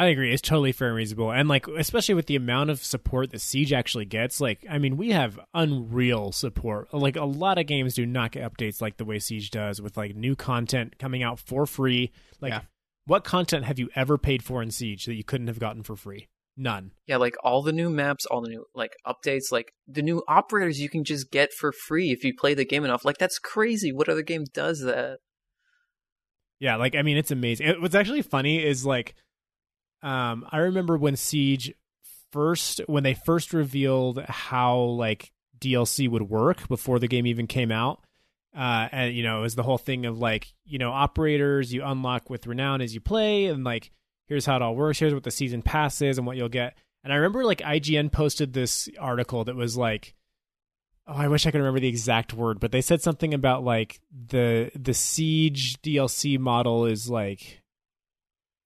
I 0.00 0.06
agree. 0.06 0.32
It's 0.32 0.40
totally 0.40 0.70
fair 0.70 0.88
and 0.88 0.96
reasonable, 0.96 1.32
and 1.32 1.48
like 1.48 1.66
especially 1.66 2.14
with 2.14 2.26
the 2.26 2.36
amount 2.36 2.70
of 2.70 2.84
support 2.84 3.32
that 3.32 3.40
Siege 3.40 3.72
actually 3.72 4.04
gets. 4.04 4.40
Like, 4.40 4.64
I 4.70 4.78
mean, 4.78 4.96
we 4.96 5.10
have 5.10 5.40
unreal 5.54 6.30
support. 6.30 6.94
Like 6.94 7.16
a 7.16 7.24
lot 7.24 7.58
of 7.58 7.66
games 7.66 7.94
do 7.94 8.06
not 8.06 8.30
get 8.30 8.48
updates 8.50 8.80
like 8.80 8.96
the 8.96 9.04
way 9.04 9.18
Siege 9.18 9.50
does, 9.50 9.82
with 9.82 9.96
like 9.96 10.14
new 10.14 10.36
content 10.36 11.00
coming 11.00 11.24
out 11.24 11.40
for 11.40 11.66
free. 11.66 12.12
Like, 12.40 12.52
Yeah. 12.52 12.60
what 13.06 13.24
content 13.24 13.64
have 13.64 13.80
you 13.80 13.88
ever 13.96 14.16
paid 14.18 14.44
for 14.44 14.62
in 14.62 14.70
Siege 14.70 15.04
that 15.06 15.14
you 15.14 15.24
couldn't 15.24 15.48
have 15.48 15.58
gotten 15.58 15.82
for 15.82 15.96
free? 15.96 16.28
None. 16.56 16.92
Yeah, 17.06 17.16
like 17.16 17.34
all 17.42 17.62
the 17.62 17.72
new 17.72 17.90
maps, 17.90 18.24
all 18.24 18.40
the 18.40 18.50
new 18.50 18.66
like 18.76 18.92
updates, 19.04 19.50
like 19.50 19.72
the 19.88 20.02
new 20.02 20.22
operators 20.28 20.80
you 20.80 20.88
can 20.88 21.02
just 21.02 21.32
get 21.32 21.52
for 21.52 21.72
free 21.72 22.12
if 22.12 22.22
you 22.22 22.34
play 22.38 22.54
the 22.54 22.64
game 22.64 22.84
enough. 22.84 23.04
Like 23.04 23.18
that's 23.18 23.40
crazy. 23.40 23.90
What 23.92 24.08
other 24.08 24.22
game 24.22 24.44
does 24.54 24.80
that? 24.82 25.18
Yeah, 26.60 26.76
like 26.76 26.94
I 26.94 27.02
mean, 27.02 27.16
it's 27.16 27.30
amazing. 27.32 27.66
It, 27.66 27.80
what's 27.82 27.94
actually 27.96 28.22
funny 28.22 28.64
is 28.64 28.84
like, 28.86 29.14
um, 30.02 30.46
I 30.50 30.58
remember 30.58 30.96
when 30.96 31.16
Siege 31.16 31.74
first, 32.32 32.80
when 32.86 33.02
they 33.02 33.14
first 33.14 33.52
revealed 33.52 34.22
how 34.24 34.78
like 34.78 35.32
DLC 35.58 36.08
would 36.08 36.22
work 36.22 36.68
before 36.68 36.98
the 36.98 37.08
game 37.08 37.26
even 37.26 37.46
came 37.46 37.72
out. 37.72 38.00
Uh, 38.56 38.88
and 38.90 39.14
you 39.14 39.22
know, 39.22 39.38
it 39.38 39.42
was 39.42 39.54
the 39.54 39.62
whole 39.62 39.78
thing 39.78 40.06
of 40.06 40.18
like, 40.18 40.52
you 40.64 40.78
know, 40.78 40.90
operators 40.90 41.72
you 41.72 41.84
unlock 41.84 42.30
with 42.30 42.46
renown 42.46 42.80
as 42.80 42.94
you 42.94 43.00
play, 43.00 43.46
and 43.46 43.64
like, 43.64 43.90
here's 44.26 44.46
how 44.46 44.56
it 44.56 44.62
all 44.62 44.74
works. 44.74 44.98
Here's 44.98 45.14
what 45.14 45.22
the 45.22 45.30
season 45.30 45.62
pass 45.62 46.00
is 46.02 46.18
and 46.18 46.26
what 46.26 46.36
you'll 46.36 46.48
get. 46.48 46.76
And 47.04 47.12
I 47.12 47.16
remember 47.16 47.44
like 47.44 47.58
IGN 47.58 48.10
posted 48.10 48.52
this 48.52 48.88
article 48.98 49.44
that 49.44 49.56
was 49.56 49.76
like, 49.76 50.14
oh, 51.06 51.14
I 51.14 51.28
wish 51.28 51.46
I 51.46 51.50
could 51.50 51.58
remember 51.58 51.80
the 51.80 51.88
exact 51.88 52.34
word, 52.34 52.60
but 52.60 52.72
they 52.72 52.80
said 52.80 53.00
something 53.00 53.32
about 53.32 53.64
like 53.64 54.00
the 54.10 54.70
the 54.74 54.94
siege 54.94 55.80
DLC 55.82 56.38
model 56.38 56.86
is 56.86 57.08
like 57.08 57.62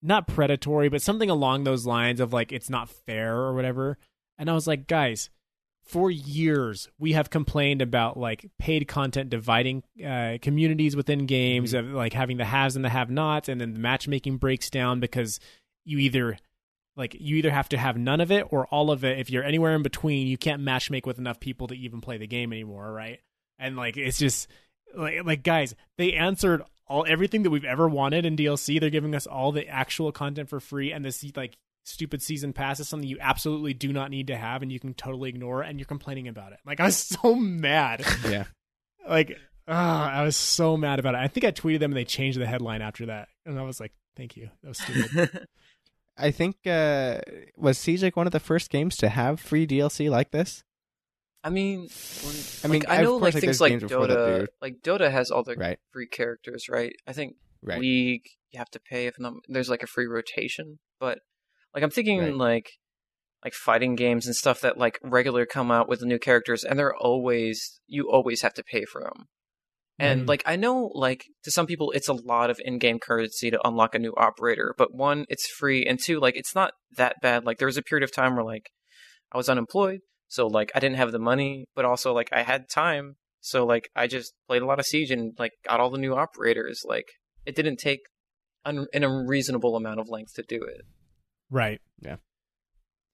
not 0.03 0.27
predatory, 0.27 0.89
but 0.89 1.03
something 1.03 1.31
along 1.31 1.65
those 1.65 1.87
lines 1.87 2.21
of 2.21 2.33
like 2.33 2.53
it's 2.53 2.69
not 2.69 2.91
fair 2.91 3.37
or 3.37 3.55
whatever. 3.55 3.99
And 4.37 4.51
I 4.51 4.55
was 4.55 4.67
like, 4.67 4.87
guys, 4.89 5.31
for 5.85 6.11
years 6.11 6.89
we 6.99 7.13
have 7.13 7.31
complained 7.31 7.83
about 7.83 8.17
like 8.17 8.51
paid 8.59 8.87
content 8.89 9.31
dividing 9.31 9.83
uh, 10.05 10.39
communities 10.41 10.97
within 10.97 11.27
games 11.27 11.75
of 11.75 11.87
like 11.87 12.13
having 12.13 12.37
the 12.37 12.45
haves 12.45 12.77
and 12.77 12.85
the 12.85 12.89
have-nots, 12.89 13.49
and 13.49 13.61
then 13.61 13.75
the 13.75 13.81
matchmaking 13.81 14.39
breaks 14.39 14.71
down 14.71 15.01
because 15.01 15.39
you 15.85 15.99
either 15.99 16.37
like 16.97 17.17
you 17.19 17.37
either 17.37 17.51
have 17.51 17.69
to 17.71 17.79
have 17.79 17.97
none 17.97 18.21
of 18.21 18.31
it 18.31 18.47
or 18.51 18.67
all 18.67 18.91
of 18.91 19.05
it. 19.05 19.19
If 19.19 19.31
you're 19.31 19.45
anywhere 19.45 19.75
in 19.75 19.83
between 19.83 20.27
you 20.27 20.39
can't 20.39 20.63
matchmake 20.63 21.07
with 21.07 21.19
enough 21.19 21.41
people 21.41 21.69
to 21.69 21.75
even 21.75 22.01
play 22.01 22.19
the 22.19 22.27
game 22.27 22.53
anymore 22.53 22.93
right? 22.93 23.21
And 23.59 23.77
like 23.77 23.97
it's 23.97 24.19
just 24.19 24.49
like 24.97 25.25
like 25.25 25.43
guys 25.43 25.75
they 25.99 26.15
answered 26.15 26.63
all 26.93 27.07
everything 27.09 27.43
that 27.43 27.51
we've 27.51 27.65
ever 27.65 27.89
wanted 27.89 28.27
in 28.27 28.37
DLC 28.37 28.79
they're 28.79 28.91
giving 28.91 29.15
us 29.15 29.27
all 29.27 29.51
the 29.51 29.67
actual 29.67 30.13
content 30.13 30.51
for 30.51 30.61
free 30.61 30.93
and 30.93 31.03
this 31.03 31.25
like 31.35 31.57
stupid 31.85 32.23
season 32.23 32.53
pass 32.53 32.79
is 32.81 32.89
something 32.89 33.09
you 33.09 33.17
absolutely 33.19 33.73
do 33.73 33.93
not 33.95 34.11
need 34.11 34.27
to 34.27 34.37
have 34.37 34.61
and 34.63 34.71
you 34.71 34.79
can 34.79 34.93
totally 34.93 35.31
ignore 35.31 35.63
and 35.63 35.81
you're 35.81 35.87
complaining 35.87 36.29
about 36.29 36.53
it. 36.53 36.59
Like 36.67 36.81
I 36.81 36.85
was 36.85 36.97
so 36.97 37.35
mad. 37.35 38.05
Yeah. 38.29 38.45
like 39.09 39.39
ah, 39.67 40.11
I 40.11 40.23
was 40.23 40.37
so 40.37 40.77
mad 40.77 40.99
about 40.99 41.15
it. 41.15 41.19
I 41.19 41.29
think 41.29 41.45
I 41.45 41.51
tweeted 41.51 41.81
them 41.81 41.93
and 41.93 41.97
they 41.97 42.05
changed 42.05 42.39
the 42.39 42.47
headline 42.47 42.83
after 42.83 43.07
that 43.07 43.29
and 43.47 43.59
I 43.59 43.63
was 43.63 43.81
like 43.81 43.93
thank 44.15 44.37
you. 44.37 44.51
That 44.63 44.69
was 44.69 44.79
stupid. 44.79 45.49
I 46.19 46.31
think 46.31 46.57
uh, 46.67 47.21
was 47.57 47.79
Siege 47.79 48.03
like 48.03 48.17
one 48.17 48.27
of 48.27 48.33
the 48.33 48.39
first 48.39 48.69
games 48.69 48.97
to 48.99 49.09
have 49.09 49.41
free 49.41 49.67
DLC 49.67 50.11
like 50.11 50.31
this. 50.31 50.63
I 51.45 51.51
mean, 51.51 51.89
when, 52.25 52.35
I 52.65 52.69
mean, 52.69 52.83
like, 52.83 52.99
I 52.99 53.03
know 53.03 53.17
like 53.17 53.35
things 53.35 53.61
like 53.61 53.71
games 53.71 53.83
before 53.83 54.07
that 54.07 54.19
Dota, 54.19 54.47
like 54.61 54.75
Dota 54.83 55.11
has 55.11 55.31
all 55.31 55.43
the 55.43 55.57
Right, 55.57 55.79
free 55.93 56.07
characters, 56.07 56.67
right? 56.69 56.93
I 57.07 57.13
think 57.13 57.35
right. 57.63 57.79
League 57.81 58.23
you 58.53 58.59
have 58.59 58.71
to 58.71 58.81
pay 58.81 59.07
if 59.07 59.15
not. 59.19 59.35
There's 59.49 59.69
like 59.71 59.83
a 59.83 59.87
free 59.89 60.07
rotation, 60.07 60.79
but 61.01 61.19
like 61.75 61.83
I'm 61.83 61.91
thinking 61.91 62.21
Right. 62.21 62.35
like 62.35 62.71
like 63.45 63.55
fighting 63.55 63.97
games 63.97 64.27
and 64.27 64.37
stuff 64.37 64.61
that 64.61 64.79
like 64.79 65.01
regular 65.03 65.45
come 65.47 65.71
out 65.73 65.89
with 65.89 66.03
new 66.03 66.19
characters, 66.19 66.63
and 66.63 66.79
they're 66.79 66.95
always 66.95 67.81
you 67.89 68.09
always 68.11 68.43
have 68.43 68.55
to 68.55 68.63
pay 68.63 68.85
for 68.85 69.03
them. 69.03 69.27
And 69.99 70.23
Mhm. 70.23 70.29
like 70.29 70.43
I 70.47 70.57
know, 70.57 70.91
like 70.95 71.25
to 71.45 71.51
some 71.51 71.67
people, 71.67 71.91
it's 71.91 72.09
a 72.09 72.13
lot 72.13 72.51
of 72.51 72.61
in-game 72.65 72.99
currency 73.01 73.51
to 73.51 73.61
unlock 73.67 73.95
a 73.95 73.99
new 73.99 74.15
operator. 74.17 74.75
But 74.79 74.95
one, 74.95 75.27
it's 75.29 75.47
free, 75.49 75.85
and 75.85 75.99
two, 75.99 76.21
like 76.21 76.37
it's 76.37 76.55
not 76.55 76.73
that 76.97 77.17
bad. 77.21 77.45
Like 77.45 77.59
there 77.59 77.67
was 77.67 77.77
a 77.77 77.83
period 77.83 78.05
of 78.05 78.13
time 78.15 78.37
where 78.37 78.45
like 78.45 78.71
I 79.33 79.37
was 79.37 79.49
unemployed, 79.49 80.01
so 80.33 80.47
like 80.47 80.73
I 80.75 80.81
didn't 80.81 80.97
have 80.97 81.13
the 81.13 81.19
money, 81.19 81.67
but 81.77 81.85
also 81.85 82.15
like 82.15 82.31
I 82.33 82.43
had 82.43 82.71
time, 82.71 83.17
so 83.43 83.67
like 83.67 83.91
I 83.95 84.07
just 84.07 84.33
played 84.49 84.63
a 84.63 84.67
lot 84.67 84.79
of 84.79 84.87
Siege 84.87 85.11
and 85.11 85.35
like 85.39 85.53
got 85.69 85.79
all 85.79 85.91
the 85.91 85.99
new 85.99 86.15
operators. 86.15 86.81
Like 86.89 87.05
it 87.45 87.55
didn't 87.55 87.77
take 87.77 88.01
un- 88.65 88.87
an 88.95 89.05
unreasonable 89.05 89.77
amount 89.77 90.01
of 90.01 90.09
length 90.09 90.33
to 90.37 90.43
do 90.43 90.63
it. 90.63 90.87
Right. 91.51 91.83
Yeah. 92.01 92.17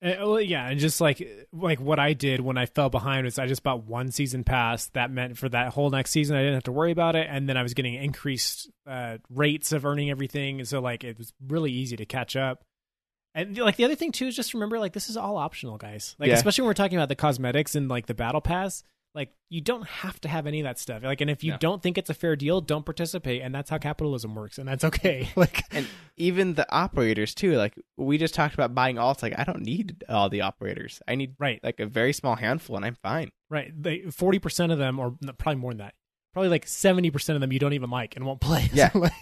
Uh, 0.00 0.14
well, 0.20 0.40
yeah, 0.40 0.68
and 0.68 0.78
just 0.78 1.00
like 1.00 1.20
like 1.52 1.80
what 1.80 1.98
I 1.98 2.12
did 2.12 2.40
when 2.40 2.56
I 2.56 2.66
fell 2.66 2.88
behind 2.88 3.24
was 3.24 3.36
I 3.36 3.48
just 3.48 3.64
bought 3.64 3.84
one 3.84 4.12
season 4.12 4.44
pass. 4.44 4.86
That 4.90 5.10
meant 5.10 5.36
for 5.36 5.48
that 5.48 5.72
whole 5.72 5.90
next 5.90 6.12
season 6.12 6.36
I 6.36 6.42
didn't 6.42 6.54
have 6.54 6.62
to 6.64 6.72
worry 6.72 6.92
about 6.92 7.16
it, 7.16 7.26
and 7.28 7.48
then 7.48 7.56
I 7.56 7.64
was 7.64 7.74
getting 7.74 7.94
increased 7.94 8.70
uh, 8.86 9.18
rates 9.28 9.72
of 9.72 9.84
earning 9.84 10.08
everything, 10.08 10.64
so 10.66 10.78
like 10.78 11.02
it 11.02 11.18
was 11.18 11.32
really 11.48 11.72
easy 11.72 11.96
to 11.96 12.06
catch 12.06 12.36
up. 12.36 12.62
And 13.34 13.56
like 13.58 13.76
the 13.76 13.84
other 13.84 13.94
thing 13.94 14.12
too 14.12 14.26
is 14.26 14.36
just 14.36 14.54
remember 14.54 14.78
like 14.78 14.92
this 14.92 15.08
is 15.08 15.16
all 15.16 15.36
optional, 15.36 15.76
guys. 15.78 16.16
Like 16.18 16.28
Yeah. 16.28 16.34
especially 16.34 16.62
when 16.62 16.68
we're 16.68 16.74
talking 16.74 16.98
about 16.98 17.08
the 17.08 17.16
cosmetics 17.16 17.74
and 17.74 17.88
like 17.88 18.06
the 18.06 18.14
battle 18.14 18.40
pass. 18.40 18.82
Like 19.14 19.32
you 19.48 19.60
don't 19.62 19.86
have 19.86 20.20
to 20.20 20.28
have 20.28 20.46
any 20.46 20.60
of 20.60 20.64
that 20.64 20.78
stuff. 20.78 21.02
Like, 21.02 21.20
and 21.20 21.30
if 21.30 21.42
you 21.42 21.52
No. 21.52 21.58
don't 21.58 21.82
think 21.82 21.96
it's 21.98 22.10
a 22.10 22.14
fair 22.14 22.36
deal, 22.36 22.60
don't 22.60 22.84
participate, 22.84 23.40
and 23.42 23.54
that's 23.54 23.70
how 23.70 23.78
capitalism 23.78 24.34
works, 24.34 24.58
and 24.58 24.68
that's 24.68 24.84
okay. 24.84 25.28
Like, 25.36 25.62
and 25.72 25.86
even 26.16 26.54
the 26.54 26.70
operators 26.72 27.34
too. 27.34 27.52
Like 27.56 27.74
we 27.96 28.18
just 28.18 28.34
talked 28.34 28.54
about 28.54 28.74
buying 28.74 28.96
alts. 28.96 29.22
Like 29.22 29.38
I 29.38 29.44
don't 29.44 29.62
need 29.62 30.04
all 30.08 30.28
the 30.28 30.42
operators. 30.42 31.00
I 31.08 31.14
need 31.14 31.34
right, 31.38 31.58
like 31.64 31.80
a 31.80 31.86
very 31.86 32.12
small 32.12 32.36
handful, 32.36 32.76
and 32.76 32.84
I'm 32.84 32.96
fine. 33.02 33.30
Right. 33.50 33.72
They 33.76 34.02
forty 34.10 34.38
percent 34.38 34.72
of 34.72 34.78
them, 34.78 34.98
or 34.98 35.16
probably 35.38 35.60
more 35.60 35.70
than 35.72 35.78
that, 35.78 35.94
probably 36.34 36.50
like 36.50 36.66
seventy 36.66 37.10
percent 37.10 37.34
of 37.36 37.40
them 37.40 37.52
you 37.52 37.58
don't 37.58 37.72
even 37.72 37.90
like 37.90 38.14
and 38.14 38.24
won't 38.26 38.40
play. 38.40 38.68
Yeah. 38.74 38.90
Like, 38.94 39.12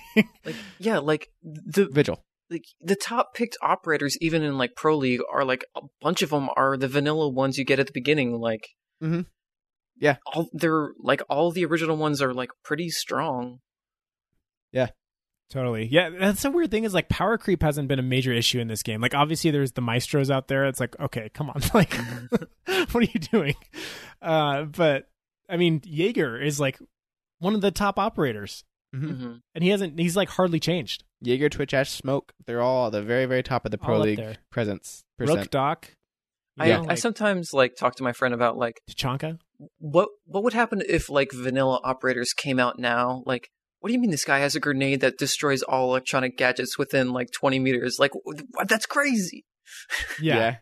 Like 0.44 0.57
yeah, 0.78 0.98
like 0.98 1.30
the 1.42 1.86
Vigil. 1.86 2.22
Like 2.51 2.64
the 2.80 2.97
top 2.97 3.34
picked 3.34 3.57
operators, 3.62 4.16
even 4.20 4.42
in 4.42 4.59
like 4.59 4.76
pro 4.76 4.97
league, 4.97 5.20
are 5.32 5.44
like 5.44 5.64
a 5.76 5.82
bunch 6.01 6.22
of 6.22 6.30
them 6.30 6.49
are 6.57 6.76
the 6.76 6.88
vanilla 6.88 7.28
ones 7.28 7.59
you 7.59 7.64
get 7.64 7.80
at 7.80 7.86
the 7.86 7.92
beginning. 7.92 8.38
Like, 8.38 8.68
mm-hmm. 9.03 9.22
Yeah. 9.99 10.16
all 10.32 10.49
they're 10.53 10.90
like 10.99 11.22
all 11.28 11.51
the 11.51 11.64
original 11.64 11.97
ones 11.97 12.20
are 12.22 12.34
like 12.34 12.51
pretty 12.62 12.90
strong. 12.90 13.61
Yeah. 14.72 14.88
Totally. 15.49 15.86
Yeah. 15.86 16.11
That's 16.11 16.42
the 16.42 16.51
weird 16.51 16.70
thing 16.70 16.84
is 16.84 16.94
like 16.94 17.09
power 17.09 17.38
creep 17.38 17.62
hasn't 17.62 17.88
been 17.88 17.99
a 17.99 18.03
major 18.03 18.32
issue 18.32 18.61
in 18.61 18.68
this 18.68 18.82
game. 18.82 19.01
Like 19.01 19.14
obviously 19.14 19.51
there's 19.51 19.72
the 19.72 19.80
maestros 19.80 20.30
out 20.30 20.49
there. 20.49 20.66
It's 20.66 20.80
like 20.80 20.99
okay, 21.01 21.30
come 21.32 21.51
on, 21.51 21.61
like 21.74 21.94
what 22.66 22.97
are 22.97 23.03
you 23.03 23.20
doing? 23.20 23.55
Uh, 24.20 24.64
but 24.64 25.09
I 25.49 25.57
mean 25.57 25.80
Jaeger 25.84 26.40
is 26.40 26.61
like 26.61 26.78
one 27.38 27.55
of 27.55 27.61
the 27.61 27.70
top 27.70 27.99
operators, 27.99 28.64
Mhm. 28.97 29.18
hmm 29.18 29.32
and 29.55 29.64
he 29.64 29.70
hasn't. 29.70 29.99
He's 29.99 30.16
like 30.16 30.28
hardly 30.30 30.61
changed. 30.61 31.05
Jaeger, 31.22 31.49
Twitch, 31.49 31.72
Ash, 31.74 31.90
Smoke. 31.90 32.32
They're 32.47 32.61
all 32.61 32.86
at 32.86 32.92
the 32.92 33.03
very, 33.03 33.26
very 33.26 33.42
top 33.42 33.64
of 33.64 33.70
the 33.70 33.78
pro 33.78 33.94
All 33.97 34.01
league 34.01 34.18
there. 34.18 34.36
presence 34.51 35.03
Rook 35.18 35.28
percent. 35.28 35.51
Doc. 35.51 35.90
you 36.57 36.64
I, 36.64 36.68
know, 36.68 36.86
I 36.88 36.94
sometimes 36.94 37.53
like 37.53 37.74
talk 37.76 37.97
to 37.97 38.03
my 38.03 38.12
friend 38.12 38.34
about 38.34 38.57
like 38.57 38.80
Tachanka. 38.90 39.38
what 39.78 40.09
what 40.26 40.42
would 40.44 40.53
happen 40.53 40.82
if 40.88 41.09
like 41.11 41.32
vanilla 41.32 41.80
operators 41.84 42.32
came 42.32 42.59
out 42.59 42.78
now? 42.78 43.22
Like, 43.26 43.49
what 43.80 43.88
do 43.88 43.94
you 43.94 44.01
mean 44.01 44.11
this 44.11 44.24
guy 44.24 44.38
has 44.40 44.55
a 44.55 44.61
grenade 44.61 45.01
that 45.01 45.16
destroys 45.18 45.62
all 45.62 45.88
electronic 45.88 46.36
gadgets 46.36 46.76
within 46.78 47.12
like 47.12 47.30
twenty 47.32 47.59
meters? 47.59 47.97
Like, 47.99 48.12
what? 48.24 48.68
That's 48.68 48.86
crazy. 48.86 49.44
yeah. 50.20 50.57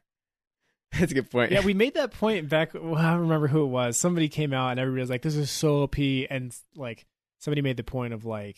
That's 0.98 1.10
a 1.10 1.14
good 1.16 1.28
point. 1.30 1.50
yeah, 1.50 1.60
we 1.64 1.74
made 1.84 1.94
that 1.94 2.12
point 2.12 2.48
back. 2.48 2.72
Well, 2.74 2.94
I 2.94 3.10
don't 3.10 3.22
remember 3.22 3.48
who 3.48 3.64
it 3.64 3.68
was. 3.68 3.96
Somebody 3.96 4.28
came 4.28 4.52
out 4.52 4.70
and 4.70 4.78
everybody 4.78 5.00
was 5.00 5.10
like, 5.10 5.22
"This 5.22 5.34
is 5.34 5.50
so 5.50 5.82
OP," 5.82 5.98
and 5.98 6.54
like 6.76 7.04
somebody 7.44 7.62
made 7.62 7.76
the 7.76 7.84
point 7.84 8.14
of 8.14 8.24
like, 8.24 8.56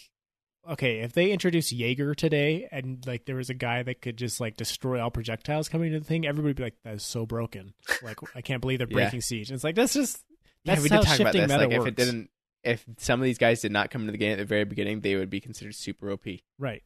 okay, 0.70 1.00
if 1.00 1.12
they 1.12 1.30
introduce 1.32 1.72
Jaeger 1.72 2.14
today 2.14 2.68
and 2.70 3.04
like 3.06 3.24
there 3.26 3.36
was 3.36 3.50
a 3.50 3.54
guy 3.54 3.82
that 3.82 4.00
could 4.00 4.16
just 4.16 4.40
like 4.40 4.56
destroy 4.56 5.00
all 5.02 5.10
projectiles 5.10 5.68
coming 5.68 5.88
into 5.88 6.00
the 6.00 6.06
thing, 6.06 6.26
everybody 6.26 6.50
would 6.50 6.56
be 6.56 6.62
like, 6.62 6.76
"That 6.84 6.94
is 6.94 7.02
so 7.04 7.26
broken." 7.26 7.74
Like, 8.02 8.18
I 8.34 8.40
can't 8.40 8.60
believe 8.60 8.78
they're 8.78 8.86
Yeah. 8.90 8.94
breaking 9.04 9.20
siege. 9.20 9.50
And 9.50 9.54
it's 9.56 9.64
like 9.64 9.74
that's 9.74 9.94
just 9.94 10.22
yeah, 10.64 10.74
that's 10.74 10.82
we 10.82 10.88
how 10.88 11.00
did 11.00 11.06
talk 11.06 11.20
about 11.20 11.32
shifting 11.34 11.48
this. 11.48 11.58
meta 11.58 11.68
Like 11.68 11.80
if 11.80 11.86
it 11.86 11.96
didn't, 11.96 12.30
if 12.64 12.84
some 12.98 13.20
of 13.20 13.24
these 13.24 13.38
guys 13.38 13.60
did 13.60 13.72
not 13.72 13.90
come 13.90 14.02
into 14.02 14.12
the 14.12 14.18
game 14.18 14.32
at 14.32 14.38
the 14.38 14.44
very 14.44 14.64
beginning, 14.64 15.00
they 15.00 15.14
would 15.16 15.30
be 15.30 15.40
considered 15.40 15.74
super 15.74 16.10
OP. 16.10 16.24
right. 16.58 16.82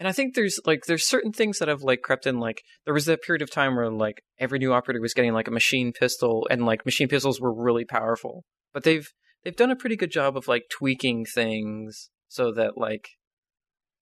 And 0.00 0.06
I 0.06 0.12
think 0.12 0.36
there's 0.36 0.60
like 0.64 0.84
there's 0.86 1.04
certain 1.08 1.32
things 1.32 1.58
that 1.58 1.66
have 1.66 1.82
like 1.82 2.02
crept 2.02 2.24
in. 2.24 2.38
Like 2.38 2.62
there 2.84 2.94
was 2.94 3.06
that 3.06 3.20
period 3.20 3.42
of 3.42 3.50
time 3.50 3.74
where 3.74 3.90
like 3.90 4.22
every 4.38 4.60
new 4.60 4.72
operator 4.72 5.00
was 5.00 5.12
getting 5.12 5.32
like 5.32 5.48
a 5.48 5.50
machine 5.50 5.92
pistol, 5.92 6.46
and 6.52 6.64
like 6.64 6.84
machine 6.84 7.08
pistols 7.08 7.40
were 7.40 7.52
really 7.52 7.84
powerful. 7.84 8.44
But 8.72 8.84
they've 8.84 9.08
they've 9.44 9.56
done 9.56 9.70
a 9.70 9.76
pretty 9.76 9.96
good 9.96 10.10
job 10.10 10.36
of 10.36 10.48
like 10.48 10.64
tweaking 10.70 11.24
things 11.24 12.10
so 12.28 12.52
that 12.52 12.76
like 12.76 13.08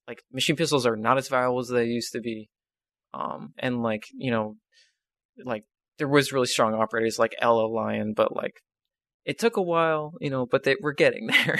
like 0.08 0.22
machine 0.32 0.56
pistols 0.56 0.86
are 0.86 0.96
not 0.96 1.18
as 1.18 1.28
viable 1.28 1.58
as 1.60 1.68
they 1.68 1.84
used 1.86 2.12
to 2.12 2.20
be. 2.20 2.48
Um, 3.14 3.52
and 3.58 3.82
like 3.82 4.04
you 4.14 4.30
know, 4.30 4.56
like 5.44 5.64
there 5.98 6.08
was 6.08 6.32
really 6.32 6.46
strong 6.46 6.74
operators 6.74 7.18
like 7.18 7.34
Ela 7.40 7.66
Lion, 7.66 8.12
but 8.14 8.34
like 8.34 8.60
it 9.24 9.38
took 9.38 9.56
a 9.56 9.62
while, 9.62 10.12
you 10.20 10.30
know, 10.30 10.46
but 10.46 10.62
they 10.64 10.76
we're 10.80 10.92
getting 10.92 11.26
there. 11.44 11.58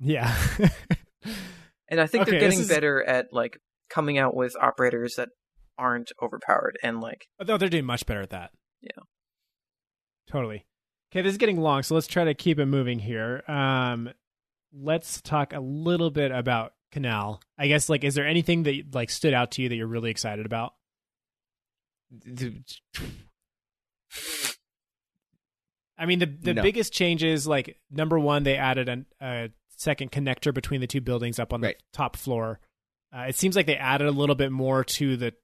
Yeah. 0.00 0.36
And 1.90 2.00
I 2.00 2.06
think 2.06 2.22
Okay, 2.22 2.32
they're 2.32 2.40
getting 2.40 2.60
is- 2.60 2.68
better 2.68 3.02
at 3.02 3.26
like 3.32 3.58
coming 3.90 4.18
out 4.18 4.34
with 4.36 4.54
operators 4.60 5.14
that 5.16 5.30
aren't 5.78 6.12
overpowered 6.22 6.76
and 6.82 7.00
like 7.00 7.26
Although 7.40 7.56
they're 7.56 7.68
doing 7.68 7.86
much 7.86 8.04
better 8.06 8.20
at 8.22 8.30
that. 8.30 8.50
Yeah. 8.82 9.02
Totally. 10.30 10.66
Okay, 11.10 11.22
this 11.22 11.32
is 11.32 11.38
getting 11.38 11.58
long, 11.60 11.82
so 11.82 11.94
let's 11.94 12.06
try 12.06 12.24
to 12.24 12.34
keep 12.34 12.58
it 12.58 12.66
moving 12.66 12.98
here. 12.98 13.42
Um, 13.48 14.10
let's 14.72 15.22
talk 15.22 15.54
a 15.54 15.60
little 15.60 16.10
bit 16.10 16.30
about 16.30 16.74
Kanal. 16.92 17.40
I 17.56 17.66
guess 17.68 17.88
like, 17.88 18.04
is 18.04 18.14
there 18.14 18.26
anything 18.26 18.64
that 18.64 18.94
like 18.94 19.08
stood 19.10 19.32
out 19.32 19.52
to 19.52 19.62
you 19.62 19.68
that 19.70 19.76
you're 19.76 19.86
really 19.86 20.10
excited 20.10 20.44
about? 20.44 20.74
I 25.98 26.06
mean, 26.06 26.18
the 26.20 26.26
the 26.26 26.54
No. 26.54 26.62
biggest 26.62 26.92
changes, 26.92 27.46
like 27.46 27.78
number 27.90 28.18
one, 28.18 28.44
they 28.44 28.56
added 28.56 28.88
an, 28.88 29.06
a 29.20 29.50
second 29.76 30.12
connector 30.12 30.54
between 30.54 30.80
the 30.80 30.86
two 30.86 31.00
buildings 31.00 31.38
up 31.38 31.52
on 31.52 31.60
Right. 31.60 31.76
the 31.78 31.84
top 31.96 32.16
floor. 32.16 32.60
Uh, 33.12 33.26
it 33.28 33.34
seems 33.36 33.56
like 33.56 33.66
they 33.66 33.76
added 33.76 34.06
a 34.06 34.12
little 34.12 34.34
bit 34.36 34.52
more 34.52 34.84
to 34.84 35.16
the 35.16 35.34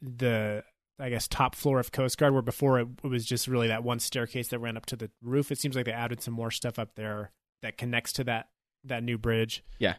the 0.00 0.62
I 0.98 1.10
guess 1.10 1.28
top 1.28 1.54
floor 1.54 1.78
of 1.78 1.92
Coast 1.92 2.16
Guard, 2.18 2.32
where 2.32 2.42
before 2.42 2.80
it, 2.80 2.88
it 3.04 3.06
was 3.08 3.24
just 3.26 3.46
really 3.48 3.68
that 3.68 3.84
one 3.84 3.98
staircase 3.98 4.48
that 4.48 4.58
ran 4.58 4.76
up 4.76 4.86
to 4.86 4.96
the 4.96 5.10
roof. 5.22 5.52
It 5.52 5.58
seems 5.58 5.76
like 5.76 5.84
they 5.84 5.92
added 5.92 6.22
some 6.22 6.32
more 6.34 6.50
stuff 6.50 6.78
up 6.78 6.94
there 6.94 7.32
that 7.62 7.76
connects 7.76 8.12
to 8.14 8.24
that 8.24 8.48
that 8.84 9.02
new 9.02 9.18
bridge. 9.18 9.62
Yeah. 9.78 9.96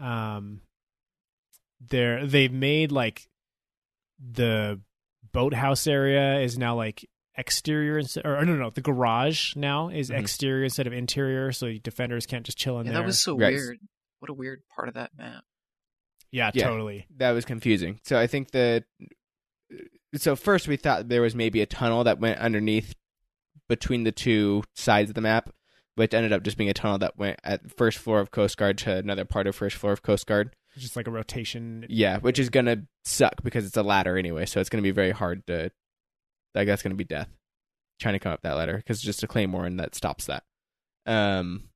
Um. 0.00 0.60
There, 1.90 2.26
they've 2.26 2.52
made 2.52 2.90
like 2.92 3.28
the 4.18 4.80
boathouse 5.32 5.86
area 5.86 6.40
is 6.40 6.56
now 6.56 6.74
like 6.74 7.06
exterior 7.36 7.98
instead, 7.98 8.24
or 8.24 8.42
no, 8.46 8.54
no, 8.54 8.62
no, 8.64 8.70
the 8.70 8.80
garage 8.80 9.54
now 9.56 9.88
is 9.90 10.08
Mhm. 10.10 10.18
exterior 10.20 10.64
instead 10.64 10.86
of 10.86 10.94
interior, 10.94 11.52
so 11.52 11.70
defenders 11.82 12.24
can't 12.24 12.46
just 12.46 12.56
chill 12.56 12.78
in 12.80 12.86
yeah, 12.86 12.92
there. 12.92 13.02
that 13.02 13.06
was 13.06 13.22
so 13.22 13.36
Right. 13.38 13.52
weird. 13.52 13.78
What 14.20 14.30
a 14.30 14.34
weird 14.34 14.62
part 14.74 14.88
of 14.88 14.94
that 14.94 15.10
map. 15.18 15.44
yeah, 16.30 16.50
Yeah. 16.54 16.68
totally. 16.68 17.06
that 17.16 17.32
was 17.32 17.44
confusing. 17.44 18.00
So 18.04 18.18
I 18.18 18.26
think 18.26 18.52
that 18.52 18.84
so 20.16 20.36
first 20.36 20.68
we 20.68 20.76
thought 20.76 21.08
there 21.08 21.22
was 21.22 21.34
maybe 21.34 21.60
a 21.60 21.66
tunnel 21.66 22.04
that 22.04 22.18
went 22.18 22.38
underneath 22.38 22.94
between 23.68 24.04
the 24.04 24.12
two 24.12 24.62
sides 24.74 25.10
of 25.10 25.14
the 25.14 25.20
map, 25.20 25.50
which 25.94 26.14
ended 26.14 26.32
up 26.32 26.42
just 26.42 26.56
being 26.56 26.70
a 26.70 26.74
tunnel 26.74 26.98
that 26.98 27.18
went 27.18 27.40
at 27.42 27.70
first 27.76 27.98
floor 27.98 28.20
of 28.20 28.30
Coast 28.30 28.56
Guard 28.56 28.78
to 28.78 28.96
another 28.96 29.24
part 29.24 29.46
of 29.46 29.56
first 29.56 29.76
floor 29.76 29.92
of 29.92 30.02
Coast 30.02 30.26
Guard. 30.26 30.54
It's 30.74 30.82
just 30.82 30.96
like 30.96 31.06
a 31.06 31.10
rotation. 31.10 31.86
Yeah, 31.88 32.18
which 32.18 32.38
is 32.38 32.50
gonna 32.50 32.84
suck 33.04 33.42
because 33.42 33.64
it's 33.64 33.76
a 33.76 33.82
ladder 33.82 34.18
anyway, 34.18 34.46
so 34.46 34.60
it's 34.60 34.68
gonna 34.68 34.82
be 34.82 34.90
very 34.90 35.12
hard 35.12 35.46
to. 35.46 35.70
Like 36.54 36.66
that's 36.66 36.82
gonna 36.82 36.94
be 36.94 37.04
death, 37.04 37.28
trying 37.98 38.14
to 38.14 38.18
come 38.18 38.32
up 38.32 38.42
that 38.42 38.56
ladder 38.56 38.76
because 38.76 39.00
just 39.00 39.22
a 39.22 39.26
claymore 39.26 39.66
and 39.66 39.80
that 39.80 39.94
stops 39.94 40.26
that. 40.26 40.44
Um, 41.06 41.68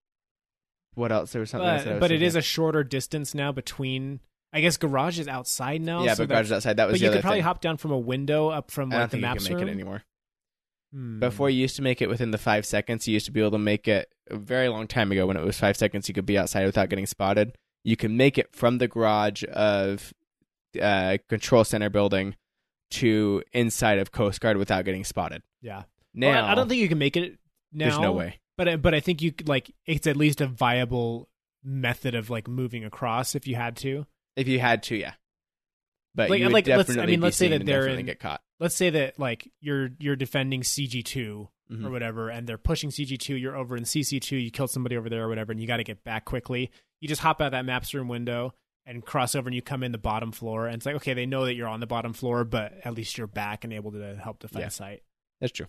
what 0.94 1.12
else? 1.12 1.32
There 1.32 1.40
was 1.40 1.50
something. 1.50 1.68
else 1.68 1.84
But, 1.84 1.92
was 1.94 2.00
but 2.00 2.12
it 2.12 2.22
is 2.22 2.36
a 2.36 2.42
shorter 2.42 2.84
distance 2.84 3.34
now 3.34 3.52
between. 3.52 4.20
I 4.52 4.60
guess 4.60 4.76
garage 4.76 5.18
is 5.20 5.28
outside 5.28 5.80
now. 5.80 6.02
yeah, 6.04 6.14
so 6.14 6.22
but 6.24 6.28
that- 6.28 6.34
garage 6.34 6.46
is 6.46 6.52
outside. 6.52 6.76
That 6.76 6.88
was 6.88 6.94
But 6.94 7.00
you 7.06 7.10
could 7.12 7.20
probably 7.22 7.38
thing. 7.38 7.44
hop 7.44 7.60
down 7.60 7.76
from 7.76 7.92
a 7.92 7.98
window 7.98 8.48
up 8.48 8.70
from 8.70 8.92
I 8.92 8.98
don't 8.98 9.02
the 9.02 9.08
think 9.08 9.20
you 9.22 9.28
maps 9.28 9.46
can 9.46 9.54
make 9.56 9.60
room. 9.60 9.68
it 9.68 9.72
anymore. 9.72 10.02
Hmm. 10.92 11.20
Before 11.20 11.48
you 11.48 11.60
used 11.60 11.76
to 11.76 11.82
make 11.82 12.02
it 12.02 12.08
within 12.08 12.32
the 12.32 12.38
five 12.38 12.66
seconds, 12.66 13.06
you 13.06 13.14
used 13.14 13.26
to 13.26 13.32
be 13.32 13.40
able 13.40 13.52
to 13.52 13.58
make 13.58 13.86
it 13.86 14.08
a 14.28 14.36
very 14.36 14.68
long 14.68 14.88
time 14.88 15.12
ago 15.12 15.26
when 15.26 15.36
it 15.36 15.44
was 15.44 15.56
five 15.58 15.76
seconds. 15.76 16.08
You 16.08 16.14
could 16.14 16.26
be 16.26 16.36
outside 16.36 16.64
without 16.66 16.88
getting 16.88 17.06
spotted. 17.06 17.56
You 17.84 17.96
can 17.96 18.16
make 18.16 18.38
it 18.38 18.54
from 18.54 18.78
the 18.78 18.88
garage 18.88 19.44
of 19.52 20.12
uh, 20.80 21.18
control 21.28 21.62
center 21.64 21.90
building 21.90 22.34
to 22.90 23.42
inside 23.52 23.98
of 24.00 24.10
Coast 24.10 24.40
Guard 24.40 24.56
without 24.56 24.84
getting 24.84 25.04
spotted. 25.04 25.42
Yeah. 25.62 25.84
Now 26.12 26.30
Well, 26.30 26.44
I- 26.44 26.52
I 26.52 26.54
don't 26.56 26.68
think 26.68 26.80
you 26.80 26.88
can 26.88 26.98
make 26.98 27.16
it 27.16 27.38
now. 27.72 27.84
there's 27.86 27.98
no 28.00 28.12
way. 28.12 28.40
But 28.56 28.82
but 28.82 28.92
I 28.94 29.00
think 29.00 29.22
you 29.22 29.30
could 29.32 29.48
like 29.48 29.70
it's 29.86 30.06
at 30.08 30.16
least 30.16 30.40
a 30.40 30.46
viable 30.46 31.28
method 31.62 32.14
of 32.16 32.30
like 32.30 32.48
moving 32.48 32.84
across 32.84 33.34
if 33.36 33.46
you 33.46 33.54
had 33.54 33.76
to. 33.78 34.06
If 34.36 34.48
you 34.48 34.58
had 34.60 34.82
to, 34.84 34.96
yeah. 34.96 35.14
But 36.14 36.30
Like- 36.30 36.38
you 36.40 36.46
would 36.46 36.52
like, 36.52 36.66
let's- 36.66 36.96
I 36.96 37.06
mean, 37.06 37.20
let's 37.20 37.36
say 37.36 37.48
that 37.48 37.64
they're 37.64 37.80
definitely 37.82 38.00
in- 38.00 38.06
get 38.06 38.20
caught. 38.20 38.42
Let's 38.58 38.74
say 38.74 38.90
that 38.90 39.18
like 39.18 39.50
you're 39.60 39.90
you're 39.98 40.16
defending 40.16 40.62
CG 40.62 41.02
2 41.04 41.48
Mhm. 41.70 41.86
or 41.86 41.90
whatever, 41.90 42.28
and 42.30 42.46
they're 42.48 42.58
pushing 42.58 42.90
CG 42.90 43.16
two. 43.16 43.36
You're 43.36 43.56
over 43.56 43.76
in 43.76 43.84
CC 43.84 44.18
two. 44.20 44.36
You 44.36 44.50
killed 44.50 44.70
somebody 44.70 44.96
over 44.96 45.08
there 45.08 45.24
or 45.24 45.28
whatever, 45.28 45.52
and 45.52 45.60
you 45.60 45.66
got 45.68 45.76
to 45.78 45.84
get 45.84 46.02
back 46.04 46.24
quickly. 46.24 46.70
You 47.00 47.08
just 47.08 47.22
hop 47.22 47.40
out 47.40 47.52
that 47.52 47.64
maps 47.64 47.94
room 47.94 48.08
window 48.08 48.54
and 48.84 49.04
cross 49.06 49.34
over, 49.36 49.48
and 49.48 49.54
you 49.54 49.62
come 49.62 49.82
in 49.84 49.92
the 49.92 49.98
bottom 49.98 50.32
floor. 50.32 50.66
And 50.66 50.74
it's 50.76 50.84
like 50.84 50.96
okay, 50.96 51.14
they 51.14 51.26
know 51.26 51.44
that 51.44 51.54
you're 51.54 51.68
on 51.68 51.78
the 51.80 51.86
bottom 51.86 52.12
floor, 52.12 52.44
but 52.44 52.72
at 52.84 52.94
least 52.94 53.16
you're 53.16 53.26
back 53.28 53.62
and 53.64 53.72
able 53.72 53.92
to 53.92 54.16
help 54.16 54.40
defend 54.40 54.62
Yeah. 54.64 54.68
site. 54.68 55.02
That's 55.40 55.52
true. 55.52 55.66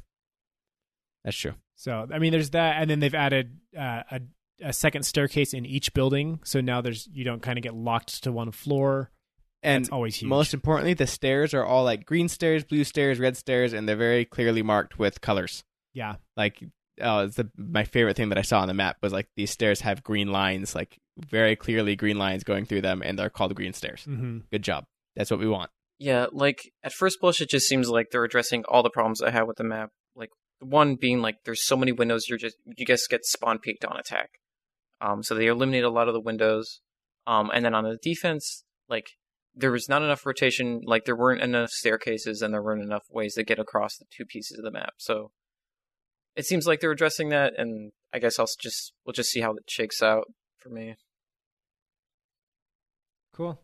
That's 1.24 1.38
true. 1.38 1.54
So 1.76 2.08
I 2.12 2.18
mean, 2.20 2.32
there's 2.32 2.50
that, 2.52 2.82
and 2.82 2.90
then 2.90 3.00
they've 3.00 3.14
added 3.16 3.60
uh, 3.78 4.04
a 4.12 4.22
a 4.62 4.74
second 4.74 5.04
staircase 5.04 5.54
in 5.54 5.66
each 5.66 5.94
building. 5.94 6.40
So 6.44 6.62
now 6.62 6.82
there's 6.82 7.08
you 7.12 7.24
don't 7.24 7.42
kind 7.42 7.58
of 7.58 7.64
get 7.64 7.74
locked 7.76 8.24
to 8.24 8.32
one 8.32 8.52
floor. 8.52 9.12
And 9.64 9.84
That's 9.86 9.92
always 9.92 10.16
huge. 10.16 10.28
most 10.30 10.54
importantly, 10.56 10.96
the 10.96 11.06
stairs 11.06 11.54
are 11.54 11.64
all 11.64 11.84
like 11.84 12.06
green 12.06 12.28
stairs, 12.30 12.64
blue 12.64 12.84
stairs, 12.84 13.20
red 13.20 13.38
stairs, 13.38 13.74
and 13.74 13.88
they're 13.88 13.96
very 13.96 14.26
clearly 14.26 14.64
marked 14.64 14.98
with 14.98 15.22
colors. 15.22 15.64
yeah, 15.94 16.16
Like, 16.36 16.64
oh, 17.00 17.26
it's 17.26 17.36
the, 17.36 17.48
my 17.58 17.84
favorite 17.84 18.18
thing 18.18 18.30
that 18.30 18.40
I 18.40 18.42
saw 18.42 18.62
on 18.62 18.68
the 18.68 18.74
map 18.74 18.98
was 19.04 19.14
like 19.14 19.28
these 19.36 19.52
stairs 19.52 19.82
have 19.82 20.02
green 20.02 20.32
lines, 20.32 20.74
like 20.74 20.98
very 21.30 21.56
clearly 21.56 21.96
green 21.96 22.18
lines 22.18 22.44
going 22.44 22.66
through 22.66 22.82
them, 22.82 23.04
and 23.06 23.20
they're 23.20 23.30
called 23.30 23.54
green 23.54 23.74
stairs. 23.74 24.04
hmm 24.06 24.40
Good 24.52 24.64
job. 24.64 24.86
That's 25.16 25.30
what 25.30 25.40
we 25.40 25.48
want. 25.48 25.70
Yeah, 26.00 26.26
like 26.32 26.72
at 26.84 26.92
first 26.94 27.20
blush, 27.22 27.40
it 27.42 27.50
just 27.50 27.68
seems 27.68 27.88
like 27.88 28.08
they're 28.10 28.24
addressing 28.24 28.64
all 28.68 28.82
the 28.82 28.90
problems 28.90 29.22
I 29.22 29.30
have 29.30 29.46
with 29.46 29.58
the 29.58 29.64
map. 29.64 29.92
Like 30.16 30.32
one 30.60 30.96
being 30.96 31.22
like 31.22 31.36
there's 31.46 31.64
so 31.64 31.78
many 31.78 31.92
windows, 31.92 32.28
you're 32.28 32.40
just 32.40 32.56
you 32.78 32.86
guys 32.88 33.06
get 33.08 33.26
spawn 33.26 33.60
peeked 33.60 33.86
on 33.86 33.96
attack. 33.98 34.32
Um, 35.02 35.24
so 35.24 35.36
they 35.36 35.48
eliminate 35.48 35.84
a 35.84 35.90
lot 35.90 36.08
of 36.08 36.14
the 36.14 36.20
windows. 36.22 36.80
Um, 37.28 37.50
and 37.54 37.66
then 37.66 37.74
on 37.74 37.84
the 37.84 37.98
defense, 38.02 38.64
like 38.88 39.12
there 39.56 39.72
was 39.72 39.90
not 39.90 40.02
enough 40.02 40.26
rotation, 40.26 40.82
like 40.86 41.06
there 41.06 41.16
weren't 41.16 41.42
enough 41.42 41.72
staircases, 41.72 42.42
and 42.42 42.54
there 42.54 42.64
weren't 42.64 42.84
enough 42.84 43.06
ways 43.10 43.36
to 43.36 43.44
get 43.44 43.60
across 43.60 43.98
the 43.98 44.06
two 44.16 44.26
pieces 44.26 44.58
of 44.58 44.64
the 44.64 44.72
map. 44.72 44.94
So 44.98 45.32
it 46.36 46.46
seems 46.46 46.68
like 46.68 46.80
they're 46.80 46.92
addressing 46.92 47.30
that, 47.30 47.54
and 47.58 47.92
I 48.14 48.20
guess 48.20 48.40
I'll 48.40 48.48
just 48.62 48.94
we'll 49.06 49.14
just 49.14 49.32
see 49.32 49.42
how 49.42 49.52
it 49.52 49.64
shakes 49.68 50.02
out 50.02 50.26
for 50.58 50.70
me. 50.70 50.96
cool. 53.34 53.60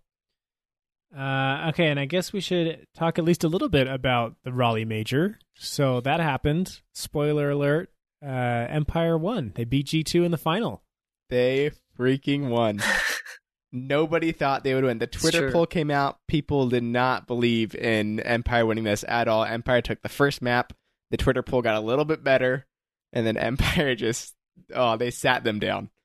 Uh, 1.15 1.69
okay, 1.69 1.87
and 1.87 1.99
I 1.99 2.05
guess 2.05 2.33
we 2.33 2.41
should 2.41 2.85
talk 2.95 3.17
at 3.17 3.23
least 3.23 3.45
a 3.45 3.47
little 3.47 3.69
bit 3.69 3.87
about 3.87 4.35
the 4.43 4.51
Raleigh 4.51 4.85
Major. 4.85 5.39
So 5.55 6.01
that 6.01 6.19
happened. 6.19 6.81
Spoiler 6.93 7.51
alert: 7.51 7.89
uh, 8.21 8.27
Empire 8.69 9.17
won. 9.17 9.53
They 9.55 9.63
beat 9.63 9.87
G 9.87 10.03
two 10.03 10.23
in 10.23 10.31
the 10.31 10.37
final. 10.37 10.83
They 11.29 11.71
freaking 11.97 12.49
won. 12.49 12.81
Nobody 13.71 14.31
thought 14.31 14.63
they 14.63 14.73
would 14.73 14.85
win. 14.85 14.99
The 14.99 15.07
Twitter 15.07 15.51
poll 15.51 15.65
came 15.65 15.91
out. 15.91 16.19
People 16.27 16.69
did 16.69 16.83
not 16.83 17.27
believe 17.27 17.75
in 17.75 18.19
Empire 18.21 18.65
winning 18.65 18.85
this 18.85 19.03
at 19.07 19.27
all. 19.27 19.43
Empire 19.43 19.81
took 19.81 20.01
the 20.01 20.09
first 20.09 20.41
map. 20.41 20.73
The 21.11 21.17
Twitter 21.17 21.43
poll 21.43 21.61
got 21.61 21.75
a 21.75 21.81
little 21.81 22.05
bit 22.05 22.23
better, 22.23 22.65
and 23.11 23.27
then 23.27 23.37
Empire 23.37 23.95
just 23.95 24.33
oh 24.73 24.95
they 24.97 25.11
sat 25.11 25.43
them 25.43 25.59
down. 25.59 25.89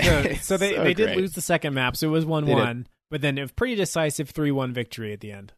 So, 0.00 0.22
so 0.40 0.56
they, 0.56 0.76
so 0.76 0.84
they 0.84 0.94
did 0.94 1.14
lose 1.16 1.32
the 1.32 1.42
second 1.42 1.74
map, 1.74 1.94
so 1.94 2.08
it 2.08 2.10
was 2.10 2.24
one 2.24 2.46
one, 2.46 2.86
But 3.10 3.20
then 3.20 3.36
a 3.36 3.48
pretty 3.48 3.74
decisive 3.74 4.30
three 4.30 4.50
one 4.50 4.72
victory 4.72 5.12
at 5.12 5.20
the 5.20 5.30
end. 5.32 5.52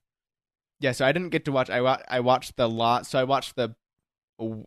Yeah, 0.80 0.92
so 0.92 1.06
I 1.06 1.12
didn't 1.12 1.28
get 1.28 1.44
to 1.44 1.52
watch. 1.52 1.70
I 1.70 1.80
wa- 1.80 2.02
I 2.08 2.18
watched 2.18 2.56
the 2.56 2.68
lot. 2.68 3.06
So 3.06 3.20
I 3.20 3.24
watched 3.24 3.54
the 3.54 3.76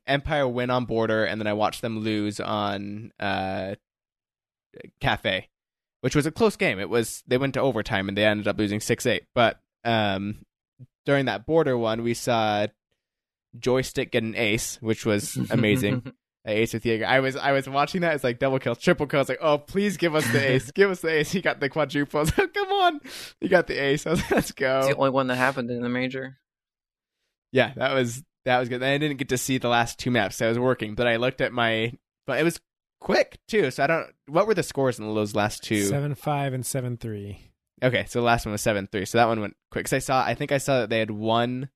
Empire 0.08 0.48
win 0.48 0.70
on 0.70 0.86
border, 0.86 1.26
and 1.26 1.42
then 1.42 1.48
I 1.48 1.54
watched 1.54 1.82
them 1.82 2.00
lose 2.00 2.40
on 2.40 3.12
uh, 3.20 3.76
Kafe, 5.02 5.48
which 6.02 6.16
was 6.16 6.26
a 6.26 6.32
close 6.32 6.56
game. 6.56 6.80
It 6.80 6.90
was 6.90 7.24
they 7.28 7.38
went 7.38 7.54
to 7.56 7.62
overtime 7.62 8.08
and 8.08 8.18
they 8.18 8.26
ended 8.26 8.48
up 8.48 8.58
losing 8.58 8.80
six 8.80 9.06
eight. 9.06 9.26
But 9.34 9.60
um, 9.84 10.46
during 11.06 11.26
that 11.26 11.46
border 11.46 11.78
one, 11.78 12.04
we 12.04 12.14
saw 12.14 12.68
JoyStiq 13.58 14.12
get 14.12 14.24
an 14.24 14.36
ace, 14.36 14.78
which 14.82 15.06
was 15.06 15.38
amazing. 15.50 16.14
ace 16.46 16.74
with 16.74 16.86
Jaeger. 16.86 17.06
I 17.06 17.20
was 17.20 17.36
I 17.36 17.52
was 17.52 17.70
watching 17.70 18.02
that. 18.02 18.16
It's 18.16 18.24
like 18.24 18.40
double 18.40 18.60
kill, 18.60 18.76
triple 18.76 19.08
kills. 19.08 19.30
Like, 19.30 19.40
oh, 19.42 19.58
please 19.58 19.98
give 19.98 20.16
us 20.16 20.30
the 20.32 20.52
ace. 20.52 20.72
give 20.72 20.92
us 20.92 21.02
the 21.02 21.10
ace. 21.10 21.32
He 21.32 21.42
got 21.42 21.60
the 21.60 21.70
quadruple. 21.70 22.20
I 22.20 22.22
was 22.22 22.38
like, 22.38 22.54
Come 22.54 22.72
on, 22.72 23.02
he 23.40 23.48
got 23.48 23.68
the 23.68 23.78
ace. 23.78 24.06
I 24.06 24.12
was 24.12 24.22
like, 24.22 24.32
Let's 24.32 24.52
go. 24.52 24.80
It's 24.80 24.88
the 24.90 24.96
only 24.96 25.12
one 25.12 25.28
that 25.28 25.36
happened 25.36 25.72
in 25.72 25.82
the 25.82 25.90
major. 25.90 26.38
Yeah, 27.52 27.74
that 27.76 27.94
was 27.94 28.24
that 28.46 28.60
was 28.60 28.70
good. 28.70 28.84
I 28.84 28.98
didn't 28.98 29.18
get 29.18 29.30
to 29.30 29.38
see 29.38 29.58
the 29.58 29.70
last 29.70 30.00
two 30.00 30.12
maps. 30.12 30.42
I 30.42 30.48
was 30.48 30.60
working, 30.60 30.96
but 30.96 31.08
I 31.08 31.18
looked 31.18 31.42
at 31.42 31.54
my. 31.54 31.94
But 32.26 32.40
it 32.40 32.44
was 32.44 32.60
quick 33.04 33.38
too. 33.48 33.70
So 33.72 33.84
I 33.84 33.88
don't. 33.88 34.08
What 34.28 34.48
were 34.48 34.54
the 34.56 34.64
scores 34.64 34.98
in 34.98 35.06
those 35.14 35.36
last 35.36 35.64
two? 35.64 35.84
Seven 35.84 36.16
five 36.16 36.54
and 36.54 36.66
seven 36.66 36.98
three. 36.98 37.40
Okay, 37.84 38.06
so 38.08 38.20
the 38.20 38.26
last 38.26 38.46
one 38.46 38.54
was 38.54 38.62
seven 38.62 38.88
three. 38.92 39.06
So 39.06 39.18
that 39.18 39.28
one 39.28 39.42
went 39.42 39.56
quick. 39.72 39.86
Cause 39.86 39.94
I 39.94 40.00
saw. 40.00 40.24
I 40.24 40.34
think 40.36 40.52
I 40.52 40.58
saw 40.58 40.80
that 40.82 40.90
they 40.90 41.00
had 41.00 41.12
one, 41.12 41.70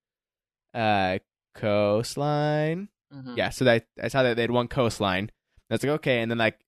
uh, 0.74 1.20
coastline. 1.56 2.90
Mhm. 3.14 3.38
Yeah, 3.38 3.50
so 3.50 3.66
that 3.66 3.86
I 4.02 4.08
saw 4.08 4.24
that 4.24 4.36
they 4.36 4.42
had 4.44 4.52
one 4.52 4.68
coastline. 4.68 5.30
That's 5.70 5.84
like, 5.84 5.92
okay, 6.00 6.22
and 6.22 6.32
then 6.32 6.38
like 6.38 6.60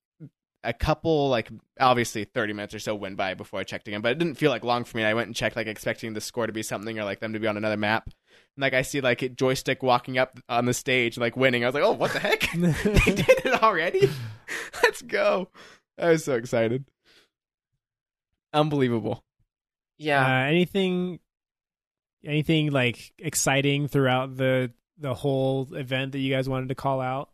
a 0.63 0.73
couple, 0.73 1.29
like 1.29 1.49
obviously 1.79 2.25
thirty 2.25 2.53
minutes 2.53 2.73
or 2.73 2.79
so 2.79 2.95
went 2.95 3.17
by 3.17 3.33
before 3.33 3.59
I 3.59 3.63
checked 3.63 3.87
again, 3.87 4.01
but 4.01 4.11
it 4.11 4.17
didn't 4.17 4.35
feel 4.35 4.51
like 4.51 4.63
long 4.63 4.83
for 4.83 4.97
me. 4.97 5.03
I 5.03 5.13
went 5.13 5.27
and 5.27 5.35
checked, 5.35 5.55
like 5.55 5.67
expecting 5.67 6.13
the 6.13 6.21
score 6.21 6.47
to 6.47 6.53
be 6.53 6.63
something 6.63 6.99
or 6.99 7.03
like 7.03 7.19
them 7.19 7.33
to 7.33 7.39
be 7.39 7.47
on 7.47 7.57
another 7.57 7.77
map. 7.77 8.05
And 8.55 8.61
like 8.61 8.73
I 8.73 8.81
see 8.81 9.01
like 9.01 9.21
a 9.21 9.29
JoyStiq 9.29 9.81
walking 9.81 10.17
up 10.17 10.39
on 10.49 10.65
the 10.65 10.73
stage, 10.73 11.17
like 11.17 11.37
winning. 11.37 11.63
I 11.63 11.67
was 11.67 11.75
like, 11.75 11.83
oh, 11.83 11.93
what 11.93 12.13
the 12.13 12.19
heck? 12.19 12.49
they 12.55 12.71
did 13.13 13.29
it 13.45 13.63
already. 13.63 14.09
Let's 14.83 15.01
go! 15.01 15.49
I 15.97 16.09
was 16.09 16.25
so 16.25 16.35
excited. 16.35 16.85
Unbelievable. 18.53 19.23
Yeah. 19.97 20.25
Uh, 20.25 20.47
anything, 20.47 21.19
anything 22.25 22.71
like 22.71 23.13
exciting 23.19 23.87
throughout 23.87 24.35
the 24.35 24.71
the 24.97 25.13
whole 25.13 25.73
event 25.73 26.11
that 26.11 26.19
you 26.19 26.33
guys 26.33 26.49
wanted 26.49 26.69
to 26.69 26.75
call 26.75 27.01
out? 27.01 27.29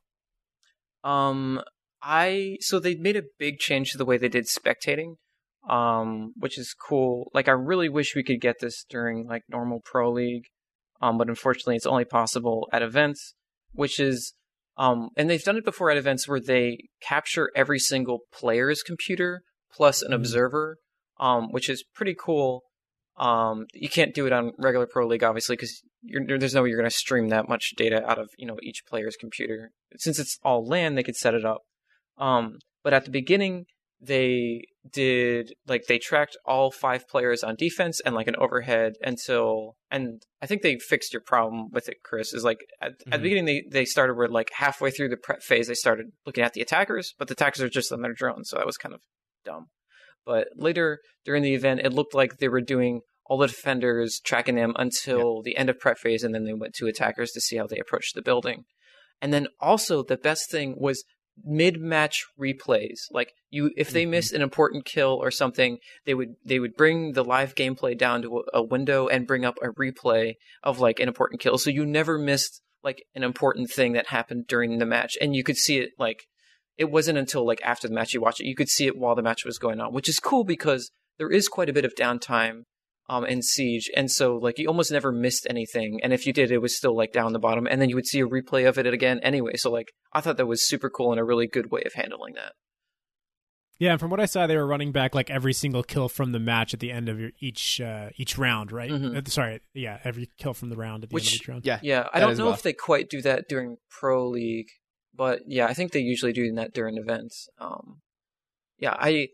Um, 1.03 1.61
I 2.05 2.57
so 2.61 2.79
they 2.79 2.95
made 2.95 3.17
a 3.17 3.23
big 3.39 3.57
change 3.57 3.91
to 3.91 3.97
the 3.97 4.05
way 4.05 4.17
they 4.17 4.29
did 4.29 4.45
spectating, 4.45 5.15
um, 5.67 6.33
which 6.37 6.57
is 6.59 6.75
cool. 6.87 7.31
Like 7.33 7.47
I 7.47 7.53
really 7.53 7.89
wish 7.89 8.15
we 8.15 8.23
could 8.23 8.39
get 8.39 8.57
this 8.61 8.85
during 8.87 9.25
like 9.27 9.41
normal 9.49 9.81
pro 9.83 10.11
league, 10.11 10.43
um, 11.01 11.17
but 11.17 11.27
unfortunately 11.27 11.75
it's 11.75 11.87
only 11.87 12.05
possible 12.05 12.69
at 12.71 12.83
events, 12.83 13.33
which 13.73 13.99
is 13.99 14.35
um, 14.77 15.09
and 15.17 15.29
they've 15.29 15.43
done 15.43 15.57
it 15.57 15.65
before 15.65 15.89
at 15.89 15.97
events 15.97 16.27
where 16.27 16.39
they 16.39 16.89
capture 17.01 17.49
every 17.55 17.79
single 17.79 18.19
player's 18.31 18.83
computer 18.83 19.41
plus 19.73 20.01
an 20.01 20.11
Mhm. 20.11 20.15
observer, 20.15 20.77
um, 21.19 21.51
which 21.51 21.69
is 21.69 21.83
pretty 21.95 22.15
cool. 22.17 22.61
Um, 23.17 23.65
you 23.73 23.89
can't 23.89 24.13
do 24.13 24.27
it 24.27 24.33
on 24.33 24.51
regular 24.59 24.85
pro 24.85 25.07
league, 25.07 25.23
obviously, 25.23 25.55
because 25.55 25.81
there's 26.03 26.53
no 26.53 26.61
way 26.61 26.69
you're 26.69 26.77
going 26.77 26.89
to 26.89 26.95
stream 26.95 27.29
that 27.29 27.47
much 27.47 27.71
data 27.77 28.05
out 28.05 28.19
of 28.19 28.29
you 28.37 28.45
know 28.45 28.57
each 28.61 28.83
player's 28.87 29.15
computer. 29.15 29.71
Since 29.97 30.19
it's 30.19 30.37
all 30.43 30.67
LAN, 30.67 30.95
they 30.95 31.03
could 31.03 31.15
set 31.15 31.33
it 31.33 31.45
up. 31.45 31.61
Um, 32.17 32.57
but 32.83 32.93
at 32.93 33.05
the 33.05 33.11
beginning, 33.11 33.65
they 34.01 34.61
did 34.91 35.53
like 35.67 35.85
they 35.87 35.97
tracked 35.97 36.37
all 36.45 36.69
five 36.69 37.07
players 37.07 37.43
on 37.43 37.55
defense 37.55 37.99
and 38.05 38.13
like 38.13 38.27
an 38.27 38.35
overhead 38.37 38.93
until 39.01 39.75
and 39.89 40.21
I 40.41 40.45
think 40.45 40.61
they 40.61 40.77
fixed 40.77 41.13
your 41.13 41.21
problem 41.25 41.69
with 41.71 41.89
it, 41.89 41.97
Chris. 42.03 42.33
Is 42.33 42.43
like 42.43 42.59
at, 42.81 42.91
at 42.91 42.99
the 42.99 43.17
Mhm. 43.17 43.21
beginning 43.23 43.45
they 43.45 43.63
they 43.71 43.85
started 43.85 44.15
where 44.15 44.27
like 44.27 44.51
halfway 44.53 44.91
through 44.91 45.09
the 45.09 45.17
prep 45.17 45.41
phase 45.41 45.67
they 45.67 45.73
started 45.73 46.07
looking 46.25 46.43
at 46.43 46.53
the 46.53 46.61
attackers, 46.61 47.13
but 47.17 47.27
the 47.27 47.33
attackers 47.33 47.61
are 47.63 47.69
just 47.69 47.91
on 47.91 48.01
their 48.01 48.13
drones, 48.13 48.49
so 48.49 48.57
that 48.57 48.65
was 48.65 48.77
kind 48.77 48.93
of 48.93 49.01
dumb. 49.43 49.67
But 50.25 50.49
later 50.55 50.99
during 51.23 51.41
the 51.43 51.55
event, 51.55 51.81
it 51.83 51.93
looked 51.93 52.13
like 52.13 52.37
they 52.37 52.49
were 52.49 52.61
doing 52.61 53.01
all 53.25 53.37
the 53.37 53.47
defenders, 53.47 54.19
tracking 54.23 54.55
them 54.55 54.73
until 54.77 55.41
the 55.41 55.57
end 55.57 55.69
of 55.69 55.79
prep 55.79 55.97
phase, 55.97 56.23
and 56.23 56.35
then 56.35 56.43
they 56.43 56.53
went 56.53 56.75
to 56.75 56.85
attackers 56.87 57.31
to 57.31 57.41
see 57.41 57.55
how 57.57 57.65
they 57.65 57.79
approached 57.79 58.13
the 58.13 58.21
building. 58.21 58.65
And 59.21 59.33
then 59.33 59.47
also 59.59 60.03
the 60.03 60.17
best 60.17 60.51
thing 60.51 60.75
was 60.77 61.03
mid-match 61.43 62.25
replays. 62.39 63.01
Like 63.11 63.33
you, 63.49 63.71
if 63.75 63.91
they 63.91 64.05
Mhm. 64.05 64.09
missed 64.09 64.33
an 64.33 64.41
important 64.41 64.85
kill 64.85 65.11
or 65.21 65.31
something, 65.31 65.79
they 66.05 66.13
would 66.13 66.35
they 66.45 66.59
would 66.59 66.75
bring 66.75 67.13
the 67.13 67.23
live 67.23 67.55
gameplay 67.55 67.97
down 67.97 68.21
to 68.21 68.39
a, 68.53 68.59
a 68.59 68.63
window 68.63 69.07
and 69.07 69.27
bring 69.27 69.45
up 69.45 69.57
a 69.61 69.67
replay 69.69 70.35
of 70.63 70.79
like 70.79 70.99
an 70.99 71.07
important 71.07 71.41
kill, 71.41 71.57
so 71.57 71.69
you 71.69 71.85
never 71.85 72.17
missed 72.17 72.61
like 72.83 73.03
an 73.15 73.23
important 73.23 73.71
thing 73.71 73.93
that 73.93 74.07
happened 74.07 74.45
during 74.47 74.77
the 74.77 74.85
match, 74.85 75.17
and 75.19 75.35
you 75.35 75.43
could 75.43 75.57
see 75.57 75.77
it 75.77 75.91
like 75.97 76.25
it 76.77 76.91
wasn't 76.91 77.17
until 77.17 77.45
like 77.45 77.61
after 77.63 77.87
the 77.87 77.93
match 77.93 78.13
you 78.13 78.21
watch 78.21 78.39
it, 78.39 78.45
you 78.45 78.55
could 78.55 78.69
see 78.69 78.85
it 78.85 78.97
while 78.97 79.15
the 79.15 79.23
match 79.23 79.45
was 79.45 79.57
going 79.57 79.79
on, 79.79 79.93
which 79.93 80.09
is 80.09 80.19
cool 80.19 80.43
because 80.43 80.91
there 81.17 81.31
is 81.31 81.47
quite 81.47 81.69
a 81.69 81.73
bit 81.73 81.85
of 81.85 81.95
downtime 81.95 82.63
um 83.07 83.25
in 83.25 83.41
Siege, 83.41 83.89
and 83.95 84.09
so 84.11 84.35
like 84.37 84.57
you 84.59 84.67
almost 84.67 84.91
never 84.91 85.11
missed 85.11 85.45
anything, 85.49 85.99
and 86.03 86.11
if 86.13 86.25
you 86.25 86.33
did, 86.33 86.51
it 86.51 86.59
was 86.61 86.75
still 86.77 86.95
like 86.95 87.11
down 87.13 87.33
the 87.33 87.39
bottom, 87.39 87.67
and 87.67 87.81
then 87.81 87.89
you 87.89 87.95
would 87.95 88.07
see 88.07 88.19
a 88.19 88.27
replay 88.27 88.67
of 88.67 88.77
it 88.77 88.87
again 88.87 89.19
anyway. 89.21 89.55
So 89.55 89.69
like 89.71 89.91
I 90.13 90.21
thought 90.21 90.37
that 90.37 90.45
was 90.47 90.67
super 90.67 90.89
cool 90.89 91.11
and 91.11 91.19
a 91.19 91.23
really 91.23 91.47
good 91.47 91.71
way 91.71 91.83
of 91.85 91.93
handling 91.93 92.33
that. 92.35 92.53
Yeah, 93.77 93.91
and 93.91 93.99
from 93.99 94.09
what 94.09 94.21
I 94.21 94.25
saw, 94.25 94.47
they 94.47 94.55
were 94.55 94.65
running 94.65 94.93
back 94.93 95.13
like 95.13 95.29
every 95.29 95.51
single 95.51 95.83
kill 95.83 96.07
from 96.07 96.31
the 96.31 96.39
match 96.39 96.73
at 96.73 96.79
the 96.79 96.91
end 96.93 97.09
of 97.09 97.19
your, 97.19 97.31
each 97.41 97.81
uh, 97.81 98.09
each 98.15 98.37
round, 98.37 98.71
right? 98.71 98.89
Mhm. 98.89 99.17
Uh, 99.17 99.29
sorry, 99.29 99.59
yeah, 99.73 99.99
every 100.05 100.29
kill 100.37 100.53
from 100.53 100.69
the 100.69 100.77
round 100.77 101.03
at 101.03 101.09
the 101.09 101.13
end 101.13 101.15
Which- 101.15 101.35
of 101.35 101.41
each 101.41 101.47
round. 101.49 101.65
Yeah. 101.65 101.79
Yeah, 101.83 102.07
I 102.13 102.21
don't 102.21 102.37
know 102.37 102.45
well. 102.45 102.53
if 102.53 102.61
they 102.61 102.71
quite 102.73 103.09
do 103.09 103.21
that 103.23 103.49
during 103.49 103.75
Pro 103.89 104.29
League, 104.29 104.69
but 105.13 105.41
yeah, 105.45 105.65
I 105.67 105.73
think 105.73 105.91
they 105.91 105.99
usually 105.99 106.31
do 106.31 106.49
that 106.53 106.73
during 106.73 106.97
events. 106.97 107.49
Um, 107.59 108.01
yeah, 108.79 108.95
I 108.97 109.27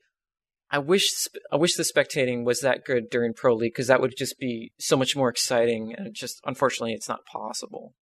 I 0.72 0.80
wish 0.80 1.28
I 1.52 1.58
wish 1.58 1.76
the 1.76 1.84
spectating 1.84 2.46
was 2.46 2.62
that 2.62 2.86
good 2.86 3.10
during 3.10 3.34
Pro 3.34 3.54
League 3.54 3.74
because 3.74 3.88
that 3.88 4.00
would 4.00 4.16
just 4.18 4.40
be 4.40 4.72
so 4.80 4.96
much 4.96 5.16
more 5.16 5.30
exciting. 5.30 5.94
And 5.98 6.14
just 6.14 6.40
unfortunately, 6.46 6.94
it's 6.94 7.10
not 7.10 7.26
possible. 7.26 7.94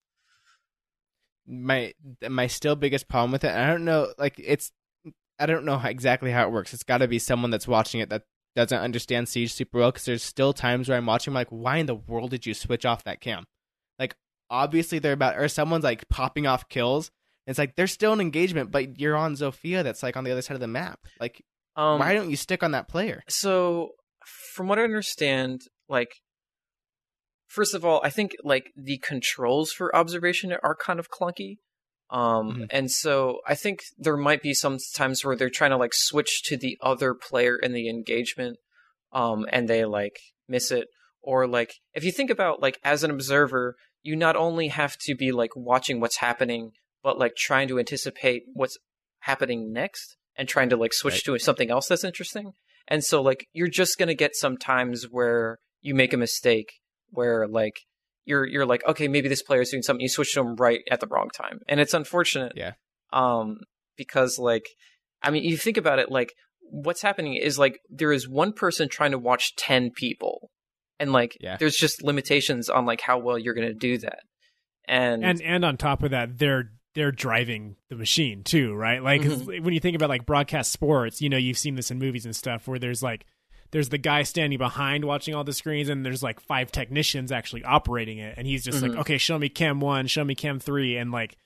my 1.49 1.93
my 2.27 2.47
still 2.47 2.75
biggest 2.75 3.07
problem 3.07 3.31
with 3.31 3.43
it. 3.43 3.51
I 3.51 3.67
don't 3.67 3.85
know, 3.85 4.13
like 4.17 4.35
it's 4.37 4.71
I 5.39 5.45
don't 5.45 5.65
know 5.65 5.77
how, 5.77 5.89
exactly 5.89 6.31
how 6.31 6.43
it 6.43 6.51
works. 6.51 6.73
It's 6.73 6.83
got 6.83 6.99
to 6.99 7.07
be 7.07 7.17
someone 7.19 7.49
that's 7.49 7.67
watching 7.67 8.01
it 8.01 8.09
that 8.09 8.23
doesn't 8.55 8.77
understand 8.77 9.27
Siege 9.29 9.53
super 9.53 9.79
well. 9.79 9.91
Because 9.91 10.05
there's 10.05 10.23
still 10.23 10.53
times 10.53 10.87
where 10.89 10.97
I'm 10.97 11.05
watching, 11.05 11.31
I'm 11.31 11.35
like, 11.35 11.49
why 11.49 11.77
in 11.77 11.85
the 11.85 11.95
world 11.95 12.31
did 12.31 12.45
you 12.45 12.53
switch 12.53 12.85
off 12.85 13.05
that 13.05 13.21
cam? 13.21 13.45
Like, 13.97 14.15
obviously 14.49 14.99
they're 14.99 15.13
about, 15.13 15.37
or 15.37 15.47
someone's 15.47 15.83
like 15.83 16.07
popping 16.09 16.45
off 16.45 16.69
kills. 16.69 17.09
It's 17.47 17.57
like 17.57 17.75
there's 17.75 17.91
still 17.91 18.13
an 18.13 18.21
engagement, 18.21 18.69
but 18.69 18.99
you're 18.99 19.15
on 19.15 19.33
Zofia 19.33 19.83
that's 19.83 20.03
like 20.03 20.15
on 20.15 20.23
the 20.23 20.31
other 20.31 20.41
side 20.41 20.55
of 20.55 20.61
the 20.61 20.67
map. 20.67 20.99
Like, 21.19 21.43
Um, 21.79 21.99
why 21.99 22.13
don't 22.13 22.29
you 22.29 22.35
stick 22.35 22.61
on 22.61 22.71
that 22.71 22.89
player? 22.89 23.23
So, 23.29 23.91
from 24.53 24.67
what 24.67 24.79
I 24.79 24.83
understand, 24.83 25.61
like, 25.87 26.11
first 27.47 27.73
of 27.73 27.85
all, 27.85 28.01
I 28.03 28.09
think 28.09 28.33
like 28.43 28.71
the 28.75 28.97
controls 28.97 29.71
for 29.71 29.95
observation 29.95 30.51
are 30.61 30.75
kind 30.75 30.99
of 30.99 31.09
clunky. 31.09 31.59
Um, 32.09 32.53
Mhm. 32.53 32.67
and 32.69 32.91
so 32.91 33.39
I 33.47 33.55
think 33.55 33.79
there 33.97 34.17
might 34.17 34.41
be 34.41 34.53
some 34.53 34.77
times 34.95 35.23
where 35.23 35.37
they're 35.37 35.49
trying 35.49 35.69
to 35.69 35.77
like 35.77 35.93
switch 35.93 36.43
to 36.43 36.57
the 36.57 36.77
other 36.81 37.13
player 37.13 37.55
in 37.55 37.71
the 37.71 37.87
engagement, 37.87 38.57
um, 39.13 39.45
and 39.49 39.69
they 39.69 39.85
like 39.85 40.19
miss 40.49 40.71
it. 40.71 40.89
Or 41.21 41.47
like, 41.47 41.75
if 41.93 42.03
you 42.03 42.11
think 42.11 42.29
about 42.29 42.61
like 42.61 42.77
as 42.83 43.05
an 43.05 43.11
observer, 43.11 43.75
you 44.01 44.17
not 44.17 44.35
only 44.35 44.67
have 44.67 44.97
to 45.05 45.15
be 45.15 45.31
like 45.31 45.55
watching 45.55 46.01
what's 46.01 46.17
happening, 46.17 46.71
but 47.03 47.17
like 47.17 47.35
trying 47.37 47.69
to 47.69 47.79
anticipate 47.79 48.43
what's 48.53 48.77
happening 49.19 49.71
next 49.71 50.17
and 50.39 50.47
trying 50.49 50.69
to 50.69 50.77
like 50.77 50.93
switch 50.93 51.15
Right. 51.27 51.37
to 51.37 51.39
something 51.39 51.69
else 51.69 51.87
that's 51.87 52.03
interesting. 52.03 52.53
And 52.87 53.03
so 53.03 53.21
like 53.21 53.45
you're 53.53 53.67
just 53.67 53.99
gonna 53.99 54.15
get 54.15 54.35
some 54.35 54.57
times 54.57 55.03
where 55.11 55.59
you 55.81 55.93
make 55.93 56.13
a 56.13 56.17
mistake 56.17 56.71
where 57.11 57.47
like 57.47 57.75
you're 58.25 58.45
you're 58.47 58.65
like, 58.65 58.83
okay, 58.87 59.07
maybe 59.07 59.27
this 59.29 59.43
player 59.43 59.61
is 59.61 59.69
doing 59.69 59.83
something, 59.83 60.01
you 60.01 60.09
switch 60.09 60.33
to 60.33 60.39
him 60.41 60.55
right 60.55 60.81
at 60.89 60.99
the 60.99 61.07
wrong 61.07 61.29
time. 61.29 61.59
And 61.67 61.79
it's 61.79 61.93
unfortunate. 61.93 62.53
Yeah. 62.55 62.71
Um 63.13 63.57
because 63.97 64.39
like 64.39 64.65
I 65.21 65.29
mean 65.29 65.43
you 65.43 65.57
think 65.57 65.77
about 65.77 65.99
it 65.99 66.09
like 66.09 66.33
what's 66.61 67.01
happening 67.01 67.35
is 67.35 67.59
like 67.59 67.79
there 67.89 68.11
is 68.13 68.27
one 68.29 68.53
person 68.53 68.87
trying 68.89 69.11
to 69.11 69.19
watch 69.19 69.55
ten 69.55 69.91
people. 69.91 70.49
And 70.99 71.11
like 71.11 71.37
Yeah. 71.41 71.57
there's 71.57 71.75
just 71.75 72.03
limitations 72.03 72.69
on 72.69 72.85
like 72.85 73.01
how 73.01 73.17
well 73.19 73.37
you're 73.37 73.53
gonna 73.55 73.73
do 73.73 73.97
that. 73.99 74.19
And, 74.87 75.23
and 75.23 75.41
and 75.41 75.65
on 75.65 75.77
top 75.77 76.01
of 76.03 76.11
that, 76.11 76.37
they're 76.39 76.71
they're 76.99 77.11
driving 77.11 77.77
the 77.89 77.95
machine 77.95 78.43
too, 78.43 78.73
right? 78.75 79.01
Like 79.01 79.21
Mm-hmm. 79.21 79.63
when 79.63 79.73
you 79.73 79.79
think 79.79 79.95
about 79.95 80.09
like 80.09 80.25
broadcast 80.25 80.71
sports, 80.71 81.21
you 81.21 81.29
know, 81.29 81.37
you've 81.37 81.57
seen 81.57 81.75
this 81.75 81.89
in 81.91 81.97
movies 81.97 82.25
and 82.25 82.35
stuff 82.35 82.67
where 82.67 82.77
there's 82.77 83.01
like 83.01 83.25
there's 83.71 83.89
the 83.89 83.97
guy 83.99 84.23
standing 84.23 84.57
behind 84.57 85.05
watching 85.05 85.33
all 85.35 85.43
the 85.43 85.53
screens 85.53 85.89
and 85.89 86.05
there's 86.05 86.21
like 86.23 86.39
five 86.39 86.71
technicians 86.71 87.31
actually 87.31 87.63
operating 87.63 88.17
it 88.17 88.33
and 88.37 88.45
he's 88.47 88.63
just 88.63 88.79
Mhm. 88.83 88.89
like, 88.89 88.97
"Okay, 88.99 89.17
show 89.17 89.37
me 89.39 89.47
cam 89.47 89.79
1, 89.79 90.07
show 90.07 90.23
me 90.25 90.33
cam 90.35 90.59
3." 90.59 90.97
And 90.97 91.11
like 91.11 91.37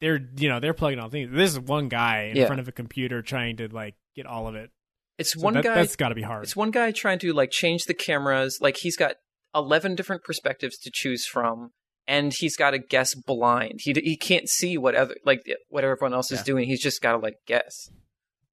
they're, 0.00 0.20
you 0.36 0.48
know, 0.48 0.60
they're 0.60 0.74
plugging 0.74 0.98
all 1.00 1.08
things. 1.10 1.30
This 1.32 1.50
is 1.52 1.60
one 1.60 1.88
guy 1.88 2.24
in 2.30 2.36
Yeah. 2.36 2.46
front 2.46 2.60
of 2.60 2.68
a 2.68 2.72
computer 2.72 3.22
trying 3.22 3.56
to 3.58 3.68
like 3.68 3.94
get 4.16 4.24
all 4.26 4.46
of 4.48 4.54
it. 4.54 4.70
it's 5.18 5.32
So 5.34 5.40
one 5.40 5.54
that, 5.54 5.64
guy 5.64 5.74
that's 5.74 5.96
got 5.96 6.08
to 6.10 6.14
be 6.14 6.22
hard. 6.22 6.44
It's 6.44 6.56
one 6.56 6.70
guy 6.70 6.90
trying 6.92 7.18
to 7.20 7.32
like 7.32 7.50
change 7.50 7.84
the 7.84 7.94
cameras. 7.94 8.58
Like 8.60 8.76
he's 8.78 8.96
got 8.96 9.16
eleven 9.54 9.94
different 9.94 10.24
perspectives 10.24 10.78
to 10.78 10.90
choose 10.92 11.26
from, 11.26 11.70
and 12.06 12.32
he's 12.36 12.56
got 12.56 12.70
to 12.70 12.78
guess 12.78 13.14
blind. 13.14 13.80
He 13.82 13.92
he 13.92 14.16
can't 14.16 14.48
see 14.48 14.76
what 14.76 14.94
other 14.94 15.16
like 15.24 15.42
what 15.68 15.84
everyone 15.84 16.14
else 16.14 16.30
is 16.30 16.42
doing. 16.42 16.66
He's 16.66 16.82
just 16.82 17.00
got 17.00 17.12
to 17.12 17.18
like 17.18 17.36
guess. 17.46 17.90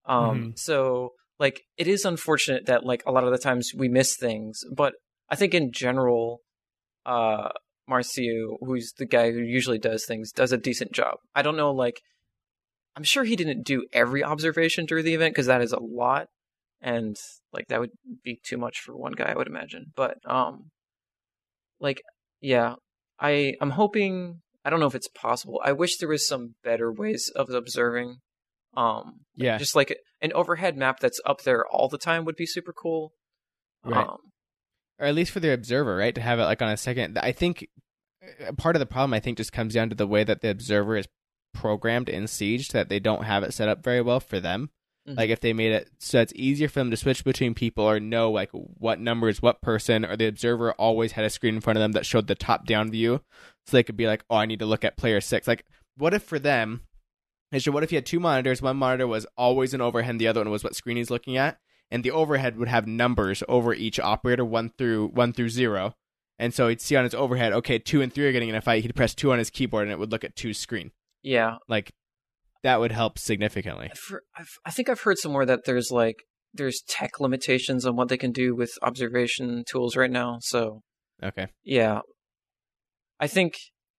Um. 0.05 0.53
So 0.55 1.11
like 1.39 1.61
it 1.77 1.87
is 1.87 2.05
unfortunate 2.05 2.65
that 2.67 2.85
like 2.85 3.03
a 3.05 3.11
lot 3.11 3.23
of 3.23 3.31
the 3.31 3.37
times 3.37 3.71
we 3.75 3.89
miss 3.89 4.15
things, 4.15 4.61
but 4.75 4.93
I 5.29 5.35
think 5.35 5.53
in 5.53 5.71
general, 5.71 6.39
uh, 7.05 7.49
Marcio, 7.89 8.57
who's 8.61 8.93
the 8.97 9.05
guy 9.05 9.31
who 9.31 9.39
usually 9.39 9.79
does 9.79 10.05
things, 10.05 10.31
does 10.31 10.51
a 10.51 10.57
decent 10.57 10.91
job. 10.91 11.15
I 11.35 11.41
don't 11.41 11.57
know 11.57 11.71
like. 11.71 12.01
I'm 12.93 13.03
sure 13.03 13.23
he 13.23 13.37
didn't 13.37 13.63
do 13.63 13.85
every 13.93 14.21
observation 14.21 14.85
during 14.85 15.05
the 15.05 15.13
event 15.13 15.33
because 15.33 15.45
that 15.45 15.61
is 15.61 15.71
a 15.71 15.79
lot 15.79 16.27
and 16.81 17.15
like 17.53 17.67
that 17.67 17.79
would 17.79 17.91
be 18.23 18.39
too 18.43 18.57
much 18.57 18.79
for 18.79 18.95
one 18.95 19.13
guy 19.13 19.31
i 19.31 19.35
would 19.35 19.47
imagine 19.47 19.91
but 19.95 20.17
um 20.25 20.71
like 21.79 22.01
yeah 22.41 22.75
i 23.21 23.53
i'm 23.61 23.69
hoping 23.71 24.41
i 24.65 24.69
don't 24.69 24.79
know 24.81 24.87
if 24.87 24.95
it's 24.95 25.07
possible 25.07 25.61
i 25.63 25.71
wish 25.71 25.97
there 25.97 26.09
was 26.09 26.27
some 26.27 26.55
better 26.63 26.91
ways 26.91 27.31
of 27.35 27.49
observing 27.49 28.17
um 28.75 29.21
Yeah. 29.35 29.57
just 29.57 29.75
like 29.75 29.95
an 30.21 30.33
overhead 30.33 30.75
map 30.77 30.99
that's 30.99 31.21
up 31.25 31.41
there 31.43 31.65
all 31.65 31.87
the 31.87 31.97
time 31.97 32.25
would 32.25 32.35
be 32.35 32.45
super 32.45 32.73
cool 32.73 33.13
Right. 33.85 34.07
um 34.07 34.17
or 34.99 35.07
at 35.07 35.15
least 35.15 35.31
for 35.31 35.39
the 35.39 35.51
observer, 35.51 35.95
right? 35.95 36.13
To 36.13 36.21
have 36.21 36.37
it 36.37 36.43
like 36.43 36.61
on 36.61 36.69
a 36.69 36.77
second. 36.77 37.17
I 37.17 37.31
think 37.31 37.67
uh, 38.47 38.51
part 38.51 38.75
of 38.75 38.79
the 38.81 38.85
problem 38.85 39.15
I 39.15 39.19
think 39.19 39.37
just 39.37 39.51
comes 39.51 39.73
down 39.73 39.89
to 39.89 39.95
the 39.95 40.05
way 40.05 40.23
that 40.23 40.41
the 40.41 40.49
observer 40.51 40.95
is 40.95 41.07
programmed 41.55 42.07
in 42.07 42.27
Siege 42.27 42.67
that 42.67 42.87
they 42.89 42.99
don't 42.99 43.23
have 43.23 43.41
it 43.41 43.51
set 43.51 43.67
up 43.67 43.83
very 43.83 44.01
well 44.03 44.19
for 44.19 44.39
them. 44.39 44.69
Mhm. 45.07 45.17
Like 45.17 45.29
if 45.31 45.39
they 45.39 45.53
made 45.53 45.71
it 45.71 45.89
so 45.97 46.21
it's 46.21 46.33
easier 46.35 46.67
for 46.67 46.79
them 46.79 46.91
to 46.91 46.97
switch 46.97 47.23
between 47.23 47.55
people 47.55 47.83
or 47.83 47.99
know 47.99 48.29
like 48.29 48.49
what 48.51 48.99
number 48.99 49.29
is 49.29 49.41
what 49.41 49.61
person, 49.61 50.05
or 50.05 50.15
the 50.15 50.27
observer 50.27 50.73
always 50.73 51.13
had 51.13 51.25
a 51.25 51.29
screen 51.29 51.55
in 51.55 51.61
front 51.61 51.77
of 51.77 51.81
them 51.81 51.93
that 51.93 52.05
showed 52.05 52.27
the 52.27 52.35
top 52.35 52.65
down 52.65 52.91
view, 52.91 53.21
so 53.65 53.77
they 53.77 53.83
could 53.83 53.97
be 53.97 54.07
like, 54.07 54.23
oh, 54.29 54.35
I 54.37 54.45
need 54.45 54.59
to 54.59 54.65
look 54.65 54.83
at 54.85 54.97
player 54.97 55.19
six. 55.19 55.47
Like, 55.47 55.65
what 55.97 56.13
if 56.13 56.23
for 56.23 56.37
them? 56.39 56.81
Is 57.51 57.67
what 57.67 57.83
if 57.83 57.91
you 57.91 57.97
had 57.97 58.05
two 58.05 58.19
monitors? 58.19 58.61
One 58.61 58.77
monitor 58.77 59.07
was 59.07 59.25
always 59.37 59.73
an 59.73 59.81
overhead, 59.81 60.11
and 60.11 60.21
the 60.21 60.27
other 60.27 60.39
one 60.39 60.51
was 60.51 60.63
what 60.63 60.75
screen 60.75 60.97
he's 60.97 61.09
looking 61.09 61.35
at, 61.35 61.57
and 61.89 62.03
the 62.03 62.11
overhead 62.11 62.57
would 62.57 62.69
have 62.69 62.87
numbers 62.87 63.43
over 63.49 63.73
each 63.73 63.99
operator, 63.99 64.45
one 64.45 64.69
through 64.77 65.07
one 65.07 65.33
through 65.33 65.49
zero. 65.49 65.93
And 66.39 66.53
so 66.53 66.69
he'd 66.69 66.81
see 66.81 66.95
on 66.95 67.03
his 67.03 67.13
overhead, 67.13 67.53
okay, 67.53 67.77
two 67.77 68.01
and 68.01 68.11
three 68.11 68.25
are 68.25 68.31
getting 68.31 68.49
in 68.49 68.55
a 68.55 68.61
fight. 68.61 68.83
He'd 68.83 68.95
press 68.95 69.13
two 69.13 69.31
on 69.31 69.37
his 69.37 69.49
keyboard, 69.49 69.83
and 69.83 69.91
it 69.91 69.99
would 69.99 70.11
look 70.11 70.23
at 70.23 70.35
two's 70.35 70.57
screen. 70.57 70.91
yeah 71.23 71.57
Like 71.67 71.91
that 72.63 72.79
would 72.79 72.91
help 72.91 73.17
significantly. 73.17 73.91
for, 73.95 74.23
I've, 74.35 74.49
I 74.65 74.71
think 74.71 74.89
I've 74.89 75.01
heard 75.01 75.17
somewhere 75.17 75.45
that 75.45 75.65
there's 75.65 75.91
like 75.91 76.17
there's 76.53 76.81
tech 76.87 77.19
limitations 77.19 77.85
on 77.85 77.95
what 77.95 78.09
they 78.09 78.17
can 78.17 78.31
do 78.31 78.55
with 78.55 78.71
observation 78.81 79.63
tools 79.69 79.95
right 79.95 80.11
now. 80.11 80.37
So 80.41 80.81
Okay. 81.23 81.47
yeah, 81.63 82.01
I 83.19 83.27
think 83.27 83.53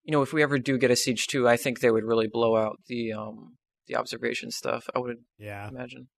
you 0.05 0.13
know 0.13 0.23
if 0.23 0.33
we 0.33 0.43
ever 0.43 0.59
do 0.59 0.79
get 0.79 0.91
a 0.91 0.97
siege 0.97 1.27
two, 1.27 1.49
I 1.49 1.57
think 1.57 1.81
they 1.81 1.91
would 1.91 2.05
really 2.05 2.29
blow 2.31 2.57
out 2.57 2.77
the 2.89 3.13
um 3.13 3.57
the 3.87 3.97
observation 3.97 4.51
stuff. 4.51 4.85
I 4.95 4.99
would 4.99 5.19
yeah. 5.39 5.69
imagine. 5.69 6.09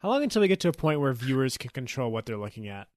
How 0.00 0.08
long 0.08 0.22
until 0.22 0.42
we 0.42 0.48
get 0.48 0.60
to 0.60 0.68
a 0.68 0.72
point 0.72 1.00
where 1.00 1.12
viewers 1.12 1.56
can 1.56 1.70
control 1.70 2.10
what 2.10 2.26
they're 2.26 2.36
looking 2.36 2.68
at? 2.68 2.88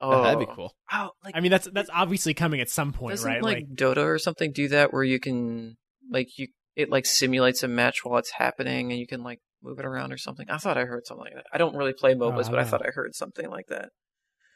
Oh, 0.00 0.22
that'd 0.22 0.38
be 0.38 0.52
cool. 0.52 0.74
Oh, 0.92 1.10
like 1.24 1.36
I 1.36 1.40
mean, 1.40 1.50
that's 1.50 1.68
that's 1.72 1.90
obviously 1.92 2.34
coming 2.34 2.60
at 2.60 2.68
some 2.68 2.92
point, 2.92 3.12
doesn't 3.14 3.30
right? 3.30 3.42
like, 3.42 3.64
Dota 3.74 4.04
or 4.04 4.18
something 4.18 4.52
do 4.52 4.68
that 4.68 4.92
where 4.92 5.04
you 5.04 5.20
can 5.20 5.76
like 6.10 6.28
you 6.38 6.48
it 6.76 6.90
like 6.90 7.06
simulates 7.06 7.62
a 7.62 7.68
match 7.68 8.04
while 8.04 8.18
it's 8.18 8.32
happening 8.32 8.90
and 8.92 8.98
you 9.00 9.06
can 9.06 9.22
like 9.22 9.40
move 9.62 9.78
it 9.78 9.84
around 9.84 10.12
or 10.12 10.16
something. 10.18 10.46
I 10.50 10.58
thought 10.58 10.78
I 10.78 10.84
heard 10.84 11.06
something 11.06 11.24
like 11.24 11.34
that. 11.34 11.44
I 11.52 11.58
don't 11.58 11.76
really 11.76 11.92
play 11.92 12.14
MOBAs, 12.14 12.46
I 12.46 12.50
but 12.50 12.58
I 12.58 12.64
thought 12.64 12.86
I 12.86 12.90
heard 12.90 13.14
something 13.14 13.48
like 13.50 13.66
that. 13.68 13.90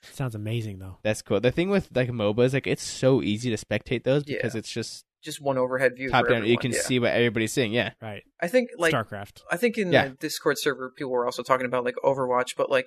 sounds 0.02 0.34
amazing 0.34 0.78
though. 0.78 0.98
That's 1.02 1.22
cool. 1.22 1.40
The 1.40 1.50
thing 1.50 1.68
with 1.68 1.88
like 1.94 2.08
MOBAs, 2.10 2.44
is 2.46 2.54
like 2.54 2.66
it's 2.66 2.82
so 2.82 3.22
easy 3.22 3.54
to 3.54 3.56
spectate 3.64 4.04
those 4.04 4.24
because 4.24 4.54
Yeah. 4.54 4.58
it's 4.58 4.70
just 4.70 5.04
Just 5.22 5.40
one 5.42 5.58
overhead 5.58 5.92
view. 5.96 6.10
top 6.10 6.26
for 6.26 6.32
down. 6.32 6.46
You 6.46 6.58
can 6.58 6.72
yeah. 6.72 6.80
see 6.80 6.98
what 6.98 7.12
everybody's 7.12 7.52
seeing. 7.52 7.72
Yeah. 7.72 7.92
Right. 8.00 8.22
I 8.40 8.48
think 8.48 8.70
like 8.78 8.92
StarCraft. 8.94 9.42
I 9.50 9.56
think 9.56 9.76
in 9.78 9.92
Yeah. 9.92 10.08
the 10.08 10.14
Discord 10.14 10.56
server, 10.58 10.92
people 10.96 11.12
were 11.12 11.26
also 11.26 11.42
talking 11.42 11.66
about 11.66 11.84
like 11.84 11.96
Overwatch, 12.04 12.50
but 12.56 12.70
like 12.70 12.86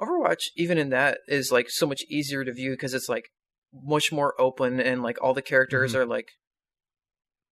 Overwatch, 0.00 0.44
even 0.56 0.78
in 0.78 0.90
that, 0.90 1.18
is 1.28 1.52
like 1.52 1.68
so 1.68 1.86
much 1.86 2.02
easier 2.08 2.44
to 2.44 2.52
view 2.52 2.70
because 2.70 2.94
it's 2.94 3.08
like 3.08 3.24
much 3.72 4.10
more 4.10 4.34
open 4.40 4.80
and 4.80 5.02
like 5.02 5.22
all 5.22 5.34
the 5.34 5.42
characters 5.42 5.92
Mm-hmm. 5.92 6.00
are 6.00 6.06
like 6.06 6.28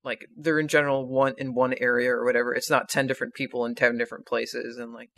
like 0.04 0.26
they're 0.36 0.58
in 0.60 0.68
general 0.68 1.06
one 1.06 1.34
in 1.38 1.54
one 1.54 1.74
area 1.80 2.10
or 2.10 2.24
whatever. 2.24 2.54
It's 2.54 2.70
not 2.70 2.88
ten 2.88 3.06
different 3.06 3.34
people 3.34 3.64
in 3.66 3.74
ten 3.74 3.98
different 3.98 4.26
places 4.26 4.78
and 4.78 4.92
like 4.92 5.10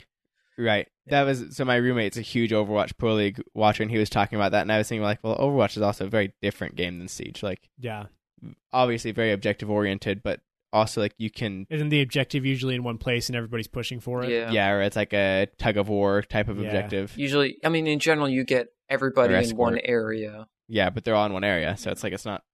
Right. 0.58 0.88
That 1.06 1.22
was 1.22 1.56
so. 1.56 1.64
My 1.64 1.76
roommate's 1.76 2.18
a 2.18 2.22
huge 2.22 2.50
Overwatch 2.50 2.98
Pro 2.98 3.14
League 3.14 3.40
watcher, 3.54 3.82
and 3.82 3.90
he 3.90 3.96
was 3.96 4.10
talking 4.10 4.36
about 4.36 4.52
that, 4.52 4.60
and 4.62 4.70
I 4.70 4.76
was 4.78 4.88
thinking 4.88 5.02
like, 5.02 5.18
well, 5.22 5.38
Overwatch 5.38 5.76
is 5.76 5.82
also 5.82 6.04
a 6.04 6.08
very 6.10 6.34
different 6.42 6.76
game 6.76 6.98
than 6.98 7.08
Siege. 7.08 7.42
Like, 7.42 7.70
Yeah. 7.78 8.06
obviously 8.72 9.12
very 9.12 9.32
objective 9.32 9.70
oriented, 9.70 10.22
but 10.22 10.40
also 10.72 11.00
like 11.00 11.14
you 11.18 11.30
can, 11.30 11.66
Isn't 11.70 11.88
the 11.88 12.02
objective 12.02 12.44
usually 12.44 12.74
in 12.74 12.82
one 12.84 12.98
place 12.98 13.28
and 13.28 13.36
everybody's 13.36 13.68
pushing 13.68 14.00
for 14.00 14.22
it? 14.22 14.30
yeah. 14.30 14.50
yeah, 14.50 14.70
or 14.70 14.82
it's 14.82 14.96
like 14.96 15.12
a 15.14 15.46
tug 15.58 15.76
of 15.78 15.88
war 15.88 16.22
type 16.22 16.48
of 16.48 16.58
Yeah. 16.58 16.66
objective. 16.66 17.14
Usually, 17.16 17.56
I 17.64 17.70
mean, 17.70 17.86
in 17.86 17.98
general, 17.98 18.28
you 18.28 18.44
get 18.44 18.68
everybody 18.88 19.34
in 19.34 19.56
one 19.56 19.78
area. 19.82 20.46
Yeah, 20.68 20.90
but 20.90 21.04
they're 21.04 21.14
all 21.14 21.26
in 21.26 21.32
one 21.32 21.44
area, 21.44 21.76
so 21.76 21.90
it's 21.90 22.02
like 22.04 22.12
it's 22.12 22.26
not. 22.26 22.44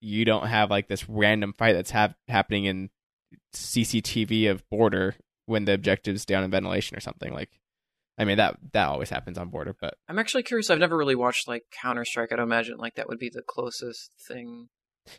You 0.00 0.24
don't 0.24 0.46
have 0.46 0.70
like 0.70 0.88
this 0.88 1.08
random 1.08 1.52
fight 1.52 1.72
that's 1.72 1.90
hap 1.90 2.14
happening 2.28 2.64
in 2.64 2.90
CCTV 3.54 4.50
of 4.50 4.68
border 4.70 5.16
when 5.46 5.64
the 5.64 5.72
objective's 5.72 6.24
down 6.24 6.44
in 6.44 6.50
ventilation 6.50 6.96
or 6.96 7.00
something. 7.00 7.32
Like, 7.32 7.50
I 8.18 8.24
mean 8.24 8.36
that 8.36 8.58
that 8.72 8.88
always 8.88 9.10
happens 9.10 9.38
on 9.38 9.48
border, 9.48 9.74
but 9.80 9.94
I'm 10.08 10.18
actually 10.18 10.42
curious. 10.42 10.70
I've 10.70 10.78
never 10.78 10.96
really 10.96 11.14
watched 11.14 11.48
like 11.48 11.64
Counter 11.70 12.04
Strike. 12.04 12.32
I'd 12.32 12.38
imagine 12.38 12.78
like 12.78 12.94
that 12.96 13.08
would 13.08 13.18
be 13.18 13.30
the 13.30 13.42
closest 13.42 14.12
thing. 14.26 14.68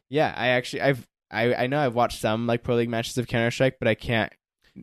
yeah, 0.09 0.33
I 0.35 0.49
actually 0.49 0.81
I've 0.81 1.07
I 1.31 1.53
I 1.55 1.67
know 1.67 1.79
I've 1.79 1.95
watched 1.95 2.19
some 2.19 2.47
like 2.47 2.63
pro 2.63 2.75
league 2.75 2.89
matches 2.89 3.17
of 3.17 3.27
Counter 3.27 3.51
Strike, 3.51 3.77
but 3.79 3.87
I 3.87 3.95
can't. 3.95 4.31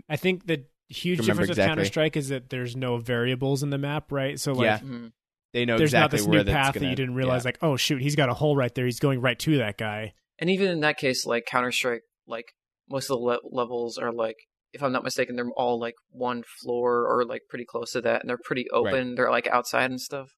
I 0.09 0.16
think 0.16 0.47
the 0.47 0.64
huge 0.89 1.20
Remember 1.20 1.43
difference 1.43 1.59
with. 1.59 1.66
Counter 1.66 1.85
Strike 1.85 2.16
is 2.16 2.28
that 2.28 2.51
there's 2.51 2.77
no 2.77 2.97
variables 2.98 3.62
in 3.62 3.70
the 3.70 3.78
map, 3.78 4.12
right? 4.12 4.39
So 4.39 4.52
like 4.52 4.64
Yeah. 4.64 4.78
Mm-hmm. 4.78 5.06
They 5.52 5.64
know 5.64 5.78
there's 5.78 5.90
exactly 5.90 6.18
not 6.18 6.20
this 6.23 6.27
where 6.27 6.44
new 6.44 6.52
path 6.52 6.74
gonna, 6.74 6.85
that 6.85 6.90
you 6.90 6.97
didn't 6.97 7.14
realize 7.14 7.44
yeah. 7.44 7.48
like, 7.48 7.59
oh 7.62 7.77
shoot, 7.77 8.02
he's 8.02 8.16
got 8.16 8.28
a 8.28 8.35
hole 8.35 8.56
right 8.56 8.74
there. 8.74 8.85
He's 8.85 9.01
going 9.01 9.20
right 9.20 9.39
to 9.40 9.59
that 9.59 9.78
guy. 9.78 10.12
And 10.39 10.51
even 10.51 10.68
in 10.68 10.81
that 10.81 10.98
case, 10.98 11.24
like 11.24 11.47
Counter 11.47 11.73
Strike, 11.73 12.02
like 12.27 12.47
most 12.90 13.05
of 13.10 13.18
the 13.18 13.24
le- 13.24 13.39
levels 13.51 13.97
are 13.98 14.12
like, 14.12 14.36
if 14.73 14.82
I'm 14.82 14.93
not 14.93 15.05
mistaken, 15.05 15.36
they're 15.36 15.48
all 15.56 15.81
like 15.81 15.94
one 16.10 16.43
floor 16.62 17.06
or 17.06 17.24
like 17.24 17.43
pretty 17.48 17.64
close 17.64 17.93
to 17.93 18.02
that, 18.02 18.20
and 18.20 18.28
they're 18.28 18.39
pretty 18.44 18.66
open. 18.73 19.14
They're 19.14 19.31
like 19.31 19.47
outside 19.47 19.90
and 19.90 20.01
stuff. 20.01 20.28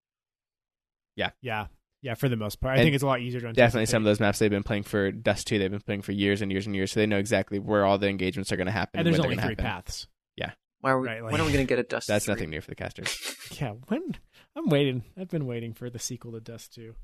Yeah. 1.16 1.30
Yeah, 1.40 1.66
yeah. 2.00 2.14
for 2.14 2.28
the 2.28 2.36
most 2.36 2.60
part. 2.60 2.74
I 2.74 2.76
And 2.76 2.84
think 2.86 2.94
it's 2.94 3.02
a 3.02 3.06
lot 3.06 3.20
easier 3.20 3.40
to 3.40 3.52
Definitely 3.52 3.86
some 3.86 4.02
of 4.02 4.04
those 4.04 4.20
maps 4.20 4.38
they've 4.38 4.50
been 4.50 4.62
playing 4.62 4.84
for 4.84 5.10
Dust 5.10 5.48
2, 5.48 5.58
they've 5.58 5.70
been 5.70 5.80
playing 5.80 6.02
for 6.02 6.12
years 6.12 6.42
and 6.42 6.52
years 6.52 6.66
and 6.66 6.76
years, 6.76 6.92
so 6.92 7.00
they 7.00 7.06
know 7.06 7.18
exactly 7.18 7.58
where 7.58 7.84
all 7.84 7.98
the 7.98 8.08
engagements 8.08 8.52
are 8.52 8.56
going 8.56 8.66
to 8.66 8.72
happen. 8.72 9.00
And 9.00 9.06
there's 9.06 9.18
when 9.18 9.26
only 9.26 9.36
three 9.36 9.50
happen. 9.50 9.64
paths. 9.64 10.06
Yeah. 10.36 10.52
Why 10.80 10.92
are 10.92 11.00
we? 11.00 11.08
Right, 11.08 11.22
like- 11.24 11.32
when 11.32 11.40
are 11.40 11.44
we 11.44 11.50
gonna 11.50 11.64
get 11.64 11.80
a 11.80 11.82
Dust? 11.82 12.06
That's 12.06 12.26
3? 12.26 12.34
nothing 12.34 12.50
new 12.50 12.60
for 12.60 12.70
the 12.70 12.76
casters. 12.76 13.34
Yeah, 13.60 13.72
when 13.88 14.14
I'm 14.56 14.68
waiting. 14.68 15.04
I've 15.18 15.28
been 15.28 15.46
waiting 15.46 15.72
for 15.74 15.90
the 15.90 15.98
sequel 15.98 16.32
to 16.32 16.40
Dust 16.40 16.74
2. 16.74 16.94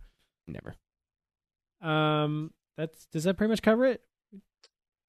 Never. 0.49 0.75
Um 1.81 2.51
that's 2.77 3.07
does 3.13 3.25
that 3.25 3.37
pretty 3.37 3.51
much 3.51 3.63
cover 3.63 3.87
it? 3.87 4.01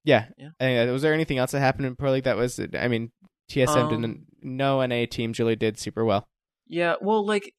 Yeah. 0.04 0.28
Yeah. 0.38 0.50
Uh, 0.88 0.92
was 0.92 1.02
there 1.02 1.14
anything 1.14 1.38
else 1.40 1.52
that 1.52 1.60
happened 1.60 1.88
in 1.88 1.96
Pro 1.96 2.12
League 2.12 2.26
that 2.26 2.38
was? 2.38 2.60
I 2.60 2.88
mean, 2.88 3.12
TSM 3.52 3.76
Um, 3.76 3.90
didn't. 3.90 4.26
No 4.42 4.86
NA 4.86 5.06
teams 5.10 5.40
really 5.40 5.56
did 5.56 5.80
super 5.80 6.06
well. 6.06 6.28
Yeah, 6.68 6.96
well, 7.02 7.26
like 7.26 7.54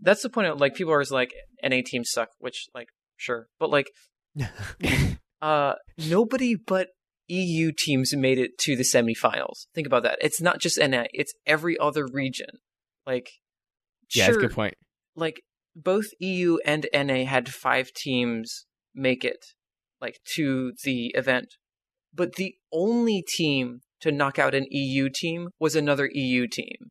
that's 0.00 0.22
the 0.22 0.28
point. 0.28 0.48
Of, 0.48 0.60
like 0.60 0.74
people 0.74 0.92
are 0.92 1.00
just 1.00 1.12
like 1.12 1.32
NA 1.62 1.80
teams 1.84 2.10
suck, 2.10 2.28
which 2.38 2.66
like 2.74 2.88
sure, 3.16 3.48
but 3.58 3.70
like 3.70 3.86
uh 5.42 5.74
nobody 5.98 6.54
but 6.56 6.88
EU 7.28 7.72
teams 7.76 8.14
made 8.16 8.38
it 8.38 8.58
to 8.58 8.76
the 8.76 8.84
semifinals. 8.84 9.66
Think 9.74 9.86
about 9.86 10.02
that. 10.02 10.18
It's 10.20 10.40
not 10.40 10.60
just 10.60 10.78
NA; 10.78 11.04
it's 11.12 11.32
every 11.46 11.76
other 11.78 12.06
region. 12.12 12.48
Like 13.06 13.30
Yeah, 14.14 14.26
sure, 14.26 14.34
that's 14.34 14.44
a 14.44 14.48
good 14.48 14.54
point. 14.54 14.74
like 15.16 15.42
both 15.74 16.06
EU 16.20 16.58
and 16.66 16.86
NA 16.92 17.24
had 17.24 17.48
five 17.48 17.92
teams 17.92 18.66
make 18.94 19.24
it 19.24 19.44
like 20.00 20.20
to 20.34 20.72
the 20.84 21.06
event. 21.14 21.54
But 22.14 22.34
the 22.34 22.54
only 22.72 23.24
team 23.26 23.80
to 24.00 24.12
knock 24.12 24.38
out 24.38 24.54
an 24.54 24.66
EU 24.70 25.08
team 25.08 25.48
was 25.58 25.74
another 25.74 26.10
EU 26.12 26.46
team. 26.46 26.90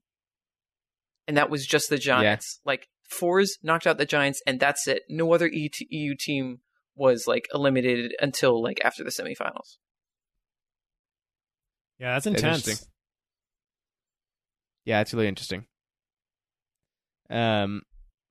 And 1.27 1.37
that 1.37 1.49
was 1.49 1.67
just 1.67 1.89
the 1.89 1.97
Giants. 1.97 2.59
Like 2.65 2.87
fours 3.07 3.57
knocked 3.61 3.85
out 3.85 3.97
the 3.99 4.05
Giants 4.05 4.41
and 4.47 4.59
that's 4.59 4.87
it. 4.87 5.03
No 5.09 5.31
other 5.33 5.47
EU 5.51 6.15
team 6.19 6.61
was 6.95 7.25
like 7.27 7.47
eliminated 7.53 8.13
until 8.19 8.61
like 8.63 8.79
after 8.83 9.03
the 9.03 9.11
semifinals. 9.11 9.77
Yeah, 11.99 12.13
that's 12.13 12.25
That's 12.25 12.37
intense. 12.37 12.57
interesting. 12.67 12.87
Yeah, 14.85 15.01
it's 15.01 15.13
really 15.13 15.27
interesting. 15.27 15.65
Um, 17.31 17.81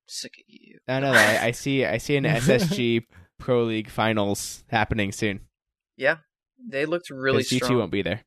Sick 0.07 0.33
of 0.39 0.43
EU. 0.47 0.77
I 0.87 0.99
don't 0.99 1.13
know. 1.13 1.17
I, 1.19 1.45
I 1.47 1.51
see. 1.51 1.85
I 1.85 1.97
see 1.97 2.15
an 2.17 2.23
SSG 2.25 3.03
Pro 3.39 3.63
League 3.63 3.89
finals 3.89 4.63
happening 4.67 5.11
soon. 5.11 5.41
Yeah. 5.97 6.17
They 6.69 6.85
looked 6.85 7.09
really 7.09 7.43
'Cause 7.43 7.49
G2 7.59 7.77
won't 7.77 7.91
be 7.91 8.01
there. 8.03 8.21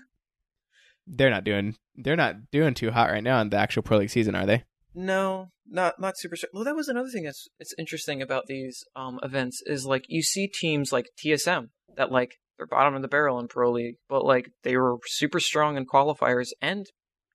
They're 1.07 1.31
not 1.31 1.45
doing. 1.45 1.77
They're 1.97 2.17
not 2.17 2.51
doing 2.51 2.75
too 2.75 2.91
hot 2.91 3.11
right 3.11 3.23
now 3.23 3.41
in 3.41 3.51
the 3.51 3.57
actual 3.59 3.83
Pro 3.83 3.99
League 3.99 4.11
season, 4.11 4.35
are 4.35 4.47
they? 4.47 4.65
No, 4.95 5.49
not 5.67 6.01
not 6.01 6.17
super. 6.17 6.37
str- 6.37 6.47
Well, 6.53 6.65
that 6.65 6.77
was 6.77 6.89
another 6.89 7.09
thing 7.09 7.25
that's 7.25 7.47
it's 7.59 7.75
interesting 7.79 8.23
about 8.23 8.47
these 8.47 8.85
um 8.97 9.19
events 9.23 9.63
is 9.67 9.85
like 9.87 10.05
you 10.09 10.23
see 10.23 10.47
teams 10.49 10.93
like 10.93 11.07
TSM 11.25 11.69
that 11.97 12.11
like 12.13 12.37
they're 12.57 12.67
bottom 12.67 12.95
of 12.95 13.03
the 13.03 13.09
barrel 13.09 13.39
in 13.39 13.49
pro 13.49 13.71
league, 13.73 13.97
but 14.09 14.25
like 14.25 14.51
they 14.63 14.77
were 14.77 14.97
super 15.07 15.41
strong 15.41 15.77
in 15.77 15.85
qualifiers 15.87 16.49
and 16.63 16.87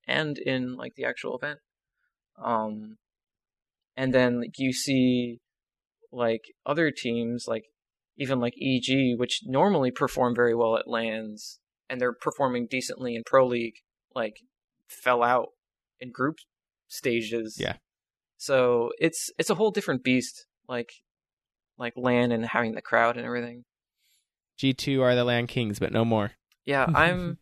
and 0.06 0.38
in 0.38 0.74
like 0.76 0.94
the 0.96 1.04
actual 1.04 1.36
event. 1.36 1.60
Um, 2.42 2.96
and 3.96 4.14
then 4.14 4.40
like, 4.40 4.58
you 4.58 4.72
see 4.72 5.40
like 6.12 6.42
other 6.66 6.90
teams 6.90 7.44
like 7.46 7.64
even 8.16 8.40
like 8.40 8.54
EG, 8.60 9.18
which 9.18 9.40
normally 9.44 9.90
perform 9.90 10.34
very 10.34 10.54
well 10.54 10.76
at 10.76 10.86
LANs, 10.86 11.58
and 11.88 12.00
they're 12.00 12.12
performing 12.12 12.66
decently 12.66 13.14
in 13.14 13.22
pro 13.24 13.46
league, 13.46 13.76
like 14.14 14.36
fell 14.88 15.22
out 15.22 15.48
in 16.00 16.10
group 16.10 16.36
stages. 16.88 17.56
Yeah. 17.58 17.76
So 18.36 18.90
it's 18.98 19.30
it's 19.38 19.50
a 19.50 19.54
whole 19.54 19.70
different 19.70 20.02
beast, 20.02 20.46
like 20.68 20.92
like 21.78 21.94
LAN 21.96 22.32
and 22.32 22.44
having 22.44 22.74
the 22.74 22.82
crowd 22.82 23.16
and 23.16 23.24
everything. 23.24 23.64
G 24.58 24.74
two 24.74 25.02
are 25.02 25.14
the 25.14 25.24
LAN 25.24 25.46
Kings, 25.46 25.78
but 25.78 25.92
no 25.92 26.04
more. 26.04 26.32
Yeah, 26.64 26.84
I'm 26.94 27.38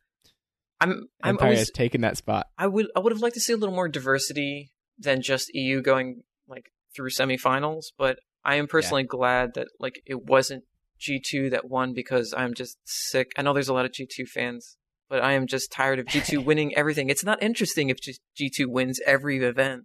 I'm 0.81 1.09
I'm 1.23 1.31
Empire 1.31 1.47
always 1.47 1.59
has 1.61 1.71
taken 1.71 2.03
that 2.03 2.17
spot. 2.17 2.47
I 2.57 2.67
would 2.67 2.87
I 2.95 3.01
would 3.01 3.13
have 3.13 3.23
liked 3.23 3.35
to 3.35 3.41
see 3.41 3.53
a 3.53 3.57
little 3.57 3.75
more 3.75 3.89
diversity 3.89 4.71
than 4.99 5.23
just 5.23 5.55
EU 5.55 5.81
going 5.81 6.23
like 6.49 6.71
through 6.95 7.11
semifinals, 7.11 7.87
but 7.97 8.19
I 8.45 8.57
am 8.57 8.67
personally 8.67 9.05
glad 9.05 9.55
that 9.55 9.69
like 9.79 10.03
it 10.07 10.25
wasn't 10.25 10.65
G2 11.01 11.51
that 11.51 11.69
won 11.69 11.95
because 11.95 12.35
I'm 12.37 12.55
just 12.55 12.79
sick. 12.85 13.33
I 13.37 13.43
know 13.43 13.53
there's 13.53 13.69
a 13.69 13.75
lot 13.75 13.85
of 13.85 13.93
G2 13.93 14.29
fans, 14.29 14.77
but 15.09 15.23
I 15.23 15.33
am 15.33 15.47
just 15.47 15.71
tired 15.71 15.99
of 15.99 16.07
G2 16.07 16.45
winning 16.45 16.75
everything. 16.77 17.11
It's 17.11 17.25
not 17.25 17.43
interesting 17.43 17.89
if 17.91 17.99
G2 18.01 18.67
wins 18.67 19.01
every 19.07 19.39
event. 19.39 19.85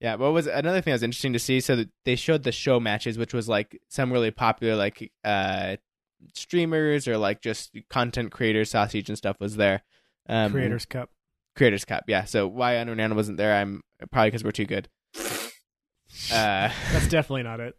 Yeah, 0.00 0.16
what 0.16 0.32
was 0.32 0.48
another 0.48 0.80
thing 0.80 0.90
that 0.90 0.96
was 0.96 1.02
interesting 1.04 1.32
to 1.32 1.38
see? 1.38 1.60
So 1.60 1.76
that 1.76 1.88
they 2.04 2.16
showed 2.16 2.42
the 2.42 2.50
show 2.50 2.80
matches, 2.80 3.16
which 3.16 3.32
was 3.32 3.48
like 3.48 3.80
some 3.88 4.12
really 4.12 4.32
popular 4.32 4.74
like 4.74 5.12
uh 5.24 5.76
streamers 6.34 7.06
or 7.06 7.18
like 7.18 7.40
just 7.40 7.76
content 7.88 8.32
creators, 8.32 8.70
sausage 8.70 9.08
and 9.08 9.16
stuff 9.16 9.38
was 9.40 9.56
there. 9.56 9.82
Um, 10.28 10.52
Creators 10.52 10.86
Cup. 10.86 11.10
Creators 11.56 11.84
Cup, 11.84 12.04
yeah. 12.08 12.24
So 12.24 12.46
why 12.48 12.74
Unknown 12.74 13.14
wasn't 13.14 13.36
there? 13.38 13.54
I'm 13.54 13.82
probably 14.10 14.28
because 14.30 14.44
we're 14.44 14.50
too 14.52 14.66
good. 14.66 14.88
Uh, 16.30 16.70
That's 16.92 17.08
definitely 17.08 17.42
not 17.42 17.60
it. 17.60 17.74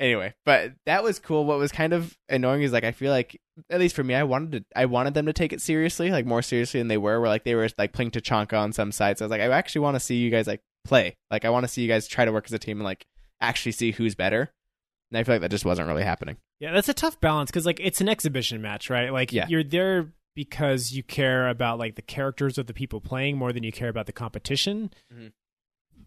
anyway, 0.00 0.32
but 0.46 0.72
that 0.86 1.02
was 1.04 1.18
cool. 1.18 1.44
What 1.44 1.58
was 1.58 1.70
kind 1.70 1.92
of 1.92 2.16
annoying 2.28 2.62
is 2.62 2.72
like 2.72 2.84
I 2.84 2.92
feel 2.92 3.12
like 3.12 3.38
at 3.70 3.78
least 3.78 3.94
for 3.94 4.02
me, 4.02 4.14
I 4.14 4.22
wanted 4.22 4.52
to 4.52 4.64
I 4.74 4.86
wanted 4.86 5.12
them 5.14 5.26
to 5.26 5.32
take 5.34 5.52
it 5.52 5.60
seriously, 5.60 6.10
like 6.10 6.24
more 6.26 6.40
seriously 6.42 6.80
than 6.80 6.88
they 6.88 6.96
were. 6.96 7.20
Where 7.20 7.28
like 7.28 7.44
they 7.44 7.54
were 7.54 7.68
like 7.78 7.92
playing 7.92 8.10
Tachanka 8.10 8.58
on 8.58 8.72
some 8.72 8.90
sites. 8.90 9.20
I 9.20 9.26
was 9.26 9.30
like, 9.30 9.40
I 9.42 9.48
actually 9.48 9.82
want 9.82 9.96
to 9.96 10.00
see 10.00 10.16
you 10.16 10.30
guys 10.30 10.46
like 10.46 10.60
play. 10.84 11.14
Like 11.30 11.44
I 11.44 11.50
want 11.50 11.64
to 11.64 11.68
see 11.68 11.82
you 11.82 11.88
guys 11.88 12.08
try 12.08 12.24
to 12.24 12.32
work 12.32 12.46
as 12.46 12.52
a 12.54 12.58
team 12.58 12.78
and 12.78 12.84
like 12.84 13.04
actually 13.40 13.72
see 13.72 13.92
who's 13.92 14.14
better. 14.14 14.50
And 15.10 15.18
I 15.18 15.24
feel 15.24 15.34
like 15.34 15.42
that 15.42 15.50
just 15.50 15.66
wasn't 15.66 15.88
really 15.88 16.04
happening. 16.04 16.38
Yeah, 16.58 16.72
that's 16.72 16.88
a 16.88 16.94
tough 16.94 17.20
balance 17.20 17.50
because 17.50 17.66
like 17.66 17.80
it's 17.80 18.00
an 18.00 18.08
exhibition 18.08 18.62
match, 18.62 18.88
right? 18.88 19.12
Like 19.12 19.30
Yeah. 19.32 19.46
you're 19.48 19.64
there 19.64 20.10
because 20.34 20.92
you 20.92 21.02
care 21.02 21.48
about 21.48 21.78
like 21.78 21.94
the 21.96 22.02
characters 22.02 22.58
of 22.58 22.66
the 22.66 22.74
people 22.74 23.00
playing 23.00 23.36
more 23.36 23.52
than 23.52 23.62
you 23.62 23.72
care 23.72 23.88
about 23.88 24.06
the 24.06 24.12
competition. 24.12 24.90
Mhm. 25.12 25.32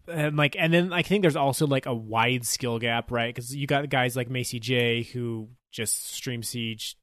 And 0.08 0.36
like, 0.36 0.54
and 0.58 0.72
then 0.72 0.92
I 0.92 1.02
think 1.02 1.22
there's 1.22 1.36
also 1.36 1.66
like 1.66 1.86
a 1.86 1.94
wide 1.94 2.46
skill 2.46 2.78
gap, 2.78 3.10
right? 3.10 3.34
Because 3.34 3.54
you 3.54 3.66
got 3.66 3.88
guys 3.88 4.16
like 4.16 4.28
Macie 4.28 4.60
Jay 4.60 5.02
who 5.02 5.48
just 5.72 6.08
stream 6.12 6.42
Siege 6.42 6.96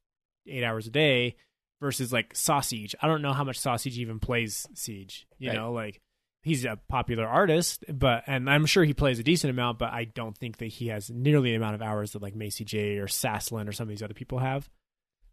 eight 0.46 0.64
hours 0.64 0.86
a 0.86 0.90
day 0.90 1.36
versus 1.80 2.12
like 2.12 2.34
Sausage. 2.34 2.94
I 3.02 3.06
don't 3.06 3.20
know 3.22 3.32
how 3.34 3.44
much 3.44 3.58
Sausage 3.58 3.98
even 3.98 4.20
plays 4.20 4.66
Siege. 4.74 5.26
You 5.38 5.50
Right. 5.50 5.56
know, 5.56 5.72
like 5.72 6.00
he's 6.42 6.64
a 6.64 6.78
popular 6.88 7.26
artist, 7.26 7.84
but 7.92 8.24
and 8.26 8.48
I'm 8.48 8.64
sure 8.66 8.84
he 8.84 8.94
plays 8.94 9.18
a 9.18 9.22
decent 9.22 9.50
amount, 9.50 9.78
but 9.78 9.92
I 9.92 10.04
don't 10.04 10.36
think 10.36 10.58
that 10.58 10.66
he 10.66 10.88
has 10.88 11.10
nearly 11.10 11.50
the 11.50 11.56
amount 11.56 11.74
of 11.74 11.82
hours 11.82 12.12
that 12.12 12.22
like 12.22 12.34
Macie 12.34 12.64
Jay 12.66 12.96
or 12.96 13.06
Saslin 13.06 13.68
or 13.68 13.72
some 13.72 13.84
of 13.84 13.88
these 13.90 14.02
other 14.02 14.14
people 14.14 14.38
have. 14.38 14.68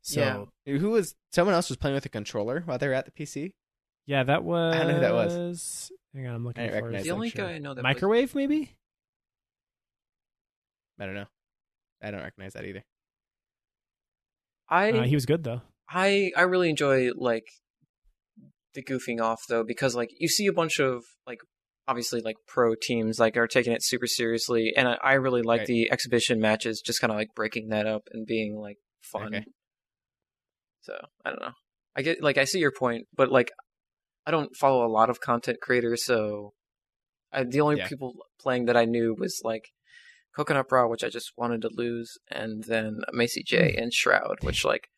So 0.03 0.49
Yeah. 0.65 0.77
Who 0.77 0.89
was 0.91 1.15
someone 1.31 1.53
else 1.55 1.69
was 1.69 1.77
playing 1.77 1.95
with 1.95 2.05
a 2.05 2.09
controller 2.09 2.61
while 2.65 2.77
they 2.77 2.87
were 2.87 2.93
at 2.93 3.05
the 3.05 3.11
PC? 3.11 3.53
yeah, 4.07 4.23
that 4.23 4.43
was. 4.43 4.75
I 4.75 4.79
don't 4.79 4.87
know 4.87 4.93
who 4.95 4.99
that 5.01 5.13
was. 5.13 5.91
Hang 6.13 6.27
on, 6.27 6.35
I'm 6.35 6.43
looking 6.45 6.63
I 6.63 6.67
for 6.69 6.73
recognize 6.75 7.03
The 7.03 7.11
only 7.11 7.29
picture. 7.29 7.43
guy 7.43 7.53
I 7.53 7.57
know 7.59 7.73
that 7.73 7.83
microwave 7.83 8.35
maybe. 8.35 8.75
I 10.99 11.05
don't 11.05 11.15
know. 11.15 11.27
I 12.01 12.11
don't 12.11 12.21
recognize 12.21 12.53
that 12.53 12.65
either. 12.65 12.83
I 14.69 14.91
Uh, 14.91 15.03
he 15.03 15.15
was 15.15 15.25
good 15.25 15.43
though. 15.43 15.61
I 15.89 16.31
I 16.35 16.41
really 16.43 16.69
enjoy 16.69 17.11
like 17.15 17.45
the 18.73 18.83
goofing 18.83 19.19
off 19.21 19.41
though 19.49 19.63
because 19.63 19.95
like 19.95 20.09
you 20.17 20.27
see 20.29 20.47
a 20.47 20.53
bunch 20.53 20.79
of 20.79 21.03
like 21.27 21.39
obviously 21.87 22.21
like 22.21 22.37
pro 22.47 22.73
teams 22.81 23.19
like 23.19 23.35
are 23.35 23.47
taking 23.47 23.73
it 23.73 23.83
super 23.83 24.07
seriously 24.07 24.71
and 24.77 24.87
I, 24.87 24.97
I 25.03 25.13
really 25.13 25.41
like 25.41 25.59
Right. 25.61 25.67
the 25.67 25.91
exhibition 25.91 26.39
matches 26.39 26.81
just 26.81 27.01
kind 27.01 27.11
of 27.11 27.17
like 27.17 27.29
breaking 27.35 27.69
that 27.69 27.85
up 27.85 28.03
and 28.13 28.25
being 28.25 28.55
like 28.57 28.77
fun. 29.01 29.35
Okay. 29.35 29.45
So 30.81 30.93
I 31.25 31.29
don't 31.29 31.41
know. 31.41 31.53
I 31.95 32.01
get 32.01 32.21
like 32.21 32.37
I 32.37 32.45
see 32.45 32.59
your 32.59 32.71
point, 32.71 33.07
but 33.15 33.31
like 33.31 33.51
I 34.25 34.31
don't 34.31 34.55
follow 34.55 34.85
a 34.85 34.89
lot 34.91 35.09
of 35.09 35.19
content 35.19 35.59
creators, 35.61 36.05
so 36.05 36.53
I, 37.31 37.43
the 37.43 37.61
only 37.61 37.77
Yeah. 37.77 37.87
people 37.87 38.15
playing 38.39 38.65
that 38.65 38.77
I 38.77 38.85
knew 38.85 39.15
was 39.17 39.41
like 39.43 39.69
Coconut 40.35 40.69
Brah, 40.69 40.89
which 40.89 41.03
I 41.03 41.09
just 41.09 41.33
wanted 41.35 41.61
to 41.61 41.69
lose, 41.71 42.17
and 42.29 42.63
then 42.63 43.01
Macie 43.13 43.45
Jay 43.45 43.75
mm. 43.77 43.83
and 43.83 43.93
Shroud, 43.93 44.37
which 44.41 44.63
like 44.63 44.89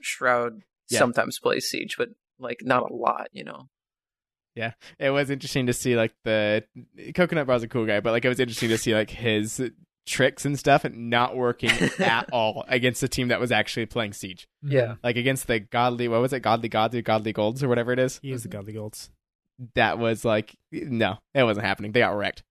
Shroud 0.00 0.62
Yeah. 0.88 0.98
sometimes 0.98 1.38
plays 1.38 1.68
Siege, 1.68 1.96
but 1.96 2.10
like 2.38 2.58
not 2.62 2.90
a 2.90 2.94
lot, 2.94 3.28
you 3.32 3.44
know. 3.44 3.68
Yeah, 4.54 4.72
it 4.98 5.10
was 5.10 5.30
interesting 5.30 5.66
to 5.66 5.72
see 5.72 5.96
like 5.96 6.12
the 6.24 6.64
Coconut 7.14 7.46
Brah's 7.46 7.62
a 7.62 7.68
cool 7.68 7.86
guy, 7.86 8.00
but 8.00 8.12
like 8.12 8.24
it 8.24 8.28
was 8.28 8.40
interesting 8.40 8.68
to 8.70 8.78
see 8.78 8.94
like 8.94 9.10
his 9.10 9.62
tricks 10.06 10.44
and 10.44 10.58
stuff 10.58 10.84
and 10.84 11.10
not 11.10 11.36
working 11.36 11.70
at 11.98 12.28
all 12.32 12.64
against 12.68 13.02
a 13.02 13.08
team 13.08 13.28
that 13.28 13.40
was 13.40 13.52
actually 13.52 13.86
playing 13.86 14.12
Siege. 14.12 14.48
Yeah. 14.62 14.94
Like 15.02 15.16
against 15.16 15.46
the 15.46 15.60
godly, 15.60 16.08
what 16.08 16.20
was 16.20 16.32
it, 16.32 16.40
godly 16.40 16.68
gods 16.68 16.94
or 16.94 17.02
godly 17.02 17.32
golds 17.32 17.62
or 17.62 17.68
whatever 17.68 17.92
it 17.92 17.98
is. 17.98 18.18
He 18.22 18.32
is 18.32 18.42
the 18.42 18.48
godly 18.48 18.72
golds. 18.72 19.10
That 19.74 19.98
was 19.98 20.24
like 20.24 20.56
no, 20.72 21.18
it 21.34 21.44
wasn't 21.44 21.66
happening. 21.66 21.92
They 21.92 22.00
got 22.00 22.16
wrecked, 22.16 22.42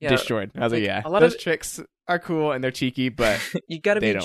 Yeah, 0.00 0.08
destroyed. 0.10 0.50
I 0.56 0.60
was 0.64 0.72
like, 0.72 0.80
like, 0.82 0.86
yeah, 0.86 1.02
a 1.04 1.08
lot 1.08 1.20
those 1.20 1.34
of- 1.34 1.40
tricks 1.40 1.80
are 2.08 2.18
cool 2.20 2.52
and 2.52 2.62
they're 2.62 2.70
cheeky, 2.70 3.08
but 3.08 3.40
you 3.68 3.80
got 3.80 3.94
to 3.94 4.00
They 4.00 4.08
be 4.10 4.12
don't 4.14 4.22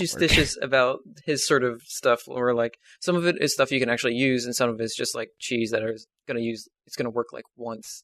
work. 0.58 0.64
about 0.64 1.00
his 1.26 1.48
sort 1.48 1.64
of 1.64 1.82
stuff 1.84 2.22
Or 2.28 2.54
like 2.54 2.78
some 3.00 3.16
of 3.16 3.26
it 3.26 3.38
is 3.42 3.54
stuff 3.54 3.72
you 3.72 3.80
can 3.80 3.90
actually 3.90 4.14
use 4.14 4.46
and 4.46 4.56
some 4.56 4.70
of 4.70 4.80
it's 4.80 4.96
just 4.96 5.16
like 5.16 5.30
cheese 5.40 5.72
that 5.72 5.82
are 5.82 5.98
going 6.28 6.38
to 6.38 6.44
use 6.44 6.68
it's 6.86 6.96
going 6.96 7.06
to 7.06 7.10
work 7.12 7.28
like 7.34 7.46
once 7.56 8.04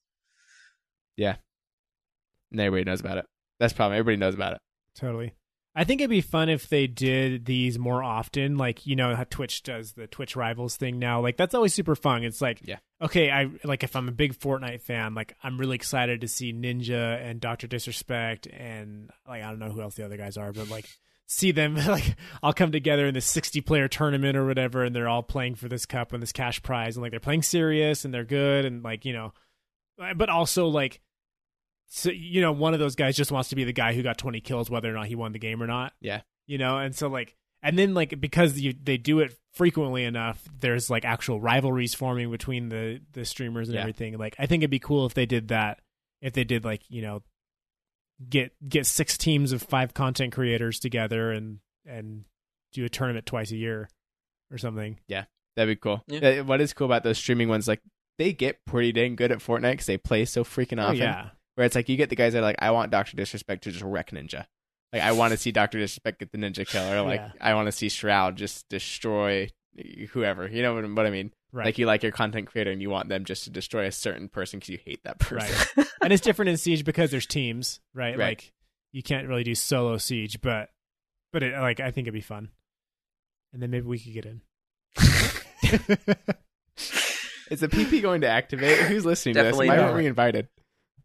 and 2.52 2.62
everybody 2.62 2.90
knows 2.90 3.02
about 3.02 3.18
it. 3.18 3.26
That's 3.60 3.74
the 3.74 3.78
problem. 3.78 3.98
Everybody 4.00 4.18
knows 4.18 4.34
about 4.36 4.54
it. 4.54 4.60
Totally. 4.98 5.34
I 5.76 5.84
think 5.84 6.02
it'd 6.02 6.10
be 6.10 6.22
fun 6.22 6.50
if 6.50 6.70
they 6.70 6.88
did 6.88 7.46
these 7.46 7.78
more 7.78 8.02
often. 8.04 8.58
Like, 8.58 8.88
you 8.88 8.96
know, 8.96 9.16
how 9.16 9.26
Twitch 9.26 9.62
does 9.62 9.94
the 9.94 10.08
Twitch 10.08 10.36
Rivals 10.36 10.76
thing 10.76 10.98
now. 10.98 11.22
Like, 11.22 11.38
that's 11.38 11.54
always 11.54 11.72
super 11.74 11.96
fun. 11.96 12.24
It's 12.24 12.42
like, 12.42 12.62
Yeah. 12.66 12.78
okay, 13.00 13.30
I 13.30 13.52
like 13.64 13.84
if 13.84 13.96
I'm 13.96 14.08
a 14.10 14.12
big 14.12 14.34
Fortnite 14.38 14.82
fan, 14.82 15.14
like, 15.14 15.36
I'm 15.44 15.60
really 15.60 15.76
excited 15.76 16.22
to 16.22 16.28
see 16.28 16.52
Ninja 16.52 17.22
and 17.24 17.40
Dr. 17.40 17.68
Disrespect 17.68 18.48
and, 18.48 19.12
like, 19.28 19.44
I 19.44 19.50
don't 19.52 19.60
know 19.60 19.70
who 19.70 19.82
else 19.84 19.94
the 19.94 20.04
other 20.06 20.18
guys 20.18 20.36
are, 20.36 20.52
but 20.52 20.68
like, 20.68 20.90
see 21.28 21.52
them, 21.52 21.76
like, 21.88 22.16
all 22.42 22.54
come 22.54 22.72
together 22.72 23.06
in 23.06 23.14
this 23.14 23.28
60 23.28 23.62
player 23.62 23.88
tournament 23.88 24.36
or 24.36 24.48
whatever, 24.48 24.84
and 24.84 24.96
they're 24.96 25.08
all 25.10 25.22
playing 25.22 25.54
for 25.56 25.68
this 25.70 25.86
cup 25.86 26.12
and 26.12 26.24
this 26.24 26.32
cash 26.32 26.64
prize. 26.64 26.96
And, 26.98 27.04
like, 27.04 27.12
they're 27.12 27.20
playing 27.20 27.44
serious 27.44 28.04
and 28.04 28.12
they're 28.12 28.24
good. 28.26 28.66
And, 28.66 28.84
like, 28.84 29.06
you 29.06 29.14
know, 29.14 29.32
but 30.16 30.30
also, 30.30 30.66
like, 30.70 31.02
so 31.88 32.10
you 32.12 32.42
know 32.42 32.52
one 32.52 32.74
of 32.74 32.80
those 32.80 32.96
guys 32.96 33.16
just 33.16 33.32
wants 33.32 33.50
to 33.50 33.56
be 33.56 33.64
the 33.64 33.74
guy 33.74 33.94
who 33.94 34.04
got 34.04 34.18
20 34.18 34.42
kills 34.42 34.70
whether 34.70 34.90
or 34.90 34.94
not 34.94 35.08
he 35.08 35.16
won 35.16 35.32
the 35.32 35.40
game 35.40 35.62
or 35.64 35.68
not 35.68 35.94
Yeah. 36.02 36.22
you 36.46 36.58
know 36.58 36.78
and 36.78 36.96
so 36.96 37.08
like 37.08 37.36
and 37.64 37.78
then 37.80 37.94
like 37.94 38.20
because 38.20 38.60
you 38.60 38.74
they 38.84 38.98
do 38.98 39.20
it 39.20 39.36
frequently 39.54 40.04
enough 40.04 40.48
there's 40.60 40.90
like 40.90 41.06
actual 41.06 41.40
rivalries 41.42 41.94
forming 41.96 42.30
between 42.30 42.70
the 42.70 43.00
the 43.14 43.26
streamers 43.26 43.68
and 43.70 43.76
Yeah. 43.76 43.82
everything 43.82 44.18
like 44.18 44.36
i 44.38 44.46
think 44.46 44.62
it'd 44.62 44.70
be 44.70 44.80
cool 44.80 45.06
if 45.06 45.14
they 45.14 45.26
did 45.26 45.48
that 45.48 45.80
if 46.22 46.34
they 46.34 46.44
did 46.44 46.64
like 46.66 46.82
you 46.90 47.02
know 47.02 47.24
get 48.30 48.52
get 48.68 48.86
six 48.86 49.18
teams 49.18 49.52
of 49.52 49.62
five 49.62 49.94
content 49.94 50.34
creators 50.34 50.80
together 50.80 51.32
and 51.32 51.60
and 51.86 52.26
do 52.74 52.84
a 52.84 52.90
tournament 52.90 53.26
twice 53.26 53.52
a 53.52 53.56
year 53.58 53.90
or 54.52 54.58
something 54.58 55.00
Yeah. 55.08 55.26
That'd 55.56 55.76
be 55.76 55.80
cool. 55.82 56.04
Yeah. 56.08 56.20
Uh, 56.42 56.44
What 56.44 56.62
is 56.62 56.72
cool 56.74 56.86
about 56.86 57.02
those 57.04 57.18
streaming 57.18 57.50
ones, 57.50 57.68
like 57.68 57.82
they 58.20 58.32
get 58.32 58.64
pretty 58.66 58.92
dang 58.92 59.16
good 59.16 59.32
at 59.32 59.40
Fortnite 59.40 59.72
because 59.72 59.86
they 59.88 59.98
play 59.98 60.24
so 60.26 60.44
freaking 60.44 60.80
oh 60.80 60.88
often. 60.88 60.98
yeah 60.98 61.30
Where 61.58 61.66
it's 61.66 61.74
like 61.74 61.90
you 61.90 61.98
get 61.98 62.12
the 62.12 62.16
guys 62.16 62.34
that 62.34 62.40
are 62.40 62.44
like, 62.44 62.58
I 62.60 62.70
want 62.70 62.92
Doctor 62.92 63.18
Disrespect 63.18 63.64
to 63.64 63.72
just 63.72 63.84
wreck 63.84 64.12
Ninja. 64.12 64.46
Like 64.94 65.02
I 65.02 65.14
want 65.14 65.32
to 65.32 65.38
see 65.38 65.52
Doctor 65.52 65.80
Disrespect 65.80 66.20
get 66.20 66.32
the 66.32 66.38
Ninja 66.38 66.68
kill, 66.68 66.84
or 66.94 67.02
like 67.08 67.20
Yeah. 67.20 67.32
I 67.42 67.56
want 67.56 67.66
to 67.66 67.72
see 67.72 67.90
Shroud 67.90 68.36
just 68.36 68.70
destroy 68.70 69.50
whoever. 70.12 70.48
You 70.48 70.62
know 70.62 70.76
what, 70.76 70.88
what 70.88 71.08
I 71.08 71.10
mean? 71.10 71.34
right 71.52 71.66
Like 71.66 71.80
you 71.80 71.88
like 71.88 72.04
your 72.04 72.12
content 72.12 72.46
creator 72.46 72.70
and 72.70 72.80
you 72.80 72.92
want 72.92 73.10
them 73.10 73.26
just 73.26 73.46
to 73.46 73.50
destroy 73.50 73.88
a 73.88 73.92
certain 73.92 74.30
person 74.30 74.60
because 74.60 74.70
you 74.70 74.78
hate 74.86 75.04
that 75.04 75.18
person. 75.18 75.56
Right. 75.76 75.88
and 76.04 76.14
it's 76.14 76.22
different 76.22 76.50
in 76.50 76.58
Siege 76.58 76.86
because 76.86 77.10
there's 77.10 77.26
teams, 77.26 77.80
right? 77.96 78.16
Right. 78.16 78.28
Like 78.28 78.54
you 78.92 79.02
can't 79.02 79.28
really 79.28 79.44
do 79.44 79.56
solo 79.56 79.98
Siege, 79.98 80.40
but 80.42 80.70
but 81.34 81.42
it, 81.42 81.60
like 81.60 81.80
I 81.80 81.90
think 81.90 82.06
it'd 82.06 82.14
be 82.14 82.22
fun. 82.22 82.50
And 83.52 83.64
then 83.64 83.72
maybe 83.72 83.88
we 83.88 83.98
could 83.98 84.14
get 84.14 84.26
in. 84.26 84.42
Is 87.50 87.62
the 87.62 87.68
PP 87.68 88.02
going 88.04 88.22
to 88.22 88.28
activate? 88.28 88.78
Who's 88.80 89.06
listening 89.06 89.34
Definitely 89.34 89.68
to 89.68 89.72
this? 89.72 89.78
Why 89.80 89.84
not. 89.84 89.86
weren't 89.94 90.04
we 90.04 90.06
invited? 90.06 90.50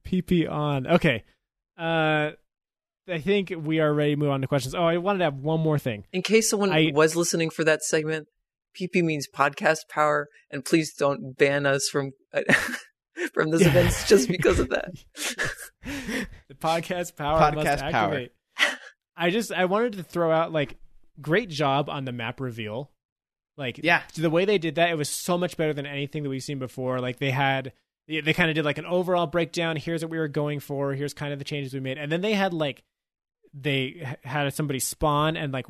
PP 0.04 0.50
on. 0.50 0.86
Okay. 0.86 1.24
Uh 1.78 2.30
I 3.08 3.18
think 3.20 3.52
we 3.56 3.80
are 3.80 3.92
ready 3.92 4.12
to 4.12 4.16
move 4.16 4.30
on 4.30 4.40
to 4.42 4.46
questions. 4.46 4.74
Oh, 4.76 4.84
I 4.84 4.96
wanted 4.98 5.18
to 5.18 5.24
have 5.24 5.34
one 5.36 5.60
more 5.60 5.78
thing. 5.78 6.04
in 6.12 6.22
case 6.22 6.48
someone 6.48 6.70
I- 6.72 6.92
was 6.94 7.16
listening 7.16 7.50
for 7.50 7.64
that 7.64 7.82
segment 7.82 8.28
pp 8.80 9.02
means 9.02 9.26
podcast 9.34 9.80
power 9.90 10.28
and 10.50 10.64
please 10.64 10.94
don't 10.94 11.36
ban 11.36 11.66
us 11.66 11.88
from 11.90 12.12
from 13.34 13.50
those 13.50 13.60
Yeah. 13.62 13.68
events 13.68 14.08
just 14.08 14.28
because 14.28 14.58
of 14.58 14.70
that 14.70 14.92
the 16.48 16.54
podcast 16.54 17.16
power 17.16 17.38
Podcast 17.40 17.54
must 17.64 17.82
power. 17.82 18.04
activate. 18.04 18.32
I 19.16 19.30
just 19.30 19.52
I 19.52 19.64
wanted 19.66 19.94
to 19.94 20.02
throw 20.02 20.30
out 20.30 20.52
like 20.52 20.76
great 21.20 21.50
job 21.50 21.88
on 21.90 22.04
the 22.04 22.12
map 22.12 22.40
reveal. 22.40 22.90
Like 23.58 23.78
Yeah. 23.82 24.02
the 24.14 24.30
way 24.30 24.44
they 24.46 24.56
did 24.58 24.76
that, 24.76 24.88
it 24.90 24.96
was 24.96 25.10
so 25.10 25.36
much 25.36 25.56
better 25.58 25.74
than 25.74 25.84
anything 25.86 26.22
that 26.22 26.30
we've 26.30 26.42
seen 26.42 26.58
before. 26.58 27.00
Like 27.00 27.18
they 27.18 27.30
had 27.30 27.72
they, 28.12 28.20
they 28.20 28.32
kind 28.32 28.50
of 28.50 28.54
did 28.54 28.64
like 28.64 28.78
an 28.78 28.86
overall 28.86 29.26
breakdown. 29.26 29.76
Here's 29.76 30.02
what 30.02 30.10
we 30.10 30.18
were 30.18 30.28
going 30.28 30.60
for. 30.60 30.92
Here's 30.94 31.14
kind 31.14 31.32
of 31.32 31.38
the 31.38 31.44
changes 31.44 31.72
we 31.74 31.80
made, 31.80 31.98
and 31.98 32.10
then 32.12 32.20
they 32.20 32.34
had 32.34 32.52
like 32.54 32.82
they 33.54 34.06
had 34.24 34.52
somebody 34.54 34.78
spawn 34.78 35.36
and 35.36 35.52
like 35.52 35.66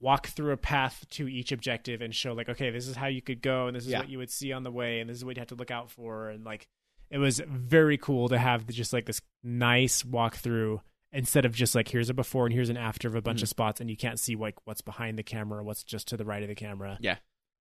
walk 0.00 0.28
through 0.28 0.52
a 0.52 0.56
path 0.56 1.04
to 1.10 1.28
each 1.28 1.50
objective 1.52 2.00
and 2.00 2.14
show 2.14 2.32
like 2.32 2.48
okay 2.48 2.70
this 2.70 2.86
is 2.86 2.94
how 2.94 3.06
you 3.08 3.20
could 3.20 3.42
go 3.42 3.66
and 3.66 3.76
this 3.76 3.84
is 3.84 3.90
Yeah. 3.90 3.98
what 3.98 4.08
you 4.08 4.18
would 4.18 4.30
see 4.30 4.52
on 4.52 4.62
the 4.62 4.70
way 4.70 5.00
and 5.00 5.10
this 5.10 5.16
is 5.16 5.24
what 5.24 5.36
you 5.36 5.40
have 5.40 5.48
to 5.48 5.56
look 5.56 5.72
out 5.72 5.90
for 5.90 6.30
and 6.30 6.44
like 6.44 6.68
it 7.10 7.18
was 7.18 7.40
very 7.46 7.98
cool 7.98 8.28
to 8.28 8.38
have 8.38 8.66
just 8.68 8.92
like 8.92 9.06
this 9.06 9.20
nice 9.42 10.04
walkthrough 10.04 10.80
instead 11.12 11.44
of 11.44 11.52
just 11.52 11.74
like 11.74 11.88
here's 11.88 12.08
a 12.08 12.14
before 12.14 12.46
and 12.46 12.54
here's 12.54 12.68
an 12.70 12.76
after 12.76 13.08
of 13.08 13.16
a 13.16 13.20
bunch 13.22 13.40
Mhm. 13.40 13.42
of 13.44 13.48
spots 13.48 13.80
and 13.80 13.90
you 13.90 13.96
can't 13.96 14.20
see 14.20 14.36
like 14.36 14.54
what's 14.66 14.82
behind 14.82 15.18
the 15.18 15.22
camera 15.24 15.64
what's 15.64 15.82
just 15.82 16.06
to 16.08 16.16
the 16.16 16.24
right 16.24 16.42
of 16.44 16.48
the 16.48 16.54
camera 16.54 16.96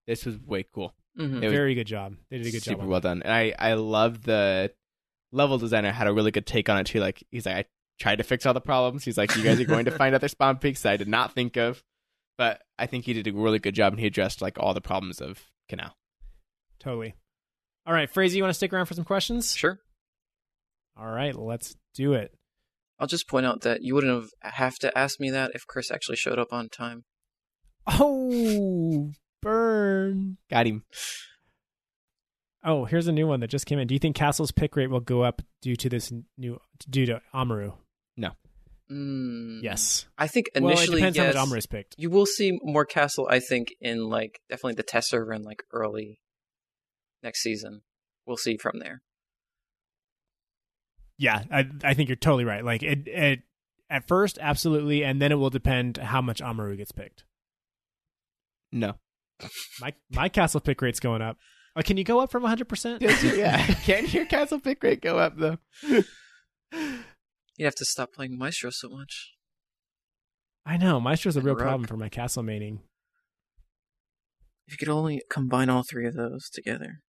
This 0.08 0.26
was 0.26 0.38
way 0.40 0.64
cool. 0.74 0.96
Mhm. 1.20 1.40
Very 1.42 1.76
good 1.76 1.88
job 1.88 2.16
they 2.30 2.38
did 2.38 2.48
a 2.48 2.52
good 2.52 2.64
super 2.64 2.76
job 2.76 2.80
Super 2.82 2.90
well 2.90 3.00
done. 3.02 3.22
And 3.24 3.34
I 3.34 3.54
I 3.60 3.74
love 3.74 4.24
the 4.24 4.72
level 5.32 5.58
designer 5.58 5.92
had 5.92 6.08
a 6.08 6.14
really 6.14 6.32
good 6.32 6.46
take 6.46 6.70
on 6.70 6.78
it 6.80 6.86
too. 6.88 7.00
Like 7.00 7.24
he's 7.32 7.46
like 7.46 7.56
I 7.56 7.66
tried 8.00 8.18
to 8.18 8.24
fix 8.24 8.46
all 8.46 8.54
the 8.54 8.62
problems. 8.62 9.04
He's 9.04 9.18
like 9.18 9.36
you 9.36 9.44
guys 9.44 9.60
are 9.60 9.66
going 9.66 9.86
to 9.86 9.92
find 9.98 10.16
other 10.16 10.28
spawn 10.28 10.58
peeks 10.58 10.84
that 10.84 10.94
I 10.94 10.98
did 10.98 11.08
not 11.08 11.34
think 11.34 11.58
of, 11.58 11.84
but 12.38 12.62
I 12.80 12.86
think 12.86 13.06
he 13.06 13.14
did 13.14 13.28
a 13.28 13.34
really 13.34 13.60
good 13.60 13.76
job 13.76 13.94
and 13.94 14.00
he 14.00 14.08
addressed 14.08 14.42
like 14.42 14.58
all 14.60 14.74
the 14.74 14.82
problems 14.82 15.20
of 15.20 15.44
Kanal. 15.70 15.92
totally 16.80 17.16
all 17.86 17.94
right 17.94 18.10
Frazee 18.10 18.38
you 18.38 18.44
want 18.44 18.52
to 18.52 18.54
stick 18.56 18.72
around 18.72 18.86
for 18.86 18.94
some 18.94 19.04
questions 19.04 19.54
sure 19.56 19.80
all 20.98 21.08
right 21.12 21.36
let's 21.36 21.76
do 21.94 22.14
it 22.14 22.32
i'll 23.00 23.08
just 23.08 23.28
point 23.28 23.46
out 23.46 23.62
that 23.62 23.82
you 23.82 23.94
wouldn't 23.96 24.14
have 24.44 24.54
have 24.54 24.80
to 24.80 24.96
ask 24.98 25.20
me 25.20 25.30
that 25.32 25.52
if 25.56 25.66
chris 25.68 25.90
actually 25.92 26.16
showed 26.16 26.38
up 26.40 26.54
on 26.54 26.70
time 26.70 27.04
oh 27.88 29.12
burn 29.48 30.38
Got 30.50 30.68
him. 30.68 30.84
oh 32.64 32.86
here's 32.86 33.08
a 33.08 33.12
new 33.12 33.28
one 33.28 33.40
that 33.40 33.50
just 33.50 33.66
came 33.66 33.80
in 33.80 33.88
do 33.88 33.96
you 33.96 34.00
think 34.00 34.16
castle's 34.16 34.52
pick 34.52 34.76
rate 34.76 34.90
will 34.90 35.00
go 35.00 35.24
up 35.24 35.42
due 35.62 35.76
to 35.76 35.90
this 35.90 36.12
new 36.38 36.60
due 36.90 37.06
to 37.06 37.22
amaru 37.34 37.72
mm, 38.90 39.62
yes 39.62 40.06
i 40.18 40.28
think 40.28 40.48
initially 40.56 40.64
well 40.64 40.72
it 40.72 40.78
initially 40.78 41.02
depends 41.02 41.18
yes. 41.18 41.36
how 41.36 41.42
much 41.42 41.48
amaru's 41.48 41.66
picked 41.66 41.96
you 41.98 42.10
will 42.10 42.26
see 42.26 42.58
more 42.64 42.86
castle 42.86 43.28
i 43.30 43.40
think 43.40 43.74
in 43.82 44.10
like 44.10 44.40
definitely 44.50 44.76
the 44.76 44.84
test 44.84 45.10
server 45.10 45.32
and 45.32 45.44
like 45.44 45.64
early 45.74 46.20
next 47.22 47.42
season 47.42 47.82
we'll 48.26 48.38
see 48.38 48.58
from 48.58 48.80
there 48.80 49.02
Yeah, 51.18 51.44
I 51.52 51.66
I 51.84 51.94
think 51.94 52.10
you're 52.10 52.16
totally 52.16 52.46
right. 52.46 52.64
Like 52.64 52.84
it, 52.84 53.08
it 53.08 53.40
at 53.90 54.08
first, 54.08 54.38
absolutely, 54.40 55.04
and 55.04 55.22
then 55.22 55.32
it 55.32 55.36
will 55.36 55.50
depend 55.50 55.98
how 55.98 56.22
much 56.22 56.42
Amaru 56.42 56.76
gets 56.76 56.92
picked. 56.92 57.24
No. 58.72 58.96
My 59.82 59.94
my 60.12 60.30
castle 60.30 60.60
pick 60.62 60.82
rate's 60.82 61.00
going 61.00 61.22
up. 61.22 61.38
Oh, 61.76 61.82
can 61.82 61.98
you 61.98 62.04
go 62.04 62.20
up 62.20 62.32
from 62.32 62.42
100? 62.44 62.68
percent 62.68 63.02
yeah. 63.02 63.64
Can 63.86 64.08
your 64.08 64.26
castle 64.26 64.60
pick 64.60 64.82
rate 64.84 65.00
go 65.02 65.20
up 65.20 65.34
though? 65.38 65.58
you'd 66.72 67.66
have 67.66 67.76
to 67.76 67.86
stop 67.86 68.14
playing 68.14 68.38
maestro 68.38 68.70
so 68.72 68.90
much 68.90 69.34
I 70.66 70.76
know 70.78 71.00
Maestro's 71.00 71.36
a 71.36 71.40
And 71.40 71.46
real 71.46 71.56
Rook. 71.56 71.62
problem 71.64 71.88
for 71.88 71.96
my 71.98 72.10
castle 72.10 72.44
maining. 72.44 72.80
if 74.68 74.74
you 74.74 74.78
could 74.78 74.90
only 74.90 75.22
combine 75.30 75.70
all 75.70 75.84
three 75.88 76.08
of 76.08 76.16
those 76.16 76.50
together 76.50 77.02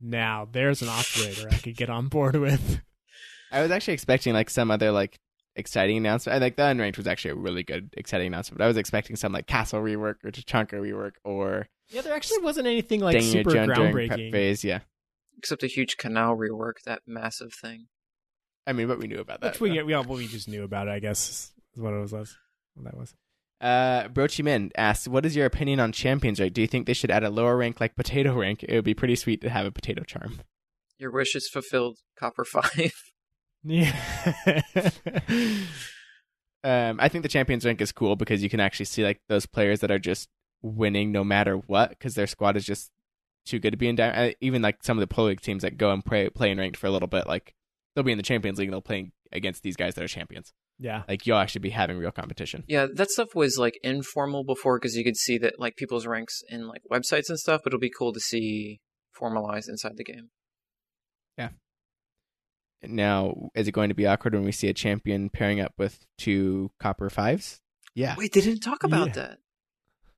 Now 0.00 0.46
there's 0.50 0.82
an 0.82 0.88
operator 0.88 1.48
I 1.50 1.56
could 1.58 1.76
get 1.76 1.88
on 1.90 2.08
board 2.08 2.36
with. 2.36 2.80
I 3.52 3.62
was 3.62 3.70
actually 3.70 3.94
expecting 3.94 4.34
like 4.34 4.50
some 4.50 4.70
other 4.72 4.90
like 4.90 5.18
exciting 5.56 5.96
announcement. 5.96 6.34
I 6.36 6.38
like 6.38 6.56
the 6.56 6.62
unranked 6.62 6.96
was 6.96 7.06
actually 7.06 7.32
a 7.32 7.36
really 7.36 7.62
good 7.62 7.90
exciting 7.96 8.28
announcement. 8.28 8.58
But 8.58 8.64
I 8.64 8.68
was 8.68 8.76
expecting 8.76 9.16
some 9.16 9.32
like 9.32 9.46
castle 9.46 9.80
rework 9.80 10.16
or 10.24 10.30
Tachanka 10.30 10.72
rework 10.74 11.12
or 11.24 11.68
Yeah, 11.90 12.00
there 12.02 12.14
actually 12.14 12.38
wasn't 12.42 12.66
anything 12.66 13.00
like 13.00 13.14
Dang 13.14 13.22
super 13.22 13.50
Jun 13.50 13.66
prep 13.68 13.78
groundbreaking. 13.78 14.32
phase. 14.32 14.64
Yeah. 14.64 14.80
except 15.38 15.62
a 15.62 15.66
huge 15.66 15.96
Kanal 15.96 16.36
rework 16.36 16.74
that 16.86 17.02
massive 17.06 17.52
thing 17.52 17.86
I 18.66 18.72
mean, 18.72 18.88
but 18.88 18.98
we 18.98 19.06
knew 19.06 19.18
about 19.20 19.42
that. 19.42 19.52
Which 19.54 19.60
we 19.60 19.68
though. 19.68 19.74
get, 19.74 19.86
we 19.86 19.92
all 19.94 20.04
well, 20.04 20.16
we 20.18 20.26
just 20.26 20.48
knew 20.48 20.62
about 20.62 20.88
it. 20.88 20.92
I 20.92 20.98
guess 20.98 21.52
is 21.74 21.82
what 21.82 21.92
it 21.92 22.00
was. 22.00 22.12
What 22.12 22.84
that 22.84 22.96
was. 22.96 23.14
Uh, 23.60 24.08
Brochi 24.08 24.42
Min 24.42 24.72
asks, 24.76 25.06
"What 25.06 25.24
is 25.26 25.36
your 25.36 25.44
opinion 25.46 25.80
on 25.80 25.92
champions 25.92 26.40
rank? 26.40 26.54
Do 26.54 26.60
you 26.62 26.66
think 26.66 26.86
they 26.86 26.94
should 26.94 27.10
add 27.10 27.24
a 27.24 27.30
lower 27.30 27.56
rank 27.58 27.78
like 27.80 27.94
potato 27.94 28.34
rank? 28.38 28.62
It 28.62 28.74
would 28.74 28.84
be 28.84 28.94
pretty 28.94 29.16
sweet 29.16 29.40
to 29.42 29.50
have 29.50 29.66
a 29.66 29.70
potato 29.70 30.02
charm." 30.02 30.40
your 30.98 31.10
wish 31.10 31.34
is 31.36 31.48
fulfilled 31.48 31.98
copper 32.18 32.44
5 32.44 32.92
Yeah. 33.64 34.60
Um, 36.64 36.96
I 36.98 37.10
think 37.10 37.22
the 37.22 37.28
champions 37.28 37.66
rank 37.66 37.82
is 37.82 37.92
cool 37.92 38.16
because 38.16 38.42
you 38.42 38.48
can 38.48 38.58
actually 38.58 38.86
see 38.86 39.04
like 39.04 39.20
those 39.28 39.44
players 39.44 39.80
that 39.80 39.90
are 39.90 39.98
just 39.98 40.30
winning 40.62 41.12
no 41.12 41.22
matter 41.22 41.56
what 41.56 41.90
because 41.90 42.14
their 42.14 42.26
squad 42.26 42.56
is 42.56 42.64
just 42.64 42.90
too 43.44 43.58
good 43.58 43.72
to 43.72 43.76
be 43.76 43.86
in. 43.86 43.96
Di- 43.96 44.34
even 44.40 44.62
like 44.62 44.82
some 44.82 44.96
of 44.96 45.06
the 45.06 45.14
pro 45.14 45.24
league 45.24 45.42
teams 45.42 45.62
that 45.62 45.76
go 45.76 45.92
and 45.92 46.02
play 46.02 46.30
play 46.30 46.50
in 46.50 46.56
ranked 46.56 46.78
for 46.78 46.86
a 46.86 46.90
little 46.90 47.06
bit, 47.06 47.26
like 47.26 47.54
they'll 47.94 48.02
be 48.02 48.12
in 48.12 48.18
the 48.18 48.24
Champions 48.24 48.58
League 48.58 48.68
and 48.68 48.72
they'll 48.72 48.80
play 48.80 49.12
against 49.30 49.62
these 49.62 49.76
guys 49.76 49.94
that 49.94 50.02
are 50.02 50.08
champions. 50.08 50.54
Yeah. 50.78 51.02
Like 51.06 51.26
you'll 51.26 51.36
actually 51.36 51.60
be 51.60 51.70
having 51.70 51.98
real 51.98 52.10
competition. 52.10 52.64
Yeah, 52.66 52.86
that 52.94 53.10
stuff 53.10 53.34
was 53.34 53.58
like 53.58 53.78
informal 53.82 54.42
before 54.42 54.78
because 54.78 54.96
you 54.96 55.04
could 55.04 55.18
see 55.18 55.36
that 55.38 55.60
like 55.60 55.76
people's 55.76 56.06
ranks 56.06 56.42
in 56.48 56.66
like 56.66 56.80
websites 56.90 57.28
and 57.28 57.38
stuff, 57.38 57.60
but 57.62 57.74
it'll 57.74 57.78
be 57.78 57.92
cool 57.96 58.14
to 58.14 58.20
see 58.20 58.80
formalized 59.12 59.68
inside 59.68 59.98
the 59.98 60.04
game. 60.04 60.30
Now, 62.90 63.50
is 63.54 63.68
it 63.68 63.72
going 63.72 63.88
to 63.90 63.94
be 63.94 64.06
awkward 64.06 64.34
when 64.34 64.44
we 64.44 64.52
see 64.52 64.68
a 64.68 64.74
champion 64.74 65.30
pairing 65.30 65.60
up 65.60 65.72
with 65.78 66.04
two 66.18 66.70
copper 66.80 67.10
fives? 67.10 67.60
Yeah. 67.94 68.14
Wait, 68.18 68.32
they 68.32 68.40
didn't 68.40 68.60
talk 68.60 68.84
about 68.84 69.08
Yeah. 69.08 69.12
that. 69.14 69.38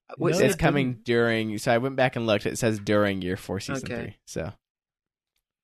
Uh, 0.09 0.14
No, 0.18 0.26
it's 0.28 0.40
it- 0.40 0.59
coming 0.59 0.93
didn't. 0.93 1.05
during. 1.05 1.59
So 1.59 1.72
I 1.72 1.78
went 1.78 1.97
back 1.97 2.16
and 2.16 2.26
looked. 2.26 2.47
It 2.47 2.59
says 2.59 2.78
during 2.78 3.22
year 3.22 3.36
four, 3.36 3.60
season 3.60 3.84
Okay. 3.93 4.02
three. 4.02 4.16
So 4.26 4.52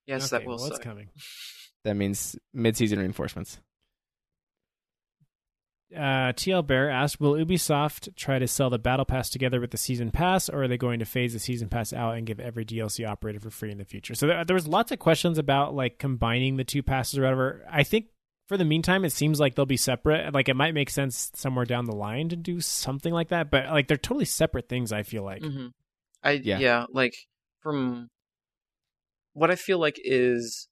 yes, 0.06 0.32
Okay, 0.32 0.42
that 0.42 0.48
will 0.48 0.56
well, 0.58 0.78
coming. 0.78 1.08
that 1.84 1.94
means 1.94 2.36
mid-season 2.52 2.98
reinforcements. 2.98 3.58
Uh, 5.94 6.32
TL 6.32 6.66
Bear 6.66 6.90
asked, 6.90 7.20
"Will 7.20 7.34
Ubisoft 7.34 8.14
try 8.16 8.38
to 8.38 8.48
sell 8.48 8.70
the 8.70 8.78
Battle 8.78 9.04
Pass 9.04 9.30
together 9.30 9.60
with 9.60 9.70
the 9.70 9.76
Season 9.76 10.10
Pass, 10.10 10.48
or 10.48 10.64
are 10.64 10.68
they 10.68 10.76
going 10.76 10.98
to 10.98 11.04
phase 11.04 11.32
the 11.32 11.38
Season 11.38 11.68
Pass 11.68 11.92
out 11.92 12.16
and 12.16 12.26
give 12.26 12.40
every 12.40 12.64
DLC 12.64 13.06
operator 13.06 13.40
for 13.40 13.50
free 13.50 13.70
in 13.70 13.78
the 13.78 13.84
future?" 13.84 14.14
So 14.14 14.26
there, 14.26 14.44
there 14.44 14.54
was 14.54 14.66
lots 14.66 14.92
of 14.92 14.98
questions 14.98 15.38
about 15.38 15.74
like 15.74 15.98
combining 15.98 16.56
the 16.56 16.64
two 16.64 16.82
passes 16.82 17.18
or 17.18 17.22
whatever. 17.22 17.64
I 17.70 17.82
think 17.82 18.06
for 18.48 18.56
the 18.56 18.64
meantime, 18.64 19.04
it 19.04 19.12
seems 19.12 19.40
like 19.40 19.54
they'll 19.54 19.66
be 19.66 19.76
separate. 19.76 20.34
Like 20.34 20.48
it 20.48 20.56
might 20.56 20.74
make 20.74 20.90
sense 20.90 21.30
somewhere 21.34 21.64
down 21.64 21.84
the 21.86 21.96
line 21.96 22.28
to 22.30 22.36
do 22.36 22.60
something 22.60 23.12
like 23.12 23.28
that, 23.28 23.50
but 23.50 23.66
like 23.66 23.88
they're 23.88 23.96
totally 23.96 24.24
separate 24.24 24.68
things. 24.68 24.92
I 24.92 25.02
feel 25.02 25.22
like. 25.24 25.42
hmm 25.42 25.68
I 26.22 26.32
Yeah. 26.32 26.58
yeah. 26.58 26.86
like 26.92 27.14
from 27.60 28.08
what 29.32 29.50
I 29.50 29.56
feel 29.56 29.78
like 29.78 29.96
is 29.98 30.68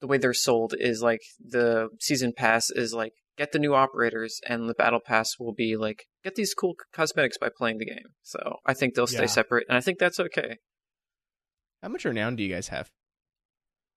the 0.00 0.06
way 0.06 0.18
they're 0.18 0.34
sold 0.34 0.74
is 0.78 1.02
like 1.02 1.20
the 1.42 1.88
season 2.00 2.32
pass 2.36 2.70
is 2.70 2.92
like 2.92 3.12
get 3.36 3.52
the 3.52 3.58
new 3.58 3.74
operators, 3.74 4.40
and 4.48 4.68
the 4.68 4.74
battle 4.74 5.00
pass 5.04 5.38
will 5.38 5.52
be 5.54 5.76
like 5.76 6.04
get 6.22 6.34
these 6.34 6.54
cool 6.54 6.74
cosmetics 6.92 7.36
by 7.38 7.48
playing 7.54 7.78
the 7.78 7.86
game. 7.86 8.14
So 8.22 8.56
I 8.66 8.74
think 8.74 8.94
they'll 8.94 9.06
stay 9.06 9.20
Yeah. 9.22 9.26
separate, 9.26 9.66
and 9.68 9.76
I 9.76 9.80
think 9.80 9.98
that's 9.98 10.20
okay 10.20 10.58
How 11.82 11.88
much 11.88 12.04
renown 12.04 12.36
do 12.36 12.42
you 12.42 12.52
guys 12.54 12.68
have? 12.68 12.90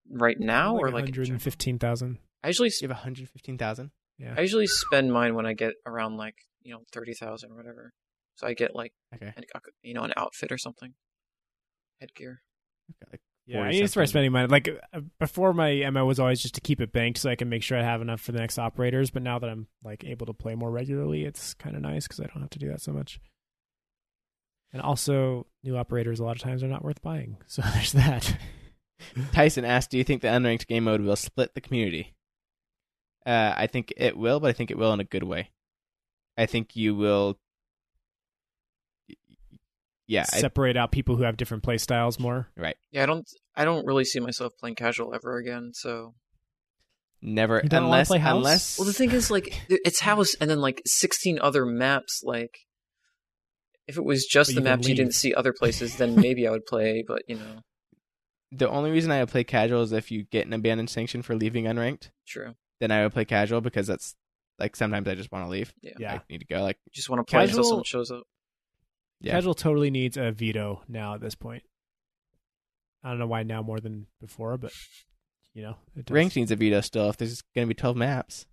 right 0.09 0.37
now. 0.39 0.75
or 0.77 0.89
like 0.89 1.01
in 1.01 1.13
hundred 1.13 1.25
general. 1.25 1.39
and. 1.39 2.19
I 2.43 2.47
usually 2.47 2.69
You 2.81 2.87
have 2.87 2.97
one 2.97 3.03
hundred 3.03 3.29
fifteen 3.29 3.57
thousand. 3.57 3.91
Yeah. 4.17 4.35
I 4.37 4.41
usually 4.41 4.67
spend 4.67 5.11
mine 5.11 5.35
when 5.35 5.45
I 5.45 5.53
get 5.53 5.73
around 5.85 6.17
like 6.17 6.35
you 6.61 6.73
know 6.73 6.81
thirty 6.93 7.13
thousand 7.13 7.51
or 7.51 7.55
whatever. 7.55 7.91
So 8.35 8.47
I 8.47 8.53
get 8.53 8.75
like 8.75 8.91
Okay. 9.15 9.33
an, 9.35 9.43
you 9.81 9.93
know 9.93 10.03
an 10.03 10.13
outfit 10.15 10.51
or 10.51 10.57
something, 10.57 10.93
headgear. 11.99 12.41
Okay, 12.91 13.09
like 13.11 13.21
Yeah, 13.47 13.59
I 13.59 13.63
40 13.63 13.77
used 13.77 13.83
to 13.83 13.87
start 13.87 14.09
spending 14.09 14.31
money. 14.33 14.47
Like 14.47 14.67
uh, 14.93 14.99
before, 15.19 15.53
my 15.53 15.89
MO 15.89 16.05
was 16.05 16.19
always 16.19 16.41
just 16.41 16.55
to 16.55 16.61
keep 16.61 16.81
it 16.81 16.91
banked 16.91 17.19
so 17.19 17.29
I 17.29 17.35
can 17.35 17.47
make 17.47 17.63
sure 17.63 17.77
I 17.77 17.81
have 17.81 18.01
enough 18.01 18.19
for 18.19 18.33
the 18.33 18.39
next 18.39 18.59
operators. 18.59 19.09
But 19.09 19.23
now 19.23 19.39
that 19.39 19.49
I'm 19.49 19.67
like 19.83 20.03
able 20.03 20.25
to 20.25 20.33
play 20.33 20.53
more 20.53 20.69
regularly, 20.69 21.23
it's 21.23 21.53
kind 21.53 21.75
of 21.75 21.81
nice 21.81 22.05
because 22.05 22.19
I 22.19 22.25
don't 22.25 22.41
have 22.41 22.49
to 22.51 22.59
do 22.59 22.67
that 22.67 22.81
so 22.81 22.91
much. 22.91 23.21
And 24.73 24.81
also, 24.81 25.47
new 25.63 25.77
operators 25.77 26.19
a 26.19 26.25
lot 26.25 26.35
of 26.35 26.41
times 26.41 26.61
are 26.61 26.67
not 26.67 26.83
worth 26.83 27.01
buying. 27.01 27.37
So 27.47 27.61
there's 27.73 27.93
that. 27.93 28.37
Tyson 29.31 29.63
asked, 29.63 29.91
"Do 29.91 29.97
you 29.97 30.03
think 30.03 30.21
the 30.21 30.27
unranked 30.27 30.67
game 30.67 30.83
mode 30.83 31.01
will 31.01 31.15
split 31.15 31.53
the 31.55 31.61
community?" 31.61 32.15
Uh, 33.25 33.53
I 33.55 33.67
think 33.67 33.93
it 33.95 34.17
will, 34.17 34.41
but 34.41 34.49
I 34.49 34.53
think 34.53 34.71
it 34.71 34.77
will 34.77 34.91
in 34.91 34.99
a 34.99 35.05
good 35.05 35.23
way. 35.23 35.51
I 36.37 36.47
think 36.47 36.75
you 36.75 36.95
will. 36.95 37.39
Yeah, 40.07 40.25
I, 40.31 40.39
Separate 40.39 40.77
out 40.77 40.91
people 40.91 41.17
who 41.17 41.23
have 41.23 41.35
different 41.37 41.63
play 41.63 41.77
styles 41.77 42.17
more. 42.19 42.47
right. 42.55 42.77
Yeah, 42.91 43.03
I 43.03 43.05
don't 43.05 43.27
I 43.55 43.65
don't 43.65 43.85
really 43.85 44.05
see 44.05 44.19
myself 44.19 44.53
playing 44.59 44.75
casual 44.75 45.13
ever 45.13 45.37
again. 45.37 45.71
So 45.73 46.13
Never 47.21 47.61
You 47.63 47.69
don't 47.69 47.83
wanna 47.83 47.93
unless 47.93 48.07
play 48.07 48.19
house? 48.19 48.37
unless 48.37 48.77
well, 48.79 48.85
the 48.85 48.93
thing 48.93 49.11
is 49.11 49.31
like 49.31 49.59
it's 49.69 49.99
house 50.01 50.35
and 50.39 50.49
then 50.49 50.61
like 50.61 50.81
sixteen 50.85 51.39
other 51.41 51.65
maps. 51.65 52.21
Like 52.23 52.59
if 53.87 53.97
it 53.97 54.05
was 54.05 54.25
just 54.25 54.49
But 54.51 54.55
the 54.55 54.61
you 54.61 54.63
maps 54.75 54.87
you 54.87 54.95
didn't 54.95 55.13
see 55.15 55.33
other 55.33 55.51
places, 55.51 55.95
then 55.97 56.15
maybe 56.15 56.47
I 56.47 56.51
would 56.51 56.65
play. 56.67 57.03
But 57.07 57.23
you 57.27 57.35
know, 57.37 57.61
the 58.51 58.69
only 58.69 58.91
reason 58.91 59.11
I 59.11 59.19
would 59.21 59.29
play 59.29 59.43
casual 59.43 59.81
is 59.81 59.91
if 59.91 60.11
you 60.11 60.23
get 60.23 60.45
an 60.45 60.53
abandoned 60.53 60.89
sanction 60.89 61.21
for 61.21 61.35
leaving 61.35 61.65
unranked. 61.65 62.11
true. 62.27 62.53
Then 62.79 62.91
I 62.91 63.03
would 63.03 63.13
play 63.13 63.25
casual 63.25 63.61
because 63.61 63.87
that's 63.87 64.15
like 64.59 64.75
sometimes 64.75 65.07
I 65.07 65.15
just 65.15 65.31
want 65.31 65.45
to 65.45 65.49
leave. 65.49 65.73
Yeah. 65.81 65.93
Yeah. 65.97 66.13
I 66.13 66.21
need 66.29 66.39
to 66.41 66.45
go. 66.45 66.61
Like 66.61 66.77
You 66.85 66.91
just 66.93 67.09
want 67.09 67.25
to 67.25 67.29
play 67.31 67.41
until 67.43 67.57
Casual- 67.57 67.69
someone 67.69 67.83
shows 67.83 68.11
up. 68.11 68.23
Yeah. 69.19 69.33
Casual 69.33 69.53
totally 69.55 69.89
needs 69.89 70.15
a 70.17 70.31
veto 70.31 70.83
now 70.87 71.15
at 71.15 71.21
this 71.21 71.35
point. 71.35 71.63
I 73.03 73.09
don't 73.09 73.19
know 73.19 73.27
why 73.27 73.43
now 73.43 73.61
more 73.61 73.79
than 73.79 74.07
before, 74.21 74.57
but 74.57 74.71
you 75.53 75.63
know, 75.63 75.77
it 75.95 76.05
does. 76.05 76.13
ranked 76.13 76.35
needs 76.35 76.51
a 76.51 76.55
veto 76.55 76.81
still. 76.81 77.09
If 77.09 77.17
there's 77.17 77.41
going 77.55 77.65
to 77.67 77.73
be 77.73 77.79
twelve 77.79 77.95
maps, 77.97 78.45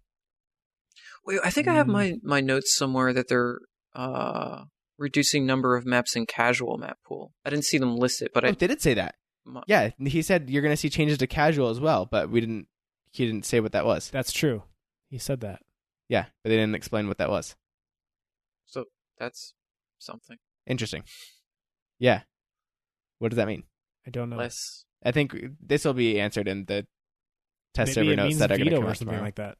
Wait, 1.26 1.40
I 1.44 1.50
think 1.50 1.68
I 1.68 1.74
have 1.74 1.86
Mm. 1.86 1.92
my 1.92 2.14
my 2.22 2.40
notes 2.40 2.74
somewhere 2.76 3.12
that 3.12 3.28
they're 3.28 3.58
uh 3.94 4.64
reducing 4.98 5.44
number 5.44 5.76
of 5.76 5.84
maps 5.84 6.14
in 6.16 6.24
casual 6.26 6.78
map 6.78 6.98
pool. 7.06 7.32
I 7.44 7.50
didn't 7.50 7.64
see 7.64 7.78
them 7.78 7.96
listed, 7.96 8.30
but 8.32 8.44
oh, 8.44 8.48
I 8.48 8.52
they 8.52 8.66
did 8.66 8.80
say 8.80 8.94
that. 8.94 9.16
my- 9.44 9.62
Yeah, 9.66 9.90
he 9.98 10.22
said 10.22 10.48
you're 10.50 10.62
going 10.62 10.72
to 10.72 10.76
see 10.76 10.88
changes 10.90 11.18
to 11.18 11.26
casual 11.26 11.68
as 11.70 11.80
well, 11.80 12.06
but 12.06 12.30
we 12.30 12.40
didn't. 12.40 12.68
He 13.10 13.26
didn't 13.26 13.44
say 13.44 13.60
what 13.60 13.72
that 13.72 13.84
was. 13.86 14.10
That's 14.10 14.32
true. 14.32 14.62
He 15.10 15.18
said 15.18 15.40
that. 15.40 15.62
Yeah, 16.08 16.26
but 16.42 16.50
they 16.50 16.56
didn't 16.56 16.74
explain 16.74 17.06
what 17.08 17.18
that 17.18 17.30
was. 17.30 17.54
so 18.66 18.86
that's 19.18 19.54
something 19.98 20.38
Interesting. 20.66 21.04
Yeah. 21.98 22.22
What 23.18 23.30
does 23.30 23.36
that 23.36 23.46
mean? 23.46 23.64
I 24.06 24.10
don't 24.10 24.30
know. 24.30 24.36
less. 24.36 24.84
I 25.04 25.12
think 25.12 25.34
this 25.60 25.84
will 25.84 25.94
be 25.94 26.18
answered 26.20 26.48
in 26.48 26.64
the 26.64 26.86
test 27.74 27.96
Maybe 27.96 28.08
server 28.08 28.16
notes 28.16 28.28
means 28.28 28.38
that 28.38 28.52
are 28.52 28.56
going 28.58 28.70
to 28.70 28.76
come 28.76 28.84
or 28.84 28.94
something 28.94 29.06
tomorrow. 29.08 29.24
like 29.24 29.34
that. 29.36 29.58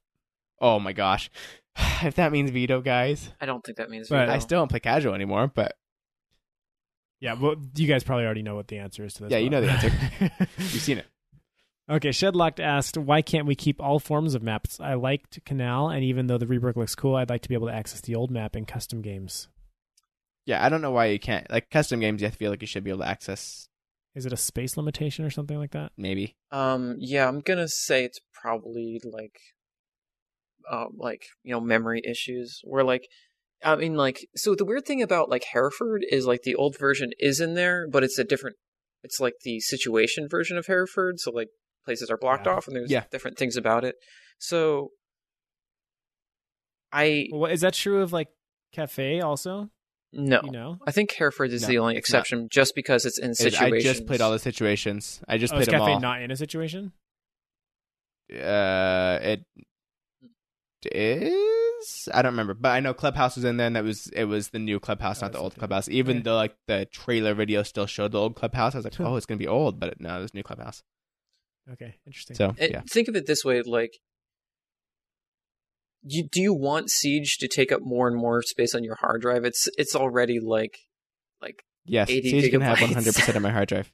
Oh 0.60 0.78
my 0.78 0.92
gosh. 0.92 1.30
if 2.02 2.14
that 2.14 2.32
means 2.32 2.50
veto, 2.50 2.80
guys, 2.80 3.30
I 3.40 3.46
don't 3.46 3.64
think 3.64 3.78
that 3.78 3.90
means. 3.90 4.08
But 4.08 4.26
veto. 4.26 4.32
I 4.32 4.38
still 4.38 4.60
don't 4.60 4.68
play 4.68 4.80
casual 4.80 5.14
anymore, 5.14 5.50
but 5.54 5.76
Yeah, 7.20 7.34
well, 7.34 7.56
you 7.76 7.86
guys 7.86 8.04
probably 8.04 8.24
already 8.24 8.42
know 8.42 8.54
what 8.54 8.68
the 8.68 8.78
answer 8.78 9.04
is 9.04 9.14
to 9.14 9.24
this. 9.24 9.32
Yeah, 9.32 9.38
you 9.38 9.50
know 9.50 9.60
the 9.60 9.70
answer. 9.70 9.92
you've 10.58 10.82
seen 10.82 10.98
it. 10.98 11.06
okay, 11.90 12.10
Shedlocked 12.10 12.60
asked, 12.60 12.96
"Why 12.96 13.22
can't 13.22 13.46
we 13.46 13.54
keep 13.54 13.80
all 13.80 13.98
forms 13.98 14.34
of 14.34 14.42
maps? 14.42 14.80
I 14.80 14.94
liked 14.94 15.44
Kanal, 15.44 15.94
and 15.94 16.04
even 16.04 16.26
though 16.26 16.38
the 16.38 16.46
rework 16.46 16.76
looks 16.76 16.94
cool, 16.94 17.16
I'd 17.16 17.30
like 17.30 17.42
to 17.42 17.48
be 17.48 17.54
able 17.54 17.68
to 17.68 17.74
access 17.74 18.00
the 18.00 18.14
old 18.14 18.30
map 18.30 18.56
in 18.56 18.64
custom 18.64 19.02
games. 19.02 19.48
Yeah, 20.46 20.64
I 20.64 20.68
don't 20.68 20.82
know 20.82 20.90
why 20.90 21.06
you 21.06 21.18
can't. 21.18 21.50
Like 21.50 21.70
custom 21.70 22.00
games, 22.00 22.20
you 22.22 22.28
feel 22.30 22.50
like 22.50 22.60
you 22.60 22.66
should 22.66 22.84
be 22.84 22.90
able 22.90 23.00
to 23.00 23.08
access. 23.08 23.68
Is 24.14 24.26
it 24.26 24.32
a 24.32 24.36
space 24.36 24.76
limitation 24.76 25.24
or 25.24 25.30
something 25.30 25.58
like 25.58 25.72
that? 25.72 25.92
Maybe. 25.96 26.36
Um, 26.50 26.96
yeah, 26.98 27.26
I'm 27.26 27.40
gonna 27.40 27.68
say 27.68 28.04
it's 28.04 28.20
probably 28.32 29.00
like, 29.04 29.36
uh, 30.70 30.86
like 30.96 31.22
you 31.42 31.52
know, 31.52 31.60
memory 31.60 32.02
issues. 32.04 32.60
Where 32.64 32.84
like, 32.84 33.08
I 33.64 33.74
mean, 33.76 33.96
like, 33.96 34.26
so 34.36 34.54
the 34.54 34.64
weird 34.64 34.84
thing 34.84 35.02
about 35.02 35.30
like 35.30 35.44
Hereford 35.52 36.04
is 36.08 36.26
like 36.26 36.42
the 36.42 36.54
old 36.54 36.78
version 36.78 37.10
is 37.18 37.40
in 37.40 37.54
there, 37.54 37.88
but 37.90 38.04
it's 38.04 38.18
a 38.18 38.24
different. 38.24 38.56
It's 39.02 39.20
like 39.20 39.34
the 39.42 39.60
situation 39.60 40.28
version 40.30 40.56
of 40.56 40.66
Hereford, 40.66 41.18
so 41.18 41.30
like 41.30 41.48
places 41.84 42.08
are 42.10 42.16
blocked 42.16 42.46
Yeah. 42.46 42.54
off, 42.54 42.66
and 42.66 42.76
there's 42.76 42.90
Yeah. 42.90 43.04
different 43.10 43.36
things 43.36 43.56
about 43.56 43.84
it. 43.84 43.96
So, 44.38 44.90
I 46.92 47.26
Well, 47.32 47.50
is 47.50 47.62
that 47.62 47.74
true 47.74 48.00
of 48.02 48.12
like 48.12 48.28
Kafe 48.72 49.20
also? 49.22 49.70
No, 50.16 50.40
You 50.44 50.50
know, 50.52 50.78
I 50.86 50.92
think 50.92 51.12
Hereford 51.12 51.52
is 51.52 51.62
No, 51.62 51.68
the 51.68 51.78
only 51.78 51.96
it's 51.96 52.10
not. 52.12 52.18
exception, 52.20 52.48
just 52.48 52.74
because 52.74 53.04
it's 53.04 53.18
in 53.18 53.30
It- 53.32 53.36
situations. 53.36 53.86
I 53.86 53.92
just 53.94 54.06
played 54.06 54.20
all 54.20 54.30
the 54.32 54.38
situations. 54.38 55.20
I 55.26 55.38
just 55.38 55.52
oh, 55.52 55.58
is 55.58 55.66
played 55.66 55.74
them 55.74 55.80
Kafe 55.86 55.94
all. 55.94 56.00
not 56.00 56.22
in 56.22 56.30
a 56.30 56.36
situation? 56.36 56.92
uh, 58.32 59.18
it 59.22 59.44
is. 60.92 62.08
I 62.12 62.22
don't 62.22 62.32
remember, 62.32 62.54
but 62.54 62.70
I 62.70 62.80
know 62.80 62.94
Clubhouse 62.94 63.36
was 63.36 63.44
in 63.44 63.56
there, 63.56 63.66
and 63.66 63.76
that 63.76 63.84
was 63.84 64.06
it 64.08 64.24
was 64.24 64.48
the 64.50 64.58
new 64.58 64.80
Clubhouse, 64.80 65.22
Oh, 65.22 65.26
not 65.26 65.32
the 65.32 65.38
old 65.38 65.52
okay. 65.52 65.58
Clubhouse. 65.60 65.88
Even 65.88 66.18
Okay. 66.18 66.22
though 66.22 66.36
like 66.36 66.56
the 66.66 66.86
trailer 66.86 67.34
video 67.34 67.62
still 67.62 67.86
showed 67.86 68.12
the 68.12 68.18
old 68.20 68.36
Clubhouse, 68.36 68.74
I 68.74 68.78
was 68.78 68.84
like, 68.84 68.98
oh, 69.00 69.16
it's 69.16 69.26
gonna 69.26 69.38
be 69.38 69.48
old, 69.48 69.80
but 69.80 70.00
no, 70.00 70.18
it 70.18 70.22
was 70.22 70.34
new 70.34 70.42
Clubhouse. 70.42 70.82
Okay, 71.72 71.94
interesting. 72.06 72.36
So 72.36 72.54
It- 72.58 72.70
yeah, 72.70 72.82
Think 72.88 73.08
of 73.08 73.16
it 73.16 73.26
this 73.26 73.44
way: 73.44 73.62
like, 73.62 73.98
you, 76.04 76.28
do 76.28 76.40
you 76.40 76.54
want 76.54 76.90
Siege 76.90 77.38
to 77.38 77.48
take 77.48 77.72
up 77.72 77.80
more 77.82 78.06
and 78.06 78.16
more 78.16 78.42
space 78.42 78.74
on 78.74 78.84
your 78.84 78.96
hard 78.96 79.22
drive? 79.22 79.44
It's 79.44 79.68
it's 79.78 79.96
already 79.96 80.38
like 80.38 80.78
like 81.40 81.64
yes, 81.84 82.10
80 82.10 82.30
Siege 82.30 82.50
can 82.50 82.60
have 82.60 82.80
100 82.80 83.14
percent 83.14 83.36
of 83.36 83.42
my 83.42 83.50
hard 83.50 83.68
drive. 83.68 83.92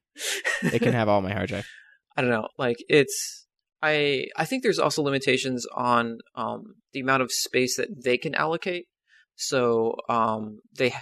It 0.62 0.80
can 0.80 0.92
have 0.92 1.08
all 1.08 1.20
my 1.22 1.32
hard 1.32 1.48
drive. 1.48 1.66
I 2.16 2.22
don't 2.22 2.30
know. 2.30 2.48
Like 2.58 2.78
it's 2.88 3.46
I 3.82 4.26
I 4.36 4.44
think 4.44 4.62
there's 4.62 4.78
also 4.78 5.02
limitations 5.02 5.66
on 5.74 6.18
um 6.34 6.74
the 6.92 7.00
amount 7.00 7.22
of 7.22 7.32
space 7.32 7.76
that 7.76 8.02
they 8.04 8.18
can 8.18 8.34
allocate. 8.34 8.86
So 9.36 9.94
um 10.08 10.58
they 10.76 10.92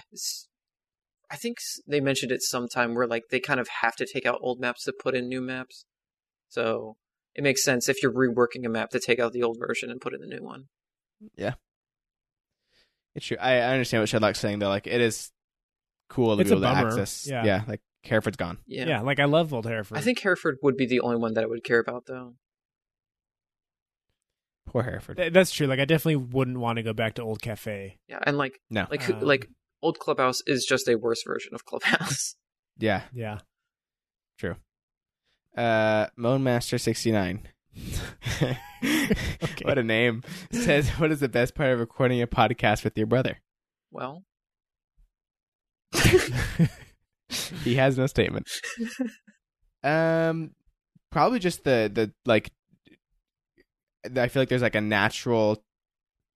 I 1.31 1.35
think 1.35 1.57
they 1.87 1.99
mentioned 1.99 2.31
it 2.31 2.41
sometime 2.41 2.93
where 2.95 3.07
like 3.07 3.23
they 3.31 3.39
kind 3.39 3.59
of 3.59 3.67
have 3.81 3.95
to 3.97 4.07
take 4.11 4.25
out 4.25 4.39
old 4.41 4.59
maps 4.59 4.83
to 4.85 4.93
put 4.93 5.15
in 5.15 5.27
new 5.27 5.41
maps. 5.41 5.85
So 6.49 6.97
it 7.35 7.43
makes 7.43 7.63
sense 7.63 7.87
if 7.87 8.01
you're 8.01 8.13
reworking 8.13 8.65
a 8.65 8.69
map 8.69 8.89
to 8.91 8.99
take 8.99 9.19
out 9.19 9.33
the 9.33 9.43
old 9.43 9.57
version 9.59 9.91
and 9.91 10.01
put 10.01 10.13
in 10.13 10.21
the 10.21 10.27
new 10.27 10.43
one. 10.43 10.65
It's 13.15 13.25
true. 13.25 13.37
I, 13.41 13.53
I 13.55 13.71
understand 13.71 14.01
what 14.01 14.09
Shedlock's 14.09 14.39
saying 14.39 14.59
though. 14.59 14.69
Like 14.69 14.87
it 14.87 15.01
is 15.01 15.31
cool 16.09 16.35
to 16.35 16.41
It's 16.41 16.49
be 16.49 16.53
a 16.55 16.57
able 16.59 16.67
to 16.69 16.73
bummer. 16.75 16.87
access. 16.89 17.27
Yeah. 17.27 17.43
yeah, 17.43 17.63
like 17.67 17.81
Hereford's 18.03 18.37
gone. 18.37 18.59
Yeah. 18.67 18.87
Yeah. 18.87 19.01
like 19.01 19.19
I 19.19 19.25
love 19.25 19.53
old 19.53 19.65
Hereford. 19.65 19.97
I 19.97 20.01
think 20.01 20.19
Hereford 20.19 20.57
would 20.61 20.77
be 20.77 20.85
the 20.85 21.01
only 21.01 21.17
one 21.17 21.33
that 21.33 21.43
I 21.43 21.47
would 21.47 21.63
care 21.63 21.79
about, 21.79 22.05
though. 22.05 22.35
Poor 24.67 24.83
Hereford. 24.83 25.17
Th- 25.17 25.33
that's 25.33 25.51
true. 25.51 25.67
Like 25.67 25.79
I 25.79 25.85
definitely 25.85 26.17
wouldn't 26.17 26.59
want 26.59 26.77
to 26.77 26.83
go 26.83 26.93
back 26.93 27.15
to 27.15 27.23
Old 27.23 27.41
Kafe. 27.41 27.97
Yeah, 28.07 28.19
and 28.23 28.37
like, 28.37 28.59
No. 28.69 28.85
like, 28.91 29.09
Um, 29.09 29.19
like 29.21 29.49
old 29.81 29.97
Clubhouse 29.99 30.41
is 30.45 30.65
just 30.65 30.87
a 30.87 30.95
worse 30.95 31.23
version 31.25 31.53
of 31.53 31.65
Clubhouse. 31.65 32.35
Yeah, 32.81 33.01
Yeah. 33.13 33.39
true. 34.37 34.55
Uh, 35.57 36.07
Moan 36.15 36.43
Master 36.43 36.77
sixty 36.77 37.11
nine. 37.11 37.45
Okay. 38.81 39.65
What 39.65 39.77
a 39.77 39.83
name. 39.83 40.23
Says, 40.51 40.89
what 40.91 41.11
is 41.11 41.19
the 41.19 41.27
best 41.29 41.53
part 41.55 41.71
of 41.71 41.79
recording 41.79 42.21
a 42.21 42.27
podcast 42.27 42.83
with 42.83 42.97
your 42.97 43.07
brother? 43.07 43.39
well, 43.91 44.23
he 47.63 47.75
has 47.75 47.97
no 47.97 48.07
statement. 48.07 48.47
Um, 49.83 50.51
probably 51.11 51.39
just 51.39 51.63
the 51.63 51.89
the 51.93 52.11
like. 52.25 52.51
I 54.15 54.27
feel 54.29 54.41
like 54.41 54.49
there's 54.49 54.61
like 54.61 54.75
a 54.75 54.81
natural 54.81 55.61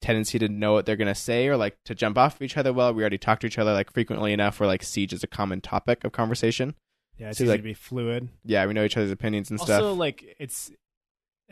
tendency 0.01 0.37
to 0.39 0.49
know 0.49 0.73
what 0.73 0.85
they're 0.85 0.97
gonna 0.97 1.15
say 1.15 1.47
or 1.47 1.55
like 1.55 1.77
to 1.85 1.95
jump 1.95 2.17
off 2.17 2.35
of 2.35 2.41
each 2.41 2.57
other. 2.57 2.73
Well, 2.73 2.93
we 2.93 3.01
already 3.01 3.17
talk 3.17 3.39
to 3.41 3.47
each 3.47 3.57
other 3.57 3.71
like 3.73 3.91
frequently 3.93 4.33
enough 4.33 4.59
where 4.59 4.67
like 4.67 4.83
siege 4.83 5.13
is 5.13 5.23
a 5.23 5.27
common 5.27 5.61
topic 5.61 6.03
of 6.03 6.11
conversation. 6.11 6.75
Yeah, 7.17 7.29
it's 7.29 7.37
So, 7.37 7.43
easy 7.45 7.51
like, 7.51 7.59
to 7.59 7.63
be 7.63 7.73
fluid. 7.73 8.29
Yeah, 8.43 8.65
we 8.65 8.73
know 8.73 8.83
each 8.83 8.97
other's 8.97 9.11
opinions 9.11 9.49
and 9.51 9.59
Also, 9.59 9.71
stuff. 9.73 9.81
Also, 9.83 9.93
like 9.95 10.35
it's 10.39 10.71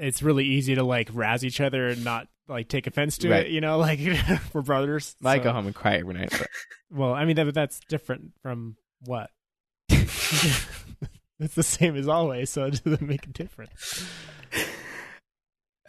it's 0.01 0.21
really 0.23 0.45
easy 0.45 0.75
to 0.75 0.83
like 0.83 1.09
razz 1.13 1.45
each 1.45 1.61
other 1.61 1.87
and 1.87 2.03
not 2.03 2.27
like 2.47 2.67
take 2.67 2.87
offense 2.87 3.17
to 3.19 3.29
Right. 3.29 3.45
it. 3.45 3.51
You 3.51 3.61
know, 3.61 3.77
like 3.87 3.99
we're 4.53 4.61
brothers. 4.61 5.15
I 5.23 5.37
so- 5.37 5.43
go 5.45 5.51
home 5.53 5.67
and 5.67 5.75
cry 5.75 5.95
every 5.97 6.13
night. 6.15 6.31
But 6.31 6.47
Well, 6.91 7.13
I 7.13 7.25
mean 7.25 7.35
that 7.37 7.53
that's 7.53 7.79
different 7.87 8.31
from 8.41 8.75
what. 9.05 9.29
it's 9.89 11.55
the 11.55 11.63
same 11.63 11.95
as 11.95 12.07
always, 12.07 12.49
so 12.49 12.65
it 12.65 12.83
doesn't 12.83 13.01
make 13.01 13.25
a 13.25 13.29
difference. 13.29 14.05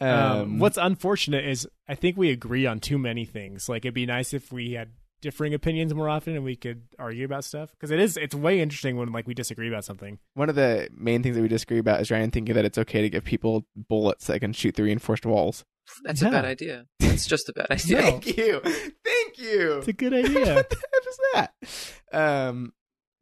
Um, 0.01 0.09
um, 0.11 0.59
what's 0.59 0.79
unfortunate 0.79 1.45
is 1.45 1.69
I 1.89 1.95
think 1.95 2.17
we 2.17 2.31
agree 2.31 2.67
on 2.67 2.81
too 2.81 2.99
many 2.99 3.25
things. 3.25 3.69
Like 3.69 3.85
it'd 3.85 3.95
be 3.95 4.07
nice 4.07 4.35
if 4.35 4.53
we 4.53 4.73
had 4.73 4.91
differing 5.23 5.55
opinions 5.55 5.95
more 5.95 6.09
often 6.11 6.35
and 6.35 6.45
we 6.45 6.55
could 6.57 6.83
argue 6.99 7.25
about 7.25 7.45
stuff 7.45 7.71
because 7.71 7.91
it 7.91 7.99
is 8.01 8.19
it's 8.19 8.35
way 8.35 8.61
interesting 8.61 8.97
when 8.99 9.11
like 9.13 9.27
we 9.27 9.33
disagree 9.33 9.69
about 9.69 9.85
something. 9.85 10.19
one 10.35 10.51
of 10.51 10.55
the 10.57 10.89
main 10.95 11.23
things 11.23 11.37
that 11.37 11.43
we 11.43 11.49
disagree 11.49 11.79
about 11.79 12.01
is 12.03 12.11
Ryan 12.11 12.31
thinking 12.31 12.55
that 12.55 12.65
it's 12.67 12.77
okay 12.77 13.01
to 13.01 13.09
give 13.09 13.25
people 13.25 13.65
bullets 13.89 14.27
that 14.27 14.41
can 14.41 14.53
shoot 14.53 14.75
through 14.77 14.87
reinforced 14.87 15.25
walls. 15.25 15.65
that's 16.05 16.21
Yeah. 16.21 16.29
a 16.29 16.33
bad 16.33 16.45
idea. 16.45 16.87
it's 17.01 17.25
just 17.27 17.49
a 17.49 17.53
bad 17.55 17.67
idea. 17.71 17.97
No. 17.97 18.03
Thank 18.03 18.37
you, 18.37 18.61
thank 18.61 19.39
you. 19.39 19.79
It's 19.79 19.89
a 19.89 19.93
good 19.95 20.13
idea. 20.23 20.55
what 20.55 20.69
the 20.69 20.77
heck 20.77 21.07
is 21.09 21.19
that? 22.13 22.19
Um, 22.49 22.73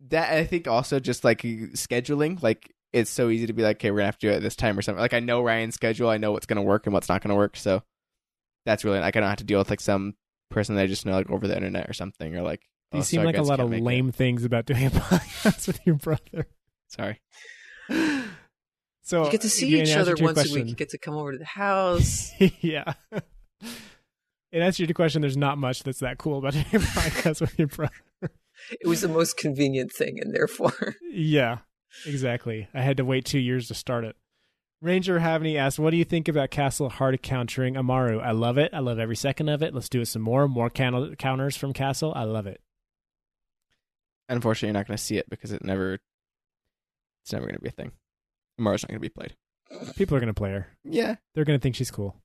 that 0.09 0.33
I 0.33 0.45
think 0.45 0.67
also 0.67 0.99
just 0.99 1.23
like 1.25 1.43
scheduling, 1.43 2.43
like 2.43 2.73
it's 2.93 3.11
so 3.11 3.29
easy 3.29 3.47
to 3.47 3.53
be 3.53 3.63
like, 3.63 3.77
okay, 3.77 3.91
we're 3.91 3.99
gonna 3.99 4.07
have 4.07 4.19
to 4.19 4.27
do 4.27 4.33
it 4.33 4.37
at 4.37 4.43
this 4.43 4.57
time 4.57 4.79
or 4.79 4.83
something. 4.83 5.01
Like 5.01 5.15
I 5.15 5.21
know 5.21 5.43
Ryan's 5.43 5.75
schedule, 5.75 6.09
I 6.09 6.17
know 6.19 6.33
what's 6.33 6.47
gonna 6.47 6.63
work 6.63 6.87
and 6.87 6.93
what's 6.95 7.09
not 7.09 7.23
gonna 7.23 7.37
work, 7.37 7.57
so 7.57 7.83
that's 8.67 8.85
really 8.85 8.99
like 9.01 9.17
I 9.17 9.21
don't 9.21 9.29
have 9.29 9.39
to 9.39 9.45
deal 9.45 9.59
with 9.59 9.71
like 9.71 9.81
some 9.81 10.15
person 10.51 10.75
that 10.75 10.83
I 10.83 10.87
just 10.87 11.07
know 11.07 11.13
like 11.13 11.31
over 11.31 11.49
the 11.49 11.57
internet 11.57 11.89
or 11.89 11.93
something 11.93 12.37
or 12.37 12.43
like. 12.43 12.63
These 12.93 13.03
oh, 13.03 13.05
seem 13.05 13.23
like 13.23 13.39
a 13.39 13.43
lot 13.43 13.61
of 13.61 13.71
make 13.71 13.81
it. 13.81 13.85
lame 13.85 14.11
things 14.11 14.45
about 14.45 14.67
doing 14.67 14.87
a 14.87 14.91
podcast 14.91 15.69
with 15.69 15.79
your 15.87 15.95
brother. 15.95 16.47
Sorry. 16.89 17.21
So 19.03 19.25
You 19.25 19.31
get 19.33 19.41
to 19.41 19.51
see 19.51 19.81
each 19.81 19.97
other 19.97 20.15
to 20.15 20.21
your 20.21 20.33
once 20.33 20.49
a 20.49 20.55
week. 20.55 20.69
You 20.69 20.77
get 20.77 20.91
to 20.91 20.99
come 20.99 21.15
over 21.15 21.33
to 21.33 21.39
the 21.39 21.45
house. 21.45 22.31
yeah. 22.61 22.93
In 24.53 24.63
answer 24.63 24.85
to 24.85 24.87
your 24.87 24.95
question, 24.95 25.21
there's 25.21 25.37
not 25.37 25.59
much 25.59 25.83
that's 25.83 25.99
that 25.99 26.17
cool 26.19 26.39
about 26.39 26.53
doing 26.53 26.67
a 26.67 26.79
podcast 26.79 27.41
with 27.41 27.59
your 27.59 27.67
brother. 27.67 27.93
It 28.71 28.87
was 28.87 29.01
the 29.01 29.09
most 29.09 29.37
convenient 29.37 29.91
thing, 29.93 30.21
and 30.21 30.33
therefore, 30.33 30.95
Yeah, 31.11 31.59
exactly. 32.07 32.69
I 32.73 32.83
had 32.83 32.99
to 32.99 33.05
wait 33.05 33.25
two 33.25 33.41
years 33.41 33.67
to 33.67 33.75
start 33.75 34.05
it. 34.05 34.15
Ranger 34.83 35.21
Havney 35.21 35.57
asked, 35.57 35.79
"What 35.79 35.91
do 35.91 35.97
you 35.99 36.05
think 36.05 36.27
about 36.29 36.51
Castle 36.51 36.89
hard 36.89 37.21
countering 37.23 37.77
Amaru? 37.77 38.19
I 38.21 38.31
love 38.33 38.57
it. 38.57 38.73
I 38.73 38.79
love 38.79 38.99
every 38.99 39.17
second 39.17 39.49
of 39.51 39.63
it. 39.63 39.75
Let's 39.75 39.89
do 39.91 40.01
it 40.01 40.07
some 40.07 40.23
more. 40.23 40.49
More 40.49 40.71
counter- 40.71 41.15
counters 41.17 41.57
from 41.57 41.73
Castle. 41.73 42.13
I 42.17 42.25
love 42.25 42.47
it. 42.47 42.61
Unfortunately, 44.29 44.69
you're 44.69 44.75
not 44.81 44.87
gonna 44.87 44.97
see 44.99 45.17
it 45.19 45.29
because 45.29 45.53
it 45.53 45.63
never. 45.65 45.99
It's 47.25 47.33
never 47.33 47.47
gonna 47.47 47.59
be 47.59 47.69
a 47.69 47.73
thing. 47.73 47.93
Amaru's 48.59 48.83
not 48.85 48.89
gonna 48.89 49.01
be 49.01 49.09
played. 49.11 49.37
People 49.97 50.17
are 50.17 50.21
gonna 50.21 50.33
play 50.35 50.51
her. 50.53 50.67
Yeah, 50.85 51.17
They're 51.35 51.45
gonna 51.45 51.59
think 51.59 51.75
she's 51.77 51.91
cool. 51.91 52.17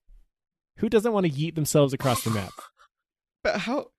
Who 0.77 0.88
doesn't 0.90 1.11
want 1.14 1.26
to 1.26 1.32
yeet 1.32 1.56
themselves 1.56 1.94
across 1.94 2.23
the 2.23 2.30
map? 2.32 2.52
But 3.44 3.60
how? 3.61 3.91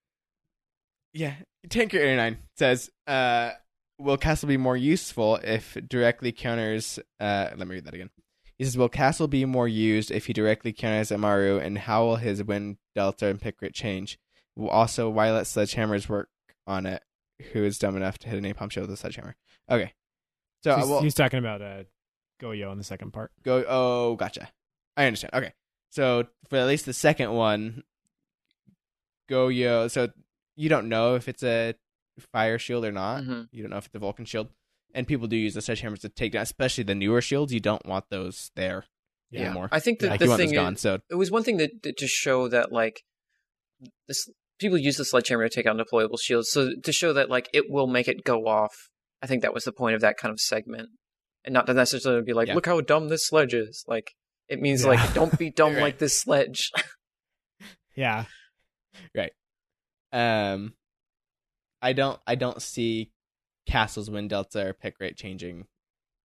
Yeah, 1.13 1.35
Tanker 1.69 1.99
eighty 1.99 2.17
nine 2.17 2.39
says, 2.57 2.91
uh, 3.07 3.53
"Will 3.99 4.17
Castle 4.17 4.49
be 4.49 4.57
more 4.57 4.77
useful 4.77 5.37
if 5.37 5.75
directly 5.89 6.33
counters?" 6.33 6.99
Uh, 7.21 7.51
let 7.57 7.67
me 7.69 7.77
read 7.77 7.85
that 7.85 7.95
again. 7.95 8.11
He 8.59 8.65
says, 8.65 8.77
"Will 8.79 8.89
Castle 8.89 9.29
be 9.29 9.45
more 9.45 9.69
used 9.69 10.11
if 10.11 10.27
he 10.27 10.33
directly 10.33 10.73
counters 10.73 11.13
Amaru, 11.13 11.59
and 11.59 11.77
how 11.79 12.05
will 12.05 12.17
his 12.17 12.43
win 12.43 12.79
delta 12.95 13.27
and 13.27 13.41
pick 13.41 13.61
rate 13.61 13.75
change? 13.75 14.19
Also, 14.59 15.11
why 15.11 15.31
let 15.31 15.45
sledgehammers 15.45 16.09
work 16.09 16.29
on 16.67 16.87
it? 16.87 17.03
Who 17.53 17.65
is 17.65 17.79
dumb 17.79 17.97
enough 17.97 18.19
to 18.21 18.29
hit 18.29 18.39
an 18.39 18.45
a 18.47 18.55
napalm 18.55 18.71
shield 18.71 18.89
with 18.89 18.95
a 18.95 19.01
sledgehammer?" 19.01 19.37
Okay, 19.71 19.93
so 20.65 20.77
he's, 20.77 20.87
well, 20.89 21.03
he's 21.03 21.15
talking 21.15 21.39
about 21.39 21.61
uh, 21.61 21.85
Goyo 22.41 22.73
in 22.73 22.79
the 22.79 22.85
second 22.85 23.13
part. 23.13 23.31
go. 23.43 23.65
Oh, 23.69 24.17
gotcha. 24.17 24.49
I 24.97 25.05
understand. 25.07 25.35
Okay, 25.35 25.53
so 25.91 26.27
for 26.49 26.57
at 26.57 26.67
least 26.67 26.87
the 26.87 26.95
second 26.95 27.33
one, 27.33 27.83
Goyo. 29.29 29.91
So 29.91 30.09
you 30.55 30.69
don't 30.69 30.89
know 30.89 31.15
if 31.17 31.29
it's 31.29 31.43
a 31.43 31.75
fire 32.33 32.59
shield 32.59 32.85
or 32.85 32.93
not. 32.93 33.23
Mhm. 33.25 33.49
You 33.53 33.63
don't 33.63 33.71
know 33.71 33.77
if 33.77 33.87
it's 33.87 33.95
a 33.95 33.99
Volcán 33.99 34.27
shield, 34.27 34.49
and 34.97 35.07
people 35.07 35.29
do 35.29 35.37
use 35.37 35.55
the 35.55 35.61
sledgehammers 35.61 36.01
to 36.01 36.09
take 36.09 36.33
down, 36.33 36.43
especially 36.43 36.83
the 36.83 36.95
newer 36.97 37.21
shields. 37.21 37.53
You 37.53 37.61
don't 37.61 37.85
want 37.87 38.07
those 38.11 38.51
there 38.57 38.85
Yeah. 39.31 39.43
anymore. 39.43 39.69
I 39.71 39.79
think 39.79 40.01
that 40.01 40.11
like 40.11 40.21
the 40.21 40.27
thing 40.37 40.49
those 40.49 40.53
gone. 40.57 40.75
is, 40.75 40.81
So 40.81 40.99
it 41.09 41.15
was 41.15 41.31
one 41.31 41.45
thing 41.45 41.59
that, 41.59 41.71
that 41.85 41.97
to 41.99 42.07
show 42.09 42.49
that 42.49 42.73
like 42.73 43.03
this 44.09 44.29
people 44.59 44.79
use 44.79 44.97
the 44.97 45.05
sledgehammer 45.05 45.49
to 45.49 45.55
take 45.55 45.67
out 45.67 45.77
deployable 45.77 46.19
shields. 46.21 46.51
So 46.51 46.71
to 46.83 46.93
show 46.93 47.13
that 47.13 47.29
like 47.31 47.49
it 47.53 47.65
will 47.71 47.87
make 47.87 48.09
it 48.09 48.25
go 48.25 48.47
off. 48.47 48.73
I 49.23 49.27
think 49.27 49.43
that 49.43 49.55
was 49.55 49.65
the 49.65 49.73
point 49.73 49.95
of 49.95 50.01
that 50.01 50.17
kind 50.17 50.33
of 50.33 50.41
segment, 50.41 50.89
and 51.45 51.53
not 51.53 51.67
to 51.67 51.75
necessarily 51.75 52.23
be 52.23 52.33
like, 52.33 52.49
Yeah. 52.49 52.55
look 52.55 52.67
how 52.67 52.81
dumb 52.81 53.09
this 53.09 53.27
sledge 53.27 53.55
is. 53.55 53.85
Like 53.87 54.13
it 54.49 54.61
means 54.61 54.83
Yeah. 54.83 54.91
like 54.91 55.15
don't 55.15 55.39
be 55.39 55.51
dumb 55.61 55.75
Right. 55.75 55.83
like 55.83 55.99
this 55.99 56.15
sledge. 56.19 56.71
Yeah, 57.97 58.27
right. 59.17 59.33
um, 60.13 60.75
I 61.81 61.95
don't. 61.95 62.21
I 62.27 62.35
don't 62.35 62.61
see 62.61 63.11
Castle's 63.67 64.09
win 64.11 64.29
delta 64.29 64.69
or 64.69 64.73
pick 64.73 64.99
rate 65.01 65.17
changing, 65.17 65.67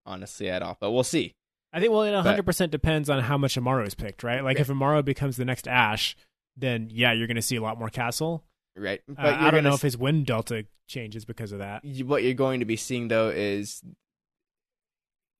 honestly, 0.05 0.49
at 0.51 0.63
all. 0.63 0.77
But 0.81 0.91
we'll 0.93 1.05
see. 1.05 1.35
I 1.73 1.81
think 1.81 1.93
well, 1.93 2.03
it 2.03 2.11
But- 2.13 2.25
100 2.25 2.45
percent 2.47 2.73
depends 2.73 3.09
on 3.11 3.23
how 3.23 3.37
much 3.39 3.57
Amaru 3.57 3.85
is 3.85 3.95
picked, 3.95 4.23
right? 4.23 4.43
Like 4.43 4.57
Yeah. 4.57 4.63
if 4.63 4.71
Amaru 4.71 5.03
becomes 5.03 5.37
the 5.37 5.45
next 5.45 5.69
Ash, 5.69 6.17
then 6.57 6.89
yeah, 6.91 7.13
you're 7.13 7.27
going 7.27 7.37
to 7.37 7.43
see 7.43 7.57
a 7.57 7.63
lot 7.63 7.79
more 7.79 7.89
Castle. 7.91 8.45
Right, 8.77 9.01
Uh, 9.11 9.15
but 9.15 9.35
I 9.35 9.51
don't 9.51 9.65
know 9.65 9.71
gonna 9.71 9.75
if 9.75 9.83
his 9.83 9.97
win 9.97 10.25
delta 10.25 10.65
changes 10.87 11.25
because 11.25 11.51
of 11.53 11.59
that. 11.59 11.85
what 12.05 12.23
you're 12.23 12.35
going 12.35 12.61
to 12.61 12.67
be 12.67 12.77
seeing 12.77 13.09
though 13.09 13.29
is 13.31 13.83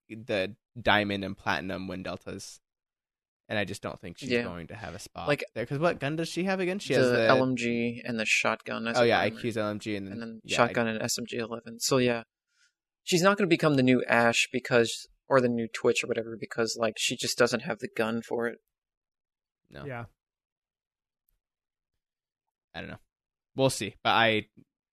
the 0.09 0.55
diamond 0.81 1.25
and 1.25 1.37
platinum 1.37 1.87
win 1.89 2.03
deltas, 2.03 2.61
and 3.49 3.59
I 3.59 3.65
just 3.65 3.83
don't 3.83 3.99
think 4.01 4.19
she's 4.19 4.31
Yeah. 4.31 4.43
going 4.43 4.67
to 4.69 4.75
have 4.75 4.95
a 4.95 4.99
spot 4.99 5.27
Like- 5.29 5.45
there. 5.55 5.65
Because 5.65 5.79
what 5.79 5.99
gun 6.01 6.17
does 6.17 6.29
she 6.29 6.45
have 6.45 6.61
again? 6.61 6.79
She 6.79 6.95
the, 6.95 7.01
has 7.01 7.11
the 7.11 7.19
LMG 7.19 8.03
and 8.05 8.19
the 8.21 8.27
shotgun. 8.27 8.87
As 8.87 8.99
oh 8.99 9.03
a 9.03 9.07
yeah, 9.07 9.21
primary. 9.21 9.43
IQ's 9.43 9.57
LMG, 9.57 9.97
and 9.97 10.07
then, 10.07 10.13
and 10.13 10.23
then 10.23 10.41
yeah, 10.45 10.57
shotgun 10.57 10.87
and 10.89 11.01
SMG 11.01 11.35
11. 11.39 11.81
So 11.81 11.97
yeah, 11.99 12.25
she's 13.05 13.23
not 13.23 13.37
going 13.39 13.49
to 13.49 13.53
become 13.55 13.75
the 13.77 13.83
new 13.83 14.05
Ash 14.05 14.49
because, 14.53 15.09
or 15.29 15.41
the 15.41 15.49
new 15.49 15.67
Twitch 15.73 16.05
or 16.05 16.09
whatever, 16.09 16.37
because 16.39 16.77
like 16.79 16.95
she 16.99 17.17
just 17.17 17.39
doesn't 17.39 17.61
have 17.61 17.79
the 17.79 17.89
gun 17.97 18.21
for 18.23 18.47
it. 18.47 18.59
No. 19.71 19.85
Yeah, 19.85 20.05
I, 22.75 22.79
I 22.79 22.81
don't 22.81 22.91
know. 22.91 22.99
We'll 23.57 23.71
see, 23.71 23.95
but 24.05 24.11
I 24.11 24.47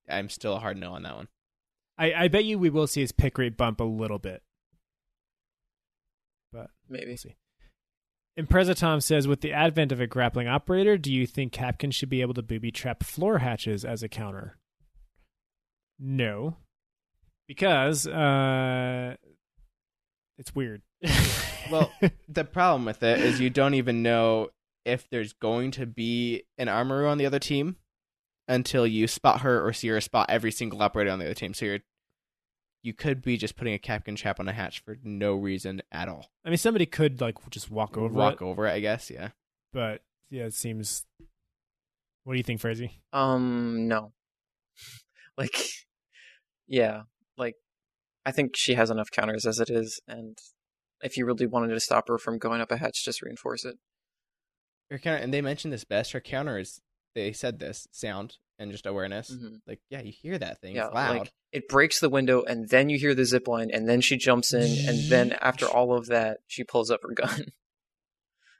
I'm 0.09 0.29
still 0.29 0.55
a 0.55 0.59
hard 0.59 0.77
no 0.77 0.93
on 0.93 1.03
that 1.03 1.15
one. 1.15 1.27
I, 1.97 2.13
I 2.13 2.27
bet 2.27 2.43
you 2.45 2.59
we 2.59 2.69
will 2.69 2.87
see 2.87 3.01
his 3.01 3.11
pick 3.11 3.37
rate 3.37 3.55
bump 3.57 3.79
a 3.79 3.83
little 3.85 4.19
bit. 4.19 4.41
But 6.51 6.69
Maybe. 6.89 7.07
we'll 7.07 7.17
see. 7.17 7.35
Impreza 8.37 8.75
Tom 8.75 8.99
says, 8.99 9.27
with 9.27 9.41
the 9.41 9.53
advent 9.53 9.91
of 9.91 10.01
a 10.01 10.07
grappling 10.07 10.47
operator, 10.47 10.97
do 10.97 11.11
you 11.11 11.25
think 11.25 11.53
Kapkan 11.53 11.93
should 11.93 12.09
be 12.09 12.21
able 12.21 12.33
to 12.33 12.41
booby 12.41 12.71
trap 12.71 13.03
floor 13.03 13.37
hatches 13.37 13.85
as 13.85 14.03
a 14.03 14.09
counter? 14.09 14.57
No, 15.97 16.57
because 17.47 18.05
uh, 18.05 19.15
it's 20.37 20.53
weird. 20.53 20.81
Well, 21.69 21.91
the 22.29 22.43
problem 22.43 22.85
with 22.85 23.01
it 23.03 23.19
is 23.19 23.39
you 23.39 23.49
don't 23.49 23.73
even 23.73 24.03
know 24.03 24.49
if 24.85 25.09
there's 25.09 25.33
going 25.33 25.71
to 25.71 25.85
be 25.85 26.43
an 26.57 26.67
Amaru 26.67 27.07
on 27.07 27.17
the 27.17 27.25
other 27.25 27.39
team 27.39 27.77
until 28.47 28.85
you 28.85 29.07
spot 29.07 29.41
her 29.41 29.65
or 29.65 29.73
see 29.73 29.87
her 29.87 30.01
spot 30.01 30.29
every 30.29 30.51
single 30.51 30.81
operator 30.81 31.11
on 31.11 31.19
the 31.19 31.25
other 31.25 31.33
team. 31.33 31.53
So 31.53 31.65
you're 31.65 31.79
you 32.85 32.93
could 32.93 33.23
be 33.23 33.35
just 33.35 33.55
putting 33.55 33.73
a 33.73 33.79
Kapkan 33.79 34.15
trap 34.15 34.39
on 34.39 34.47
a 34.47 34.53
hatch 34.53 34.79
for 34.79 34.97
no 35.03 35.33
reason 35.33 35.81
at 35.91 36.07
all. 36.07 36.27
I 36.45 36.49
mean, 36.49 36.57
somebody 36.57 36.85
could 36.85 37.19
like 37.19 37.37
just 37.49 37.71
walk 37.71 37.97
over 37.97 38.13
Walk 38.13 38.41
it, 38.41 38.45
over 38.45 38.67
it, 38.67 38.73
I 38.73 38.79
guess. 38.79 39.09
Yeah. 39.09 39.29
but 39.73 40.03
yeah, 40.29 40.43
it 40.43 40.53
seems. 40.53 41.03
What 42.23 42.33
do 42.33 42.37
you 42.37 42.43
think, 42.43 42.61
Frazee? 42.61 42.91
Um, 43.11 43.87
no. 43.87 44.13
like, 45.37 45.55
Yeah, 46.67 47.03
like 47.37 47.55
I 48.25 48.31
think 48.31 48.53
she 48.55 48.75
has 48.75 48.91
enough 48.91 49.09
counters 49.11 49.45
as 49.45 49.59
it 49.59 49.69
is, 49.71 49.99
and 50.07 50.37
if 51.01 51.17
you 51.17 51.25
really 51.25 51.47
wanted 51.47 51.73
to 51.73 51.79
stop 51.79 52.07
her 52.07 52.19
from 52.19 52.37
going 52.37 52.61
up 52.61 52.71
a 52.71 52.77
hatch, 52.77 53.03
just 53.03 53.21
reinforce 53.23 53.65
it. 53.65 53.77
Her 54.91 54.99
counter, 54.99 55.23
and 55.23 55.33
they 55.33 55.41
mentioned 55.41 55.73
this 55.73 55.83
best. 55.83 56.11
Her 56.11 56.21
counter 56.21 56.59
is 56.59 56.81
they 57.15 57.31
said 57.31 57.59
this 57.59 57.87
sound 57.91 58.37
and 58.57 58.71
just 58.71 58.85
awareness. 58.85 59.31
Mhm. 59.31 59.59
Like, 59.67 59.79
yeah, 59.89 60.01
you 60.01 60.11
hear 60.11 60.37
that 60.37 60.61
thing. 60.61 60.75
Yeah, 60.75 60.85
it's 60.87 60.95
loud. 60.95 61.17
like 61.19 61.31
it 61.51 61.67
breaks 61.67 61.99
the 61.99 62.09
window, 62.09 62.43
and 62.43 62.69
then 62.69 62.89
you 62.89 62.97
hear 62.97 63.13
the 63.15 63.25
zip 63.25 63.47
line, 63.47 63.69
and 63.71 63.87
then 63.87 64.01
she 64.01 64.17
jumps 64.17 64.53
in, 64.53 64.87
and 64.87 65.09
then 65.09 65.33
after 65.41 65.65
all 65.67 65.93
of 65.97 66.07
that, 66.07 66.39
she 66.47 66.63
pulls 66.63 66.89
up 66.91 67.01
her 67.03 67.13
gun. 67.13 67.45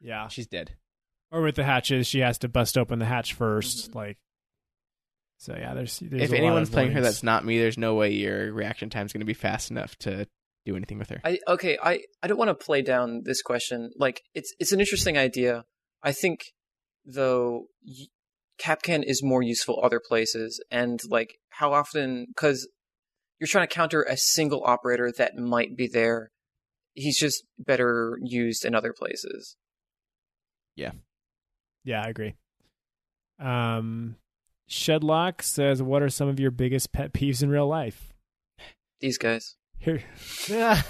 Yeah. 0.01 0.27
She's 0.27 0.45
dead. 0.47 0.75
Or 1.31 1.41
with 1.41 1.55
the 1.55 1.63
hatches, 1.63 2.05
she 2.07 2.19
has 2.19 2.37
to 2.39 2.47
bust 2.47 2.77
open 2.77 2.99
the 2.99 3.05
hatch 3.05 3.33
1st 3.37 3.89
Mhm. 3.89 3.95
Like, 3.95 4.17
so 5.37 5.55
yeah, 5.57 5.73
there's. 5.73 5.99
there's 5.99 6.21
if 6.23 6.29
a 6.29 6.33
lot 6.33 6.37
anyone's 6.37 6.69
of 6.69 6.73
playing 6.73 6.91
her 6.91 7.01
that's 7.01 7.23
not 7.23 7.43
me, 7.43 7.57
there's 7.59 7.77
no 7.77 7.95
way 7.95 8.11
your 8.13 8.53
reaction 8.53 8.89
time's 8.89 9.11
going 9.13 9.21
to 9.21 9.25
be 9.25 9.33
fast 9.33 9.71
enough 9.71 9.95
to 9.99 10.27
do 10.65 10.75
anything 10.75 10.97
with 10.99 11.09
her. 11.09 11.21
I 11.23 11.39
okay, 11.47 11.77
I 11.81 12.01
I 12.21 12.27
don't 12.27 12.37
want 12.37 12.49
to 12.49 12.65
play 12.65 12.81
down 12.81 13.23
this 13.23 13.41
question. 13.41 13.91
Like 13.97 14.21
it's 14.35 14.53
it's 14.59 14.71
an 14.71 14.79
interesting 14.79 15.17
idea. 15.17 15.65
I 16.03 16.11
think 16.11 16.41
though 17.03 17.67
y- 17.85 18.05
Kapkan 18.59 19.03
is 19.05 19.21
more 19.23 19.41
useful 19.41 19.79
other 19.83 20.01
places 20.05 20.63
and 20.71 20.99
like 21.09 21.39
how 21.49 21.73
often 21.73 22.27
cuz 22.35 22.67
you're 23.39 23.47
trying 23.47 23.67
to 23.67 23.73
counter 23.73 24.03
a 24.03 24.17
single 24.17 24.63
operator 24.65 25.11
that 25.17 25.35
might 25.35 25.75
be 25.75 25.87
there. 25.87 26.31
He's 26.93 27.19
just 27.19 27.43
better 27.59 28.17
used 28.21 28.63
in 28.63 28.73
other 28.73 28.93
places. 28.93 29.57
Yeah, 30.75 30.91
Yeah, 31.83 32.01
I 32.03 32.09
agree. 32.09 32.35
Um, 33.39 34.15
Shedlock 34.69 35.41
says, 35.41 35.81
"What 35.81 36.01
are 36.01 36.09
some 36.09 36.27
of 36.27 36.39
your 36.39 36.51
biggest 36.51 36.91
pet 36.91 37.13
peeves 37.13 37.43
in 37.43 37.49
real 37.49 37.67
life?" 37.67 38.13
These 38.99 39.17
guys. 39.17 39.55
Here, 39.77 40.03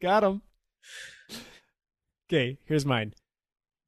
got 0.00 0.22
him. 0.22 0.42
Okay, 2.30 2.58
here's 2.64 2.86
mine. 2.86 3.14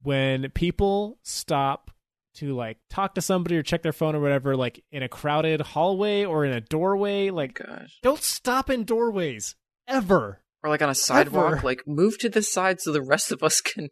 When 0.03 0.49
people 0.51 1.19
stop 1.23 1.91
to 2.35 2.53
like 2.55 2.77
talk 2.89 3.15
to 3.15 3.21
somebody 3.21 3.57
or 3.57 3.63
check 3.63 3.83
their 3.83 3.91
phone 3.93 4.15
or 4.15 4.19
whatever, 4.19 4.55
like 4.55 4.83
in 4.91 5.03
a 5.03 5.09
crowded 5.09 5.61
hallway 5.61 6.23
or 6.25 6.45
in 6.45 6.53
a 6.53 6.61
doorway, 6.61 7.29
oh 7.29 7.33
like 7.35 7.55
Gosh. 7.55 7.99
don't 8.01 8.21
stop 8.23 8.69
in 8.69 8.83
doorways 8.83 9.55
ever. 9.87 10.39
Or 10.63 10.69
like 10.69 10.81
on 10.81 10.89
a 10.89 10.95
sidewalk, 10.95 11.53
Ever. 11.57 11.61
like 11.65 11.87
move 11.87 12.17
to 12.19 12.29
the 12.29 12.41
side 12.43 12.79
so 12.81 12.91
the 12.91 13.01
rest 13.01 13.31
of 13.31 13.41
us 13.43 13.61
can 13.61 13.89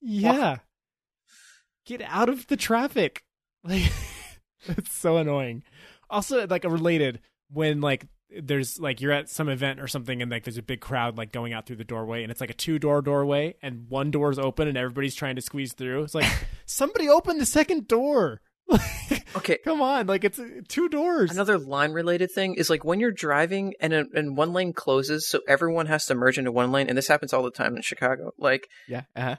Yeah. 0.00 0.56
Get 1.84 2.02
out 2.02 2.28
of 2.28 2.46
the 2.48 2.56
traffic. 2.56 3.22
Like 3.64 3.90
it's 4.68 4.92
so 4.96 5.16
annoying. 5.16 5.62
Also 6.08 6.46
like 6.46 6.64
a 6.64 6.70
related 6.70 7.20
when 7.50 7.80
like 7.80 8.06
there's 8.42 8.78
like 8.80 9.00
you're 9.00 9.12
at 9.12 9.28
some 9.28 9.48
event 9.48 9.80
or 9.80 9.86
something 9.86 10.20
and 10.20 10.30
like 10.30 10.44
there's 10.44 10.58
a 10.58 10.62
big 10.62 10.80
crowd 10.80 11.16
like 11.16 11.32
going 11.32 11.52
out 11.52 11.66
through 11.66 11.76
the 11.76 11.84
doorway 11.84 12.22
and 12.22 12.30
it's 12.30 12.40
like 12.40 12.50
a 12.50 12.54
two 12.54 12.78
door 12.78 13.00
doorway 13.02 13.54
and 13.62 13.86
one 13.88 14.10
door's 14.10 14.38
open 14.38 14.68
and 14.68 14.76
everybody's 14.76 15.14
trying 15.14 15.36
to 15.36 15.42
squeeze 15.42 15.72
through. 15.72 16.02
It's 16.02 16.14
like 16.14 16.30
somebody 16.66 17.08
open 17.08 17.38
the 17.38 17.46
second 17.46 17.88
door. 17.88 18.40
Like, 19.08 19.24
Okay, 19.36 19.58
come 19.62 19.80
on, 19.80 20.08
like 20.08 20.24
it's 20.24 20.40
uh, 20.40 20.48
two 20.66 20.88
doors. 20.88 21.30
Another 21.30 21.58
line 21.58 21.92
related 21.92 22.32
thing 22.32 22.54
is 22.54 22.68
like 22.68 22.84
when 22.84 22.98
you're 22.98 23.12
driving 23.12 23.74
and 23.80 23.92
a, 23.92 24.04
and 24.14 24.36
one 24.36 24.52
lane 24.52 24.72
closes, 24.72 25.28
so 25.28 25.40
everyone 25.46 25.86
has 25.86 26.06
to 26.06 26.16
merge 26.16 26.38
into 26.38 26.50
one 26.50 26.72
lane, 26.72 26.88
and 26.88 26.98
this 26.98 27.06
happens 27.06 27.32
all 27.32 27.44
the 27.44 27.52
time 27.52 27.76
in 27.76 27.82
Chicago. 27.82 28.32
Like 28.38 28.66
Yeah. 28.88 29.02
Uh-huh. 29.14 29.36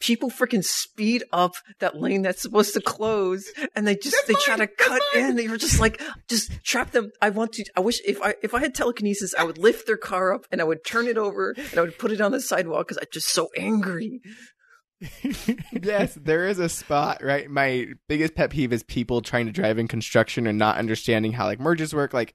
People 0.00 0.30
freaking 0.30 0.64
speed 0.64 1.24
up 1.32 1.54
that 1.78 1.96
lane 1.96 2.22
that's 2.22 2.42
supposed 2.42 2.74
to 2.74 2.80
close, 2.80 3.50
and 3.74 3.86
they 3.86 3.96
just 3.96 4.16
they 4.26 4.34
try 4.34 4.56
to 4.56 4.66
cut 4.66 5.02
in. 5.14 5.36
They 5.36 5.48
were 5.48 5.56
just 5.56 5.80
like, 5.80 6.00
just 6.28 6.52
trap 6.64 6.92
them. 6.92 7.10
I 7.20 7.30
want 7.30 7.52
to. 7.54 7.64
I 7.76 7.80
wish 7.80 8.00
if 8.06 8.20
I 8.22 8.34
if 8.42 8.54
I 8.54 8.60
had 8.60 8.74
telekinesis, 8.74 9.34
I 9.38 9.44
would 9.44 9.58
lift 9.58 9.86
their 9.86 9.96
car 9.96 10.32
up 10.32 10.46
and 10.50 10.60
I 10.60 10.64
would 10.64 10.84
turn 10.84 11.06
it 11.06 11.18
over 11.18 11.54
and 11.56 11.78
I 11.78 11.82
would 11.82 11.98
put 11.98 12.12
it 12.12 12.20
on 12.20 12.32
the 12.32 12.40
sidewalk 12.40 12.88
because 12.88 12.98
I'm 12.98 13.08
just 13.12 13.28
so 13.28 13.48
angry. 13.56 14.20
yes, 15.82 16.14
there 16.14 16.46
is 16.46 16.58
a 16.58 16.68
spot, 16.68 17.22
right? 17.22 17.50
My 17.50 17.86
biggest 18.08 18.34
pet 18.34 18.50
peeve 18.50 18.72
is 18.72 18.82
people 18.82 19.20
trying 19.20 19.46
to 19.46 19.52
drive 19.52 19.78
in 19.78 19.88
construction 19.88 20.46
and 20.46 20.58
not 20.58 20.78
understanding 20.78 21.32
how 21.32 21.44
like 21.44 21.60
merges 21.60 21.94
work. 21.94 22.14
Like, 22.14 22.34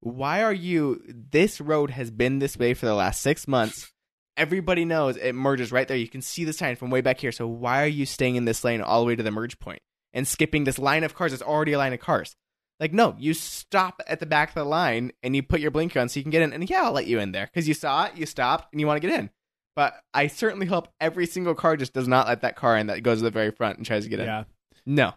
why 0.00 0.42
are 0.42 0.52
you 0.52 1.02
this 1.06 1.60
road 1.60 1.90
has 1.90 2.10
been 2.10 2.38
this 2.38 2.56
way 2.56 2.74
for 2.74 2.86
the 2.86 2.94
last 2.94 3.20
six 3.20 3.46
months. 3.46 3.92
Everybody 4.36 4.84
knows 4.84 5.16
it 5.16 5.34
merges 5.34 5.72
right 5.72 5.86
there. 5.86 5.96
You 5.96 6.08
can 6.08 6.22
see 6.22 6.44
the 6.44 6.52
sign 6.52 6.76
from 6.76 6.90
way 6.90 7.00
back 7.00 7.20
here. 7.20 7.32
So 7.32 7.46
why 7.46 7.82
are 7.82 7.88
you 7.88 8.06
staying 8.06 8.36
in 8.36 8.44
this 8.44 8.64
lane 8.64 8.80
all 8.80 9.00
the 9.00 9.06
way 9.06 9.16
to 9.16 9.22
the 9.22 9.30
merge 9.30 9.58
point 9.58 9.82
and 10.12 10.26
skipping 10.26 10.64
this 10.64 10.78
line 10.78 11.04
of 11.04 11.14
cars? 11.14 11.32
It's 11.32 11.42
already 11.42 11.72
a 11.72 11.78
line 11.78 11.92
of 11.92 12.00
cars. 12.00 12.36
Like, 12.78 12.94
no, 12.94 13.14
you 13.18 13.34
stop 13.34 14.00
at 14.06 14.20
the 14.20 14.26
back 14.26 14.48
of 14.50 14.54
the 14.54 14.64
line 14.64 15.12
and 15.22 15.36
you 15.36 15.42
put 15.42 15.60
your 15.60 15.70
blinker 15.70 16.00
on 16.00 16.08
so 16.08 16.18
you 16.18 16.24
can 16.24 16.30
get 16.30 16.40
in. 16.42 16.54
And 16.54 16.68
yeah, 16.70 16.84
I'll 16.84 16.92
let 16.92 17.06
you 17.06 17.18
in 17.18 17.32
there 17.32 17.46
because 17.52 17.68
you 17.68 17.74
saw 17.74 18.06
it, 18.06 18.16
you 18.16 18.24
stopped, 18.24 18.72
and 18.72 18.80
you 18.80 18.86
want 18.86 19.02
to 19.02 19.06
get 19.06 19.18
in. 19.18 19.28
But 19.76 19.94
I 20.14 20.28
certainly 20.28 20.66
hope 20.66 20.88
every 21.00 21.26
single 21.26 21.54
car 21.54 21.76
just 21.76 21.92
does 21.92 22.08
not 22.08 22.26
let 22.26 22.40
that 22.40 22.56
car 22.56 22.78
in 22.78 22.86
that 22.86 23.02
goes 23.02 23.18
to 23.18 23.24
the 23.24 23.30
very 23.30 23.50
front 23.50 23.76
and 23.76 23.86
tries 23.86 24.04
to 24.04 24.10
get 24.10 24.20
in. 24.20 24.26
yeah. 24.26 24.44
No. 24.86 25.12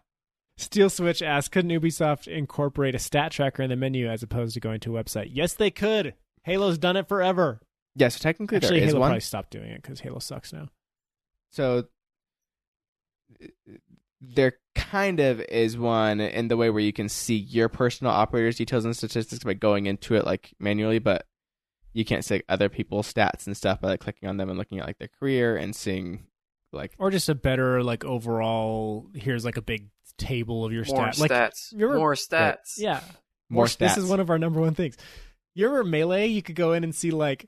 Steel 0.57 0.89
Switch 0.89 1.21
asks, 1.21 1.49
couldn't 1.49 1.71
Ubisoft 1.71 2.27
incorporate 2.27 2.95
a 2.95 2.99
stat 2.99 3.31
tracker 3.31 3.63
in 3.63 3.69
the 3.69 3.75
menu 3.75 4.07
as 4.07 4.21
opposed 4.21 4.53
to 4.53 4.59
going 4.59 4.79
to 4.81 4.97
a 4.97 5.03
website? 5.03 5.29
Yes, 5.31 5.53
they 5.53 5.71
could. 5.71 6.13
Halo's 6.43 6.77
done 6.77 6.97
it 6.97 7.07
forever. 7.07 7.61
Yeah, 7.95 8.07
so 8.09 8.19
technically 8.19 8.57
Actually, 8.57 8.79
there 8.79 8.87
is 8.87 8.91
Halo 8.93 8.99
one. 9.01 9.09
probably 9.09 9.19
stopped 9.21 9.51
doing 9.51 9.69
it 9.69 9.81
because 9.81 9.99
Halo 9.99 10.19
sucks 10.19 10.51
now. 10.51 10.69
So 11.51 11.85
there 14.21 14.53
kind 14.75 15.19
of 15.19 15.41
is 15.41 15.77
one 15.77 16.19
in 16.19 16.47
the 16.47 16.57
way 16.57 16.69
where 16.69 16.81
you 16.81 16.93
can 16.93 17.09
see 17.09 17.35
your 17.35 17.69
personal 17.69 18.13
operators 18.13 18.55
details 18.55 18.85
and 18.85 18.95
statistics 18.95 19.43
by 19.43 19.53
going 19.53 19.85
into 19.85 20.15
it 20.15 20.25
like 20.25 20.53
manually, 20.59 20.99
but 20.99 21.25
you 21.93 22.05
can't 22.05 22.25
see 22.25 22.41
other 22.49 22.69
people's 22.69 23.11
stats 23.11 23.45
and 23.45 23.55
stuff 23.55 23.81
by 23.81 23.89
like 23.89 23.99
clicking 23.99 24.29
on 24.29 24.37
them 24.37 24.49
and 24.49 24.57
looking 24.57 24.79
at 24.79 24.87
like 24.87 24.97
their 24.97 25.09
career 25.19 25.55
and 25.57 25.75
seeing 25.75 26.23
like 26.71 26.93
Or 26.97 27.11
just 27.11 27.29
a 27.29 27.35
better 27.35 27.83
like 27.83 28.03
overall. 28.05 29.07
Here's 29.13 29.45
like 29.45 29.57
a 29.57 29.61
big 29.61 29.89
table 30.17 30.65
of 30.65 30.71
your 30.71 30.85
More 30.85 31.07
stats. 31.07 31.19
Like 31.19 31.31
stats. 31.31 31.71
you're- 31.73 31.97
More 31.97 32.13
stats. 32.15 32.75
yeah, 32.77 33.01
more 33.49 33.65
stats. 33.65 33.77
This 33.77 33.97
is 33.97 34.09
one 34.09 34.19
of 34.19 34.29
our 34.29 34.39
number 34.39 34.59
one 34.61 34.73
things. 34.73 34.97
You 35.53 35.67
remember 35.67 35.89
melee? 35.89 36.27
You 36.27 36.41
could 36.41 36.55
go 36.55 36.73
in 36.73 36.83
and 36.83 36.95
see 36.95 37.11
like 37.11 37.47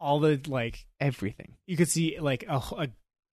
all 0.00 0.20
the 0.20 0.40
like 0.46 0.86
everything. 1.00 1.56
you 1.66 1.76
could 1.76 1.88
see 1.88 2.18
like 2.20 2.44
a, 2.48 2.56
a 2.76 2.88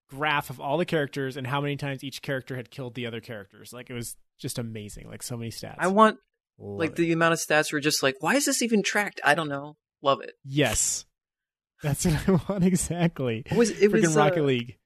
graph 0.09 0.49
of 0.49 0.59
all 0.59 0.77
the 0.77 0.85
characters 0.85 1.37
and 1.37 1.47
how 1.47 1.59
many 1.61 1.75
times 1.75 2.03
each 2.03 2.21
character 2.21 2.55
had 2.55 2.69
killed 2.71 2.93
the 2.95 3.05
other 3.05 3.19
characters. 3.21 3.73
Like 3.73 3.89
it 3.89 3.93
was 3.93 4.15
just 4.39 4.57
amazing. 4.59 5.07
Like 5.09 5.23
so 5.23 5.35
many 5.37 5.51
stats. 5.51 5.75
I 5.79 5.87
want 5.87 6.17
Love 6.59 6.79
like 6.79 6.89
it. 6.91 6.95
the 6.97 7.11
amount 7.11 7.33
of 7.33 7.39
stats 7.39 7.73
were 7.73 7.79
just 7.79 8.03
like, 8.03 8.15
why 8.19 8.35
is 8.35 8.45
this 8.45 8.61
even 8.61 8.83
tracked? 8.83 9.19
I 9.23 9.35
don't 9.35 9.49
know. 9.49 9.75
Love 10.01 10.21
it. 10.21 10.33
yes, 10.43 11.05
that's 11.81 12.05
what 12.05 12.27
I 12.27 12.31
want 12.49 12.63
exactly. 12.65 13.43
It 13.45 13.55
was 13.57 13.69
it 13.71 13.91
Freaking 13.91 14.01
was 14.03 14.15
Rocket 14.15 14.41
uh, 14.41 14.45
League 14.45 14.77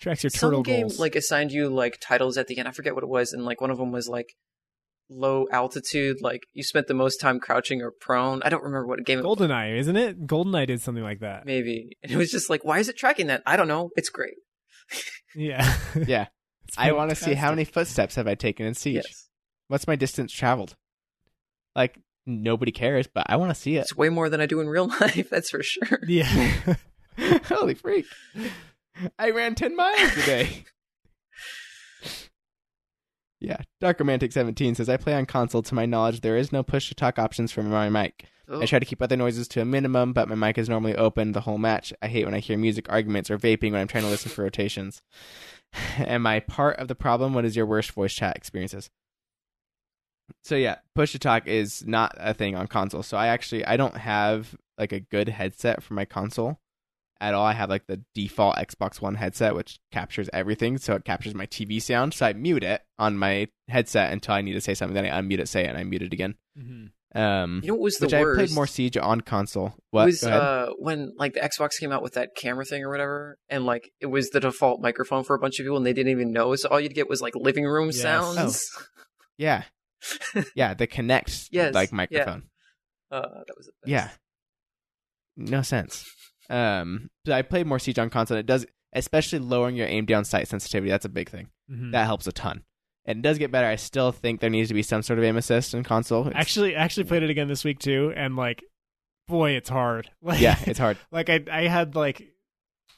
tracks 0.00 0.24
your 0.24 0.30
turtle 0.30 0.40
some 0.40 0.50
turtle 0.50 0.62
game 0.64 0.80
goals. 0.88 0.98
like 0.98 1.14
assigned 1.14 1.52
you 1.52 1.68
like 1.68 1.98
titles 2.00 2.36
at 2.36 2.48
the 2.48 2.58
end. 2.58 2.66
I 2.68 2.72
forget 2.72 2.94
what 2.94 3.04
it 3.04 3.08
was, 3.08 3.32
and 3.32 3.44
like 3.44 3.60
one 3.60 3.70
of 3.70 3.78
them 3.78 3.92
was 3.92 4.08
like 4.08 4.34
low 5.08 5.46
altitude. 5.52 6.16
Like 6.20 6.42
you 6.52 6.62
spent 6.62 6.86
the 6.86 6.94
most 6.94 7.18
time 7.18 7.38
crouching 7.40 7.82
or 7.82 7.92
prone. 8.00 8.42
I 8.44 8.48
don't 8.48 8.62
remember 8.62 8.86
what 8.86 9.04
game. 9.04 9.18
it 9.20 9.24
was. 9.24 9.38
Goldeneye, 9.38 9.78
isn't 9.78 9.96
it? 9.96 10.26
Goldeneye 10.26 10.66
did 10.66 10.80
something 10.82 11.04
like 11.04 11.20
that. 11.20 11.46
Maybe 11.46 11.96
and 12.02 12.12
it 12.12 12.16
was 12.16 12.30
just 12.30 12.50
like, 12.50 12.64
why 12.64 12.78
is 12.78 12.88
it 12.88 12.96
tracking 12.96 13.28
that? 13.28 13.42
I 13.46 13.56
don't 13.56 13.68
know. 13.68 13.90
It's 13.96 14.08
great. 14.10 14.34
Yeah, 15.34 15.76
Yeah. 16.06 16.26
It's 16.68 16.76
I 16.78 16.90
want 16.92 17.10
to 17.10 17.16
see 17.16 17.34
how 17.34 17.50
many 17.50 17.64
footsteps 17.64 18.16
have 18.16 18.26
I 18.26 18.34
taken 18.34 18.66
in 18.66 18.74
Siege. 18.74 18.94
Yes, 18.96 19.28
What's 19.68 19.86
my 19.86 19.94
distance 19.94 20.32
traveled? 20.32 20.74
Like 21.76 22.00
nobody 22.26 22.72
cares, 22.72 23.06
but 23.06 23.26
I 23.28 23.36
want 23.36 23.50
to 23.50 23.54
see 23.54 23.76
it. 23.76 23.82
it's 23.82 23.96
way 23.96 24.08
more 24.08 24.28
than 24.28 24.40
I 24.40 24.46
do 24.46 24.60
in 24.60 24.66
real 24.68 24.88
life. 25.00 25.28
That's 25.30 25.50
for 25.50 25.62
sure. 25.62 26.00
Yeah, 26.08 26.74
Holy 27.44 27.74
freak. 27.74 28.06
I 29.18 29.30
ran 29.30 29.54
10 29.54 29.76
miles 29.76 30.12
today. 30.14 30.64
Yeah. 33.46 33.58
Dark 33.80 34.00
Romantic 34.00 34.32
17 34.32 34.74
says 34.74 34.88
I 34.88 34.96
play 34.96 35.14
on 35.14 35.24
console. 35.24 35.62
To 35.62 35.74
my 35.74 35.86
knowledge, 35.86 36.20
there 36.20 36.36
is 36.36 36.50
no 36.50 36.64
push 36.64 36.88
to 36.88 36.96
talk 36.96 37.16
options 37.16 37.52
for 37.52 37.62
my 37.62 37.88
mic. 37.88 38.26
Oh, 38.48 38.60
I 38.60 38.66
try 38.66 38.80
to 38.80 38.84
keep 38.84 39.00
other 39.00 39.16
noises 39.16 39.46
to 39.48 39.60
a 39.60 39.64
minimum, 39.64 40.12
but 40.12 40.28
my 40.28 40.34
mic 40.34 40.58
is 40.58 40.68
normally 40.68 40.96
open 40.96 41.30
the 41.30 41.42
whole 41.42 41.56
match. 41.56 41.92
I 42.02 42.08
hate 42.08 42.24
when 42.24 42.34
I 42.34 42.40
hear 42.40 42.58
music 42.58 42.90
arguments 42.90 43.30
or 43.30 43.38
vaping 43.38 43.70
when 43.70 43.80
I'm 43.80 43.86
trying 43.86 44.02
to 44.02 44.10
listen 44.10 44.32
for 44.32 44.42
rotations. 44.42 45.00
Am 45.98 46.26
I 46.26 46.40
part 46.40 46.78
of 46.78 46.88
the 46.88 46.96
problem? 46.96 47.34
What 47.34 47.44
is 47.44 47.54
your 47.54 47.66
worst 47.66 47.92
voice 47.92 48.12
chat 48.12 48.36
experiences? 48.36 48.90
So 50.42 50.56
yeah, 50.56 50.78
push 50.96 51.12
to 51.12 51.20
talk 51.20 51.46
is 51.46 51.86
not 51.86 52.16
a 52.18 52.34
thing 52.34 52.56
on 52.56 52.66
console. 52.66 53.04
So 53.04 53.16
I 53.16 53.28
actually 53.28 53.64
I 53.64 53.76
don't 53.76 53.96
have 53.96 54.56
like 54.76 54.90
a 54.90 54.98
good 54.98 55.28
headset 55.28 55.84
for 55.84 55.94
my 55.94 56.04
console 56.04 56.58
at 57.20 57.34
all. 57.34 57.44
I 57.46 57.52
have 57.52 57.70
like 57.70 57.86
the 57.86 58.02
default 58.14 58.56
Xbox 58.56 59.00
One 59.00 59.14
headset 59.14 59.54
which 59.54 59.78
captures 59.92 60.28
everything, 60.32 60.78
so 60.78 60.94
it 60.94 61.04
captures 61.04 61.34
my 61.34 61.46
TV 61.46 61.80
sound. 61.80 62.14
So 62.14 62.26
I 62.26 62.32
mute 62.32 62.64
it 62.64 62.82
on 62.98 63.16
my 63.18 63.48
headset 63.68 64.12
until 64.12 64.34
I 64.34 64.42
need 64.42 64.52
to 64.54 64.60
say 64.60 64.74
something. 64.74 64.94
Then 64.94 65.06
I 65.06 65.20
unmute 65.20 65.38
it, 65.40 65.48
say 65.48 65.64
it, 65.64 65.68
and 65.68 65.78
I 65.78 65.84
mute 65.84 66.02
it 66.02 66.12
again. 66.12 66.34
Mhm. 66.58 66.90
Um, 67.14 67.60
you 67.62 67.68
know 67.68 67.74
what 67.76 67.82
was 67.84 67.96
the 67.96 68.06
which 68.06 68.14
I 68.14 68.22
played 68.22 68.50
more 68.52 68.66
Siege 68.66 68.98
on 68.98 69.22
console. 69.22 69.72
What? 69.90 70.04
was 70.04 70.22
uh 70.22 70.70
when 70.78 71.14
like 71.16 71.32
the 71.32 71.40
Xbox 71.40 71.78
came 71.80 71.90
out 71.90 72.02
with 72.02 72.14
that 72.14 72.34
camera 72.36 72.64
thing 72.66 72.82
or 72.84 72.90
whatever, 72.90 73.38
and 73.48 73.64
like 73.64 73.90
it 74.00 74.06
was 74.06 74.28
the 74.30 74.40
default 74.40 74.82
microphone 74.82 75.24
for 75.24 75.34
a 75.34 75.38
bunch 75.38 75.58
of 75.58 75.64
people, 75.64 75.78
and 75.78 75.86
they 75.86 75.94
didn't 75.94 76.10
even 76.12 76.32
know. 76.32 76.54
So 76.56 76.68
all 76.68 76.78
you'd 76.80 76.94
get 76.94 77.08
was 77.08 77.22
like 77.22 77.34
living 77.34 77.64
room 77.64 77.86
Yes. 77.86 78.02
sounds. 78.02 78.62
yeah, 79.38 79.62
Yeah, 80.54 80.74
the 80.74 80.86
Kinect 80.86 81.48
Yes, 81.52 81.72
like 81.74 81.90
yeah. 81.90 81.96
microphone. 81.96 82.42
Uh, 83.10 83.20
that 83.46 83.56
was 83.56 83.66
the 83.66 83.72
best. 83.82 83.90
Yeah. 83.90 84.10
No 85.38 85.62
sense. 85.62 86.04
Um, 86.50 87.10
but 87.24 87.34
I 87.34 87.42
played 87.42 87.66
more 87.66 87.78
Siege 87.78 87.98
on 87.98 88.10
console. 88.10 88.36
It 88.38 88.46
does, 88.46 88.66
especially 88.92 89.38
lowering 89.40 89.76
your 89.76 89.86
aim 89.88 90.06
down 90.06 90.24
sight 90.24 90.48
sensitivity. 90.48 90.90
That's 90.90 91.04
a 91.04 91.08
big 91.10 91.28
thing. 91.28 91.48
Mhm. 91.70 91.92
That 91.92 92.04
helps 92.06 92.26
a 92.26 92.32
ton. 92.32 92.62
And 93.04 93.18
it 93.18 93.22
does 93.22 93.38
get 93.38 93.50
better. 93.52 93.66
I 93.68 93.76
still 93.76 94.10
think 94.12 94.40
there 94.40 94.50
needs 94.50 94.68
to 94.68 94.74
be 94.74 94.82
some 94.82 95.02
sort 95.02 95.18
of 95.18 95.24
aim 95.24 95.36
assist 95.36 95.74
in 95.74 95.82
console. 95.84 96.26
It's- 96.26 96.40
actually 96.40 96.74
actually 96.74 97.04
played 97.04 97.22
it 97.22 97.30
again 97.30 97.48
this 97.48 97.64
week 97.64 97.78
too, 97.78 98.12
and 98.16 98.36
like, 98.36 98.64
boy, 99.28 99.52
it's 99.52 99.68
hard. 99.68 100.10
Like, 100.22 100.40
yeah, 100.40 100.58
it's 100.66 100.78
hard. 100.78 100.98
like 101.12 101.28
I 101.30 101.44
I 101.50 101.62
had 101.68 101.94
like 101.94 102.32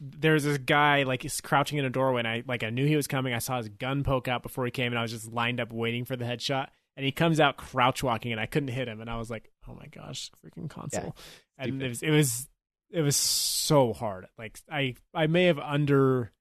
there's 0.00 0.44
this 0.44 0.58
guy 0.58 1.02
like 1.02 1.22
he's 1.22 1.40
crouching 1.40 1.78
in 1.78 1.84
a 1.84 1.90
doorway 1.90 2.20
and 2.20 2.28
I 2.28 2.42
like 2.46 2.62
I 2.62 2.70
knew 2.70 2.86
he 2.86 2.96
was 2.96 3.06
coming. 3.08 3.34
I 3.34 3.38
saw 3.38 3.56
his 3.58 3.68
gun 3.68 4.04
poke 4.04 4.28
out 4.28 4.42
before 4.42 4.64
he 4.64 4.70
came 4.70 4.92
and 4.92 4.98
I 4.98 5.02
was 5.02 5.10
just 5.10 5.32
lined 5.32 5.58
up 5.60 5.72
waiting 5.72 6.04
for 6.04 6.16
the 6.16 6.24
headshot. 6.24 6.68
And 6.96 7.04
he 7.04 7.12
comes 7.12 7.38
out 7.40 7.56
crouch 7.56 8.02
walking 8.02 8.32
and 8.32 8.40
I 8.40 8.46
couldn't 8.46 8.68
hit 8.70 8.88
him 8.88 9.00
and 9.00 9.10
I 9.10 9.16
was 9.18 9.28
like, 9.30 9.50
Oh 9.68 9.74
my 9.74 9.86
gosh, 9.86 10.30
freaking 10.44 10.70
console. 10.70 11.16
and 11.58 11.82
it 11.82 11.88
was 11.88 12.02
it 12.02 12.10
was 12.10 12.48
it 12.90 13.00
was 13.02 13.16
so 13.16 13.92
hard. 13.92 14.26
Like 14.38 14.58
I 14.70 14.94
I 15.14 15.26
may 15.26 15.44
have 15.44 15.58
under 15.58 16.32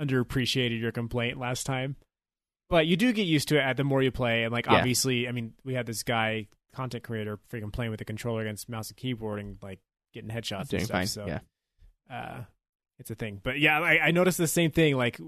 underappreciated 0.00 0.80
your 0.80 0.92
complaint 0.92 1.38
last 1.38 1.64
time. 1.64 1.96
But 2.68 2.86
you 2.86 2.96
do 2.96 3.12
get 3.12 3.22
used 3.26 3.48
to 3.48 3.56
it 3.58 3.60
at 3.60 3.76
the 3.76 3.84
more 3.84 4.02
you 4.02 4.10
play 4.10 4.42
and 4.44 4.52
like 4.52 4.66
Yeah. 4.66 4.74
obviously 4.74 5.28
I 5.28 5.32
mean 5.32 5.54
we 5.64 5.74
had 5.74 5.86
this 5.86 6.02
guy 6.02 6.48
content 6.74 7.04
creator 7.04 7.38
freaking 7.50 7.72
playing 7.72 7.90
with 7.90 7.98
the 7.98 8.04
controller 8.04 8.42
against 8.42 8.68
mouse 8.68 8.88
and 8.90 8.96
keyboard 8.96 9.40
and 9.40 9.56
like 9.62 9.78
getting 10.12 10.30
headshots 10.30 10.68
Doing 10.68 10.80
and 10.82 10.86
stuff. 10.86 10.96
fine. 10.98 11.06
So 11.06 11.26
yeah. 11.26 11.40
uh, 12.10 12.40
it's 12.98 13.10
a 13.10 13.14
thing. 13.14 13.40
But 13.42 13.58
yeah, 13.58 13.80
I, 13.80 14.06
I 14.06 14.10
noticed 14.10 14.38
the 14.38 14.46
same 14.46 14.70
thing 14.70 14.96
like 14.96 15.18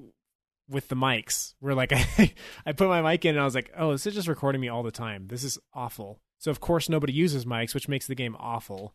with 0.69 0.89
the 0.89 0.97
mics, 0.97 1.55
where 1.61 1.75
like 1.75 1.93
I 1.93 2.35
I 2.67 2.73
put 2.73 2.89
my 2.89 3.01
mic 3.03 3.25
in 3.25 3.31
and 3.31 3.41
I 3.41 3.45
was 3.45 3.55
like, 3.55 3.71
oh, 3.77 3.93
this 3.93 4.07
is 4.07 4.15
just 4.15 4.29
recording 4.29 4.61
me 4.61 4.69
all 4.69 4.83
the 4.83 4.91
time. 4.91 5.29
This 5.29 5.45
is 5.45 5.59
awful. 5.73 6.21
So 6.39 6.51
of 6.51 6.61
course 6.61 6.89
nobody 6.89 7.13
uses 7.13 7.45
mics, 7.47 7.75
which 7.75 7.89
makes 7.89 8.07
the 8.07 8.15
game 8.15 8.37
awful. 8.39 8.95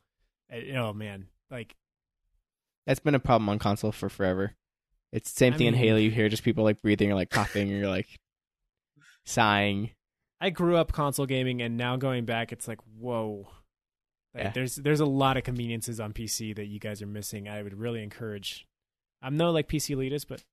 Uh, 0.54 0.58
Oh 0.78 0.94
man, 0.94 1.28
like 1.54 1.76
That's 2.86 3.00
been 3.00 3.16
a 3.16 3.20
problem 3.20 3.48
on 3.48 3.60
console 3.60 3.92
for 3.94 4.10
forever. 4.10 4.54
It's 5.14 5.32
the 5.32 5.38
same 5.38 5.54
I 5.54 5.58
thing 5.58 5.68
in 5.68 5.74
Halo. 5.76 5.98
You 5.98 6.12
hear 6.12 6.28
just 6.28 6.44
people 6.44 6.64
like 6.64 6.82
breathing 6.82 7.12
or 7.12 7.16
like 7.16 7.30
coughing 7.30 7.72
or 7.82 7.88
like 7.88 8.08
sighing. 9.26 9.92
I 10.42 10.50
grew 10.50 10.76
up 10.76 10.92
console 10.92 11.26
gaming, 11.26 11.62
and 11.62 11.78
now 11.78 11.96
going 11.96 12.26
back, 12.26 12.52
it's 12.52 12.68
like 12.68 12.80
whoa. 13.00 13.48
Like, 14.34 14.44
Yeah. 14.46 14.52
There's 14.52 14.76
there's 14.76 15.00
a 15.00 15.06
lot 15.06 15.38
of 15.38 15.44
conveniences 15.44 16.00
on 16.00 16.12
PC 16.14 16.56
that 16.56 16.66
you 16.66 16.80
guys 16.80 17.02
are 17.02 17.08
missing. 17.08 17.48
I 17.48 17.62
would 17.62 17.78
really 17.80 18.04
encourage. 18.04 18.66
I'm 19.22 19.38
no 19.38 19.52
like 19.52 19.70
PC 19.70 19.96
elitist, 19.96 20.26
but 20.28 20.44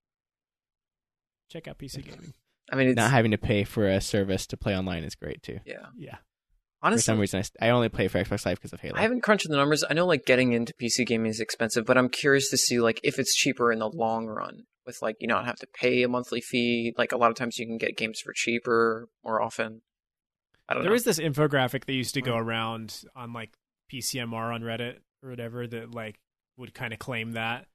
check 1.50 1.66
out 1.66 1.78
PC 1.78 2.04
gaming. 2.08 2.34
I 2.70 2.76
mean, 2.76 2.88
it's 2.88 2.96
Not 2.96 3.10
having 3.10 3.32
to 3.32 3.38
pay 3.38 3.64
for 3.64 3.88
a 3.88 4.00
service 4.00 4.46
to 4.48 4.56
play 4.56 4.76
online 4.76 5.02
is 5.02 5.16
great 5.16 5.42
too. 5.42 5.58
yeah. 5.64 5.86
Yeah, 5.96 6.18
For 6.82 6.98
some 6.98 7.18
reason, 7.18 7.38
I, 7.38 7.42
st- 7.42 7.56
I 7.60 7.70
only 7.70 7.88
play 7.88 8.08
for 8.08 8.18
Xbox 8.22 8.46
Live 8.46 8.56
because 8.58 8.72
of 8.72 8.80
Halo. 8.80 8.96
I 8.98 9.02
haven't 9.02 9.22
crunched 9.22 9.48
the 9.48 9.56
numbers. 9.56 9.84
I 9.88 9.94
know 9.94 10.06
like 10.06 10.24
getting 10.24 10.52
into 10.52 10.72
PC 10.74 11.06
gaming 11.06 11.30
is 11.30 11.40
expensive, 11.40 11.84
but 11.84 11.98
I'm 11.98 12.08
curious 12.08 12.48
to 12.50 12.56
see 12.56 12.80
like 12.80 13.00
if 13.02 13.18
it's 13.18 13.34
cheaper 13.34 13.70
in 13.70 13.80
the 13.80 13.88
long 13.88 14.26
run 14.26 14.64
with 14.86 15.02
like 15.02 15.16
you 15.20 15.28
not 15.28 15.44
have 15.46 15.56
to 15.56 15.66
pay 15.66 16.02
a 16.02 16.08
monthly 16.08 16.40
fee. 16.40 16.94
Like 16.96 17.12
a 17.12 17.16
lot 17.18 17.30
of 17.30 17.36
times 17.36 17.58
you 17.58 17.66
can 17.66 17.76
get 17.78 17.96
games 17.96 18.20
for 18.20 18.32
cheaper 18.34 19.08
more 19.24 19.42
often. 19.42 19.82
I 20.68 20.74
don't 20.74 20.82
There 20.82 20.90
know. 20.90 20.94
was 20.94 21.04
this 21.04 21.18
infographic 21.18 21.84
that 21.84 21.92
used 21.92 22.14
to 22.14 22.22
go 22.22 22.36
around 22.36 23.02
on 23.14 23.32
like 23.32 23.50
PCMR 23.92 24.54
on 24.54 24.62
Reddit 24.62 24.98
or 25.22 25.30
whatever 25.30 25.66
that 25.66 25.92
like 25.94 26.18
would 26.56 26.72
kind 26.74 26.92
of 26.92 26.98
claim 26.98 27.32
that, 27.32 27.66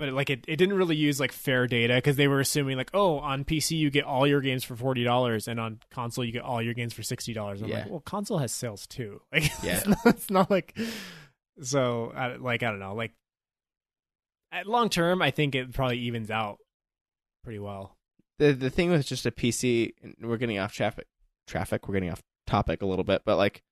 but 0.00 0.08
it, 0.08 0.12
like 0.14 0.30
it, 0.30 0.44
it 0.48 0.56
didn't 0.56 0.74
really 0.76 0.96
use 0.96 1.20
like 1.20 1.30
fair 1.30 1.68
data 1.68 1.94
because 1.94 2.16
they 2.16 2.26
were 2.26 2.40
assuming 2.40 2.76
like 2.76 2.90
oh 2.94 3.18
on 3.20 3.44
PC 3.44 3.78
you 3.78 3.90
get 3.90 4.04
all 4.04 4.26
your 4.26 4.40
games 4.40 4.64
for 4.64 4.74
forty 4.74 5.04
dollars 5.04 5.46
and 5.46 5.60
on 5.60 5.78
console 5.92 6.24
you 6.24 6.32
get 6.32 6.42
all 6.42 6.60
your 6.60 6.74
games 6.74 6.92
for 6.92 7.04
sixty 7.04 7.32
dollars. 7.32 7.62
I'm 7.62 7.68
Yeah. 7.68 7.82
like 7.82 7.90
well 7.90 8.00
console 8.00 8.38
has 8.38 8.50
sales 8.50 8.86
too. 8.88 9.20
Like 9.32 9.44
Yeah. 9.62 9.76
it's, 9.78 9.86
not, 9.86 9.98
it's 10.06 10.30
not 10.30 10.50
like 10.50 10.76
so 11.62 12.12
I, 12.16 12.34
like 12.36 12.62
I 12.64 12.70
don't 12.70 12.80
know 12.80 12.94
like 12.94 13.12
at 14.50 14.66
long 14.66 14.88
term 14.88 15.22
I 15.22 15.30
think 15.30 15.54
it 15.54 15.72
probably 15.72 15.98
evens 15.98 16.30
out 16.30 16.58
pretty 17.44 17.58
well. 17.60 17.96
the 18.38 18.52
the 18.52 18.70
thing 18.70 18.90
with 18.90 19.06
just 19.06 19.26
a 19.26 19.30
PC, 19.30 19.92
and 20.02 20.14
we're 20.22 20.36
getting 20.38 20.58
off 20.58 20.72
traffic. 20.72 21.06
Traffic. 21.46 21.86
We're 21.86 21.94
getting 21.94 22.10
off 22.10 22.22
topic 22.46 22.82
a 22.82 22.86
little 22.86 23.04
bit, 23.04 23.22
but 23.24 23.36
like, 23.36 23.62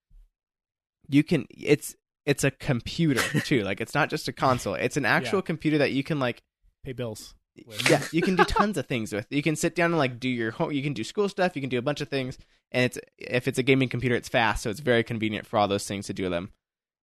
you 1.08 1.22
can. 1.24 1.46
It's 1.50 1.94
it's 2.28 2.44
a 2.44 2.50
computer 2.52 3.20
too. 3.40 3.62
like, 3.64 3.80
it's 3.80 3.94
not 3.94 4.10
just 4.10 4.28
a 4.28 4.32
console. 4.32 4.74
It's 4.74 4.96
an 4.96 5.04
actual 5.04 5.38
Yeah. 5.38 5.42
computer 5.50 5.78
that 5.78 5.90
you 5.92 6.04
can 6.04 6.20
like. 6.20 6.42
Pay 6.84 6.92
bills. 6.92 7.34
with. 7.66 7.90
Yeah, 7.90 8.02
you 8.12 8.22
can 8.22 8.36
do 8.36 8.44
tons 8.58 8.76
of 8.78 8.86
things 8.86 9.12
with. 9.12 9.26
You 9.30 9.42
can 9.42 9.56
sit 9.56 9.74
down 9.74 9.90
and 9.90 9.98
like 9.98 10.20
do 10.20 10.28
your 10.28 10.52
home. 10.52 10.70
You 10.72 10.82
can 10.82 10.92
do 10.92 11.02
school 11.02 11.28
stuff. 11.28 11.56
You 11.56 11.62
can 11.62 11.70
do 11.70 11.78
a 11.78 11.82
bunch 11.82 12.00
of 12.00 12.08
things. 12.08 12.38
And 12.70 12.84
it's 12.84 12.98
if 13.18 13.48
it's 13.48 13.58
a 13.58 13.62
gaming 13.64 13.88
computer, 13.88 14.14
it's 14.14 14.28
fast, 14.28 14.62
so 14.62 14.70
it's 14.70 14.80
very 14.80 15.02
convenient 15.02 15.46
for 15.46 15.58
all 15.58 15.66
those 15.68 15.86
things 15.88 16.06
to 16.06 16.12
do 16.12 16.28
them. 16.28 16.50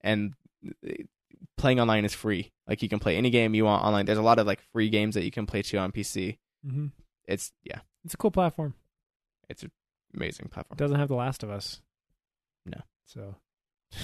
And 0.02 0.34
uh, 0.86 0.92
playing 1.56 1.78
online 1.80 2.04
is 2.04 2.12
free. 2.12 2.50
Like 2.66 2.82
you 2.82 2.88
can 2.88 2.98
play 2.98 3.16
any 3.16 3.30
game 3.30 3.54
you 3.54 3.64
want 3.64 3.84
online. 3.84 4.04
There's 4.06 4.18
a 4.18 4.22
lot 4.22 4.38
of 4.40 4.46
like 4.46 4.60
free 4.72 4.90
games 4.90 5.14
that 5.14 5.24
you 5.24 5.30
can 5.30 5.46
play 5.46 5.62
too 5.62 5.78
on 5.78 5.92
PC. 5.92 6.38
hmm 6.68 6.86
It's 7.26 7.52
yeah, 7.62 7.78
It's 8.04 8.14
a 8.14 8.16
cool 8.16 8.32
platform. 8.32 8.74
it's 9.48 9.62
an 9.62 9.70
amazing 10.16 10.48
platform. 10.48 10.76
It 10.76 10.82
Doesn't 10.82 10.98
have 10.98 11.08
The 11.08 11.14
Last 11.14 11.42
of 11.44 11.50
Us. 11.50 11.80
No. 12.66 12.80
So, 13.06 13.36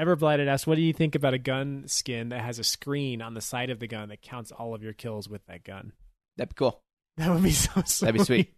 Everblighted 0.00 0.46
asks, 0.46 0.66
"What 0.66 0.76
do 0.76 0.82
you 0.82 0.92
think 0.92 1.14
about 1.14 1.34
a 1.34 1.38
gun 1.38 1.84
skin 1.86 2.30
that 2.30 2.42
has 2.42 2.58
a 2.58 2.64
screen 2.64 3.20
on 3.20 3.34
the 3.34 3.40
side 3.40 3.70
of 3.70 3.78
the 3.78 3.86
gun 3.86 4.08
that 4.08 4.22
counts 4.22 4.50
all 4.50 4.74
of 4.74 4.82
your 4.82 4.92
kills 4.92 5.28
with 5.28 5.44
that 5.46 5.64
gun?" 5.64 5.92
That'd 6.36 6.54
be 6.54 6.58
cool. 6.58 6.82
That 7.16 7.30
would 7.30 7.42
be 7.42 7.50
so 7.50 7.82
sweet. 7.84 8.06
That'd 8.06 8.18
be 8.20 8.24
sweet. 8.24 8.54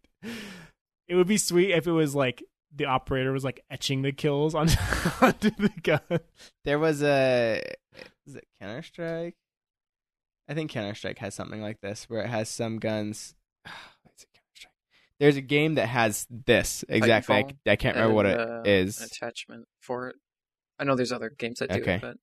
It 1.09 1.14
would 1.16 1.27
be 1.27 1.39
sweet 1.39 1.73
if 1.73 1.86
it 1.86 1.93
was 1.93 2.14
like 2.14 2.44
the 2.74 2.86
operator 2.86 3.32
was 3.32 3.44
like 3.44 3.64
etching 3.70 4.02
the 4.02 4.12
kills 4.12 4.55
onto, 4.55 4.78
onto 5.20 5.51
the 5.51 5.73
gun. 5.82 6.20
There 6.64 6.78
was 6.78 7.02
a 7.02 7.62
is 8.27 8.36
it 8.36 8.47
Counter 8.60 8.82
Strike? 8.82 9.35
I 10.48 10.55
think 10.55 10.70
Counter 10.70 10.94
Strike 10.94 11.19
has 11.19 11.35
something 11.35 11.60
like 11.60 11.81
this 11.81 12.09
where 12.09 12.23
it 12.23 12.28
has 12.28 12.48
some 12.48 12.78
guns. 12.78 13.35
Is 14.16 14.23
it 14.24 14.28
Counter-Strike? 14.35 14.73
There's 15.19 15.36
a 15.36 15.40
game 15.40 15.77
that 15.77 15.86
has 15.86 16.27
this 16.28 16.85
exactly. 16.89 17.36
I, 17.36 17.70
I 17.70 17.77
can't 17.77 17.97
remember 17.97 18.14
what 18.14 18.27
it 18.27 18.39
uh, 18.39 18.62
is, 18.64 19.01
attachment 19.01 19.66
for 19.81 20.09
it. 20.09 20.16
I 20.83 20.85
know 20.85 20.97
there's 20.97 21.13
other 21.13 21.31
games 21.31 21.61
that 21.61 21.71
do 21.71 21.81
Okay. 21.81 21.95
it, 21.95 22.01
but 22.01 22.17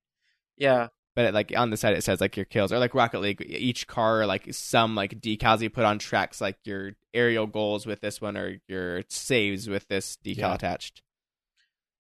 yeah, 0.58 0.88
but 1.16 1.26
it, 1.26 1.34
like 1.34 1.54
on 1.56 1.70
the 1.70 1.78
side 1.78 1.96
it 1.96 2.04
says 2.04 2.20
like 2.20 2.36
your 2.36 2.46
kills 2.46 2.74
or 2.74 2.78
like 2.80 2.94
Rocket 2.94 3.20
League. 3.22 3.42
Each 3.48 3.88
car 3.88 4.26
like 4.26 4.54
some 4.54 4.96
like 4.96 5.22
decals 5.22 5.62
you 5.62 5.70
put 5.70 5.86
on 5.86 5.98
tracks 5.98 6.42
like 6.42 6.58
your 6.66 6.92
aerial 7.14 7.48
goals 7.48 7.86
with 7.86 8.02
this 8.02 8.20
one 8.20 8.36
or 8.36 8.58
your 8.68 9.04
saves 9.10 9.70
with 9.70 9.88
this 9.88 10.18
decal 10.24 10.38
Yeah. 10.40 10.54
attached. 10.56 11.02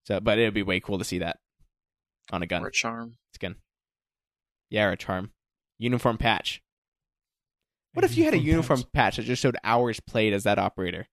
So, 0.03 0.19
but 0.19 0.37
it'd 0.37 0.53
be 0.53 0.63
way 0.63 0.79
cool 0.81 0.97
to 0.97 1.05
see 1.05 1.19
that 1.19 1.37
on 2.31 2.43
a 2.43 2.47
gun 2.47 2.63
or 2.63 2.67
a 2.67 2.71
charm. 2.71 3.15
skin. 3.33 3.55
Yeah, 4.69 4.85
or 4.85 4.91
a 4.91 4.97
charm. 4.97 5.31
Uniform 5.77 6.17
patch. 6.17 6.61
What 7.93 8.03
if 8.05 8.17
you 8.17 8.25
had 8.25 8.33
a 8.33 8.37
uniform 8.37 8.83
patch 8.93 9.15
that 9.17 9.23
just 9.23 9.41
showed 9.41 9.57
hours 9.63 9.99
played 9.99 10.33
as 10.33 10.43
that 10.43 10.59
operator? 10.59 11.07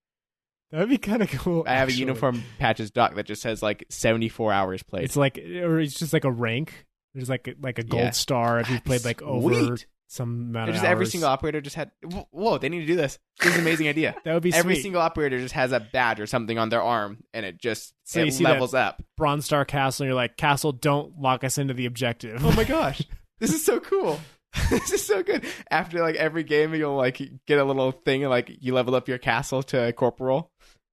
That 0.77 0.81
would 0.81 0.91
be 0.91 0.99
kind 0.99 1.23
of 1.23 1.31
cool. 1.31 1.65
I 1.67 1.71
have 1.77 1.89
actually. 1.89 2.03
a 2.03 2.07
uniform 2.07 2.43
patches 2.59 2.91
doc 2.91 3.15
that 3.15 3.25
just 3.25 3.41
says 3.41 3.63
like 3.63 3.87
74 3.89 4.53
hours 4.53 4.83
played. 4.83 5.05
It's 5.05 5.17
like, 5.17 5.39
or 5.39 5.81
it's 5.81 5.95
just 5.99 6.13
like 6.13 6.25
a 6.25 6.31
rank. 6.31 6.85
There's 7.15 7.31
like 7.31 7.49
like 7.63 7.79
a 7.79 7.83
gold 7.83 8.03
Yeah. 8.03 8.11
star 8.11 8.61
if 8.61 8.69
you've 8.69 8.85
played 8.85 9.03
like 9.03 9.23
over 9.23 9.55
Sweet. 9.55 9.87
some 10.07 10.49
amount 10.51 10.73
just 10.75 10.85
every 10.85 11.07
single 11.07 11.31
operator 11.31 11.63
just 11.63 11.77
had. 11.77 11.93
Whoa, 12.31 12.59
they 12.59 12.69
need 12.69 12.81
to 12.81 12.87
do 12.87 12.95
this. 12.95 13.19
This 13.41 13.53
is 13.53 13.55
an 13.55 13.63
amazing 13.63 13.89
idea. 13.89 14.17
That 14.25 14.35
would 14.35 14.43
be 14.43 14.53
Every 14.53 14.75
sweet. 14.75 14.83
single 14.83 15.01
operator 15.01 15.39
just 15.39 15.55
has 15.55 15.73
a 15.73 15.81
badge 15.81 16.21
or 16.21 16.27
something 16.27 16.59
on 16.59 16.69
their 16.69 16.83
arm, 16.83 17.25
and 17.33 17.47
it 17.47 17.59
just 17.59 17.95
So 18.05 18.21
it 18.21 18.39
levels 18.41 18.75
up. 18.75 19.03
Bronze 19.17 19.47
Star 19.47 19.65
Castle, 19.65 20.05
and 20.05 20.09
you're 20.09 20.15
like, 20.15 20.37
Castle, 20.37 20.73
don't 20.73 21.19
lock 21.19 21.43
us 21.43 21.57
into 21.57 21.73
the 21.73 21.87
objective. 21.87 22.45
Oh 22.45 22.53
my 22.53 22.65
gosh, 22.65 23.01
this 23.41 23.55
is 23.55 23.65
so 23.65 23.81
cool. 23.81 24.21
this 24.71 24.93
is 24.93 25.07
so 25.07 25.23
good. 25.23 25.43
After 25.71 26.01
like 26.03 26.17
every 26.17 26.43
game, 26.43 26.75
you'll 26.75 26.97
like 26.97 27.19
get 27.47 27.59
a 27.59 27.65
little 27.65 27.93
thing, 27.93 28.25
and 28.25 28.31
like 28.31 28.51
you 28.61 28.75
level 28.75 28.95
up 28.95 29.09
your 29.09 29.17
castle 29.19 29.63
to 29.63 29.91
corporal. 29.95 30.51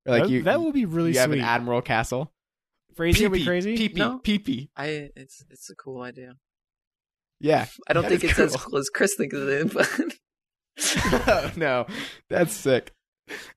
Or, 0.07 0.13
like 0.13 0.23
that, 0.25 0.31
you, 0.31 0.43
that 0.45 0.61
would 0.61 0.75
be 0.75 0.85
really 0.85 1.13
sweet. 1.13 1.17
you 1.17 1.21
have 1.21 1.33
an 1.33 1.41
admiral 1.41 1.83
castle. 1.83 2.33
Phrasing 2.95 3.31
would 3.31 3.39
be 3.39 3.45
crazy. 3.45 3.77
Pee-pee, 3.77 3.99
No. 3.99 4.19
pee-pee. 4.19 4.71
I 4.77 5.11
it's 5.17 5.45
it's 5.51 5.71
a 5.71 5.75
cool 5.75 6.03
idea. 6.03 6.37
Yeah. 7.41 7.67
I 7.89 7.93
don't 7.95 8.07
think 8.07 8.23
is 8.25 8.31
it's 8.31 8.39
as 8.39 8.57
cool. 8.57 8.71
cool 8.73 8.79
as 8.79 8.89
Chris 8.91 9.15
thinks 9.17 9.35
it 9.35 9.49
is, 9.49 9.73
but 9.73 11.57
no, 11.57 11.87
that's 12.29 12.53
sick. 12.53 12.93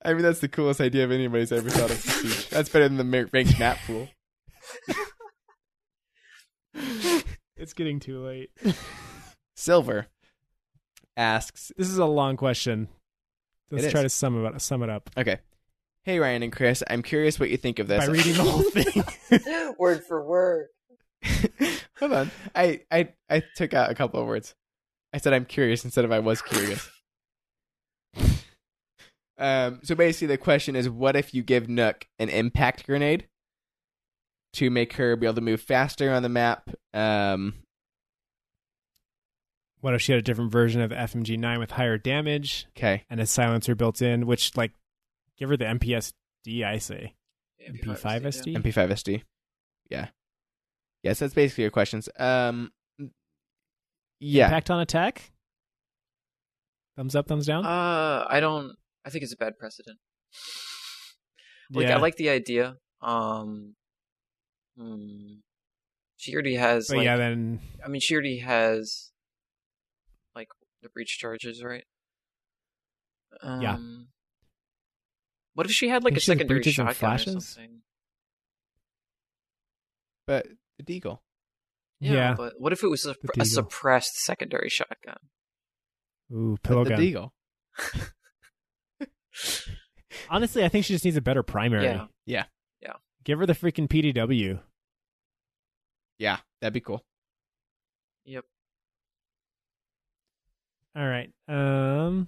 I 0.06 0.14
mean, 0.14 0.22
that's 0.24 0.40
the 0.40 0.48
coolest 0.48 0.80
idea 0.80 1.04
of 1.04 1.12
anybody's 1.12 1.52
ever 1.52 1.70
thought 1.70 1.90
of. 1.92 2.48
That's 2.52 2.70
better 2.70 2.88
than 2.88 2.98
the 2.98 3.04
ma- 3.04 3.28
ranked 3.34 3.60
map 3.60 3.78
pool. 3.88 4.08
It's 7.58 7.74
getting 7.74 8.00
too 8.02 8.20
late. 8.24 8.50
Silver 9.56 10.08
asks, 11.16 11.72
This 11.78 11.90
is 11.90 11.98
a 11.98 12.06
long 12.06 12.36
question. 12.38 12.90
Let's 13.72 13.86
It 13.86 13.92
try 13.92 14.02
is. 14.02 14.12
to 14.12 14.18
sum 14.18 14.44
it 14.44 14.46
up. 14.54 14.60
Sum 14.62 14.84
it 14.84 14.90
up 14.90 15.10
okay, 15.18 15.40
hey 16.06 16.20
Ryan 16.20 16.44
and 16.44 16.52
Chris, 16.54 16.82
I'm 16.90 17.02
curious 17.04 17.40
what 17.40 17.50
you 17.50 17.58
think 17.58 17.80
of 17.80 17.88
this. 17.88 18.06
by 18.06 18.12
reading 18.12 18.34
the 18.34 18.44
whole 18.44 18.62
thing. 19.42 19.74
word 19.80 20.04
for 20.06 20.24
word. 20.24 20.68
Hold 22.00 22.14
on, 22.14 22.32
I, 22.56 22.82
I 22.92 23.10
I 23.30 23.44
took 23.56 23.74
out 23.74 23.90
a 23.92 23.96
couple 23.96 24.22
of 24.22 24.28
words. 24.28 24.54
I 25.14 25.18
said 25.18 25.34
I'm 25.34 25.46
curious 25.46 25.84
instead 25.84 26.06
of 26.06 26.12
I 26.12 26.20
was 26.20 26.42
curious. 26.42 26.90
Um, 29.38 29.82
so 29.84 29.96
basically, 29.96 30.28
the 30.28 30.38
question 30.38 30.76
is, 30.78 30.90
what 30.90 31.16
if 31.18 31.34
you 31.34 31.44
give 31.44 31.68
Nøkk 31.68 32.04
an 32.20 32.30
impact 32.30 32.86
grenade 32.86 33.28
to 34.54 34.70
make 34.70 34.94
her 34.94 35.18
be 35.18 35.26
able 35.26 35.36
to 35.36 35.42
move 35.42 35.60
faster 35.62 36.10
on 36.14 36.24
the 36.24 36.30
map? 36.30 36.70
Um, 36.94 37.56
What 39.82 39.94
if 39.94 40.02
she 40.02 40.14
had 40.14 40.20
a 40.20 40.22
different 40.24 40.52
version 40.54 40.80
of 40.82 40.90
the 40.92 40.96
FMG9 40.96 41.60
with 41.60 41.72
higher 41.72 41.98
damage 41.98 42.68
okay, 42.78 43.04
and 43.10 43.20
a 43.20 43.26
silencer 43.26 43.76
built 43.76 44.02
in, 44.02 44.26
which 44.26 44.56
like 44.56 44.72
give 45.38 45.50
her 45.50 45.58
the 45.58 45.66
MPSD, 45.66 46.64
I 46.64 46.78
say. 46.78 47.16
MP5 47.70 48.24
SD? 48.24 48.56
MP5 48.58 48.92
SD. 48.92 49.24
Yeah. 49.90 50.08
Yes, 51.04 51.20
that's 51.20 51.34
basically 51.34 51.64
your 51.64 51.72
questions. 51.72 52.10
Um, 52.18 52.72
yeah, 54.20 54.46
Impact 54.46 54.72
on 54.72 54.80
attack? 54.80 55.32
Thumbs 56.96 57.16
up, 57.16 57.28
thumbs 57.28 57.46
down? 57.46 57.66
Uh, 57.66 58.26
I 58.30 58.40
don't. 58.40 58.76
I 59.06 59.10
think 59.10 59.24
it's 59.24 59.34
a 59.34 59.38
bad 59.38 59.58
precedent. 59.58 59.98
Like 61.72 61.88
yeah. 61.88 61.98
I 61.98 62.00
like 62.00 62.16
the 62.16 62.30
idea. 62.30 62.78
Um, 63.02 63.76
hmm. 64.78 65.36
she 66.18 66.34
already 66.34 66.56
has. 66.56 66.88
but 66.88 66.98
like, 66.98 67.06
yeah, 67.06 67.18
then 67.18 67.60
I 67.84 67.90
mean, 67.90 68.02
she 68.02 68.14
already 68.14 68.40
has 68.40 69.12
like 70.36 70.48
the 70.82 70.90
breach 70.90 71.18
charges, 71.20 71.64
right? 71.64 71.84
Um, 73.42 73.62
Yeah. 73.62 73.78
What 75.56 75.66
if 75.66 75.72
she 75.72 75.90
had 75.90 76.04
like 76.04 76.12
Think 76.14 76.18
a 76.18 76.22
she 76.22 76.26
secondary 76.28 76.60
breaches 76.60 76.78
and 76.80 76.88
shotgun 76.90 76.92
or 76.92 76.94
flashes? 76.94 77.48
something? 77.48 77.82
but 80.28 80.48
the 80.78 80.84
Deagle. 80.84 81.20
yeah. 82.00 82.34
but 82.36 82.54
what 82.60 82.74
if 82.74 82.84
it 82.84 82.88
was 82.90 83.06
a, 83.06 83.16
a 83.40 83.46
suppressed 83.46 84.16
secondary 84.18 84.70
shotgun? 84.70 85.18
Ooh, 86.34 86.58
But 86.62 86.70
pillow 86.70 86.84
the 86.84 86.90
gun. 86.92 87.00
Deagle. 87.00 87.32
Honestly, 90.30 90.64
I 90.64 90.70
think 90.70 90.86
she 90.86 90.94
just 90.94 91.06
needs 91.06 91.18
a 91.18 91.22
better 91.22 91.44
primary. 91.44 91.84
Yeah. 91.86 92.06
Yeah. 92.26 92.44
Give 93.24 93.40
her 93.40 93.48
the 93.48 93.54
freaking 93.54 93.88
PDW. 93.88 94.60
Yeah, 96.20 96.38
that'd 96.62 96.74
be 96.76 96.80
cool. 96.80 97.04
Yep. 98.26 98.46
All 100.96 101.08
right. 101.08 101.32
Um, 101.48 102.28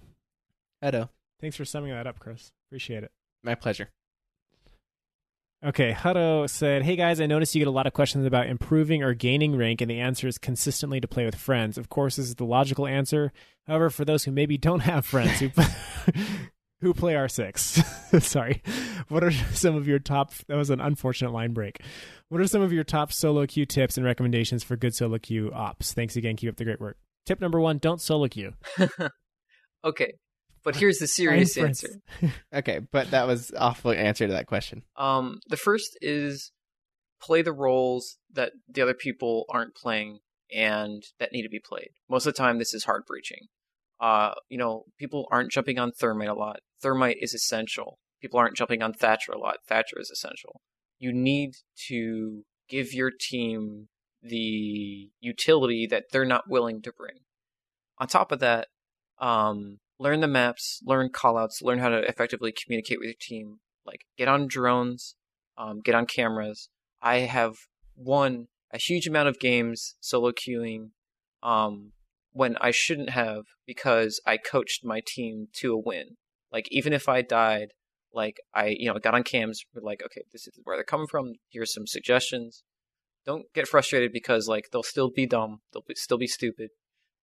Edo, 0.85 1.09
thanks 1.39 1.55
for 1.55 1.65
summing 1.65 1.91
that 1.91 2.07
up, 2.07 2.19
Chris. 2.19 2.51
Appreciate 2.69 3.03
it. 3.03 3.11
my 3.43 3.55
pleasure. 3.55 3.89
Okay, 5.65 5.91
Hutto 5.91 6.47
said, 6.47 6.83
Hey 6.83 6.95
guys, 6.95 7.19
I 7.19 7.25
noticed 7.25 7.55
you 7.55 7.59
get 7.61 7.67
a 7.67 7.71
lot 7.71 7.87
of 7.87 7.93
questions 7.93 8.27
about 8.27 8.45
improving 8.45 9.01
or 9.01 9.15
gaining 9.15 9.55
rank, 9.55 9.81
and 9.81 9.89
the 9.89 9.99
answer 9.99 10.27
is 10.27 10.37
consistently 10.37 11.01
to 11.01 11.07
play 11.07 11.25
with 11.25 11.35
friends. 11.35 11.79
Of 11.79 11.89
course, 11.89 12.17
this 12.17 12.27
is 12.27 12.35
the 12.35 12.45
logical 12.45 12.85
answer. 12.85 13.33
However, 13.65 13.89
for 13.89 14.05
those 14.05 14.23
who 14.23 14.31
maybe 14.31 14.57
don't 14.57 14.81
have 14.81 15.03
friends 15.05 15.39
who 15.39 15.49
who 16.81 16.93
play 16.93 17.13
R6, 17.15 18.21
sorry, 18.21 18.61
what 19.07 19.23
are 19.23 19.31
some 19.31 19.75
of 19.75 19.87
your 19.87 19.97
top? 19.97 20.31
That 20.47 20.57
was 20.57 20.69
an 20.69 20.79
unfortunate 20.79 21.31
line 21.33 21.53
break. 21.53 21.81
What 22.29 22.39
are 22.39 22.47
some 22.47 22.61
of 22.61 22.71
your 22.71 22.83
top 22.83 23.11
solo 23.11 23.47
queue 23.47 23.65
tips 23.65 23.97
and 23.97 24.05
recommendations 24.05 24.63
for 24.63 24.75
good 24.75 24.93
solo 24.93 25.17
queue 25.17 25.51
ops? 25.51 25.91
Thanks 25.91 26.15
again. 26.15 26.35
Keep 26.35 26.51
up 26.51 26.57
the 26.57 26.65
great 26.65 26.79
work. 26.79 26.97
Tip 27.25 27.41
number 27.41 27.59
one: 27.59 27.79
Don't 27.79 27.99
solo 27.99 28.27
queue. 28.27 28.53
okay, 29.83 30.13
but 30.67 30.75
here's 30.75 30.97
the 30.97 31.07
serious 31.07 31.57
answer. 31.57 32.01
Okay, 32.53 32.79
but 32.91 33.11
that 33.11 33.25
was 33.25 33.53
awful 33.57 33.91
answer 33.91 34.27
to 34.27 34.33
that 34.33 34.47
question. 34.47 34.83
Um, 34.97 35.39
the 35.47 35.55
first 35.55 35.97
is 36.01 36.51
play 37.21 37.41
the 37.41 37.53
roles 37.53 38.17
that 38.33 38.51
the 38.67 38.81
other 38.81 38.93
people 38.93 39.45
aren't 39.49 39.75
playing 39.75 40.19
and 40.53 41.03
that 41.19 41.31
need 41.31 41.43
to 41.43 41.49
be 41.49 41.61
played. 41.61 41.91
Most 42.09 42.25
of 42.25 42.33
the 42.33 42.37
time, 42.37 42.59
this 42.59 42.73
is 42.73 42.83
hard 42.83 43.03
breaching. 43.07 43.47
Uh, 44.01 44.33
you 44.49 44.57
know, 44.57 44.83
people 44.99 45.29
aren't 45.31 45.51
jumping 45.51 45.79
on 45.79 45.93
Thermite 45.93 46.27
a 46.27 46.33
lot. 46.33 46.59
Thermite 46.81 47.17
is 47.21 47.33
essential. 47.33 47.97
People 48.21 48.37
aren't 48.37 48.57
jumping 48.57 48.81
on 48.81 48.91
Thatcher 48.91 49.31
a 49.31 49.39
lot. 49.39 49.59
Thatcher 49.69 49.97
is 50.01 50.09
essential. 50.09 50.59
You 50.99 51.13
need 51.13 51.53
to 51.87 52.43
give 52.67 52.91
your 52.91 53.11
team 53.17 53.87
the 54.21 55.11
utility 55.21 55.87
that 55.87 56.07
they're 56.11 56.25
not 56.25 56.49
willing 56.49 56.81
to 56.81 56.91
bring. 56.91 57.19
On 57.99 58.07
top 58.07 58.33
of 58.33 58.39
that, 58.39 58.67
um, 59.19 59.79
learn 59.99 60.21
the 60.21 60.27
maps, 60.27 60.81
learn 60.85 61.09
callouts, 61.09 61.61
learn 61.61 61.79
how 61.79 61.89
to 61.89 61.99
effectively 62.07 62.53
communicate 62.53 62.99
with 62.99 63.07
your 63.07 63.15
team. 63.19 63.59
Like 63.85 64.01
get 64.17 64.27
on 64.27 64.47
drones, 64.47 65.15
um, 65.57 65.81
get 65.81 65.95
on 65.95 66.05
cameras. 66.05 66.69
I 67.01 67.19
have 67.19 67.55
won 67.95 68.47
a 68.71 68.77
huge 68.77 69.07
amount 69.07 69.29
of 69.29 69.39
games 69.39 69.95
solo 69.99 70.31
queuing 70.31 70.89
um, 71.41 71.93
when 72.31 72.57
I 72.59 72.71
shouldn't 72.71 73.11
have 73.11 73.43
because 73.65 74.21
I 74.25 74.37
coached 74.37 74.83
my 74.83 75.01
team 75.05 75.47
to 75.57 75.73
a 75.73 75.79
win. 75.79 76.17
Like 76.51 76.67
even 76.71 76.93
if 76.93 77.09
I 77.09 77.21
died, 77.21 77.69
like 78.13 78.37
I 78.53 78.75
you 78.77 78.91
know 78.91 78.99
got 78.99 79.15
on 79.15 79.23
cams, 79.23 79.61
like 79.73 80.01
okay, 80.03 80.23
this 80.31 80.47
is 80.47 80.59
where 80.63 80.77
they're 80.77 80.83
coming 80.83 81.07
from. 81.07 81.33
Here's 81.49 81.73
some 81.73 81.87
suggestions. 81.87 82.63
Don't 83.25 83.45
get 83.53 83.67
frustrated 83.67 84.11
because 84.13 84.47
like 84.47 84.65
they'll 84.71 84.83
still 84.83 85.09
be 85.09 85.25
dumb, 85.25 85.59
they'll 85.73 85.83
be, 85.87 85.95
still 85.95 86.17
be 86.17 86.27
stupid. 86.27 86.69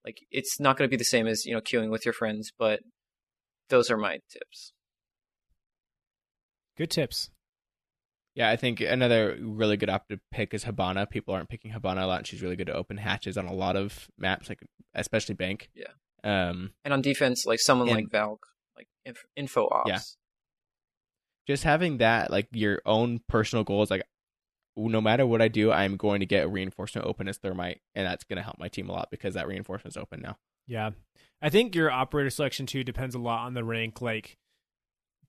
Like 0.04 0.18
it's 0.30 0.60
not 0.60 0.76
going 0.76 0.88
to 0.88 0.90
be 0.90 0.98
the 0.98 1.04
same 1.04 1.26
as 1.26 1.44
you 1.46 1.54
know 1.54 1.60
queuing 1.60 1.90
with 1.90 2.04
your 2.04 2.12
friends, 2.14 2.52
but 2.58 2.80
those 3.68 3.90
are 3.90 3.96
my 3.96 4.18
tips. 4.30 4.72
Good 6.76 6.90
tips. 6.90 7.30
Yeah, 8.34 8.50
I 8.50 8.56
think 8.56 8.80
another 8.80 9.38
really 9.40 9.76
good 9.76 9.88
op 9.88 10.08
to 10.08 10.18
pick 10.32 10.54
is 10.54 10.64
Hibana. 10.64 11.08
People 11.08 11.34
aren't 11.34 11.48
picking 11.48 11.70
Hibana 11.72 12.02
a 12.02 12.06
lot, 12.06 12.18
and 12.18 12.26
she's 12.26 12.42
really 12.42 12.56
good 12.56 12.66
to 12.66 12.74
open 12.74 12.96
hatches 12.96 13.38
on 13.38 13.46
a 13.46 13.52
lot 13.54 13.76
of 13.76 14.08
maps, 14.18 14.48
like 14.48 14.58
especially 14.92 15.36
Bank. 15.36 15.70
Yeah. 15.74 15.92
Um, 16.24 16.72
And 16.84 16.92
on 16.92 17.00
defense, 17.00 17.46
like 17.46 17.60
someone 17.60 17.88
And- 17.88 17.96
like 17.96 18.10
Valk, 18.10 18.44
like 18.76 18.88
info 19.36 19.68
ops. 19.70 19.88
Yeah. 19.88 20.00
just 21.46 21.62
having 21.62 21.98
that, 21.98 22.30
like 22.30 22.48
your 22.52 22.80
own 22.86 23.20
personal 23.28 23.62
goals, 23.64 23.90
like 23.90 24.02
no 24.76 25.00
matter 25.00 25.26
what 25.26 25.42
I 25.42 25.48
do, 25.48 25.70
I'm 25.70 25.96
going 25.96 26.20
to 26.20 26.26
get 26.26 26.44
a 26.44 26.48
reinforcement 26.48 27.06
open 27.06 27.28
as 27.28 27.38
Thermite, 27.38 27.80
and 27.94 28.06
that's 28.06 28.24
going 28.24 28.36
to 28.36 28.42
help 28.42 28.58
my 28.58 28.68
team 28.68 28.88
a 28.88 28.92
lot 28.92 29.10
because 29.10 29.34
that 29.34 29.46
reinforcement's 29.46 29.96
open 29.96 30.20
now. 30.20 30.36
Yeah. 30.66 30.90
I 31.42 31.50
think 31.50 31.74
your 31.74 31.90
operator 31.90 32.30
selection 32.30 32.66
too 32.66 32.84
depends 32.84 33.14
a 33.14 33.18
lot 33.18 33.46
on 33.46 33.54
the 33.54 33.64
rank. 33.64 34.00
Like 34.00 34.38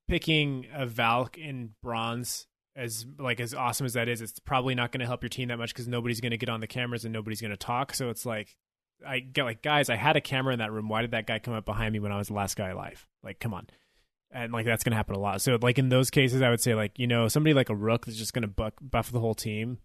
picking 0.08 0.68
a 0.74 0.86
Valk 0.86 1.38
in 1.38 1.72
bronze 1.84 2.48
as 2.76 3.06
like 3.20 3.40
as 3.40 3.54
awesome 3.54 3.86
as 3.86 3.94
that 3.94 4.08
is, 4.08 4.22
it's 4.22 4.40
probably 4.40 4.76
not 4.76 4.92
going 4.92 5.02
to 5.02 5.06
help 5.06 5.24
your 5.24 5.30
team 5.30 5.50
that 5.50 5.58
much 5.58 5.74
because 5.74 5.88
nobody's 5.88 6.22
going 6.22 6.32
to 6.32 6.38
get 6.38 6.50
on 6.50 6.60
the 6.60 6.68
cameras 6.68 7.06
and 7.06 7.14
nobody's 7.14 7.42
going 7.42 7.52
to 7.52 7.58
talk. 7.58 7.94
So 7.94 8.10
it's 8.10 8.26
like 8.26 8.56
I 9.06 9.20
get 9.20 9.44
like 9.44 9.62
guys, 9.62 9.90
I 9.90 9.96
had 9.96 10.16
a 10.16 10.22
camera 10.22 10.54
in 10.54 10.60
that 10.60 10.72
room. 10.72 10.90
Why 10.90 11.02
did 11.02 11.12
that 11.12 11.28
guy 11.28 11.40
come 11.40 11.54
up 11.54 11.66
behind 11.66 11.94
me 11.94 12.00
when 12.00 12.12
I 12.12 12.18
was 12.18 12.28
the 12.28 12.34
last 12.34 12.56
guy 12.56 12.70
alive? 12.70 13.08
Like, 13.24 13.40
come 13.40 13.54
on. 13.54 13.68
And 14.38 14.52
like 14.52 14.66
that's 14.66 14.84
going 14.84 14.92
to 14.92 14.98
happen 14.98 15.16
a 15.16 15.20
lot. 15.20 15.42
So 15.42 15.58
like 15.62 15.80
in 15.80 15.88
those 15.88 16.10
cases, 16.10 16.42
I 16.42 16.50
would 16.50 16.60
say 16.60 16.76
like 16.76 17.00
you 17.00 17.08
know 17.08 17.30
somebody 17.30 17.54
like 17.54 17.70
a 17.70 17.76
Rook 17.76 18.06
that's 18.06 18.18
just 18.18 18.34
going 18.34 18.42
to 18.42 18.48
buck 18.50 18.74
buff 18.82 19.10
the 19.12 19.20
whole 19.22 19.34
team. 19.34 19.78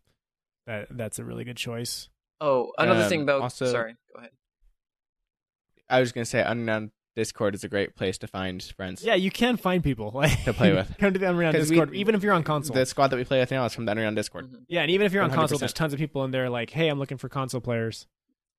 That 0.66 0.88
that's 0.90 1.20
a 1.20 1.24
really 1.24 1.44
good 1.44 1.56
choice. 1.56 2.08
Oh, 2.40 2.72
another 2.76 3.04
Um, 3.04 3.08
thing 3.08 3.22
about 3.22 3.42
also- 3.42 3.66
sorry, 3.66 3.94
go 4.12 4.18
ahead. 4.18 4.30
I 5.88 6.00
was 6.00 6.12
going 6.12 6.24
to 6.24 6.28
say, 6.30 6.42
Underground 6.42 6.90
Discord 7.16 7.54
is 7.54 7.64
a 7.64 7.68
great 7.68 7.96
place 7.96 8.18
to 8.18 8.26
find 8.26 8.62
friends. 8.62 9.04
Yeah, 9.04 9.14
you 9.14 9.30
can 9.30 9.56
find 9.56 9.82
people 9.84 10.10
like 10.14 10.44
To 10.44 10.52
play 10.52 10.72
with. 10.72 10.96
Come 10.98 11.12
to 11.12 11.18
the 11.18 11.28
Unreal 11.30 11.52
'Cause 11.52 11.68
we- 11.70 11.76
Discord, 11.76 11.94
even 11.94 12.14
if 12.14 12.22
you're 12.22 12.32
on 12.32 12.42
console. 12.42 12.74
The 12.74 12.86
squad 12.86 13.08
that 13.08 13.16
we 13.16 13.24
play 13.24 13.40
with 13.40 13.50
now 13.50 13.64
is 13.66 13.74
from 13.74 13.84
the 13.84 13.90
Underground 13.92 14.16
Discord. 14.16 14.50
Mhm. 14.50 14.64
Yeah, 14.68 14.82
and 14.82 14.90
even 14.90 15.06
if 15.06 15.12
you're 15.12 15.22
on 15.22 15.30
console, 15.30 15.58
100%. 15.58 15.60
there's 15.60 15.72
tons 15.72 15.92
of 15.92 15.98
people 15.98 16.24
in 16.24 16.30
there 16.32 16.48
like, 16.50 16.70
hey, 16.70 16.88
I'm 16.88 16.98
looking 16.98 17.18
for 17.18 17.28
console 17.28 17.60
players. 17.60 18.06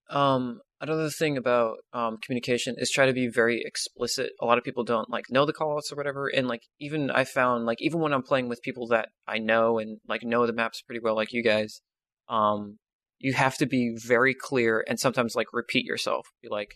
Um, 0.10 0.62
another 0.82 1.10
thing 1.10 1.38
about 1.38 1.78
um, 1.94 2.18
communication 2.18 2.76
is 2.78 2.90
try 2.90 3.06
to 3.06 3.14
be 3.14 3.28
very 3.28 3.62
explicit. 3.64 4.32
A 4.42 4.46
lot 4.46 4.58
of 4.58 4.64
people 4.64 4.84
don't 4.84 5.10
like 5.10 5.26
know 5.30 5.46
the 5.46 5.54
callouts 5.54 5.92
or 5.92 5.96
whatever, 5.96 6.28
and 6.28 6.48
like 6.48 6.64
even 6.80 7.12
I 7.12 7.24
found 7.24 7.66
like 7.66 7.82
even 7.82 8.02
when 8.02 8.14
I'm 8.14 8.24
playing 8.24 8.50
with 8.50 8.62
people 8.64 8.88
that 8.88 9.10
I 9.28 9.38
know 9.38 9.78
and 9.78 10.00
like 10.08 10.24
know 10.24 10.46
the 10.46 10.54
maps 10.54 10.82
pretty 10.82 11.00
well, 11.02 11.16
like 11.16 11.32
you 11.32 11.44
guys, 11.44 11.82
um, 12.28 12.80
you 13.20 13.34
have 13.34 13.58
to 13.58 13.68
be 13.68 13.96
very 13.96 14.34
clear 14.34 14.84
and 14.88 15.00
sometimes 15.00 15.36
like 15.36 15.54
repeat 15.54 15.86
yourself. 15.86 16.28
Be 16.42 16.50
like, 16.50 16.76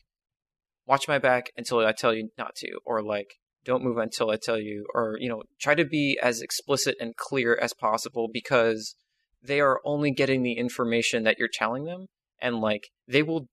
watch 0.86 1.08
my 1.08 1.18
back 1.18 1.52
until 1.58 1.80
I 1.80 1.92
tell 1.92 2.14
you 2.14 2.30
not 2.38 2.56
to, 2.58 2.80
or 2.86 3.02
like 3.02 3.34
don't 3.66 3.84
move 3.84 3.98
until 3.98 4.30
I 4.30 4.38
tell 4.38 4.60
you, 4.60 4.86
or 4.94 5.18
you 5.20 5.28
know, 5.28 5.42
try 5.60 5.74
to 5.74 5.86
be 5.86 6.20
as 6.22 6.42
explicit 6.42 6.96
and 7.00 7.16
clear 7.18 7.58
as 7.60 7.74
possible 7.74 8.30
because 8.32 8.96
they 9.42 9.60
are 9.60 9.82
only 9.84 10.12
getting 10.12 10.44
the 10.44 10.54
information 10.54 11.24
that 11.24 11.38
you're 11.40 11.50
telling 11.52 11.86
them 11.86 12.08
and 12.42 12.60
like 12.60 12.90
they 13.08 13.24
will 13.24 13.48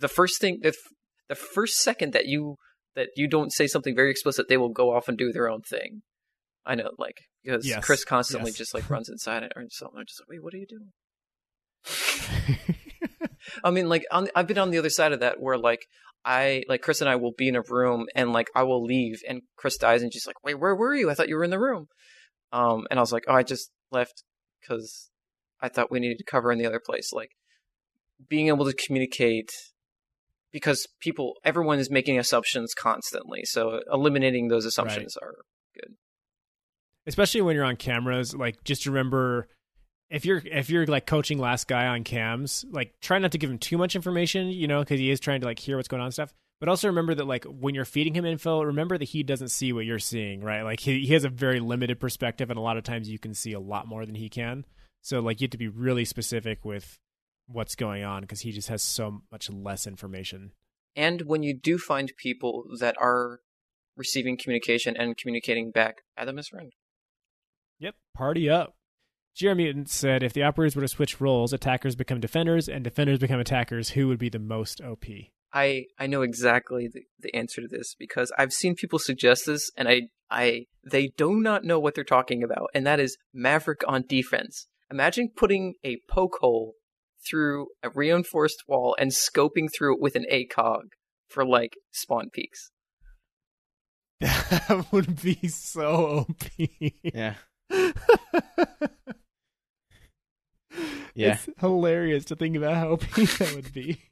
the 0.00 0.08
first 0.08 0.40
thing 0.40 0.58
the, 0.62 0.74
the 1.28 1.34
first 1.34 1.76
second 1.80 2.12
that 2.12 2.26
you 2.26 2.56
that 2.96 3.08
you 3.16 3.28
don't 3.28 3.52
say 3.52 3.66
something 3.66 3.94
very 3.94 4.10
explicit 4.10 4.48
they 4.48 4.56
will 4.56 4.70
go 4.70 4.94
off 4.94 5.08
and 5.08 5.16
do 5.16 5.32
their 5.32 5.48
own 5.48 5.62
thing. 5.62 6.02
I 6.66 6.74
know 6.74 6.90
like 6.98 7.16
because 7.44 7.66
Yes, 7.66 7.84
chris 7.84 8.04
constantly 8.04 8.50
yes. 8.50 8.58
just 8.58 8.74
like 8.74 8.90
runs 8.90 9.08
inside 9.08 9.42
it 9.42 9.52
or 9.56 9.64
something. 9.70 9.98
I'm 9.98 10.06
just 10.06 10.20
like 10.20 10.28
wait 10.28 10.42
what 10.42 10.54
are 10.54 10.58
you 10.58 10.66
doing? 10.66 10.90
I 13.64 13.70
mean 13.70 13.88
like 13.88 14.04
on, 14.10 14.28
i've 14.34 14.46
been 14.46 14.58
on 14.58 14.70
the 14.70 14.78
other 14.78 14.90
side 14.90 15.12
of 15.12 15.20
that 15.20 15.40
where 15.40 15.56
like 15.56 15.86
i 16.24 16.62
like 16.68 16.82
chris 16.82 17.00
and 17.00 17.08
i 17.08 17.16
will 17.16 17.32
be 17.36 17.48
in 17.48 17.56
a 17.56 17.62
room 17.62 18.06
and 18.14 18.34
like 18.34 18.48
i 18.54 18.62
will 18.62 18.84
leave 18.84 19.22
and 19.26 19.40
chris 19.56 19.78
dies 19.78 20.02
and 20.02 20.12
she's 20.12 20.26
like 20.26 20.36
wait 20.44 20.58
where 20.58 20.76
were 20.76 20.94
you? 20.94 21.10
I 21.10 21.14
thought 21.14 21.28
you 21.28 21.36
were 21.36 21.44
in 21.44 21.50
the 21.50 21.58
room. 21.58 21.86
Um 22.52 22.86
and 22.90 22.98
i 22.98 23.02
was 23.02 23.12
like 23.12 23.24
oh 23.28 23.34
i 23.34 23.42
just 23.42 23.70
left 23.90 24.24
because 24.60 25.10
i 25.60 25.68
thought 25.68 25.90
we 25.90 26.00
needed 26.00 26.18
to 26.18 26.24
cover 26.24 26.52
in 26.52 26.58
the 26.58 26.66
other 26.66 26.80
place. 26.84 27.12
Like 27.12 27.30
being 28.28 28.48
able 28.48 28.66
to 28.66 28.74
communicate 28.74 29.50
because 30.52 30.86
people, 31.00 31.34
everyone 31.44 31.78
is 31.78 31.90
making 31.90 32.18
assumptions 32.18 32.74
constantly. 32.74 33.42
So 33.44 33.80
eliminating 33.92 34.48
those 34.48 34.64
assumptions 34.64 35.16
are 35.16 35.34
good. 35.74 35.94
especially 37.06 37.40
when 37.42 37.54
you're 37.56 37.64
on 37.64 37.76
cameras 37.76 38.34
like 38.34 38.62
just 38.64 38.86
remember 38.86 39.48
if 40.10 40.24
you're 40.24 40.42
if 40.44 40.68
you're 40.68 40.86
like 40.86 41.06
coaching 41.06 41.38
last 41.38 41.68
guy 41.68 41.86
on 41.86 42.04
cams 42.04 42.64
like 42.70 42.92
try 43.00 43.18
not 43.18 43.32
to 43.32 43.38
give 43.38 43.50
him 43.50 43.58
too 43.58 43.78
much 43.78 43.94
information 43.96 44.48
you 44.48 44.66
know 44.66 44.80
because 44.80 44.98
he 44.98 45.10
is 45.10 45.20
trying 45.20 45.40
to 45.40 45.46
like 45.46 45.58
hear 45.58 45.76
what's 45.76 45.88
going 45.88 46.00
on 46.00 46.06
and 46.06 46.12
stuff 46.14 46.32
but 46.58 46.68
also 46.68 46.88
remember 46.88 47.14
that 47.14 47.26
like 47.26 47.44
when 47.44 47.74
you're 47.74 47.84
feeding 47.84 48.14
him 48.14 48.24
info 48.26 48.62
remember 48.62 48.98
that 48.98 49.08
he 49.08 49.22
doesn't 49.22 49.48
see 49.48 49.72
what 49.72 49.86
you're 49.86 49.98
seeing 49.98 50.40
right 50.42 50.62
like 50.62 50.80
he, 50.80 51.06
he 51.06 51.12
has 51.14 51.24
a 51.24 51.28
very 51.28 51.60
limited 51.60 51.98
perspective 52.00 52.50
and 52.50 52.58
a 52.58 52.62
lot 52.62 52.76
of 52.76 52.84
times 52.84 53.08
you 53.08 53.18
can 53.18 53.32
see 53.34 53.52
a 53.52 53.60
lot 53.60 53.86
more 53.86 54.04
than 54.04 54.14
he 54.16 54.28
can 54.28 54.64
so 55.02 55.20
like 55.20 55.40
you 55.40 55.46
have 55.46 55.50
to 55.50 55.58
be 55.58 55.68
really 55.68 56.04
specific 56.04 56.64
with 56.64 56.98
what's 57.52 57.74
going 57.74 58.04
on 58.04 58.22
because 58.22 58.40
he 58.40 58.52
just 58.52 58.68
has 58.68 58.82
so 58.82 59.22
much 59.30 59.50
less 59.50 59.86
information 59.86 60.52
and 60.96 61.22
when 61.22 61.42
you 61.42 61.56
do 61.56 61.78
find 61.78 62.12
people 62.16 62.64
that 62.80 62.96
are 63.00 63.40
receiving 63.96 64.36
communication 64.36 64.96
and 64.96 65.16
communicating 65.16 65.70
back 65.70 65.98
add 66.16 66.28
them 66.28 66.38
as 66.38 66.48
friend 66.48 66.72
Yep, 67.80 67.94
party 68.14 68.48
up. 68.48 68.76
Jeremy 69.34 69.84
said 69.86 70.22
if 70.22 70.32
the 70.32 70.42
operators 70.42 70.76
were 70.76 70.82
to 70.82 70.88
switch 70.88 71.20
roles, 71.20 71.52
attackers 71.52 71.96
become 71.96 72.20
defenders 72.20 72.68
and 72.68 72.84
defenders 72.84 73.18
become 73.18 73.40
attackers, 73.40 73.90
who 73.90 74.06
would 74.08 74.18
be 74.18 74.28
the 74.28 74.38
most 74.38 74.80
OP? 74.80 75.04
I 75.52 75.86
I 75.98 76.06
know 76.06 76.22
exactly 76.22 76.88
the, 76.92 77.02
the 77.18 77.34
answer 77.34 77.60
to 77.60 77.68
this 77.68 77.94
because 77.98 78.30
I've 78.38 78.52
seen 78.52 78.74
people 78.74 78.98
suggest 78.98 79.46
this 79.46 79.70
and 79.76 79.88
I 79.88 80.02
I 80.30 80.66
they 80.88 81.08
do 81.16 81.40
not 81.40 81.64
know 81.64 81.80
what 81.80 81.94
they're 81.94 82.04
talking 82.04 82.42
about 82.42 82.70
and 82.74 82.86
that 82.86 83.00
is 83.00 83.16
Maverick 83.32 83.80
on 83.88 84.04
defense. 84.06 84.66
Imagine 84.90 85.30
putting 85.34 85.74
a 85.82 85.98
poke 86.08 86.38
hole 86.40 86.74
through 87.28 87.68
a 87.82 87.90
reinforced 87.90 88.64
wall 88.66 88.96
and 88.98 89.10
scoping 89.10 89.68
through 89.72 89.94
it 89.94 90.00
with 90.00 90.16
an 90.16 90.26
ACOG 90.32 90.82
for 91.28 91.44
like 91.44 91.76
spawn 91.92 92.30
peeks. 92.30 92.70
That 94.20 94.86
would 94.92 95.22
be 95.22 95.48
so 95.48 96.26
OP. 96.28 96.42
Yeah. 97.02 97.34
yeah. 101.14 101.34
It's 101.34 101.48
hilarious 101.58 102.26
to 102.26 102.36
think 102.36 102.56
about 102.56 102.76
how 102.76 102.90
OP 102.90 103.00
that 103.14 103.52
would 103.54 103.72
be. 103.72 104.02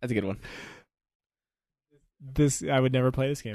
That's 0.00 0.12
a 0.12 0.14
good 0.14 0.24
one. 0.24 0.38
This 2.20 2.62
I 2.62 2.80
would 2.80 2.92
never 2.92 3.12
play 3.12 3.28
this 3.28 3.42
game. 3.42 3.54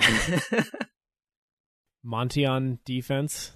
Monty 2.03 2.45
on 2.45 2.79
defense. 2.85 3.53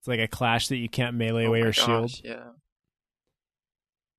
It's 0.00 0.08
like 0.08 0.20
a 0.20 0.28
clash 0.28 0.68
that 0.68 0.76
you 0.76 0.88
can't 0.88 1.16
melee 1.16 1.44
Oh 1.44 1.48
away 1.48 1.62
my 1.62 1.68
or 1.68 1.72
shield. 1.72 2.12
Yeah. 2.22 2.44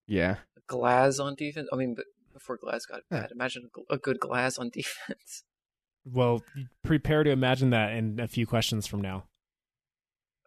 Yeah. 0.07 0.37
Glaz 0.69 1.23
on 1.23 1.35
defense. 1.35 1.67
I 1.71 1.75
mean, 1.75 1.95
before 2.33 2.57
Glaz 2.57 2.87
got 2.87 3.01
Yeah. 3.11 3.21
bad, 3.21 3.31
imagine 3.31 3.69
a, 3.89 3.97
good 3.97 4.19
Glaz 4.19 4.59
on 4.59 4.69
defense. 4.73 5.43
Well, 6.05 6.43
prepare 6.83 7.23
to 7.23 7.31
imagine 7.31 7.71
that 7.71 7.93
in 7.93 8.19
a 8.19 8.27
few 8.27 8.45
questions 8.45 8.85
from 8.87 9.01
now. 9.01 9.23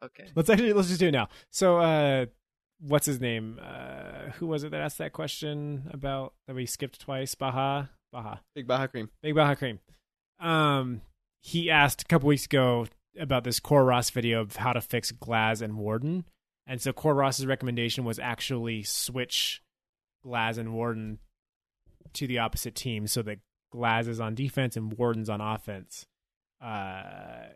Okay. 0.02 0.28
Let's 0.34 0.48
actually 0.48 0.72
let's 0.72 0.88
just 0.88 1.00
do 1.00 1.08
it 1.08 1.12
now. 1.12 1.28
So, 1.50 1.78
uh, 1.78 2.26
what's 2.80 3.06
his 3.06 3.20
name? 3.20 3.58
Uh, 3.60 4.30
who 4.36 4.46
was 4.46 4.62
it 4.62 4.70
that 4.70 4.80
asked 4.80 4.98
that 4.98 5.12
question 5.12 5.88
about 5.92 6.34
that 6.46 6.54
we 6.54 6.66
skipped 6.66 7.00
twice? 7.00 7.34
Baha, 7.34 7.90
Baha, 8.12 8.40
Big 8.54 8.68
Baja 8.68 8.86
Cream. 8.86 9.10
Big 9.22 9.34
Baha 9.34 9.56
Cream. 9.56 9.80
Um, 10.38 11.00
he 11.40 11.68
asked 11.70 12.02
a 12.02 12.04
couple 12.04 12.28
weeks 12.28 12.44
ago 12.44 12.86
about 13.18 13.42
this 13.42 13.58
Coreross 13.58 14.10
video 14.10 14.40
of 14.40 14.56
how 14.56 14.72
to 14.72 14.80
fix 14.80 15.10
Glaz 15.10 15.60
and 15.60 15.76
Warden, 15.76 16.24
and 16.68 16.82
so 16.82 16.92
Coreross's 16.92 17.46
recommendation 17.46 18.04
was 18.04 18.18
actually 18.18 18.82
switch 18.82 19.62
Glaz 20.24 20.58
and 20.58 20.74
Warden 20.74 21.18
to 22.12 22.26
the 22.26 22.38
opposite 22.38 22.74
team 22.74 23.06
so 23.06 23.22
that 23.22 23.38
Glaz 23.74 24.06
is 24.06 24.20
on 24.20 24.34
defense 24.34 24.76
and 24.76 24.92
Warden's 24.92 25.30
on 25.30 25.40
offense. 25.40 26.06
Uh, 26.62 27.46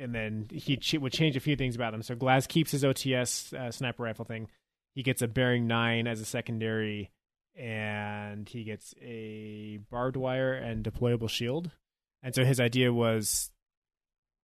and 0.00 0.14
then 0.14 0.46
he 0.52 0.76
ch- 0.76 0.94
would 0.94 1.12
change 1.12 1.36
a 1.36 1.40
few 1.40 1.56
things 1.56 1.74
about 1.74 1.92
him. 1.92 2.02
So 2.02 2.14
Glaz 2.14 2.46
keeps 2.46 2.70
his 2.70 2.84
OTS 2.84 3.52
uh, 3.52 3.72
sniper 3.72 4.04
rifle 4.04 4.24
thing. 4.24 4.48
He 4.94 5.02
gets 5.02 5.20
a 5.20 5.28
bearing 5.28 5.66
nine 5.66 6.06
as 6.06 6.20
a 6.20 6.24
secondary, 6.24 7.10
and 7.56 8.48
he 8.48 8.62
gets 8.62 8.94
a 9.02 9.80
barbed 9.90 10.16
wire 10.16 10.52
and 10.52 10.84
deployable 10.84 11.28
shield. 11.28 11.72
And 12.22 12.32
so 12.32 12.44
his 12.44 12.60
idea 12.60 12.92
was 12.92 13.50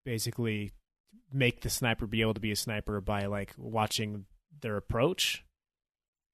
basically 0.03 0.71
make 1.33 1.61
the 1.61 1.69
sniper 1.69 2.05
be 2.07 2.21
able 2.21 2.33
to 2.33 2.39
be 2.41 2.51
a 2.51 2.55
sniper 2.55 2.99
by 3.01 3.25
like 3.25 3.53
watching 3.57 4.25
their 4.61 4.77
approach 4.77 5.43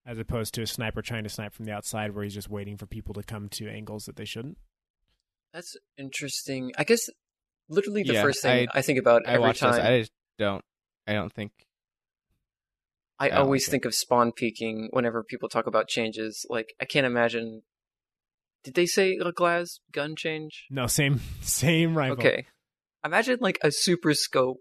as 0.05 0.17
opposed 0.17 0.53
to 0.55 0.61
a 0.61 0.67
sniper 0.67 1.01
trying 1.01 1.23
to 1.23 1.29
snipe 1.29 1.53
from 1.53 1.65
the 1.65 1.71
outside 1.71 2.15
where 2.15 2.23
he's 2.23 2.33
just 2.33 2.49
waiting 2.49 2.77
for 2.77 2.85
people 2.85 3.13
to 3.13 3.21
come 3.23 3.49
to 3.49 3.67
angles 3.69 4.05
that 4.05 4.15
they 4.15 4.25
shouldn't. 4.25 4.57
That's 5.53 5.75
interesting. 5.97 6.71
I 6.77 6.83
guess 6.83 7.09
literally 7.69 8.03
the 8.03 8.13
Yeah, 8.13 8.21
first 8.21 8.41
thing 8.41 8.67
I, 8.73 8.79
I- 8.79 8.81
think 8.81 8.99
about 8.99 9.27
I 9.27 9.33
every 9.33 9.53
time 9.53 9.71
those. 9.71 9.79
I 9.79 9.99
just 9.99 10.11
don't. 10.37 10.63
I 11.05 11.13
don't 11.13 11.31
think. 11.31 11.51
I 13.19 13.29
I 13.29 13.37
always 13.37 13.63
like 13.63 13.67
it. 13.69 13.71
think 13.71 13.85
of 13.85 13.95
spawn 13.95 14.31
peaking 14.31 14.89
whenever 14.91 15.23
people 15.23 15.49
talk 15.49 15.67
about 15.67 15.87
changes. 15.87 16.45
Like 16.49 16.73
I 16.81 16.85
can't 16.85 17.05
imagine. 17.05 17.63
Did 18.63 18.75
they 18.75 18.85
say 18.85 19.17
a 19.17 19.31
Glaz 19.31 19.79
gun 19.91 20.15
change? 20.15 20.65
No, 20.69 20.87
same 20.87 21.21
same 21.41 21.97
rifle. 21.97 22.17
Okay, 22.17 22.45
imagine 23.03 23.37
like 23.41 23.57
a 23.63 23.71
super 23.71 24.13
scope 24.13 24.57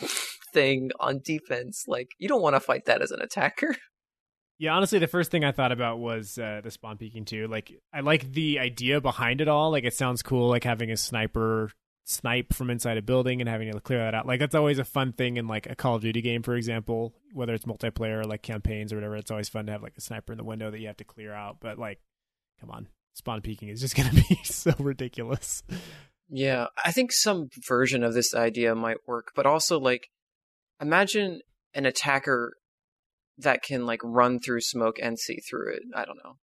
thing 0.52 0.90
on 1.00 1.20
defense. 1.24 1.84
Like 1.86 2.10
you 2.18 2.28
don't 2.28 2.42
want 2.42 2.56
to 2.56 2.60
fight 2.60 2.86
that 2.86 3.02
as 3.02 3.10
an 3.10 3.20
attacker. 3.20 3.76
Yeah, 4.60 4.74
honestly, 4.74 4.98
the 4.98 5.06
first 5.06 5.30
thing 5.30 5.42
I 5.42 5.52
thought 5.52 5.72
about 5.72 6.00
was 6.00 6.36
uh, 6.36 6.60
the 6.62 6.70
spawn 6.70 6.98
peeking 6.98 7.24
too. 7.24 7.48
Like, 7.48 7.72
I 7.94 8.00
like 8.00 8.30
the 8.30 8.58
idea 8.58 9.00
behind 9.00 9.40
it 9.40 9.48
all. 9.48 9.70
Like, 9.70 9.84
it 9.84 9.94
sounds 9.94 10.22
cool, 10.22 10.50
like 10.50 10.64
having 10.64 10.90
a 10.90 10.98
sniper 10.98 11.70
snipe 12.04 12.52
from 12.52 12.68
inside 12.68 12.98
a 12.98 13.02
building 13.02 13.40
and 13.40 13.48
having 13.48 13.72
to 13.72 13.80
clear 13.80 14.00
that 14.00 14.14
out. 14.14 14.26
Like, 14.26 14.38
that's 14.38 14.54
always 14.54 14.78
a 14.78 14.84
fun 14.84 15.14
thing 15.14 15.38
in 15.38 15.48
like 15.48 15.66
a 15.70 15.74
Call 15.74 15.94
of 15.94 16.02
Duty 16.02 16.20
game, 16.20 16.42
for 16.42 16.56
example, 16.56 17.14
whether 17.32 17.54
it's 17.54 17.64
multiplayer 17.64 18.20
or 18.20 18.24
like 18.24 18.42
campaigns 18.42 18.92
or 18.92 18.96
whatever. 18.96 19.16
It's 19.16 19.30
always 19.30 19.48
fun 19.48 19.64
to 19.64 19.72
have 19.72 19.82
like 19.82 19.96
a 19.96 20.02
sniper 20.02 20.32
in 20.32 20.36
the 20.36 20.44
window 20.44 20.70
that 20.70 20.78
you 20.78 20.88
have 20.88 20.98
to 20.98 21.04
clear 21.04 21.32
out. 21.32 21.56
But 21.58 21.78
like, 21.78 21.98
come 22.60 22.70
on, 22.70 22.86
spawn 23.14 23.40
peeking 23.40 23.70
is 23.70 23.80
just 23.80 23.96
gonna 23.96 24.12
be 24.28 24.40
so 24.44 24.74
ridiculous. 24.78 25.62
Yeah, 26.30 26.66
I 26.84 26.92
think 26.92 27.12
some 27.12 27.48
version 27.66 28.04
of 28.04 28.14
this 28.14 28.34
idea 28.34 28.74
might 28.74 28.98
work, 29.06 29.32
but 29.34 29.46
also 29.46 29.78
like 29.80 30.08
imagine 30.80 31.40
an 31.74 31.86
attacker 31.86 32.52
that 33.38 33.62
can 33.62 33.84
like 33.84 34.00
run 34.04 34.38
through 34.38 34.60
smoke 34.60 34.96
and 35.02 35.18
see 35.18 35.38
through 35.48 35.74
it. 35.74 35.82
I 35.94 36.04
don't 36.04 36.18
know. 36.24 36.36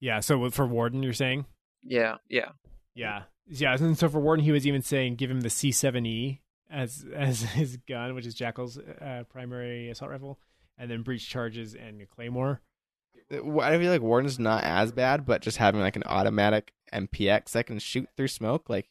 Yeah. 0.00 0.20
So 0.20 0.48
for 0.50 0.66
Warden, 0.66 1.02
you're 1.02 1.12
saying? 1.12 1.46
Yeah, 1.82 2.16
yeah. 2.28 2.50
Yeah, 2.94 3.22
yeah. 3.46 3.76
And 3.78 3.96
so 3.96 4.08
for 4.08 4.20
Warden, 4.20 4.44
he 4.44 4.52
was 4.52 4.66
even 4.66 4.82
saying 4.82 5.16
give 5.16 5.30
him 5.30 5.40
the 5.40 5.48
C7E 5.48 6.40
as 6.70 7.04
as 7.14 7.42
his 7.42 7.78
gun, 7.88 8.14
which 8.14 8.26
is 8.26 8.34
Jackal's 8.34 8.78
uh, 8.78 9.22
primary 9.30 9.90
assault 9.90 10.10
rifle, 10.10 10.38
and 10.76 10.90
then 10.90 11.02
breach 11.02 11.28
charges 11.28 11.74
and 11.74 12.02
a 12.02 12.06
claymore. 12.06 12.60
I 13.30 13.78
feel 13.78 13.90
like 13.90 14.00
Warden's 14.00 14.38
not 14.38 14.64
as 14.64 14.92
bad, 14.92 15.26
but 15.26 15.42
just 15.42 15.58
having 15.58 15.80
like 15.80 15.96
an 15.96 16.04
automatic 16.06 16.72
MPX 16.92 17.52
that 17.52 17.66
can 17.66 17.78
shoot 17.78 18.08
through 18.16 18.28
smoke, 18.28 18.68
like 18.70 18.88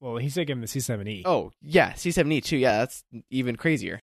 Well, 0.00 0.16
he's 0.16 0.36
him 0.36 0.60
the 0.60 0.66
C7E. 0.66 1.22
oh 1.24 1.52
yeah, 1.60 1.92
C7E 1.92 2.42
too. 2.42 2.56
Yeah, 2.56 2.78
that's 2.78 3.04
even 3.30 3.56
crazier. 3.56 4.00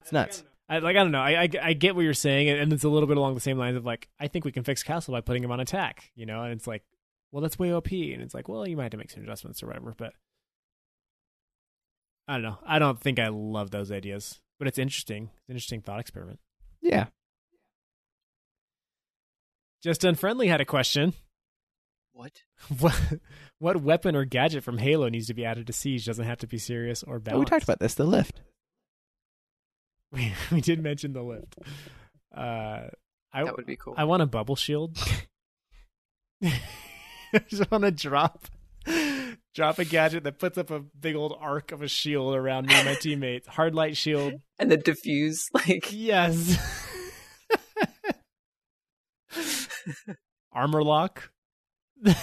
It's 0.00 0.12
nuts. 0.12 0.44
I, 0.68 0.78
like 0.78 0.96
I 0.96 1.00
don't 1.00 1.10
know. 1.10 1.20
I, 1.20 1.42
I 1.42 1.48
I 1.62 1.72
get 1.72 1.94
what 1.96 2.02
you're 2.02 2.14
saying, 2.14 2.48
and 2.48 2.72
it's 2.72 2.84
a 2.84 2.88
little 2.88 3.08
bit 3.08 3.16
along 3.16 3.34
the 3.34 3.40
same 3.40 3.58
lines 3.58 3.76
of 3.76 3.84
like 3.84 4.08
I 4.18 4.28
think 4.28 4.44
we 4.44 4.52
can 4.52 4.62
fix 4.62 4.82
Castle 4.82 5.12
by 5.12 5.20
putting 5.20 5.42
him 5.44 5.50
on 5.50 5.60
attack, 5.60 6.10
you 6.14 6.26
know. 6.26 6.42
And 6.42 6.52
it's 6.52 6.66
like, 6.66 6.84
well, 7.32 7.42
that's 7.42 7.58
way 7.58 7.72
OP, 7.72 7.90
and 7.90 8.22
it's 8.22 8.34
like, 8.34 8.48
well, 8.48 8.66
you 8.66 8.76
might 8.76 8.84
have 8.84 8.92
to 8.92 8.96
make 8.96 9.10
some 9.10 9.22
adjustments 9.22 9.62
or 9.62 9.66
whatever. 9.66 9.94
But 9.96 10.12
I 12.28 12.34
don't 12.34 12.42
know. 12.42 12.58
I 12.64 12.78
don't 12.78 13.00
think 13.00 13.18
I 13.18 13.28
love 13.28 13.72
those 13.72 13.90
ideas, 13.90 14.40
but 14.58 14.68
it's 14.68 14.78
interesting. 14.78 15.30
It's 15.38 15.48
an 15.48 15.54
interesting 15.54 15.80
thought 15.82 16.00
experiment. 16.00 16.38
Yeah. 16.80 17.06
Just 19.82 20.04
Unfriendly 20.04 20.48
had 20.48 20.60
a 20.60 20.64
question. 20.64 21.14
What? 22.12 22.32
What 22.78 23.00
what 23.58 23.82
weapon 23.82 24.14
or 24.16 24.24
gadget 24.24 24.62
from 24.64 24.78
Halo 24.78 25.08
needs 25.08 25.26
to 25.28 25.34
be 25.34 25.44
added 25.44 25.66
to 25.68 25.72
Siege? 25.72 26.04
Doesn't 26.06 26.24
have 26.24 26.38
to 26.38 26.46
be 26.46 26.58
serious 26.58 27.02
or 27.02 27.20
Oh, 27.30 27.38
we 27.38 27.44
talked 27.44 27.62
about 27.64 27.78
this. 27.80 27.94
The 27.94 28.04
lift. 28.04 28.40
We 30.12 30.32
we 30.50 30.60
did 30.60 30.82
mention 30.82 31.12
the 31.12 31.22
lift. 31.22 31.54
Uh, 32.36 32.88
I 33.32 33.44
That 33.44 33.56
would 33.56 33.64
be 33.66 33.76
cool. 33.76 33.94
I 33.96 34.02
want 34.04 34.22
a 34.22 34.26
bubble 34.26 34.56
shield. 34.56 34.98
I 36.42 36.52
just 37.48 37.70
want 37.70 37.84
to 37.84 37.92
drop 37.92 38.46
drop 39.54 39.78
a 39.78 39.84
gadget 39.84 40.24
that 40.24 40.38
puts 40.40 40.58
up 40.58 40.70
a 40.70 40.80
big 40.80 41.14
old 41.14 41.36
arc 41.40 41.70
of 41.70 41.80
a 41.82 41.86
shield 41.88 42.34
around 42.34 42.66
me 42.66 42.74
and 42.74 42.86
my 42.86 42.94
teammates. 42.94 43.46
Hard 43.46 43.74
light 43.74 43.96
shield. 43.96 44.34
and 44.58 44.68
the 44.70 44.76
diffuse 44.76 45.48
like 45.54 45.88
Yes. 45.92 46.58
Armor 50.52 50.82
lock. 50.82 51.30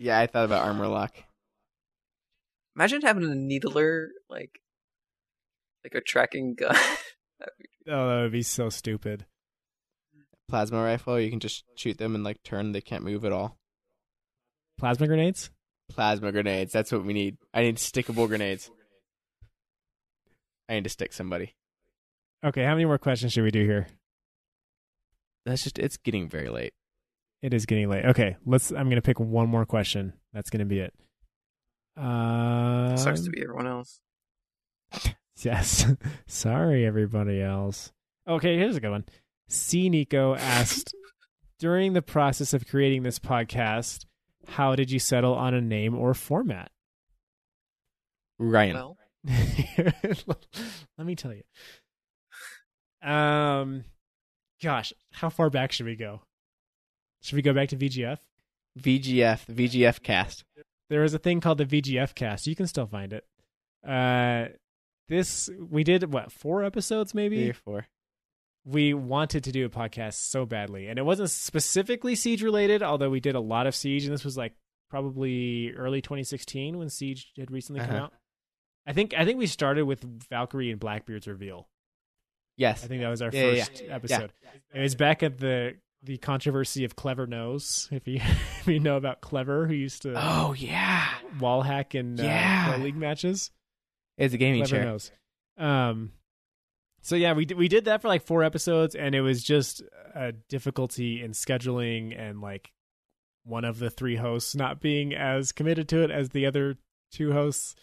Yeah, 0.00 0.16
I 0.20 0.28
thought 0.28 0.44
about 0.44 0.64
armor 0.64 0.86
lock. 0.86 1.16
imagine 2.76 3.02
having 3.02 3.24
a 3.28 3.34
needler 3.34 4.10
like 4.30 4.60
like 5.82 5.94
a 5.96 6.00
tracking 6.00 6.54
gun. 6.54 6.72
That'd 7.40 7.54
be- 7.58 7.90
Oh, 7.90 8.08
that 8.08 8.22
would 8.22 8.30
be 8.32 8.42
so 8.42 8.68
stupid. 8.70 9.26
plasma 10.48 10.80
rifle. 10.80 11.18
You 11.18 11.30
can 11.30 11.40
just 11.40 11.64
shoot 11.74 11.98
them 11.98 12.14
and 12.14 12.22
like 12.22 12.40
turn. 12.44 12.70
They 12.70 12.80
can't 12.80 13.02
move 13.02 13.24
at 13.24 13.32
all. 13.32 13.58
Plasma 14.78 15.08
grenades. 15.08 15.50
Plasma 15.88 16.30
grenades. 16.30 16.72
That's 16.72 16.92
what 16.92 17.04
we 17.04 17.12
need. 17.12 17.38
I 17.52 17.62
need 17.62 17.76
stickable 17.78 18.28
grenades. 18.28 18.70
I 20.68 20.74
need 20.74 20.84
to 20.84 20.90
stick 20.90 21.12
somebody. 21.12 21.54
Okay, 22.44 22.62
how 22.62 22.74
many 22.74 22.84
more 22.84 22.98
questions 22.98 23.32
should 23.32 23.42
we 23.42 23.50
do 23.50 23.64
here? 23.64 23.88
That's 25.48 25.64
just. 25.64 25.78
It's 25.78 25.96
getting 25.96 26.28
very 26.28 26.48
late. 26.48 26.74
It 27.42 27.54
is 27.54 27.66
getting 27.66 27.88
late. 27.88 28.04
Okay, 28.04 28.36
let's. 28.44 28.70
I'm 28.70 28.88
gonna 28.88 29.02
pick 29.02 29.18
one 29.18 29.48
more 29.48 29.64
question. 29.64 30.12
That's 30.32 30.50
gonna 30.50 30.66
be 30.66 30.80
it. 30.80 30.94
Um, 31.96 32.96
Sucks 32.96 33.22
to 33.22 33.30
be 33.30 33.42
everyone 33.42 33.66
else. 33.66 34.00
Yes. 35.44 35.86
Sorry, 36.26 36.84
everybody 36.84 37.40
else. 37.40 37.92
Okay, 38.26 38.56
here's 38.56 38.74
a 38.76 38.80
good 38.80 38.90
one. 38.90 39.04
C. 39.48 39.88
Nico 39.88 40.34
asked 40.34 40.94
During 41.60 41.92
the 41.92 42.02
process 42.02 42.54
of 42.54 42.66
creating 42.66 43.02
this 43.02 43.18
podcast, 43.18 44.04
how 44.46 44.74
did 44.76 44.90
you 44.90 44.98
settle 44.98 45.34
on 45.34 45.54
a 45.54 45.60
name 45.60 45.94
or 45.94 46.14
format? 46.14 46.70
Ryan. 48.38 48.74
Well, 48.74 48.96
Let 50.96 51.06
me 51.06 51.16
tell 51.16 51.32
you. 51.34 51.42
Um, 53.08 53.84
gosh, 54.62 54.92
how 55.12 55.28
far 55.30 55.50
back 55.50 55.72
should 55.72 55.86
we 55.86 55.96
go? 55.96 56.22
Should 57.22 57.36
we 57.36 57.42
go 57.42 57.52
back 57.52 57.68
to 57.70 57.76
VGF? 57.76 58.18
VGF. 58.80 59.46
The 59.46 59.68
VGF 59.68 60.02
cast. 60.02 60.44
There 60.90 61.02
was 61.02 61.14
a 61.14 61.18
thing 61.18 61.40
called 61.40 61.58
the 61.58 61.66
VGF 61.66 62.14
cast. 62.14 62.46
You 62.46 62.54
can 62.56 62.66
still 62.66 62.86
find 62.86 63.12
it. 63.12 63.24
Uh, 63.86 64.46
this 65.08 65.48
we 65.70 65.84
did 65.84 66.12
what 66.12 66.30
four 66.32 66.64
episodes 66.64 67.14
maybe. 67.14 67.36
Three 67.36 67.50
or 67.50 67.54
four. 67.54 67.86
we 68.64 68.92
wanted 68.94 69.44
to 69.44 69.52
do 69.52 69.64
a 69.64 69.68
podcast 69.70 70.14
so 70.14 70.44
badly 70.44 70.88
and 70.88 70.98
it 70.98 71.02
wasn't 71.04 71.30
specifically 71.30 72.14
siege 72.14 72.42
related 72.42 72.82
although 72.82 73.08
we 73.08 73.20
did 73.20 73.34
a 73.34 73.40
lot 73.40 73.66
of 73.66 73.74
siege 73.74 74.04
and 74.04 74.12
this 74.12 74.24
was 74.24 74.36
like 74.36 74.52
probably 74.90 75.70
early 75.72 76.02
2016 76.02 76.76
when 76.76 76.90
siege 76.90 77.32
had 77.38 77.50
recently 77.50 77.80
come 77.80 77.90
Uh-huh. 77.94 78.04
out 78.06 78.12
i 78.86 78.92
think 78.92 79.14
i 79.16 79.24
think 79.24 79.38
we 79.38 79.46
started 79.46 79.84
with 79.84 80.02
valkyrie 80.28 80.70
and 80.70 80.80
blackbeard's 80.80 81.26
reveal 81.28 81.68
Yes. 82.58 82.84
i 82.84 82.86
think 82.88 83.00
that 83.00 83.08
was 83.08 83.22
our 83.22 83.30
Yeah, 83.32 83.52
yeah, 83.52 83.64
first 83.64 83.82
episode 83.88 84.32
it 84.74 84.80
was 84.80 84.94
back 84.94 85.22
at 85.22 85.38
the 85.38 85.76
the 86.02 86.18
controversy 86.18 86.84
of 86.84 86.94
clever 86.94 87.26
knows 87.26 87.88
if 87.92 88.06
you 88.06 88.16
if 88.60 88.66
you 88.66 88.78
know 88.80 88.96
about 88.98 89.20
clever 89.22 89.66
who 89.66 89.72
used 89.74 90.02
to 90.02 90.12
Oh 90.16 90.52
yeah. 90.52 91.06
wall 91.40 91.62
hack 91.62 91.94
in 91.94 92.20
uh, 92.20 92.22
Yeah. 92.22 92.68
pro 92.74 92.84
league 92.84 92.96
matches 92.96 93.50
It's 94.18 94.34
a 94.34 94.38
gaming 94.38 94.64
Clever 94.66 94.98
chair. 95.58 95.66
Um, 95.66 96.12
so 97.00 97.16
yeah, 97.16 97.32
we 97.32 97.44
did, 97.46 97.56
we 97.56 97.68
did 97.68 97.86
that 97.86 98.02
for 98.02 98.08
like 98.08 98.22
four 98.26 98.42
episodes, 98.44 98.94
and 98.94 99.14
it 99.14 99.22
was 99.22 99.42
just 99.42 99.82
a 100.14 100.32
difficulty 100.32 101.22
in 101.22 101.30
scheduling 101.30 102.16
and 102.18 102.40
like 102.40 102.70
one 103.44 103.64
of 103.64 103.78
the 103.78 103.88
three 103.90 104.16
hosts 104.16 104.54
not 104.54 104.80
being 104.80 105.14
as 105.14 105.52
committed 105.52 105.88
to 105.88 106.02
it 106.02 106.10
as 106.10 106.28
the 106.30 106.44
other 106.46 106.76
two 107.12 107.32
hosts. 107.32 107.74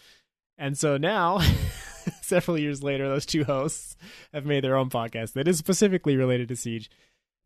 And 0.57 0.77
so 0.77 0.97
now, 0.97 1.39
several 2.29 2.57
years 2.57 2.83
later, 2.83 3.07
those 3.07 3.25
two 3.25 3.43
hosts 3.43 3.95
have 4.33 4.45
made 4.45 4.63
their 4.63 4.75
own 4.75 4.89
podcast 4.89 5.33
that 5.33 5.47
is 5.47 5.57
specifically 5.57 6.15
related 6.15 6.47
to 6.49 6.55
Siege. 6.55 6.89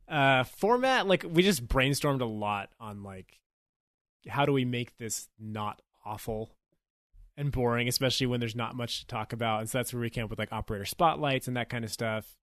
Uh, 0.08 0.44
format, 0.44 1.08
like 1.08 1.24
we 1.28 1.44
just 1.44 1.68
brainstormed 1.68 2.22
a 2.22 2.26
lot 2.26 2.70
on 2.80 3.04
like 3.04 3.40
how 4.28 4.46
do 4.46 4.52
we 4.52 4.66
make 4.66 4.98
this 4.98 5.28
not 5.40 5.82
awful 6.06 6.52
and 7.38 7.52
boring, 7.52 7.88
especially 7.88 8.28
when 8.28 8.40
there's 8.40 8.56
not 8.56 8.76
much 8.76 9.00
to 9.00 9.08
talk 9.08 9.32
about. 9.34 9.62
And 9.62 9.70
so 9.70 9.78
that's 9.78 9.94
where 9.94 10.02
we 10.02 10.10
came 10.10 10.26
up 10.26 10.30
with 10.30 10.40
like 10.40 10.52
operator 10.52 10.86
spotlights 10.86 11.48
and 11.48 11.56
that 11.56 11.70
kind 11.70 11.86
of 11.86 11.92
stuff. 11.92 12.38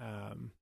Um, 0.00 0.52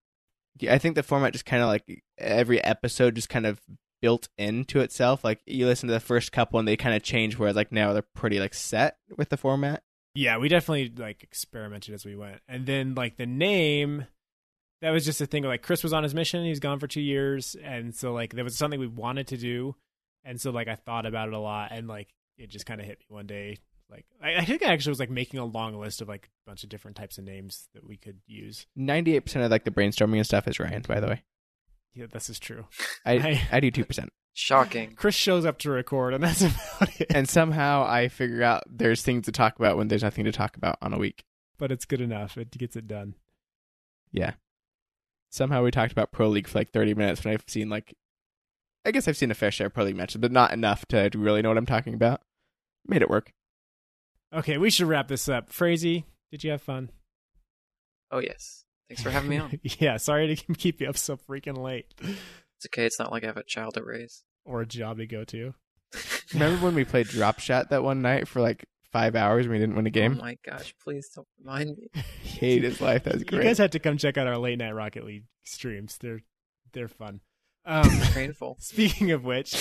Yeah, 0.58 0.74
I 0.74 0.78
think 0.78 0.94
the 0.94 1.02
format 1.02 1.32
just 1.32 1.46
kind 1.46 1.62
of 1.62 1.68
like 1.68 2.04
every 2.18 2.62
episode 2.62 3.14
just 3.16 3.28
kind 3.28 3.46
of 3.46 3.60
built 4.00 4.28
into 4.38 4.80
itself. 4.80 5.24
Like 5.24 5.40
you 5.46 5.66
listen 5.66 5.88
to 5.88 5.92
the 5.92 6.00
first 6.00 6.32
couple 6.32 6.58
and 6.58 6.68
they 6.68 6.76
kind 6.76 6.94
of 6.94 7.02
change, 7.02 7.38
whereas 7.38 7.56
like 7.56 7.72
now 7.72 7.92
they're 7.92 8.02
pretty 8.02 8.38
like 8.38 8.54
set 8.54 8.98
with 9.16 9.30
the 9.30 9.36
format. 9.36 9.82
Yeah, 10.14 10.38
we 10.38 10.48
definitely 10.48 10.92
like 10.96 11.22
experimented 11.22 11.94
as 11.94 12.04
we 12.04 12.16
went. 12.16 12.40
And 12.48 12.66
then 12.66 12.94
like 12.94 13.16
the 13.16 13.26
name, 13.26 14.06
that 14.82 14.90
was 14.90 15.04
just 15.04 15.20
a 15.20 15.26
thing. 15.26 15.44
Like 15.44 15.62
Chris 15.62 15.82
was 15.82 15.92
on 15.92 16.02
his 16.02 16.14
mission; 16.14 16.42
he 16.44 16.50
was 16.50 16.60
gone 16.60 16.78
for 16.78 16.86
two 16.86 17.00
years, 17.02 17.56
and 17.62 17.94
so 17.94 18.12
like 18.12 18.34
there 18.34 18.44
was 18.44 18.56
something 18.56 18.80
we 18.80 18.86
wanted 18.86 19.26
to 19.28 19.36
do, 19.36 19.76
and 20.24 20.40
so 20.40 20.50
like 20.50 20.68
I 20.68 20.74
thought 20.74 21.06
about 21.06 21.28
it 21.28 21.34
a 21.34 21.38
lot, 21.38 21.70
and 21.72 21.86
like 21.88 22.08
it 22.38 22.48
just 22.50 22.66
kind 22.66 22.80
of 22.80 22.86
hit 22.86 22.98
me 23.00 23.06
one 23.08 23.26
day. 23.26 23.58
Like 23.90 24.06
I, 24.22 24.36
I 24.36 24.44
think 24.44 24.62
I 24.62 24.72
actually 24.72 24.92
was 24.92 25.00
like 25.00 25.10
making 25.10 25.40
a 25.40 25.44
long 25.44 25.78
list 25.78 26.00
of 26.00 26.08
like 26.08 26.30
a 26.46 26.50
bunch 26.50 26.62
of 26.62 26.70
different 26.70 26.96
types 26.96 27.18
of 27.18 27.24
names 27.24 27.68
that 27.74 27.84
we 27.86 27.96
could 27.96 28.20
use. 28.26 28.66
Ninety 28.76 29.16
eight 29.16 29.20
percent 29.26 29.44
of 29.44 29.50
like 29.50 29.64
the 29.64 29.70
brainstorming 29.70 30.16
and 30.16 30.24
stuff 30.26 30.46
is 30.48 30.58
Ryan, 30.60 30.82
by 30.86 31.00
the 31.00 31.08
way. 31.08 31.22
Yeah, 31.92 32.06
this 32.10 32.30
is 32.30 32.38
true. 32.38 32.66
I 33.04 33.12
I- 33.18 33.48
I 33.56 33.60
do 33.60 33.70
two 33.70 33.84
percent, 33.84 34.10
shocking. 34.32 34.94
Chris 34.94 35.14
shows 35.14 35.44
up 35.44 35.58
to 35.58 35.70
record, 35.70 36.14
and 36.14 36.22
that's 36.22 36.40
about 36.76 37.00
it. 37.00 37.06
and 37.14 37.28
somehow 37.28 37.84
I 37.86 38.08
figure 38.08 38.42
out 38.42 38.62
there's 38.68 39.02
things 39.02 39.26
to 39.26 39.32
talk 39.32 39.58
about 39.58 39.76
when 39.76 39.88
there's 39.88 40.02
nothing 40.02 40.24
to 40.24 40.32
talk 40.32 40.56
about 40.56 40.78
on 40.82 40.92
a 40.92 40.98
week. 40.98 41.24
but 41.58 41.70
it's 41.72 41.84
good 41.84 42.00
enough. 42.00 42.36
It 42.38 42.50
gets 42.52 42.76
it 42.76 42.88
done. 42.88 43.14
Yeah. 44.12 44.32
Somehow 45.30 45.62
we 45.62 45.70
talked 45.70 45.92
about 45.92 46.10
Pro 46.10 46.28
League 46.28 46.48
for 46.48 46.58
like 46.58 46.70
30 46.72 46.94
minutes 46.94 47.24
when 47.24 47.34
I've 47.34 47.44
seen 47.46 47.68
like, 47.68 47.94
I 48.84 48.90
guess 48.90 49.06
I've 49.06 49.16
seen 49.16 49.30
a 49.30 49.34
fair 49.34 49.50
share 49.50 49.68
of 49.68 49.74
Pro 49.74 49.84
League 49.84 49.94
matches, 49.96 50.16
but 50.20 50.32
not 50.32 50.52
enough 50.52 50.86
to 50.86 51.10
really 51.14 51.42
know 51.42 51.50
what 51.50 51.58
I'm 51.58 51.66
talking 51.66 51.94
about. 51.94 52.20
Made 52.86 53.02
it 53.02 53.10
work. 53.10 53.32
Okay, 54.34 54.58
we 54.58 54.70
should 54.70 54.88
wrap 54.88 55.06
this 55.08 55.28
up. 55.28 55.52
Frazee, 55.52 56.04
did 56.32 56.42
you 56.42 56.50
have 56.50 56.62
fun? 56.62 56.90
Oh 58.10 58.18
yes. 58.18 58.64
Thanks 58.88 59.02
for 59.02 59.10
having 59.10 59.30
me 59.30 59.38
on. 59.38 59.60
yeah, 59.78 59.98
sorry 59.98 60.34
to 60.34 60.54
keep 60.54 60.80
you 60.80 60.88
up 60.88 60.96
so 60.96 61.16
freaking 61.16 61.58
late 61.58 61.86
It's 62.60 62.66
okay. 62.66 62.84
It's 62.84 62.98
not 62.98 63.10
like 63.10 63.24
I 63.24 63.26
have 63.28 63.36
a 63.38 63.42
child 63.42 63.74
to 63.74 63.82
raise. 63.82 64.22
or 64.44 64.60
a 64.60 64.66
job 64.66 64.98
to 64.98 65.06
go 65.06 65.24
to. 65.24 65.54
Remember 66.34 66.64
when 66.64 66.74
we 66.74 66.84
played 66.84 67.08
Drop 67.08 67.40
Shot 67.40 67.70
that 67.70 67.82
one 67.82 68.02
night 68.02 68.28
for 68.28 68.40
like 68.40 68.64
five 68.92 69.16
hours 69.16 69.46
and 69.46 69.52
we 69.52 69.58
didn't 69.58 69.76
win 69.76 69.86
a 69.86 69.90
game? 69.90 70.18
Oh 70.20 70.22
my 70.24 70.36
gosh! 70.44 70.74
Please 70.82 71.08
don't 71.14 71.26
remind 71.38 71.76
me. 71.78 71.88
He 72.22 72.38
hated 72.38 72.64
his 72.70 72.80
life. 72.80 73.04
That's 73.04 73.24
great. 73.24 73.24
You 73.32 73.38
great. 73.38 73.44
guys 73.48 73.58
had 73.58 73.72
to 73.72 73.78
come 73.78 73.96
check 73.96 74.16
out 74.18 74.26
our 74.26 74.38
late 74.38 74.58
night 74.58 74.72
Rocket 74.72 75.04
League 75.04 75.24
streams. 75.44 75.96
They're 76.00 76.20
they're 76.72 76.88
fun. 76.88 77.20
Um, 77.64 77.88
Painful. 78.12 78.56
Speaking 78.60 79.10
of 79.10 79.24
which, 79.24 79.54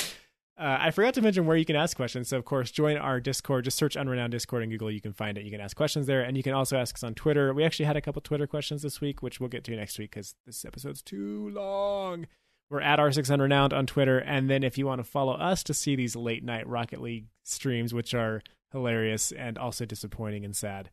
uh, 0.58 0.78
I 0.80 0.92
forgot 0.92 1.14
to 1.16 1.22
mention 1.22 1.46
where 1.46 1.58
you 1.58 1.66
can 1.66 1.76
ask 1.76 1.98
questions. 1.98 2.30
So, 2.30 2.38
of 2.38 2.46
course, 2.46 2.70
join 2.72 2.96
our 2.98 3.20
Discord. 3.20 3.66
Just 3.66 3.78
search 3.78 3.96
Unrenowned 3.96 4.30
Discord 4.32 4.64
in 4.64 4.70
Google. 4.70 4.90
You 4.92 5.02
can 5.02 5.14
find 5.14 5.38
it. 5.38 5.44
You 5.46 5.52
can 5.52 5.60
ask 5.62 5.76
questions 5.76 6.06
there. 6.08 6.22
And 6.22 6.38
you 6.38 6.44
can 6.44 6.54
also 6.54 6.78
ask 6.78 6.96
us 6.96 7.04
on 7.04 7.14
Twitter. 7.16 7.54
We 7.54 7.64
actually 7.66 7.86
had 7.86 7.98
a 7.98 8.02
couple 8.02 8.22
Twitter 8.22 8.48
questions 8.48 8.84
this 8.84 9.02
week, 9.02 9.22
which 9.22 9.40
we'll 9.40 9.50
get 9.50 9.64
to 9.66 9.76
next 9.76 9.98
week 10.00 10.12
because 10.12 10.36
this 10.46 10.64
episode's 10.64 11.02
too 11.02 11.50
long. 11.50 12.28
We're 12.70 12.82
at 12.82 13.00
R6 13.00 13.30
Unrenowned 13.30 13.74
on 13.74 13.86
Twitter. 13.88 14.20
And 14.20 14.50
then 14.50 14.64
if 14.64 14.78
you 14.78 14.86
want 14.86 15.00
to 15.00 15.04
follow 15.10 15.34
us 15.34 15.64
to 15.64 15.74
see 15.74 15.96
these 15.96 16.16
late 16.16 16.44
night 16.44 16.68
Rocket 16.68 17.02
League 17.02 17.26
streams, 17.44 17.94
which 17.94 18.14
are 18.14 18.42
hilarious 18.72 19.32
and 19.32 19.58
also 19.58 19.86
disappointing 19.86 20.46
and 20.46 20.56
sad 20.56 20.92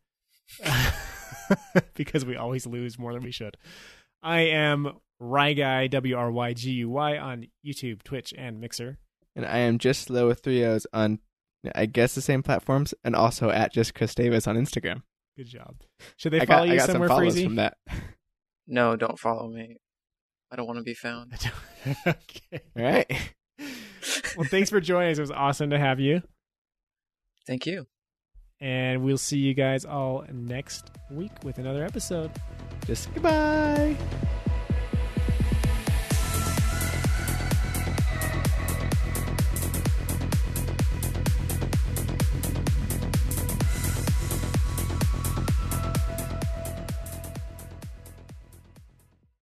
because 1.95 2.25
we 2.25 2.37
always 2.37 2.67
lose 2.67 2.99
more 2.99 3.13
than 3.13 3.23
we 3.23 3.31
should. 3.31 3.57
I 4.23 4.41
am 4.41 4.93
Wryguy, 5.21 5.91
W 5.91 6.17
R 6.17 6.31
Y 6.31 6.53
G 6.55 6.71
U 6.73 6.89
Y, 6.91 7.19
on 7.19 7.47
YouTube, 7.65 8.03
Twitch, 8.03 8.33
and 8.37 8.61
Mixer. 8.61 8.99
and 9.35 9.45
I 9.47 9.59
am 9.59 9.79
just 9.79 10.03
slow 10.03 10.27
with 10.29 10.41
three 10.41 10.65
O's 10.65 10.87
on, 10.93 11.21
I 11.75 11.87
guess, 11.87 12.15
the 12.15 12.21
same 12.23 12.43
platforms, 12.43 12.95
and 13.05 13.15
also 13.15 13.51
at 13.51 13.73
just 13.73 13.95
Chris 13.95 14.15
Davis 14.15 14.47
on 14.47 14.57
Instagram. 14.57 15.03
Good 15.37 15.49
job. 15.49 15.77
Should 16.17 16.33
they 16.33 16.41
I 16.41 16.47
follow 16.47 16.61
got, 16.61 16.69
you 16.69 16.75
I 16.75 16.77
got 16.79 16.87
somewhere, 16.87 17.09
some 17.09 17.17
follows 17.19 17.37
Freezy? 17.37 17.45
from 17.45 17.55
that. 17.57 17.77
No, 18.67 18.97
don't 18.97 19.19
follow 19.19 19.49
me. 19.49 19.77
I 20.51 20.57
don't 20.57 20.67
want 20.67 20.79
to 20.79 20.85
be 20.85 20.95
found. 20.95 21.33
okay. 22.07 22.63
All 22.77 22.83
right. 22.83 23.11
Well, 24.37 24.47
thanks 24.49 24.71
for 24.71 24.81
joining 24.81 25.13
us. 25.13 25.19
It 25.19 25.23
was 25.23 25.31
awesome 25.31 25.71
to 25.71 25.79
have 25.79 25.99
you. 25.99 26.23
Thank 27.47 27.67
you. 27.67 27.87
And 28.61 29.03
we'll 29.03 29.19
see 29.19 29.39
you 29.39 29.55
guys 29.55 29.85
all 29.85 30.25
next 30.33 30.91
week 31.11 31.33
with 31.43 31.59
another 31.59 31.85
episode. 31.85 32.31
Just 32.87 33.13
goodbye. 33.15 33.97